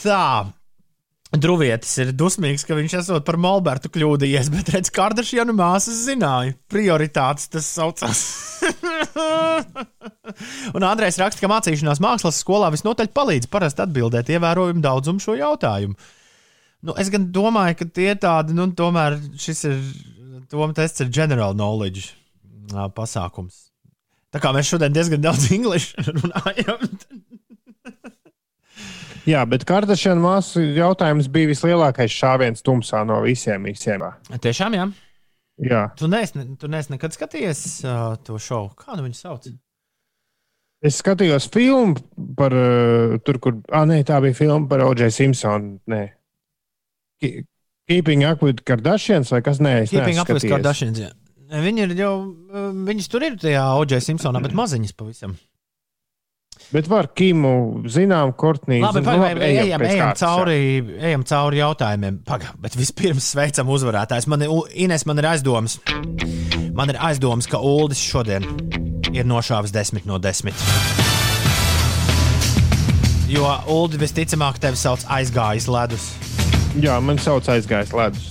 Tā. 0.04 0.24
Druvietis 1.30 1.92
ir 2.02 2.10
dusmīgs, 2.18 2.64
ka 2.66 2.74
viņš 2.74 2.94
esot 3.04 3.26
par 3.26 3.38
Molbertu 3.38 3.92
kļūdījies, 3.94 4.48
bet 4.50 4.72
redz, 4.74 4.90
Kardašianu 4.94 5.54
māsas 5.54 6.00
zināja. 6.08 6.56
Prioritātes 6.74 7.52
tas 7.54 7.68
saucās. 7.70 8.24
Un 10.76 10.86
Andrejs 10.88 11.20
raksta, 11.22 11.44
ka 11.44 11.52
mācīšanās 11.52 12.02
mākslas 12.02 12.42
skolā 12.42 12.72
visnotaļ 12.74 13.12
palīdz 13.14 13.50
parasti 13.54 13.86
atbildēt 13.86 14.34
ievērojumu 14.34 14.82
daudzumu 14.82 15.22
šo 15.22 15.38
jautājumu. 15.38 15.94
Nu, 16.86 16.96
es 17.00 17.10
gan 17.12 17.28
domāju, 17.36 17.82
ka 17.82 17.90
tie 17.92 18.14
tādi, 18.16 18.56
nu, 18.56 18.70
tomēr 18.76 19.18
šis 19.40 19.66
ir, 19.68 19.82
tom 20.52 20.72
tests 20.78 21.04
ir 21.04 21.12
general 21.12 21.58
knowledge 21.58 22.14
pasākums. 22.96 23.66
Tā 24.30 24.42
kā 24.42 24.54
mēs 24.56 24.70
šodien 24.70 24.94
diezgan 24.94 25.24
daudz 25.24 25.50
angļuiski 25.56 26.06
runājam. 26.12 26.88
Jā, 29.28 29.44
bet 29.50 29.66
Kardashian 29.68 30.22
māsu 30.24 30.62
jautājums 30.74 31.28
bija 31.30 31.52
vislielākais 31.52 32.14
šāviens 32.14 32.64
tumsā 32.66 33.04
no 33.06 33.20
visiem. 33.26 33.68
visiem. 33.68 34.06
Tiešām, 34.42 34.78
jā. 34.78 34.88
Jā. 35.60 35.82
Tu 36.00 36.08
neesi, 36.10 36.46
tu 36.58 36.70
neesi 36.72 36.94
nekad 36.94 37.14
skatījies 37.14 37.64
uh, 37.84 38.14
to 38.24 38.40
šovu. 38.40 38.72
Kā 38.80 38.96
nu 38.96 39.04
viņu 39.04 39.18
sauc? 39.20 39.50
Es 40.80 41.02
skatījos 41.02 41.50
filmu 41.52 42.00
par, 42.40 42.56
uh, 42.56 43.18
tur, 43.28 43.42
kur. 43.44 43.60
Ah, 43.68 43.84
nē, 43.90 44.00
tā 44.08 44.22
bija 44.24 44.38
filma 44.38 44.70
par 44.72 44.86
O.J. 44.88 45.12
Simpsonu. 45.12 45.76
Nē. 45.92 46.06
Keeping 47.20 48.24
up 48.24 48.44
with 48.46 48.64
Kardashians 48.66 49.32
vai 49.34 49.42
kas? 49.42 49.60
Nē, 49.60 49.84
es 49.84 49.94
Keeping 49.94 50.20
up 50.22 50.30
with. 50.30 50.46
Kardashians. 50.46 51.00
jā. 51.02 51.12
Viņi 51.50 51.88
ir 51.88 51.94
jau, 51.98 52.14
viņas 52.86 53.08
tur 53.10 53.24
ir 53.26 53.38
tajā 53.42 53.64
O.J. 53.80 53.98
Simpsonā, 54.06 54.38
bet 54.44 54.54
maziņas 54.54 54.94
pavisam. 54.94 55.34
Bet 56.70 56.86
var 56.86 57.08
Kimu, 57.18 57.82
zinām, 57.90 58.36
Kortnī. 58.38 58.78
Labi, 58.84 59.00
zin- 59.02 59.08
nu, 59.10 59.18
vai, 59.24 59.32
ejam, 59.48 59.82
pēc 59.82 59.90
ejam, 59.96 60.04
kārtas, 60.04 60.22
jā. 60.22 60.28
cauri, 60.28 60.60
ejam 61.10 61.24
cauri 61.26 61.58
jautājumiem. 61.64 62.20
Pagaidām, 62.28 62.60
bet 62.62 62.78
vispirms 62.78 63.32
sveicam 63.34 63.72
uzvarētājs. 63.74 64.28
Man 64.30 64.46
Ines, 64.78 65.08
man 65.10 65.18
ir 65.18 65.30
aizdomas. 65.32 65.80
Man 66.78 66.94
ir 66.94 67.02
aizdomas, 67.02 67.50
ka 67.50 67.58
Uldis 67.58 67.98
šodien 67.98 68.46
ir 69.16 69.26
nošāvis 69.26 69.74
10 69.74 70.06
no 70.06 70.20
10. 70.22 70.54
Jo 73.34 73.50
Uldi 73.70 73.98
visticamāk 74.02 74.62
tevi 74.62 74.78
sauc 74.78 75.02
aizgājis 75.10 75.66
ledus. 75.70 76.12
Jā, 76.78 77.00
man 77.02 77.18
sauc 77.22 77.50
aizgājis 77.50 77.94
ledus. 77.98 78.30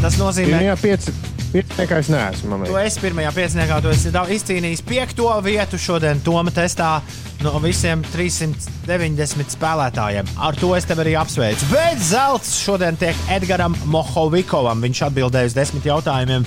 Tas 0.00 0.16
nozīmē, 0.20 0.62
Jā, 0.68 0.76
pieci. 0.80 1.12
Pieciniekā 1.50 1.96
es 1.98 2.08
neesmu. 2.12 2.60
Tu 2.68 2.76
esi 2.78 3.00
pirmajā 3.02 3.30
pieciniekā, 3.34 3.80
tu 3.82 3.90
esi 3.90 4.12
izcīnījis 4.36 4.84
piekto 4.86 5.26
vietu 5.42 5.80
šodien 5.82 6.20
Toma 6.22 6.52
testā 6.54 7.00
no 7.42 7.56
visiem 7.58 8.04
390 8.12 9.56
spēlētājiem. 9.56 10.30
Ar 10.38 10.58
to 10.60 10.70
es 10.78 10.86
tevi 10.86 11.02
arī 11.08 11.16
apsveicu. 11.18 11.72
Bet 11.72 11.98
zelts 12.06 12.54
šodien 12.62 13.00
tiek 13.00 13.18
Edgars 13.34 13.82
Mohovikovam. 13.90 14.84
Viņš 14.86 15.02
atbildēja 15.08 15.50
uz 15.50 15.58
desmit 15.58 15.90
jautājumiem. 15.90 16.46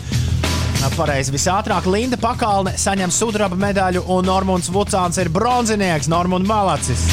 Pareizi 0.95 1.31
visātrāk 1.31 1.85
Linda 1.87 2.19
Pakalne 2.19 2.73
saņem 2.79 3.11
sudraba 3.11 3.55
medaļu, 3.59 4.03
un 4.11 4.27
Normons 4.27 4.67
Vucāns 4.71 5.19
ir 5.19 5.31
bronzinieks, 5.31 6.11
Normons 6.11 6.47
Malacis. 6.47 7.07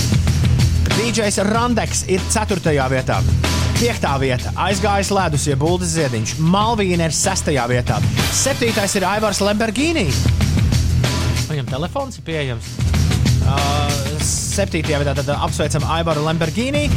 DJs 0.97 1.43
Randeks 1.51 2.05
ir 2.11 2.23
4. 2.35 2.75
vietā. 2.91 3.23
5. 3.79 4.19
vieta- 4.21 4.53
aizgājis 4.67 5.11
ledus, 5.15 5.47
jeb 5.47 5.59
Buldas 5.59 5.95
ziediņš. 5.95 6.35
Malvīna 6.41 7.07
ir 7.09 7.15
6. 7.15 7.67
vietā. 7.71 8.01
7. 8.33 8.97
ir 8.97 9.05
Aivars 9.05 9.41
Lamborghini. 9.41 10.07
Viņam 11.49 11.67
telefons 11.67 12.19
ir 12.19 12.23
pieejams. 12.27 12.65
Uh, 13.45 14.21
7. 14.21 14.83
vietā 14.83 15.15
tad 15.15 15.29
apsveicam 15.35 15.83
Aivaru 15.83 16.25
Lamborghini. 16.25 16.91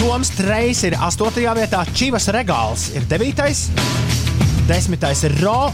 Toms 0.00 0.30
Trejs 0.30 0.84
ir 0.84 0.96
8. 0.96 1.54
vietā, 1.54 1.84
Čivas 1.92 2.28
Regāls 2.32 2.88
ir 2.96 3.04
9. 3.08 3.70
10. 4.68 5.24
ir 5.24 5.40
Ro. 5.42 5.72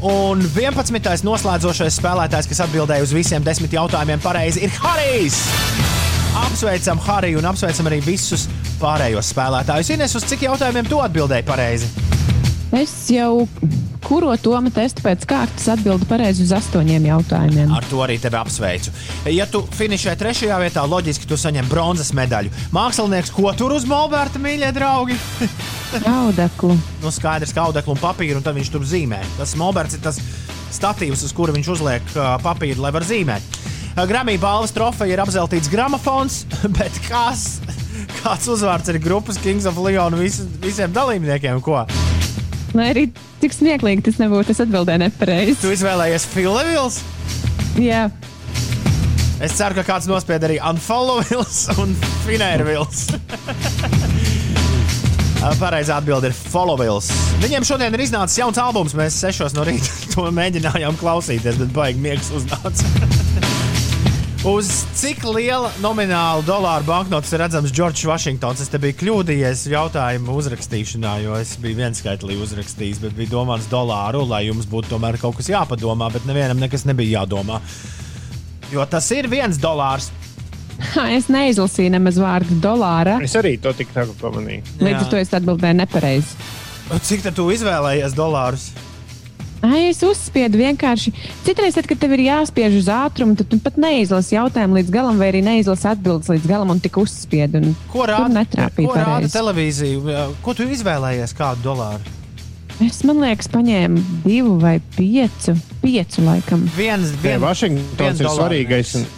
Un 0.00 0.42
11. 0.54 1.24
noslēdzošais 1.26 1.98
spēlētājs, 1.98 2.46
kas 2.46 2.60
atbildēja 2.66 3.02
uz 3.02 3.14
visiem 3.14 3.42
desmit 3.42 3.74
jautājumiem, 3.74 4.22
pareizi 4.22 4.62
ir 4.62 4.70
Harijs. 4.78 6.07
Apsveicam 6.38 7.00
Hariju 7.02 7.40
un 7.40 7.48
apsveicam 7.50 7.88
arī 7.90 7.98
visus 8.04 8.46
pārējos 8.78 9.32
spēlētājus. 9.32 9.90
Ines, 9.94 10.14
uz 10.18 10.26
cik 10.28 10.46
jautājumiem 10.46 10.86
tu 10.86 11.00
atbildēji 11.02 11.46
pareizi? 11.48 11.88
Es 12.78 12.92
jau 13.10 13.46
kuro 14.04 14.34
Toma 14.40 14.70
testu 14.72 15.02
pēc 15.04 15.24
kārtas 15.28 15.66
atbildu 15.72 16.06
pareizi 16.08 16.44
uz 16.44 16.52
astoņiem 16.56 17.08
jautājumiem. 17.08 17.72
Ar 17.74 17.86
to 17.90 18.02
arī 18.04 18.18
tevi 18.20 18.38
apsveicu. 18.38 18.92
Ja 19.32 19.48
tu 19.50 19.62
finišē 19.74 20.14
trešajā 20.20 20.58
vietā, 20.62 20.84
loģiski 20.88 21.28
tu 21.28 21.38
saņem 21.40 21.68
bronzas 21.70 22.12
medaļu. 22.16 22.52
Mākslinieks, 22.76 23.32
ko 23.34 23.50
tur 23.58 23.74
uz 23.76 23.88
Molberta, 23.88 24.40
mīļie 24.42 24.70
draugi? 24.76 25.16
Audeklu. 26.20 26.76
nu, 27.02 27.12
skaidrs, 27.14 27.54
ka 27.56 27.66
audeklu 27.66 27.96
un 27.96 28.02
papīru, 28.02 28.38
un 28.38 28.46
tad 28.46 28.56
viņš 28.60 28.72
tur 28.76 28.86
zīmē. 28.86 29.22
Tas 29.40 29.56
Molberts 29.58 29.98
ir 29.98 30.04
tas 30.04 30.20
statīvs, 30.76 31.24
uz 31.24 31.34
kura 31.34 31.56
viņš 31.56 31.72
uzliek 31.74 32.14
uh, 32.14 32.36
papīru, 32.44 32.84
lai 32.84 32.92
var 32.94 33.08
zīmēt. 33.08 33.56
Grammy 34.06 34.36
balvas 34.38 34.70
trofeja 34.76 35.16
ir 35.16 35.22
apzeltīts 35.24 35.70
gramofons, 35.72 36.42
bet 36.78 37.00
kas, 37.08 37.56
kāds 38.20 38.46
uzvārds 38.52 38.92
ir 38.92 39.00
grupas 39.02 39.40
Kings 39.42 39.66
of 39.66 39.80
Leon 39.82 40.14
vis, 40.20 40.38
visiem 40.62 40.92
dalībniekiem? 40.94 41.58
Ko? 41.64 41.82
Lai 42.76 42.90
arī 42.92 43.06
cik 43.42 43.56
smieklīgi 43.56 44.04
tas 44.10 44.20
nebūtu, 44.20 44.52
es 44.54 44.60
atbildēju 44.62 45.02
nepareizi. 45.06 45.56
Tu 45.62 45.72
izvēlējies 45.78 46.28
Filevils? 46.34 47.00
Jā, 47.80 48.10
Es 49.38 49.52
ceru, 49.54 49.76
ka 49.78 49.84
kāds 49.86 50.08
nospied 50.10 50.42
arī 50.42 50.56
Unfollowils 50.66 51.68
un 51.78 51.92
Finērvils. 52.24 53.04
Pareizā 55.62 56.00
atbilde 56.00 56.32
ir 56.32 56.34
Followils. 56.34 57.12
Viņiem 57.44 57.66
šodien 57.66 57.94
ir 57.94 58.02
iznācis 58.02 58.40
jauns 58.40 58.58
albums. 58.58 58.96
Mēs 58.98 59.20
sešos 59.22 59.54
no 59.54 59.62
rīta 59.68 59.94
to 60.16 60.26
mēģinājām 60.34 60.98
klausīties, 60.98 61.62
bet 61.62 61.70
baigi 61.76 62.02
miegs 62.02 62.32
uznāca. 62.34 62.82
Uz 64.46 64.68
cik 64.94 65.24
liela 65.34 65.66
nomināla 65.82 66.44
dolāra 66.46 66.84
banknotes 66.86 67.32
ir 67.34 67.40
redzams 67.42 67.72
Džordžs 67.74 68.04
Vašingtons? 68.06 68.60
Es 68.62 68.70
te 68.70 68.78
biju 68.78 68.94
kļūdījies 69.00 69.64
jautājumu 69.72 70.36
uzrakstīšanā, 70.38 71.16
jo 71.24 71.34
es 71.40 71.56
biju 71.58 71.80
vienskaitlī 71.80 72.36
uzrakstījis, 72.38 73.00
bet 73.02 73.16
bija 73.18 73.32
domāts 73.32 73.66
dolāru, 73.66 74.22
lai 74.30 74.44
jums 74.46 74.68
būtu 74.70 74.92
tomēr 74.92 75.18
kaut 75.18 75.40
kas 75.40 75.50
jāpadomā, 75.50 76.12
bet 76.14 76.28
nevienam 76.30 76.62
nekas 76.62 76.86
nebija 76.86 77.24
jādomā. 77.24 77.58
Jo 78.70 78.86
tas 78.86 79.10
ir 79.16 79.26
viens 79.26 79.58
dolārs. 79.58 80.12
Ha, 80.94 81.08
es 81.18 81.26
neizlasīju 81.26 81.96
nemaz 81.98 82.22
vārdu 82.22 82.60
dolāra. 82.62 83.18
Es 83.26 83.34
arī 83.40 83.56
to 83.58 83.74
tik 83.74 83.90
tā 83.90 84.06
pamanīju. 84.22 84.78
Līdz 84.78 85.00
ar 85.02 85.10
to 85.10 85.18
es 85.18 85.34
atbildēju 85.34 85.82
nepareizi. 85.82 86.38
Cik 87.10 87.26
tad 87.26 87.34
tu 87.34 87.50
izvēlējies 87.50 88.14
dolārus? 88.14 88.70
Ai, 89.64 89.88
es 89.90 89.98
uzspiedu 90.06 90.60
vienkārši. 90.60 91.10
Citreiz, 91.46 91.74
tad, 91.74 91.88
kad 91.90 91.98
tev 91.98 92.12
ir 92.14 92.22
jāspiež 92.28 92.76
uz 92.78 92.90
ātrumu, 92.94 93.34
tad 93.38 93.48
tu 93.50 93.58
pat 93.62 93.78
neizlasi 93.80 94.36
jautājumu 94.36 94.78
līdz 94.78 94.92
galam, 94.94 95.18
vai 95.18 95.32
arī 95.32 95.40
neizlasi 95.42 95.88
atbildes 95.90 96.30
līdz 96.30 96.46
galam 96.46 96.70
un 96.74 96.82
tik 96.84 97.00
uzspiedu. 97.02 97.58
Un 97.64 97.74
Ko 97.90 98.06
rāda, 98.06 98.44
ko 98.76 98.94
rāda 98.94 99.30
televīzija? 99.32 100.28
Ko 100.44 100.54
tu 100.54 100.68
izvēlējies? 100.68 101.34
Kādu 101.38 101.66
dolāru? 101.66 102.14
Es 102.86 103.00
man 103.02 103.18
liekas, 103.24 103.48
paņēmu 103.50 104.02
divu 104.22 104.52
vai 104.62 104.76
piecu, 104.94 105.56
piecu 105.82 106.22
laikam. 106.22 106.62
Viens, 106.76 107.10
Nē, 107.24 107.34
Vašingtons 107.42 108.22
ir 108.22 108.30
svarīgais. 108.30 108.94
un 109.00 109.08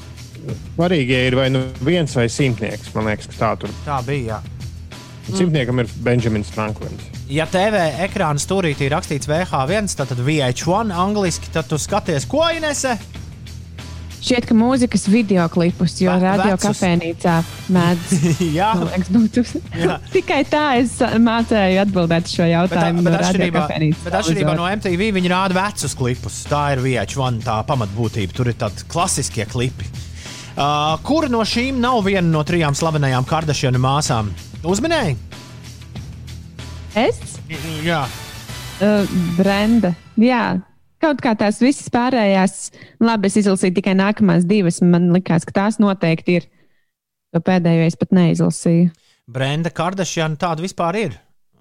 Svarīgie 0.78 1.26
ir 1.28 1.36
vai 1.36 1.50
nu 1.52 1.60
viens 1.84 2.14
vai 2.16 2.24
simtnieks. 2.32 2.94
Man 2.96 3.10
liekas, 3.10 3.28
ka 3.28 3.36
tā 3.36 3.50
tur. 3.60 3.74
Tā 3.84 4.00
bija. 4.06 4.40
Jā. 4.40 4.59
Un 5.30 5.38
Simtniekam 5.38 5.78
ir 5.82 5.88
Benjamins 6.02 6.50
Franklins. 6.50 7.06
Ja 7.30 7.46
TV 7.46 7.78
ekrāna 8.06 8.40
stūrītī 8.42 8.88
ir 8.88 8.94
rakstīts 8.96 9.28
VH1, 9.30 9.92
tad 10.00 10.18
VH1 10.18 10.90
angliski, 10.90 11.52
tad 11.54 11.68
tu 11.70 11.78
skaties, 11.78 12.26
ko 12.30 12.42
Inese? 12.56 12.96
Šķiet, 14.20 14.44
ka 14.50 14.54
mūzikas 14.58 15.06
video 15.08 15.46
klipus, 15.48 15.94
jo 16.02 16.12
Ve- 16.12 16.20
radio 16.26 16.52
vecus. 16.58 16.66
kafejnīcā 16.76 17.36
mēdz. 17.72 18.10
Jā, 18.58 18.66
man 18.76 18.90
liekas, 18.90 19.08
būtu. 19.14 19.44
Tikai 20.16 20.42
tā 20.50 20.64
es 20.82 20.98
mācēju 21.00 21.78
atbildēt 21.86 22.28
uz 22.28 22.34
šo 22.36 22.44
Bet, 22.44 22.52
jautājumu. 22.52 23.04
bet, 23.06 23.14
no 23.14 23.22
atšķirībā, 23.22 23.62
bet 24.04 24.18
atšķirībā 24.20 24.56
no. 24.58 24.66
MTV 24.76 25.08
viņi 25.16 25.32
rāda 25.32 25.56
vecus 25.56 25.96
klipus. 25.96 26.42
Tā 26.50 26.66
ir 26.74 26.82
VH1 26.84 27.40
tā 27.46 27.56
pamatbūtība. 27.70 28.36
Tur 28.36 28.52
ir 28.52 28.58
tādi 28.60 28.84
klasiskie 28.92 29.46
klipi. 29.48 29.88
Uh, 30.50 30.98
Kura 31.06 31.30
no 31.32 31.40
šīm 31.46 31.78
nav 31.80 32.02
viena 32.04 32.26
no 32.28 32.42
trijām 32.44 32.76
slavenajām 32.76 33.24
Kardashianu 33.24 33.80
māsām? 33.80 34.28
Uzminēji? 34.60 35.14
Es? 36.98 37.16
Jā. 37.80 38.02
Uh, 38.80 39.08
Brenda. 39.38 39.94
Jā. 40.20 40.60
Kaut 41.00 41.22
kā 41.24 41.32
tās 41.38 41.62
visas 41.64 41.88
pārējās, 41.88 42.56
labi, 43.00 43.30
es 43.30 43.38
izlasīju 43.40 43.78
tikai 43.78 43.94
nākamās 43.96 44.44
divas. 44.44 44.82
Man 44.84 45.08
liekas, 45.14 45.46
ka 45.48 45.56
tās 45.62 45.80
noteikti 45.80 46.36
ir. 46.42 46.48
To 47.32 47.40
pēdējo 47.40 47.86
es 47.88 47.96
pat 47.96 48.12
neizlasīju. 48.12 48.90
Brenda 49.30 49.72
Kardashian 49.72 50.36
tāda 50.36 50.66
vispār 50.66 50.98
ir. 51.06 51.16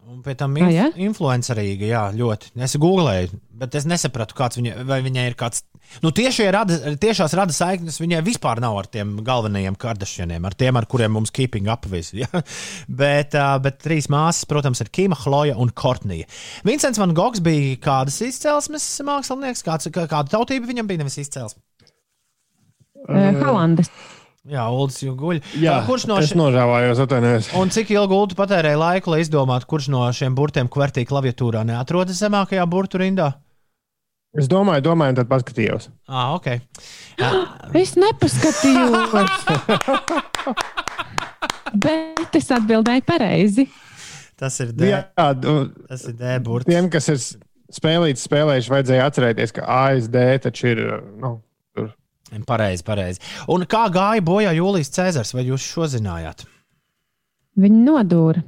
Un 0.10 0.24
pēc 0.26 0.40
tam 0.42 0.56
Ah, 0.58 0.66
inf 0.66 0.74
jā? 0.74 0.86
influencerīga, 1.06 1.86
jā, 1.86 2.00
ļoti. 2.18 2.50
Es 2.66 2.74
googlēju, 2.82 3.38
bet 3.62 3.76
es 3.78 3.86
nesapratu, 3.86 4.34
kāds 4.34 4.58
viņa, 4.58 4.80
vai 4.90 4.98
viņai 5.06 5.26
ir 5.30 5.36
kāds. 5.38 5.62
Nu, 6.02 6.10
tiešie 6.14 6.48
rada, 6.54 6.76
tiešās 7.02 7.34
rada 7.38 7.54
saiknes 7.54 8.00
viņai 8.02 8.24
vispār 8.26 8.58
nav 8.62 8.78
ar 8.82 8.88
tiem 8.90 9.16
galvenajiem 9.26 9.78
Kardashianiem, 9.78 10.46
ar 10.50 10.56
tiem, 10.58 10.78
ar 10.82 10.88
kuriem 10.90 11.14
mums 11.14 11.30
keeping 11.34 11.70
up 11.70 11.86
visi. 11.90 12.24
Ja? 12.24 12.42
Bet, 13.04 13.38
uh, 13.38 13.56
bet 13.62 13.78
trīs 13.86 14.10
māsas, 14.10 14.46
protams, 14.50 14.82
ir 14.82 14.90
Kima, 14.94 15.18
Chloja 15.18 15.56
un 15.62 15.70
Kortnija. 15.70 16.26
Vincents 16.66 16.98
Van 17.02 17.14
Gogs 17.18 17.42
bija 17.46 17.78
kādas 17.86 18.18
izcelsmes 18.26 18.86
mākslinieks, 19.06 19.62
kāds, 19.66 19.90
kā- 19.94 20.08
kāda 20.10 20.34
tautība 20.36 20.70
viņam 20.74 20.90
bija, 20.90 21.04
nevis 21.06 21.22
izcelsme. 21.22 21.62
Uh, 23.10 23.30
Holandas. 23.46 23.90
Jā, 24.48 24.64
Ulas 24.72 24.96
jau 25.04 25.12
guļ. 25.20 25.42
Jā, 25.60 25.82
kurš 25.88 26.06
no 26.08 26.16
es 26.22 26.30
šiem? 26.32 26.40
nožēlājos, 26.40 27.02
atvainojos. 27.04 27.50
Un 27.60 27.70
cik 27.76 27.92
ilgi 27.92 28.16
Ulu 28.16 28.38
patērēja 28.40 28.80
laiku, 28.80 29.12
lai 29.12 29.20
izdomātu, 29.26 29.68
kurš 29.70 29.90
no 29.92 30.06
šiem 30.16 30.36
burtiem 30.38 30.70
kvertī 30.72 31.04
klaviatūrā 31.10 31.66
neatrodas 31.68 32.22
zemākajā 32.24 32.64
burtu 32.72 33.02
rindā? 33.04 33.34
Es 34.38 34.48
domāju, 34.48 34.84
domāju, 34.86 35.18
tad 35.20 35.28
paskatījos. 35.32 35.90
Ah, 36.08 36.36
ok. 36.38 36.60
Es 37.82 37.96
nepaskatījos. 38.00 39.14
Bet 41.84 42.36
es 42.40 42.48
atbildēju 42.54 43.04
pareizi. 43.06 43.68
Tas 44.40 44.56
ir 44.64 44.72
D. 44.74 44.88
Jā, 44.90 45.04
Tas 45.14 46.06
ir 46.08 46.16
D 46.18 46.38
burts. 46.46 46.70
tiem, 46.70 46.88
kas 46.94 47.10
ir 47.12 47.20
spēlīti, 47.76 48.22
spēlējuši, 48.24 48.72
vajadzēja 48.74 49.08
atcerēties, 49.12 49.54
ka 49.58 49.66
ASD 49.68 50.18
taču 50.48 50.72
ir. 50.72 50.82
Nu. 51.22 51.34
Pareizi, 52.48 52.86
pareizi. 52.86 53.22
Un 53.52 53.66
kā 53.70 53.88
gāja 53.94 54.24
bojā 54.26 54.54
Jūlijas 54.58 54.94
Cēzars, 54.96 55.34
vai 55.36 55.48
jūs 55.48 55.66
šo 55.66 55.90
zinājāt? 55.90 56.46
Viņa 57.60 57.84
nodūra. 57.88 58.44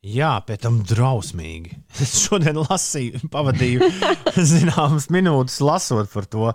Jā, 0.00 0.38
pēc 0.46 0.62
tam 0.64 0.78
drausmīgi. 0.88 1.74
Es 2.04 2.14
šodien 2.22 2.56
lasīju, 2.62 3.28
pavadīju 3.32 3.90
zināmas 4.52 5.10
minūtes 5.12 5.60
lasot 5.64 6.08
par 6.12 6.28
to. 6.30 6.50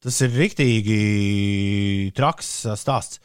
Tas 0.00 0.20
ir 0.24 0.32
rīktīgi 0.32 1.00
traks 2.16 2.52
stāsts. 2.80 3.20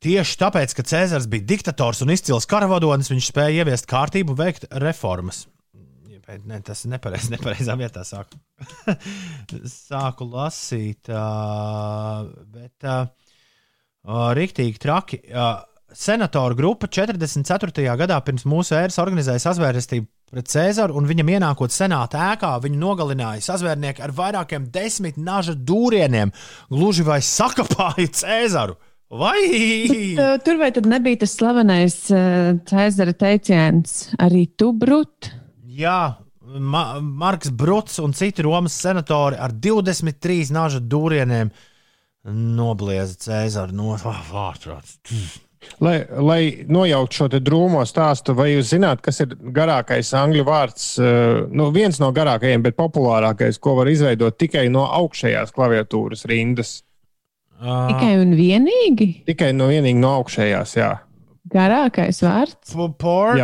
Tieši 0.00 0.36
tāpēc, 0.40 0.72
ka 0.72 0.84
Cēzars 0.88 1.26
bija 1.28 1.44
diktators 1.44 2.00
un 2.00 2.12
izcils 2.14 2.48
karavadonis, 2.48 3.10
viņš 3.12 3.26
spēja 3.34 3.60
ieviest 3.60 3.88
kārtību, 3.88 4.32
veikt 4.36 4.64
reformas. 4.80 5.42
Nē, 6.38 6.60
tas 6.66 6.84
ir 6.84 6.94
nepareizi. 6.94 7.32
Nepareizā 7.34 7.76
vietā 7.80 8.04
sāku, 8.06 8.38
sāku 9.88 10.28
lasīt. 10.30 11.10
Uh, 11.10 12.28
bet 12.52 12.86
uh, 12.86 13.08
rīktīgi 14.36 14.80
traki. 14.82 15.22
Uh, 15.30 15.58
Senatoru 15.90 16.54
grupa 16.54 16.86
44. 16.86 17.82
gadā 17.98 18.20
pirms 18.22 18.44
mūsu 18.46 18.76
ēras 18.78 19.00
organizēja 19.02 19.42
sazvērestību 19.42 20.06
pret 20.30 20.46
Cēzaru, 20.46 20.94
un 20.94 21.08
viņam 21.10 21.32
ienākot 21.34 21.74
senāta 21.74 22.28
ēkā, 22.28 22.52
viņu 22.62 22.78
nogalināja 22.78 23.42
sazvērnieki 23.48 24.04
ar 24.06 24.14
vairākiem 24.14 24.68
desmit 24.70 25.18
naža 25.18 25.56
dūrieniem, 25.58 26.30
gluži 26.70 27.02
vai 27.08 27.18
sakapāja 27.26 28.06
Cēzaru. 28.20 28.78
Vai? 29.10 29.40
Tur 30.46 30.60
vai 30.60 30.70
tad 30.70 30.86
nebija 30.86 31.24
tas 31.24 31.34
slavenais 31.34 31.98
Cēzara 32.70 33.16
teiciens, 33.18 34.04
arī 34.22 34.44
tu 34.54 34.70
brūti? 34.70 35.39
Jā, 35.80 36.00
Ma 36.40 36.98
Marks 37.00 37.50
Bruts 37.52 37.98
un 38.02 38.14
citi 38.16 38.42
Romas 38.42 38.74
senatori 38.80 39.36
ar 39.38 39.52
23 39.52 40.50
naža 40.56 40.80
dūrieniem 40.80 41.50
noblieza 42.56 43.16
Cēzaru 43.20 43.76
no 43.76 43.94
vārtrāts. 44.00 44.98
Lai, 45.84 45.98
lai 46.16 46.40
nojauktu 46.72 47.18
šo 47.18 47.26
te 47.34 47.40
drūmo 47.44 47.82
stāstu, 47.88 48.32
vai 48.36 48.48
jūs 48.54 48.70
zināt, 48.72 49.02
kas 49.04 49.20
ir 49.20 49.34
garākais 49.52 50.14
angļu 50.16 50.44
vārds? 50.48 50.86
eh, 50.98 51.42
Nu, 51.52 51.68
viens 51.76 52.00
no 52.00 52.08
garākajiem, 52.16 52.64
bet 52.64 52.78
populārākais, 52.80 53.60
ko 53.60 53.76
var 53.76 53.92
izveidot 53.92 54.38
tikai 54.40 54.68
no 54.72 54.86
augšējās 54.88 55.52
klaviatūras 55.52 56.24
rindas. 56.32 56.78
Tikai 57.60 58.14
un 58.22 58.32
vienīgi 58.32 59.10
Tikai 59.28 59.52
no 59.52 59.68
vienīgi 59.68 60.00
no 60.00 60.14
augšējās, 60.22 60.76
jā. 60.80 60.94
garākais 61.52 62.22
vārds. 62.24 62.72
Por, 62.96 63.36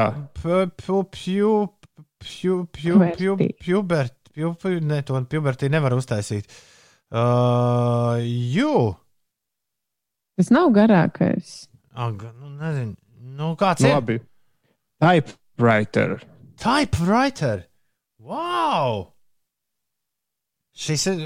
pubertī 5.32 5.70
nevar 5.72 5.94
uztaisīt. 5.96 6.50
Uh, 7.10 8.18
Jū. 8.20 8.72
Tas 10.36 10.50
nav 10.52 10.72
garākais. 10.76 11.66
Ag, 11.96 12.26
nu, 12.36 12.50
nezinu. 12.60 12.96
Nu, 13.36 13.54
kāds 13.58 13.80
Nu, 13.84 13.88
ir? 13.88 13.94
labi. 13.94 14.16
Typewriter. 15.00 16.18
Typewriter. 16.60 17.64
Wow! 18.20 19.12
Šis 20.76 21.06
ir. 21.08 21.22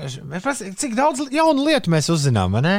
Cik 0.78 0.94
daudz 0.98 1.24
jaunu 1.34 1.64
lietu 1.66 1.90
mēs 1.90 2.10
uzzinām, 2.12 2.54
vai 2.54 2.62
ne? 2.62 2.74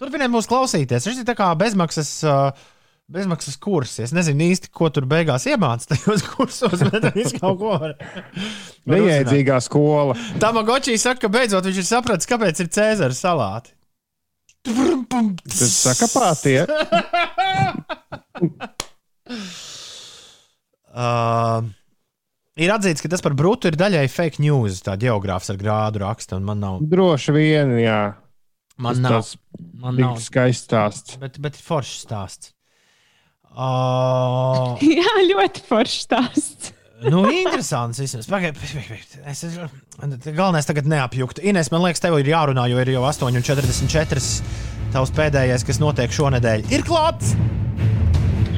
Turpiniet 0.00 0.32
mūs 0.32 0.48
klausīties. 0.50 1.06
Šis 1.06 1.22
ir 1.22 1.28
tā 1.28 1.36
kā 1.38 1.52
bezmaksas. 1.58 2.10
Uh, 2.26 2.66
Bezmaksas 3.06 3.54
kurs. 3.62 3.92
Es 4.02 4.10
nezinu 4.14 4.48
īsti, 4.50 4.70
ko 4.74 4.88
tur 4.90 5.04
beigās 5.06 5.44
iemācās 5.46 5.86
tajos 5.92 6.24
kursos, 6.32 6.80
bet 6.90 7.06
viņš 7.14 7.36
kaut 7.38 7.60
ko 7.60 7.76
var. 7.78 7.92
Neiedzīgā 8.90 9.60
skola. 9.62 10.16
Tamagoči 10.42 10.96
saka, 10.98 11.22
ka 11.26 11.30
beidzot 11.36 11.68
viņš 11.68 11.78
ir 11.84 11.86
sapratis, 11.86 12.26
kāpēc 12.30 12.64
ir 12.64 12.72
Cēzara 12.74 13.14
salāti. 13.14 13.74
Tas 14.66 15.76
saka 15.84 16.08
pātie. 16.10 16.60
Uh, 20.96 21.60
ir 22.56 22.70
atzīts, 22.72 23.02
ka 23.04 23.10
tas 23.12 23.20
par 23.20 23.34
brūtu 23.36 23.68
ir 23.68 23.76
daļai 23.76 24.06
fake 24.08 24.40
news. 24.40 24.78
Tā 24.86 24.94
geogrāfs 25.00 25.50
ar 25.52 25.58
grādu 25.60 26.00
raksta, 26.00 26.38
un 26.40 26.46
man 26.48 26.62
nav. 26.62 26.78
Droši 26.88 27.34
vien, 27.36 27.74
jā. 27.82 27.98
Man 28.80 28.96
Tas 28.96 29.02
nav. 29.04 29.12
tāds 29.12 29.34
Man 29.82 30.00
nav. 30.00 30.16
skaists 30.24 30.64
stāsts. 30.70 31.18
Bet, 31.20 31.36
bet 31.44 31.56
foršs 31.60 32.06
stāsts. 32.06 32.54
Uh, 33.56 34.76
Jā, 34.98 35.12
ļoti 35.30 35.62
foršs 35.64 36.02
stāsts. 36.04 36.72
nu, 37.08 37.22
interesants. 37.32 38.00
vismaz. 38.02 38.28
Pagaid, 38.28 38.58
pagaid, 38.60 38.84
pagaid. 38.84 39.18
Es, 39.32 39.44
galvenais 40.26 40.68
tagad 40.68 40.88
neapjukt. 40.92 41.40
Ines, 41.40 41.72
man 41.72 41.84
liekas, 41.86 42.02
tev 42.04 42.18
ir 42.20 42.28
jārunā, 42.34 42.66
jo 42.68 42.80
ir 42.82 42.92
jau 42.92 43.04
8,44. 43.08 44.20
Tavs 44.92 45.12
pēdējais, 45.16 45.64
kas 45.66 45.80
notiek 45.82 46.12
šonadēļ, 46.14 46.68
ir 46.72 46.84
klāts. 46.86 47.32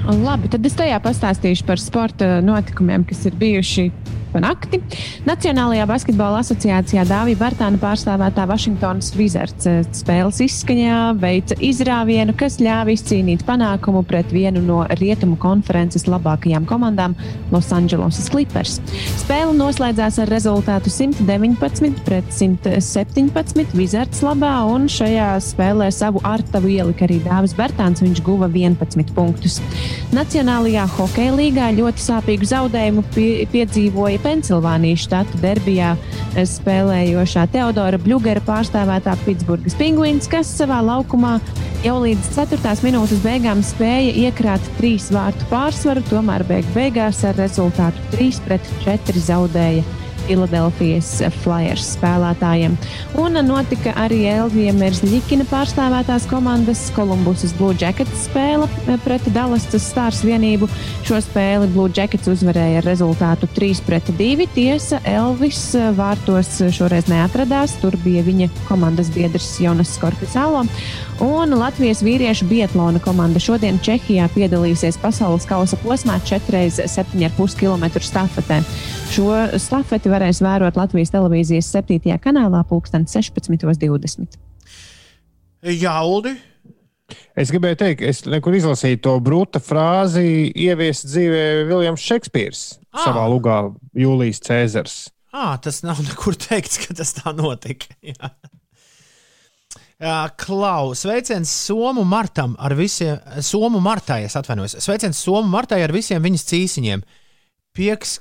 Labi, 0.08 0.48
tad 0.50 0.64
es 0.64 0.74
tajā 0.76 0.98
pastāstīšu 1.04 1.66
par 1.68 1.80
sporta 1.82 2.38
notikumiem, 2.44 3.04
kas 3.08 3.26
ir 3.28 3.34
bijuši 3.38 3.90
pa 4.32 4.42
nakti. 4.42 4.80
Nacionālajā 5.28 5.86
basketbola 5.88 6.42
asociācijā 6.42 7.04
Dāvija 7.08 7.38
Bartāna 7.40 7.80
pārstāvētā 7.82 8.46
Vašingtonas 8.48 9.12
Wizards 9.18 9.68
eh, 9.68 9.80
spēles 9.96 10.40
izskaņā 10.44 10.98
veica 11.20 11.56
izrāvienu, 11.64 12.34
kas 12.38 12.58
ļāva 12.62 12.94
izcīnīt 12.94 13.44
panākumu 13.48 14.04
pret 14.08 14.32
vienu 14.34 14.62
no 14.64 14.82
rietumu 15.00 15.38
konferences 15.40 16.06
labākajām 16.10 16.66
komandām- 16.68 17.16
Losandželosas 17.54 18.28
Clippers. 18.32 18.78
Spēle 19.22 19.54
noslēdzās 19.56 20.20
ar 20.22 20.32
rezultātu 20.32 20.92
119 20.92 22.04
pret 22.04 22.28
117 22.34 23.74
Wizards 23.78 24.22
labā, 24.22 24.54
un 24.68 24.88
šajā 24.92 25.30
spēlē 25.42 25.90
savu 25.94 26.20
artavu 26.24 26.70
ielika 26.72 27.06
arī 27.06 27.20
Dāvis 27.24 27.56
Bartāns. 27.56 28.02
Viņš 28.04 28.22
guva 28.24 28.48
11 28.48 29.12
punktus. 29.16 29.60
Nacionālajā 30.14 30.86
hokeja 30.96 31.34
līgā 31.36 31.68
ļoti 31.76 32.04
sāpīgu 32.04 32.48
zaudējumu 32.48 33.04
pie, 33.14 33.46
piedzīvoja 33.52 34.17
Pensilvānijas 34.24 35.04
štata 35.06 35.40
derbijā 35.42 35.94
spēlējošā 36.36 37.46
Teodora 37.52 38.00
Bļūgera 38.02 38.42
pārstāvētā 38.46 39.14
Pitsburgas 39.24 39.76
pingvīns, 39.78 40.28
kas 40.30 40.50
savā 40.60 40.80
laukumā 40.84 41.36
jau 41.84 41.98
līdz 42.02 42.32
4. 42.34 42.74
minūtes 42.86 43.22
beigām 43.24 43.62
spēja 43.66 44.16
iekrāt 44.26 44.72
trīs 44.80 45.08
vārtu 45.14 45.46
pārsvaru, 45.52 46.02
tomēr 46.10 46.46
beig 46.48 46.68
beigās 46.74 47.22
ar 47.28 47.38
rezultātu 47.38 48.02
3 48.16 48.44
pret 48.48 48.74
4 48.84 49.26
zaudēja. 49.30 50.07
Filadelfijas 50.28 51.08
Flyers 51.40 51.94
spēlētājiem. 51.96 52.74
Un 53.18 53.38
notika 53.46 53.94
arī 53.96 54.20
Elvija 54.28 54.74
Merzļikina 54.76 55.46
pārstāvētās 55.48 56.28
komandas 56.28 56.84
Kolumbusas 56.96 57.54
Blue 57.56 57.76
Jackets 57.78 58.26
spēle 58.26 58.68
pret 59.06 59.24
Dallasas 59.32 59.88
Stars 59.88 60.20
vienību. 60.26 60.68
Šo 61.08 61.22
spēli 61.24 61.70
Blue 61.72 61.88
Jackets 61.94 62.28
uzvarēja 62.28 62.82
ar 62.82 62.88
rezultātu 62.90 63.48
3 63.56 63.82
pret 63.88 64.12
2. 64.20 64.48
Tiesa 64.54 65.00
Elvis 65.08 65.62
vārtos 65.96 66.58
šoreiz 66.76 67.08
neatradās. 67.08 67.78
Tur 67.80 67.96
bija 68.04 68.24
viņa 68.26 68.50
komandas 68.68 69.08
biedrs 69.14 69.54
Jonas 69.64 69.96
Skorpisālo. 69.96 70.66
Un 71.24 71.56
Latvijas 71.58 72.04
vīriešu 72.06 72.46
biatlona 72.46 73.00
komanda 73.02 73.40
šodien 73.42 73.80
Čehijā 73.82 74.28
piedalīsies 74.36 75.00
pasaules 75.02 75.48
kausa 75.48 75.80
posmā 75.82 76.20
4x7,5 76.28 77.58
km 77.58 77.88
stafetē. 77.98 78.60
Šo 79.08 79.32
stafeti 79.58 80.10
varēs 80.12 80.38
vērot 80.44 80.76
Latvijas 80.78 81.10
televīzijas 81.14 81.68
7. 81.74 82.12
kanālā, 82.22 82.60
pulksten 82.68 83.06
16.20. 83.08 84.36
Jā, 85.74 85.94
Uldi. 86.06 86.34
Es 87.38 87.48
gribēju 87.54 87.78
teikt, 87.80 88.02
es 88.04 88.20
nekur 88.28 88.54
izlasīju 88.58 89.00
to 89.06 89.14
brūta 89.24 89.62
frāzi, 89.64 90.50
ieviest 90.52 91.06
dzīvē 91.08 91.44
Viljams 91.70 92.04
Šekspīrs 92.04 92.62
Ah. 92.92 93.06
savā 93.06 93.24
lugā 93.30 93.56
Jūlijas 93.96 94.42
Cēzars. 94.44 94.96
À, 95.32 95.56
tas 95.62 95.82
nav 95.84 96.00
nekur 96.04 96.36
teikts, 96.40 96.78
ka 96.84 96.94
tas 96.98 97.14
tā 97.16 97.32
notika. 97.36 97.88
Jā. 98.12 98.30
Jā, 99.98 100.18
Klau, 100.38 100.92
sveiciens 100.94 101.50
Somu 101.50 102.04
Martam 102.06 102.54
ar 102.62 102.76
visiem, 102.78 103.18
Somu 103.42 103.80
Martai, 103.82 104.22
es 104.28 104.36
atvainojos. 104.38 104.76
Sveiciens 104.84 105.18
Somu 105.18 105.48
Martai 105.50 105.80
ar 105.82 105.90
visiem 105.96 106.22
viņas 106.22 106.44
cīsiņiem. 106.52 107.02
Pieks, 107.74 108.18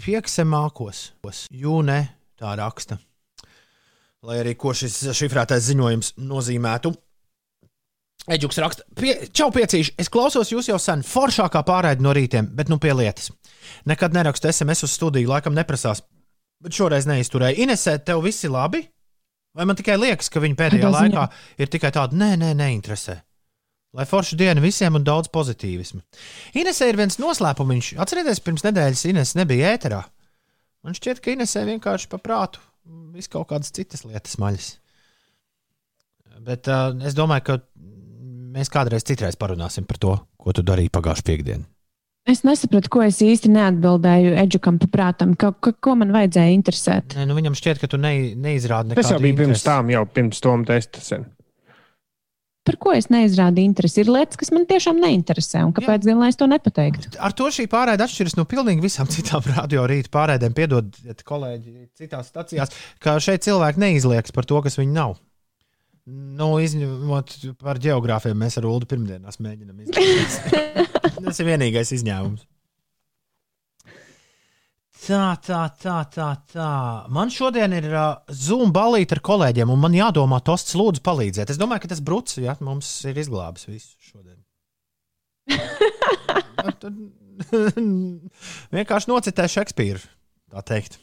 piekse 0.00 0.44
mākos. 0.46 1.10
Jū, 1.50 1.80
ne, 1.86 2.00
tā 2.38 2.54
raksta. 2.58 2.98
Lai 4.26 4.40
arī 4.42 4.56
ko 4.58 4.72
šis 4.74 5.04
šifrētais 5.14 5.68
ziņojums 5.68 6.14
nozīmētu. 6.18 6.92
Eģuks 8.26 8.58
raksta, 8.58 8.82
pie, 8.98 9.12
čau, 9.30 9.52
piecīši. 9.54 9.94
Es 10.02 10.10
klausos 10.10 10.50
jūs 10.50 10.66
jau 10.66 10.78
sen, 10.82 11.04
foršākā 11.06 11.62
pārraide 11.66 12.02
no 12.02 12.14
rītiem, 12.16 12.48
bet 12.58 12.72
nu 12.72 12.80
pie 12.82 12.90
lietas. 12.96 13.30
Nekad 13.86 14.16
nerakstu 14.16 14.50
SMS 14.50 14.82
uz 14.88 14.96
studiju, 14.96 15.30
laikam 15.30 15.54
neprasās. 15.54 16.02
Bet 16.62 16.74
šoreiz 16.74 17.06
neizturēju. 17.06 17.60
Inesē, 17.62 18.00
tev 18.02 18.24
viss 18.24 18.46
ir 18.46 18.54
labi? 18.54 18.82
Vai 19.56 19.68
man 19.68 19.78
tikai 19.78 19.94
liekas, 20.00 20.28
ka 20.32 20.42
viņa 20.42 20.58
pēdējā 20.58 20.90
laikā 20.90 21.28
ir 21.62 21.70
tikai 21.72 21.92
tāda, 21.94 22.18
nē, 22.18 22.34
nē, 22.40 22.50
neinteresē. 22.58 23.20
Lai 23.96 24.04
forša 24.04 24.36
diena 24.36 24.60
visiem 24.60 24.98
un 24.98 25.04
daudz 25.06 25.30
pozitīvismu. 25.32 26.02
Inesē 26.60 26.90
ir 26.90 26.98
viens 27.00 27.16
noslēpumiņš. 27.22 27.94
Atcerieties, 28.02 28.42
pirms 28.44 28.66
nedēļas 28.66 29.04
Ines 29.08 29.32
nebija 29.38 29.72
ēterā. 29.72 30.02
Man 30.84 30.96
šķiet, 30.96 31.22
ka 31.24 31.32
Inesē 31.32 31.64
vienkārši 31.64 32.10
pa 32.12 32.20
prātu 32.20 32.60
vis 33.16 33.30
kaut 33.32 33.48
kādas 33.50 33.72
citas 33.74 34.04
lietas 34.04 34.36
maļas. 34.42 34.74
Bet 36.46 36.68
uh, 36.68 36.92
es 37.08 37.16
domāju, 37.16 37.46
ka 37.46 37.56
mēs 38.56 38.70
kādreiz 38.72 39.06
citreiz 39.08 39.38
parunāsim 39.40 39.86
par 39.88 39.98
to, 40.02 40.12
ko 40.36 40.54
tu 40.54 40.64
darīji 40.66 40.92
pagājušajā 40.94 41.28
piekdienā. 41.30 41.66
Es 42.26 42.40
nesapratu, 42.42 42.90
ko 42.90 43.04
es 43.06 43.20
īsti 43.22 43.52
neatbildēju 43.54 44.32
Edžukam 44.42 44.80
paprātam, 44.82 45.36
ka, 45.38 45.52
ka, 45.62 45.70
ko 45.78 45.94
man 46.00 46.10
vajadzēja 46.14 46.56
interesēt. 46.56 47.14
Nē, 47.14 47.26
nu 47.30 47.36
viņam 47.38 47.54
šķiet, 47.54 47.78
ka 47.78 47.88
tu 47.92 48.00
ne, 48.02 48.10
neizrādi 48.34 48.96
Tas 48.98 49.12
jau 49.12 49.20
nekādu 49.20 49.26
bija 49.28 49.36
pirms 49.38 49.52
interesi. 49.52 49.66
tam, 49.68 49.92
jau 49.94 50.02
pirms 50.10 50.42
tam 50.42 50.64
testa 50.66 51.04
sen. 51.06 51.28
Par 52.66 52.78
ko 52.82 52.92
es 52.96 53.06
neizrādīju 53.12 53.70
interesi? 53.70 54.00
Ir 54.02 54.10
lietas, 54.10 54.38
kas 54.40 54.50
man 54.54 54.64
tiešām 54.66 54.98
neinteresē, 54.98 55.62
un 55.68 55.74
kāpēc 55.76 56.06
gan 56.08 56.18
lai 56.18 56.32
es 56.32 56.38
to 56.40 56.48
nepateiktu? 56.50 57.12
Ar 57.22 57.34
to 57.36 57.46
šī 57.54 57.68
pārēde 57.70 58.02
atšķiras 58.02 58.34
no 58.38 58.46
pilnīgi 58.50 58.82
visām 58.82 59.10
citām 59.14 59.46
radio 59.52 59.86
rīta 59.86 60.10
pārēdēm. 60.16 60.56
Piedodiet, 60.56 61.22
kolēģi, 61.26 61.76
citās 61.98 62.32
stacijās, 62.32 62.74
ka 63.02 63.18
šeit 63.22 63.46
cilvēki 63.46 63.82
neizlieks 63.84 64.34
par 64.34 64.48
to, 64.50 64.58
kas 64.66 64.80
viņi 64.80 64.96
nav. 64.96 65.14
Nu, 66.06 66.52
izņemot 66.62 67.32
par 67.58 67.80
geogrāfiem, 67.82 68.36
mēs 68.38 68.60
ar 68.60 68.68
Ulu 68.70 68.86
pirmdienās 68.86 69.40
mēģinām 69.42 69.86
izdarīt. 69.86 70.36
Tas 71.26 71.42
ir 71.42 71.48
vienīgais 71.48 71.90
izņēmums. 71.96 72.44
Tā, 75.06 75.36
tā, 75.38 75.60
tā, 75.78 75.96
tā, 76.10 76.30
tā. 76.50 76.70
Man 77.14 77.30
šodien 77.30 77.76
ir 77.76 77.84
uh, 77.92 78.16
Zoom 78.34 78.72
balīti 78.74 79.14
ar 79.14 79.20
kolēģiem, 79.28 79.70
un 79.70 79.78
man 79.84 79.94
jādomā, 79.94 80.40
Tosts, 80.42 80.74
lūdzu, 80.78 81.02
palīdziet. 81.06 81.52
Es 81.52 81.60
domāju, 81.60 81.84
ka 81.84 81.92
tas 81.92 82.02
brucis 82.02 82.42
ja, 82.42 82.56
mums 82.66 82.88
ir 83.06 83.20
izglābis 83.22 83.68
visu 83.70 83.94
šodien. 84.08 84.40
Tad 86.82 86.90
Vienkārši 88.76 89.10
nocitēju 89.10 89.54
Šekspīru, 89.56 90.02
tā 90.52 90.62
teikt. 90.66 91.00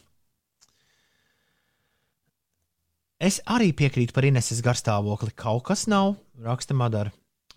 Es 3.24 3.38
arī 3.48 3.70
piekrītu 3.76 4.12
par 4.12 4.26
Ineses 4.28 4.60
garstāvokli. 4.64 5.32
Kaut 5.38 5.64
kas 5.70 5.86
nav, 5.88 6.16
raksta 6.44 6.76
Madara. 6.76 7.14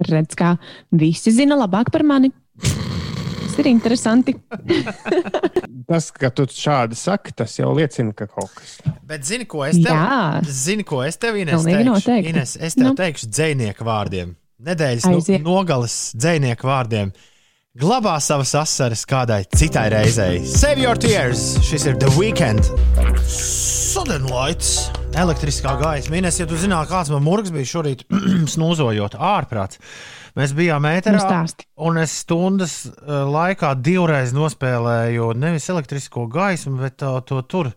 Redz, 0.08 0.38
kā 0.38 0.54
visi 0.94 1.34
zina 1.34 1.58
labāk 1.58 1.92
par 1.92 2.06
mani. 2.08 2.32
Tas 3.58 3.66
ir 3.66 3.70
interesanti. 3.72 4.36
Tas, 5.90 6.10
ka 6.14 6.30
tu 6.36 6.44
šādi 6.52 6.98
saki, 7.00 7.32
tas 7.38 7.54
jau 7.58 7.70
liecina, 7.74 8.12
ka 8.14 8.28
kaut 8.30 8.52
kas. 8.54 8.76
Bet 9.08 9.24
zini, 9.26 9.46
ko 9.50 9.64
es 9.66 9.78
tev, 9.80 9.94
Jā. 9.96 10.42
zini, 10.44 10.84
ko 10.86 11.00
es 11.06 11.16
tev 11.18 11.38
Ines, 11.40 11.64
teikšu? 11.64 12.18
Ines, 12.28 12.54
es 12.60 12.76
tev 12.76 12.90
Nu. 12.90 12.94
teikšu 13.00 13.30
dzinieku 13.32 13.88
vārdiem. 13.88 14.36
Nedēļas 14.68 15.08
no, 15.08 15.18
Aiziet. 15.22 15.42
nogales 15.46 15.96
dzinieku 16.20 16.68
vārdiem. 16.68 17.14
Glabā 17.78 18.18
savas 18.22 18.52
asaras 18.58 19.06
kādai 19.08 19.44
citai 19.56 19.88
reizei. 19.94 20.42
Save 20.46 20.82
your 20.82 20.98
tears! 21.00 21.56
Šis 21.64 21.86
ir 21.88 21.98
The 22.02 22.10
Weekend. 22.18 22.68
Suddenlights, 23.32 24.90
elektriskā 25.18 25.78
gaisa. 25.80 26.12
Mīnēs, 26.14 26.42
ja 26.42 26.48
tu 26.50 26.58
zinātu, 26.60 26.92
kāds 26.92 27.12
man 27.14 27.24
murgs 27.26 27.54
bija 27.54 27.70
šorīt, 27.70 28.04
snūzojot 28.54 29.16
ārprāts. 29.18 29.80
Mēs 30.38 30.54
bijām 30.54 30.86
Nu, 30.86 30.92
ēterā, 30.94 31.18
stāsti. 31.24 31.66
un 31.82 31.98
es 31.98 32.14
stundas 32.22 32.74
uh, 32.86 33.24
laikā 33.26 33.72
divreiz 33.82 34.36
nospēlēju 34.38 35.32
nevis 35.40 35.66
elektrisko 35.74 36.28
gaismu, 36.30 36.76
bet 36.84 37.02
uh, 37.06 37.18
to 37.26 37.42
tur 37.50 37.72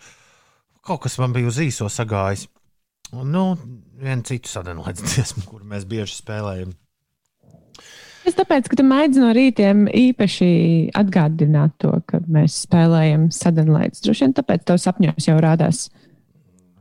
kaut 0.85 1.01
kas 1.07 1.17
man 1.23 1.33
bija 1.33 1.49
uz 1.49 1.61
īso 1.63 1.89
sagājis. 1.89 2.47
Un, 3.17 3.33
nu, 3.33 3.45
vienu 4.01 4.23
citu 4.29 4.53
sadarbības 4.53 5.03
dziesmu, 5.03 5.47
kur 5.51 5.65
mēs 5.65 5.89
bieži 5.89 6.21
spēlējam. 6.21 6.77
Es 8.29 8.37
tāpēc, 8.37 8.69
ka 8.69 8.77
tu 8.77 8.85
mēdzi 8.85 9.23
no 9.23 9.31
rītiem 9.35 9.87
īpaši 9.97 10.51
atgādināt 11.01 11.73
to, 11.81 11.95
ka 12.07 12.21
mēs 12.29 12.59
spēlējam 12.67 13.31
sadalījumus. 13.33 14.03
Droši 14.05 14.27
vien 14.27 14.35
tāpēc 14.37 14.67
tev 14.69 14.79
sapņos 14.83 15.29
jau 15.31 15.39
rādās. 15.41 15.87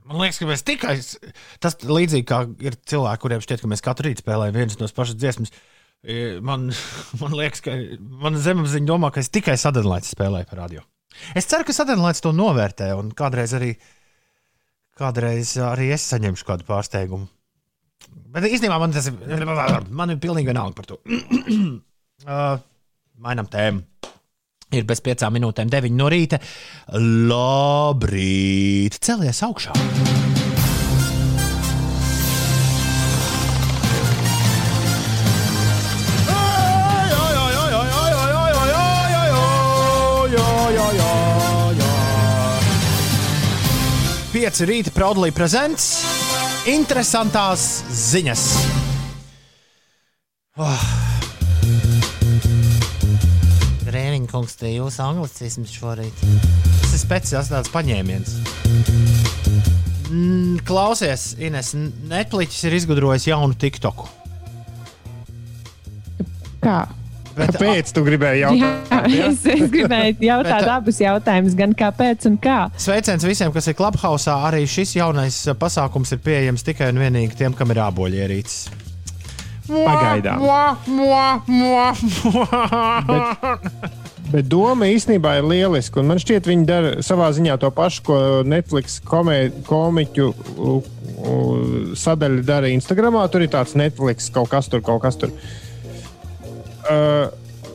Man 0.10 0.23
liekas, 0.23 0.40
ka 0.41 0.48
mēs 0.49 0.64
tikai 0.65 0.95
tas 1.61 1.76
līdzīgi 1.86 2.26
kā 2.26 2.41
ir 2.65 2.77
cilvēki, 2.90 3.22
kuriem 3.22 3.44
šķiet, 3.45 3.61
ka 3.61 3.69
mēs 3.69 3.84
katru 3.86 4.07
rītu 4.07 4.23
spēlējam 4.23 4.56
vienas 4.57 4.80
no 4.80 4.90
pašas 4.98 5.19
dziesmas. 5.19 5.53
E, 6.02 6.40
Man, 6.41 6.72
man 7.22 7.36
liekas, 7.38 7.61
ka 7.65 7.76
mana 8.23 8.41
zemapziņa 8.41 8.90
domā, 8.90 9.11
ka 9.14 9.22
es 9.22 9.30
tikai 9.30 9.53
sadarbības 9.60 10.15
spēlēju 10.15 10.49
par 10.49 10.64
radio. 10.64 10.86
Es 11.38 11.45
ceru, 11.49 11.68
ka 11.68 11.76
sadarbības 11.76 12.23
to 12.26 12.34
novērtē 12.34 12.90
un 12.98 13.11
kādreiz 13.18 13.53
arī, 13.57 13.76
kādreiz 14.98 15.53
arī 15.61 15.91
es 15.94 16.07
saņemšu 16.10 16.48
kādu 16.48 16.65
pārsteigumu. 16.65 17.30
Bet 18.34 18.48
īstenībā 18.49 18.80
man 18.81 18.94
tas 18.95 19.11
ir, 19.11 19.18
man 19.90 20.14
ir 20.15 20.22
pilnīgi 20.23 20.49
vienalga 20.49 20.77
par 20.77 20.90
to. 20.90 20.99
uh, 22.26 22.57
mainām 23.22 23.49
tēmu. 23.52 23.86
Ir 24.70 24.86
bez 24.86 25.02
piecām 25.02 25.34
minūtēm, 25.34 25.70
deviņi 25.74 25.98
no 25.98 26.10
rīta. 26.14 26.38
Labrīt! 27.30 29.00
Celies 29.02 29.41
augšā! 29.46 29.74
5 44.40 44.62
rīta 44.70 44.91
Proudly 44.96 45.34
prezents 45.36 45.90
interesantās 46.70 47.66
ziņas. 47.91 48.46
Oh. 50.60 51.19
Rēniņa 54.20 54.32
kungs, 54.34 54.56
te 54.60 54.68
jūsu 54.68 55.00
anglicisms 55.00 55.72
šorīt. 55.72 56.22
Tas 56.82 56.91
ir 56.91 57.00
speciāls 57.00 57.50
tāds 57.54 57.70
paņēmiens. 57.72 58.34
Mm, 60.10 60.58
Klausies, 60.68 61.38
Ines, 61.40 61.72
Netflix 62.10 62.58
ir 62.68 62.76
izgudrojis 62.76 63.30
jaunu 63.30 63.56
TikToku. 63.56 64.10
Kā? 66.60 66.82
Bet, 67.38 67.54
Kāpēc 67.56 67.94
tu 67.96 68.04
gribēji 68.04 68.41
Jā, 68.44 68.50
jautāt? 68.60 69.08
es, 69.30 69.46
es 69.48 69.72
gribēju 69.72 70.18
jautāt 70.28 70.66
Bet, 70.66 70.74
abus 70.74 71.00
jautājumus, 71.00 71.56
gan 71.56 71.78
kāpēc 71.80 72.28
un 72.28 72.36
kā. 72.44 72.58
Sveiciens 72.76 73.24
visiem, 73.24 73.54
kas 73.56 73.72
ir 73.72 73.80
Clubhouse. 73.80 74.28
Arī 74.50 74.66
šis 74.68 74.98
jaunais 74.98 75.40
pasākums 75.62 76.12
ir 76.12 76.20
pieejams 76.28 76.68
tikai 76.68 76.91
un 76.91 77.00
vienīgi 77.06 77.40
tiem, 77.40 77.56
kam 77.56 77.72
ir 77.72 77.80
āboļierīces. 77.88 78.90
Pagaidām. 79.70 80.41
Bet 83.40 84.09
doma 84.46 84.90
īstenībā 84.94 85.38
ir 85.40 85.48
lieliska. 85.50 86.04
Man 86.06 86.22
šķiet, 86.22 86.50
viņi 86.50 86.68
dara 86.70 86.94
savā 87.06 87.32
ziņā 87.36 87.58
to 87.62 87.72
pašu, 87.74 88.06
ko 88.06 88.20
Netflix 88.48 89.00
komē, 89.06 89.40
komiķu 89.68 90.30
u, 90.30 90.78
u, 90.80 91.36
sadaļa 91.98 92.46
dara 92.46 92.72
Instagram. 92.74 93.20
Tur 93.32 93.46
ir 93.46 93.54
tāds 93.54 93.76
Netflix 93.80 94.30
kaut 94.34 94.52
kas 94.54 94.70
tur, 94.72 94.84
kaut 94.86 95.04
kas 95.06 95.20
tur. 95.20 95.34
Uh, 96.90 97.30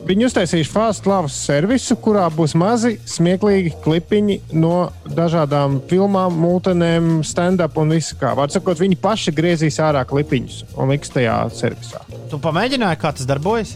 Viņi 0.05 0.27
uztaisījuši 0.27 0.69
Fast 0.69 1.07
Love 1.09 1.31
servisu, 1.33 1.95
kurā 1.97 2.27
būs 2.29 2.53
mazi, 2.61 2.91
smieklīgi 3.09 3.71
klipiņi 3.81 4.35
no 4.53 4.91
dažādām 5.17 5.79
filmām, 5.89 6.35
mūtenēm, 6.43 7.07
stand-up 7.25 7.79
un 7.81 7.95
visu 7.95 8.13
kā. 8.19 8.35
Vārds 8.37 8.53
sakot, 8.53 8.77
viņi 8.77 8.99
paši 9.01 9.33
griezīs 9.33 9.79
ārā 9.81 10.03
klipiņus 10.05 10.59
un 10.77 10.93
liks 10.93 11.09
tajā 11.09 11.39
servisā. 11.57 12.03
Tu 12.29 12.37
pamēģināji, 12.43 13.01
kā 13.01 13.15
tas 13.17 13.25
darbojas? 13.25 13.73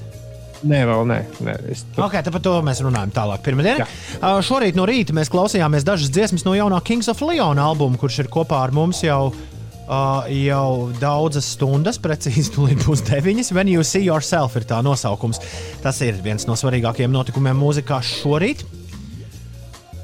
Nē, 0.67 0.79
vēl 0.89 1.05
nē. 1.07 1.19
nē 1.45 1.53
es 1.71 1.85
tu... 1.87 2.01
Okay, 2.03 2.23
tad 2.25 2.33
par 2.35 2.41
to 2.43 2.55
mēs 2.65 2.81
runājam 2.83 3.13
tālāk. 3.15 3.43
Pirmdien. 3.45 3.83
Uh, 4.19 4.39
šorīt 4.43 4.75
no 4.75 4.87
rīta 4.89 5.15
mēs 5.15 5.31
klausījāmies 5.31 5.87
dažas 5.87 6.11
dziesmas 6.11 6.43
no 6.47 6.55
jaunā 6.57 6.81
Kings 6.85 7.07
of 7.11 7.21
Leon 7.23 7.61
albuma, 7.63 7.99
kurš 7.99 8.25
ir 8.25 8.31
kopā 8.33 8.59
ar 8.65 8.75
mums 8.75 8.99
jau, 9.05 9.31
uh, 9.31 10.27
jau 10.33 10.89
daudzas 10.99 11.47
stundas. 11.55 12.01
Precīzi, 12.03 12.49
tūlīt 12.55 12.83
būs 12.83 13.05
deviņas. 13.07 13.53
When 13.55 13.71
you 13.71 13.87
see 13.87 14.03
yourself 14.03 14.59
ir 14.59 14.67
tā 14.67 14.81
nosaukums. 14.85 15.39
Tas 15.83 16.01
ir 16.03 16.19
viens 16.25 16.47
no 16.49 16.59
svarīgākajiem 16.59 17.15
notikumiem 17.15 17.59
mūzikā 17.63 18.01
šorīt. 18.03 18.65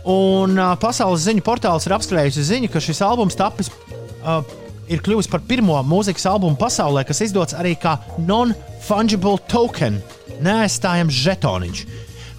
Un 0.06 0.56
uh, 0.56 0.76
pasaules 0.80 1.26
ziņu 1.26 1.44
portāls 1.44 1.88
ir 1.90 1.98
apskrējusi 1.98 2.52
ziņu, 2.54 2.72
ka 2.72 2.84
šis 2.84 3.04
albums 3.04 3.36
tapis. 3.36 3.74
Uh, 4.24 4.46
Ir 4.86 5.02
kļuvis 5.02 5.30
par 5.32 5.42
pirmo 5.42 5.80
mūzikas 5.82 6.28
albumu 6.30 6.60
pasaulē, 6.62 7.02
kas 7.10 7.24
izdots 7.26 7.56
arī 7.58 7.74
kā 7.82 7.96
non-fungible 8.22 9.40
token, 9.50 9.98
neestājams 10.44 11.22
žetoniņš, 11.26 11.86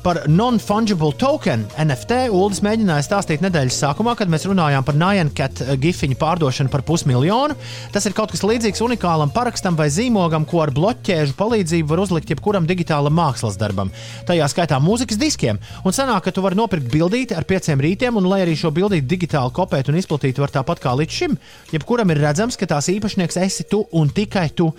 Par 0.06 0.20
non-fungible 0.30 1.10
token 1.18 1.64
NFT 1.82 2.28
Ulas 2.30 2.60
mēģināja 2.62 3.02
stāstīt 3.02 3.40
nedēļas 3.42 3.78
sākumā, 3.82 4.12
kad 4.14 4.30
mēs 4.30 4.44
runājām 4.46 4.84
par 4.86 4.94
Nājankat 4.94 5.64
gifiņu 5.82 6.14
pārdošanu 6.20 6.70
par 6.70 6.84
pusmiljonu. 6.86 7.56
Tas 7.90 8.06
ir 8.06 8.14
kaut 8.14 8.30
kas 8.30 8.44
līdzīgs 8.46 8.84
unikālam 8.86 9.32
parakstam 9.34 9.74
vai 9.74 9.88
zīmogam, 9.90 10.46
ko 10.46 10.60
ar 10.62 10.70
bloķēžu 10.76 11.34
palīdzību 11.34 11.90
var 11.90 12.04
uzlikt 12.04 12.30
jebkuram 12.30 12.68
digitālam 12.70 13.18
mākslas 13.18 13.58
darbam. 13.58 13.90
Tajā 14.28 14.46
skaitā 14.52 14.78
mūzikas 14.78 15.18
diskiem. 15.18 15.58
Un 15.82 15.96
sanāk, 15.96 16.28
ka 16.28 16.34
tu 16.36 16.46
vari 16.46 16.60
nopirkt 16.60 16.86
bildīti 16.92 17.34
ar 17.34 17.42
pieciem 17.42 17.82
rītiem, 17.82 18.14
un 18.14 18.30
lai 18.30 18.44
arī 18.44 18.54
šo 18.54 18.70
bildīti 18.78 19.10
digitāli 19.10 19.56
kopēt 19.58 19.90
un 19.90 19.98
izplatīt 19.98 20.38
var 20.38 20.54
tāpat 20.54 20.84
kā 20.86 20.94
līdz 21.02 21.18
šim, 21.18 21.34
jebkuram 21.74 22.14
ir 22.14 22.22
redzams, 22.28 22.54
ka 22.54 22.70
tās 22.76 22.92
īpašnieks 22.94 23.42
esi 23.42 23.66
tu 23.74 23.82
un 23.90 24.14
tikai 24.14 24.46
tu. 24.54 24.70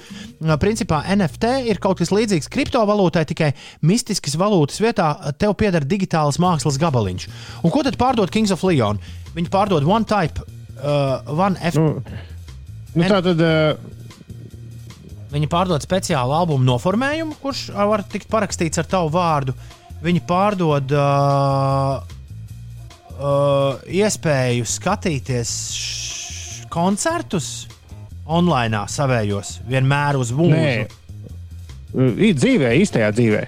Principā 0.63 1.03
NFT 1.19 1.51
ir 1.67 1.83
kaut 1.83 1.99
kas 1.99 2.15
līdzīgs 2.15 2.47
kriptovalūtai, 2.55 3.27
tikai 3.35 3.51
mistiskas 3.83 4.39
valūtas 4.39 4.79
vietā 4.79 5.16
tev 5.39 5.55
pieder 5.59 5.85
digitāls 5.85 6.39
mākslas 6.41 6.79
gabaliņš. 6.81 7.27
Un 7.63 7.73
ko 7.73 7.83
tad 7.85 7.97
pārdod 7.99 8.31
Kings 8.33 8.53
of 8.55 8.63
Leon? 8.67 9.01
Viņi 9.35 9.51
pārdod 9.53 9.85
One 9.87 10.07
Type, 10.07 10.43
uh, 10.79 11.21
One 11.33 11.59
F. 11.61 11.77
Nu, 11.77 12.01
nu, 12.95 13.05
tā 13.05 13.21
tad. 13.25 13.43
Uh... 13.43 13.95
Viņi 15.27 15.49
pārdod 15.51 15.83
speciālu 15.83 16.31
albumu 16.31 16.63
noformējumu, 16.63 17.35
kurš 17.41 17.65
var 17.75 18.05
tikt 18.07 18.29
parakstīts 18.31 18.79
ar 18.79 18.87
tavu 18.87 19.11
vārdu. 19.11 19.51
Viņi 19.99 20.21
pārdod 20.29 20.93
uh, 20.95 21.97
uh, 23.17 23.81
iespēju 23.91 24.67
skatīties 24.71 25.51
koncertus 26.71 27.67
online, 28.23 28.85
savējos, 28.91 29.57
vienmēr 29.67 30.19
uz 30.19 30.31
mūžu. 30.35 30.55
Nē, 30.55 30.87
ir 32.29 32.35
dzīvē, 32.37 32.73
īstajā 32.83 33.11
dzīvē. 33.15 33.43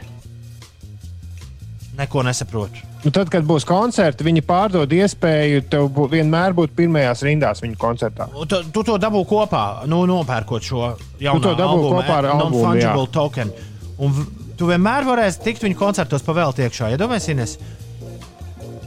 Neko 2.00 2.22
nesaprotu. 2.24 2.80
Nu, 3.04 3.12
tad, 3.16 3.28
kad 3.32 3.44
būs 3.48 3.66
koncerti, 3.68 4.24
viņi 4.28 4.42
pārdod 4.48 4.92
iespēju 4.96 5.66
tev 5.72 5.90
bū, 5.96 6.06
vienmēr 6.12 6.54
būt 6.56 6.72
pirmajās 6.78 7.24
rindās 7.28 7.60
viņu 7.64 7.76
koncertā. 7.80 8.30
Un 8.40 8.48
Tu, 8.48 8.60
tu 8.76 8.84
to 8.88 8.96
dabū 9.00 9.26
kopā, 9.28 9.64
nu, 9.92 10.06
nopērkot 10.08 10.64
šo 10.64 10.94
jaunu 11.20 11.44
to 11.44 11.54
dabū 11.60 11.82
kopā 11.92 12.22
ar 12.22 12.30
albumu, 12.34 12.62
jā. 12.80 12.94
non-fungible 12.96 13.12
token. 13.12 13.52
Un 14.00 14.16
tu 14.60 14.68
vienmēr 14.72 15.04
varēsi 15.08 15.44
tikt 15.44 15.64
viņu 15.68 15.76
koncertos 15.80 16.24
pavēlt 16.28 16.64
iekšā. 16.66 16.94
Iedomājies, 16.96 17.30
Ines? 17.36 17.58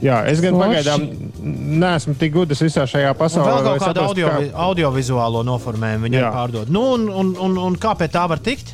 Jā, 0.03 0.17
es 0.27 0.41
gan 0.43 0.57
Forši. 0.57 0.67
pagaidām 0.67 1.03
neesmu 1.79 2.13
tik 2.19 2.33
gudrs 2.35 2.59
visā 2.65 2.83
šajā 2.89 3.13
pasaulē. 3.15 3.53
vēl 3.55 3.67
kaut 3.69 3.83
kādu 3.85 4.01
audio, 4.03 4.27
kā- 4.33 4.49
audiovizuālo 4.65 5.43
noformējumu 5.47 6.09
arī 6.09 6.23
pārdod. 6.33 6.69
Nu, 6.73 6.81
un, 6.97 7.05
un, 7.09 7.29
un, 7.39 7.57
un 7.69 7.77
kā 7.79 7.93
pie 7.97 8.09
tā 8.11 8.25
var 8.27 8.41
tikt? 8.43 8.73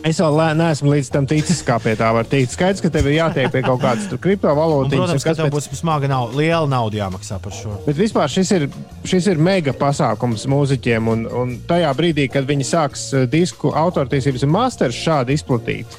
Es 0.00 0.16
vēl 0.16 0.38
neesmu 0.56 0.94
līdz 0.94 1.08
tam 1.12 1.26
ticis, 1.28 1.58
kā 1.66 1.74
pie 1.82 1.92
tā 1.98 2.08
var 2.16 2.24
tikt. 2.28 2.54
Skaidrs, 2.54 2.80
ka 2.80 2.88
tev 2.92 3.04
ir 3.10 3.18
jātiek 3.18 3.50
pie 3.52 3.60
kaut 3.66 3.82
kādas 3.82 4.06
kriptovalūtas. 4.22 4.94
protams, 4.96 5.26
ka 5.26 5.34
tev 5.36 5.50
būs 5.52 5.68
smaga 5.76 6.08
nauda, 6.08 6.38
liela 6.40 6.64
nauda 6.70 7.02
jāmaksā 7.02 7.36
par 7.42 7.52
šo. 7.52 7.74
Bet 7.84 7.98
vispār 8.00 8.32
šis 8.32 8.52
ir, 8.56 8.64
šis 9.04 9.28
ir 9.34 9.42
mega 9.42 9.74
pasākums 9.76 10.46
mūziķiem. 10.48 11.10
Un, 11.12 11.26
un 11.28 11.52
tajā 11.68 11.90
brīdī, 11.98 12.30
kad 12.32 12.48
viņi 12.48 12.64
sāks 12.70 13.04
eh, 13.12 13.26
disku 13.28 13.74
autortiesības 13.76 14.46
un 14.48 14.54
masters 14.56 14.96
šādi 14.96 15.36
izplatīt, 15.36 15.98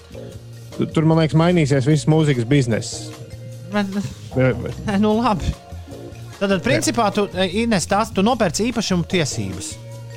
tu- 0.80 0.90
tur, 0.90 1.06
man 1.06 1.22
liekas, 1.22 1.38
mainīsies 1.38 1.86
viss 1.86 2.10
mūzikas 2.10 2.50
bizness. 2.50 3.12
Nē, 4.88 4.98
nu 5.00 5.14
labi. 5.22 5.54
Tad, 6.42 6.50
tad 6.50 6.60
principā, 6.66 7.12
tu, 7.14 7.28
eh, 7.38 7.54
Ines, 7.62 7.86
tās 7.86 8.10
tu 8.10 8.26
nopērci 8.26 8.72
īpašumu 8.72 9.06
tiesības. 9.06 9.76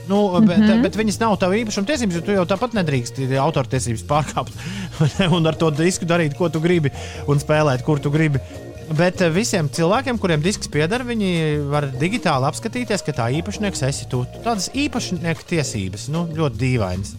Nu, 0.09 0.19
bet, 0.45 0.59
Mhm. 0.59 0.83
bet 0.85 0.97
viņas 1.01 1.17
nav 1.23 1.39
tavas 1.41 1.57
īpašuma 1.63 1.89
tiesības, 1.89 2.19
jo 2.19 2.21
tu 2.21 2.35
jau 2.37 2.45
tāpat 2.45 2.75
nedrīkst 2.77 3.23
autortiesības 3.41 4.03
pārkāpt 4.05 4.53
un 5.37 5.47
ar 5.47 5.57
to 5.57 5.71
disku 5.73 6.05
darīt, 6.05 6.37
ko 6.37 6.51
tu 6.53 6.61
gribi 6.61 6.93
un 7.27 7.41
spēlēt, 7.41 7.85
kur 7.87 7.99
tu 7.99 8.11
gribi. 8.13 8.43
Bet 8.93 9.23
eh, 9.25 9.31
visiem 9.33 9.71
cilvēkiem, 9.73 10.19
kuriem 10.21 10.43
disks 10.45 10.69
pieder, 10.69 11.01
viņi 11.09 11.31
var 11.73 11.87
digitāli 11.89 12.45
apskatīties, 12.51 13.01
ka 13.07 13.15
tā 13.17 13.31
īpašnieks 13.41 13.81
esi 13.89 14.05
tu. 14.13 14.27
Tādas 14.45 14.69
īpašnieka 14.77 15.47
tiesības, 15.49 16.11
nu, 16.13 16.27
ļoti 16.37 16.61
dīvainas. 16.61 17.15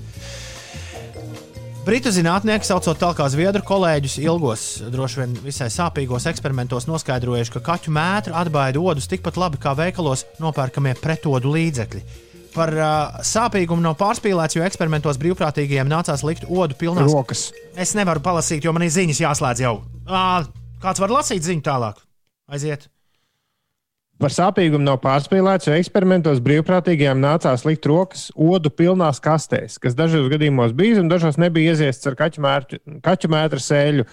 Britu 1.85 2.09
zinātnieki, 2.09 2.65
saucot 2.65 2.97
tālāk 2.97 3.19
zviedru 3.29 3.61
kolēģus, 3.65 4.15
ilgos, 4.23 4.61
droši 4.89 5.19
vien 5.21 5.35
visai 5.43 5.67
sāpīgos 5.69 6.25
eksperimentos 6.31 6.87
noskaidrojuši, 6.89 7.53
ka 7.57 7.61
kaķu 7.67 7.93
mētra 7.93 8.39
atbaida 8.41 8.81
odus 8.81 9.05
tikpat 9.09 9.37
labi 9.37 9.61
kā 9.61 9.75
veikalos 9.77 10.25
nopērkamie 10.41 10.95
pretodu 11.01 11.53
līdzekļi. 11.53 12.01
Par 12.55 12.71
uh, 12.71 13.19
sāpīgumu 13.27 13.83
nav 13.83 13.97
pārspīlēts, 13.99 14.55
jo 14.55 14.63
eksperimentos 14.63 15.19
brīvprātīgajiem 15.19 15.89
nācās 15.91 16.23
likt 16.23 16.47
odu 16.47 16.77
pilnās 16.79 17.11
rokas. 17.11 17.49
Es 17.75 17.91
nevaru 17.99 18.23
palasīt, 18.23 18.63
jo 18.63 18.71
man 18.75 18.85
ir 18.87 18.93
ziņas 18.95 19.19
jāslēdz 19.25 19.63
jau. 19.65 19.77
À, 20.07 20.45
kāds 20.83 21.03
var 21.03 21.11
lasīt 21.17 21.43
ziņu 21.43 21.65
tālāk? 21.65 21.99
Aiziet! 22.47 22.87
Par 24.15 24.31
sāpīgumu 24.31 24.85
nav 24.87 25.01
pārspīlēts, 25.03 25.67
jo 25.67 25.75
eksperimentos 25.75 26.39
brīvprātīgajiem 26.43 27.19
nācās 27.19 27.65
likt 27.67 27.87
rokas 27.91 28.29
odu 28.31 28.71
pilnās 28.71 29.19
kastēs, 29.23 29.75
kas 29.83 29.97
dažos 29.97 30.29
gadījumos 30.31 30.71
bija 30.77 31.01
un 31.01 31.11
dažos 31.11 31.35
nebija 31.41 31.73
ieziests 31.73 32.07
ar 32.07 32.15
kaķu, 32.21 32.43
mērķu, 32.45 32.79
kaķu 33.03 33.31
mētra 33.35 33.59
sēļu. 33.59 34.07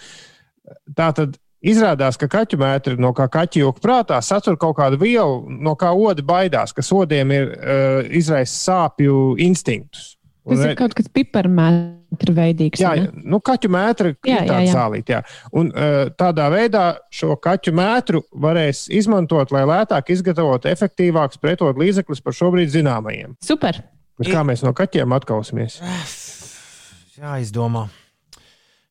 Tā 0.98 1.12
tad 1.14 1.38
izrādās, 1.62 2.18
ka 2.20 2.28
kaķu 2.30 2.58
mētra 2.60 2.96
no 3.00 3.12
kā 3.16 3.28
kaķa 3.32 3.62
joku 3.62 3.82
prātā 3.84 4.18
satur 4.24 4.58
kaut 4.60 4.76
kādu 4.80 4.98
vielu, 5.00 5.42
no 5.62 5.76
kā 5.78 5.92
odi 5.94 6.24
baidās, 6.26 6.74
kas 6.74 6.90
odiem 6.94 7.32
ir 7.34 7.52
uh, 7.52 8.10
izraisa 8.10 8.56
sāpju 8.72 9.36
instinktus. 9.42 10.16
Un 10.42 10.56
Tas 10.56 10.64
re- 10.64 10.72
ir 10.72 10.78
kaut 10.80 10.94
kas 10.98 11.06
piparmētra 11.14 12.32
veidīgs. 12.34 12.80
Jā, 12.82 12.96
jā, 12.98 13.04
ne? 13.06 13.22
nu, 13.30 13.38
kaķu 13.38 13.70
mētra 13.70 14.10
ir 14.10 14.16
Jā, 14.26 14.40
jā, 14.40 14.48
tāda 14.48 14.64
jā. 14.66 14.72
sālīta. 14.74 15.14
Jā. 15.14 15.20
Un, 15.54 15.70
uh, 15.70 16.10
tādā 16.18 16.48
veidā 16.50 16.82
šo 17.14 17.36
kaķu 17.38 17.70
mētru 17.78 18.24
varēs 18.42 18.88
izmantot, 18.90 19.54
lai 19.54 19.62
lētāk 19.70 20.10
izgatavotu 20.16 20.66
efektīvākus 20.72 21.38
pretot 21.38 21.78
līdzekļus 21.78 22.24
par 22.26 22.34
šobrīd 22.40 22.74
zināmajiem. 22.74 23.38
Super. 23.44 23.84
Bet 24.18 24.34
kā 24.34 24.42
mēs 24.46 24.66
no 24.66 24.74
kaķiem 24.76 25.14
atkausimies? 25.14 25.78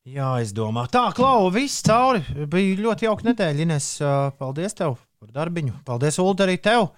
Jāizdomā. 0.01 0.17
Jāizdomā. 0.17 0.87
Tā, 0.89 1.05
Klau, 1.13 1.51
viss 1.53 1.83
cauri. 1.85 2.23
Bija 2.49 2.79
ļoti 2.81 3.05
jauka 3.05 3.27
nedēļa, 3.29 3.65
Ines. 3.67 3.93
ā, 4.01 4.31
Paldies 4.39 4.73
tev 4.73 4.95
par 5.21 5.29
darbiņu. 5.35 5.75
Paldies, 5.85 6.17
Ulu, 6.21 6.33
arī 6.41 6.57
tev! 6.57 6.89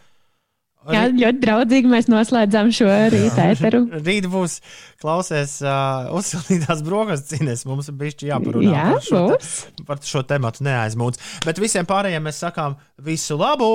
Jā, 0.92 1.06
ļoti 1.16 1.40
draudzīgi 1.40 1.88
mēs 1.88 2.10
noslēdzām 2.12 2.72
šo 2.76 2.88
rīta 3.12 3.46
eteru. 3.54 3.86
Rīt 4.08 4.28
būs 4.32 4.58
klausies 5.00 5.62
uh, 5.64 6.12
uzsildītās 6.16 6.84
brokastis 6.84 7.38
cīnēs. 7.38 7.64
Mums 7.70 7.88
ir 7.88 7.96
bijis 8.00 8.20
jāparunā 8.28 8.72
Jā, 8.74 8.88
par 8.92 9.06
šo, 9.08 9.22
te, 9.32 9.86
par 9.88 10.04
šo 10.04 10.24
tematu 10.28 10.68
neaizmūts. 10.68 11.40
Bet 11.48 11.62
visiem 11.64 11.88
pārējiem 11.88 12.28
mēs 12.28 12.44
sakām 12.44 12.76
visu 13.04 13.40
labu! 13.40 13.70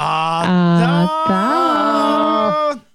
Atā! 0.00 0.92
Atā! 1.04 2.89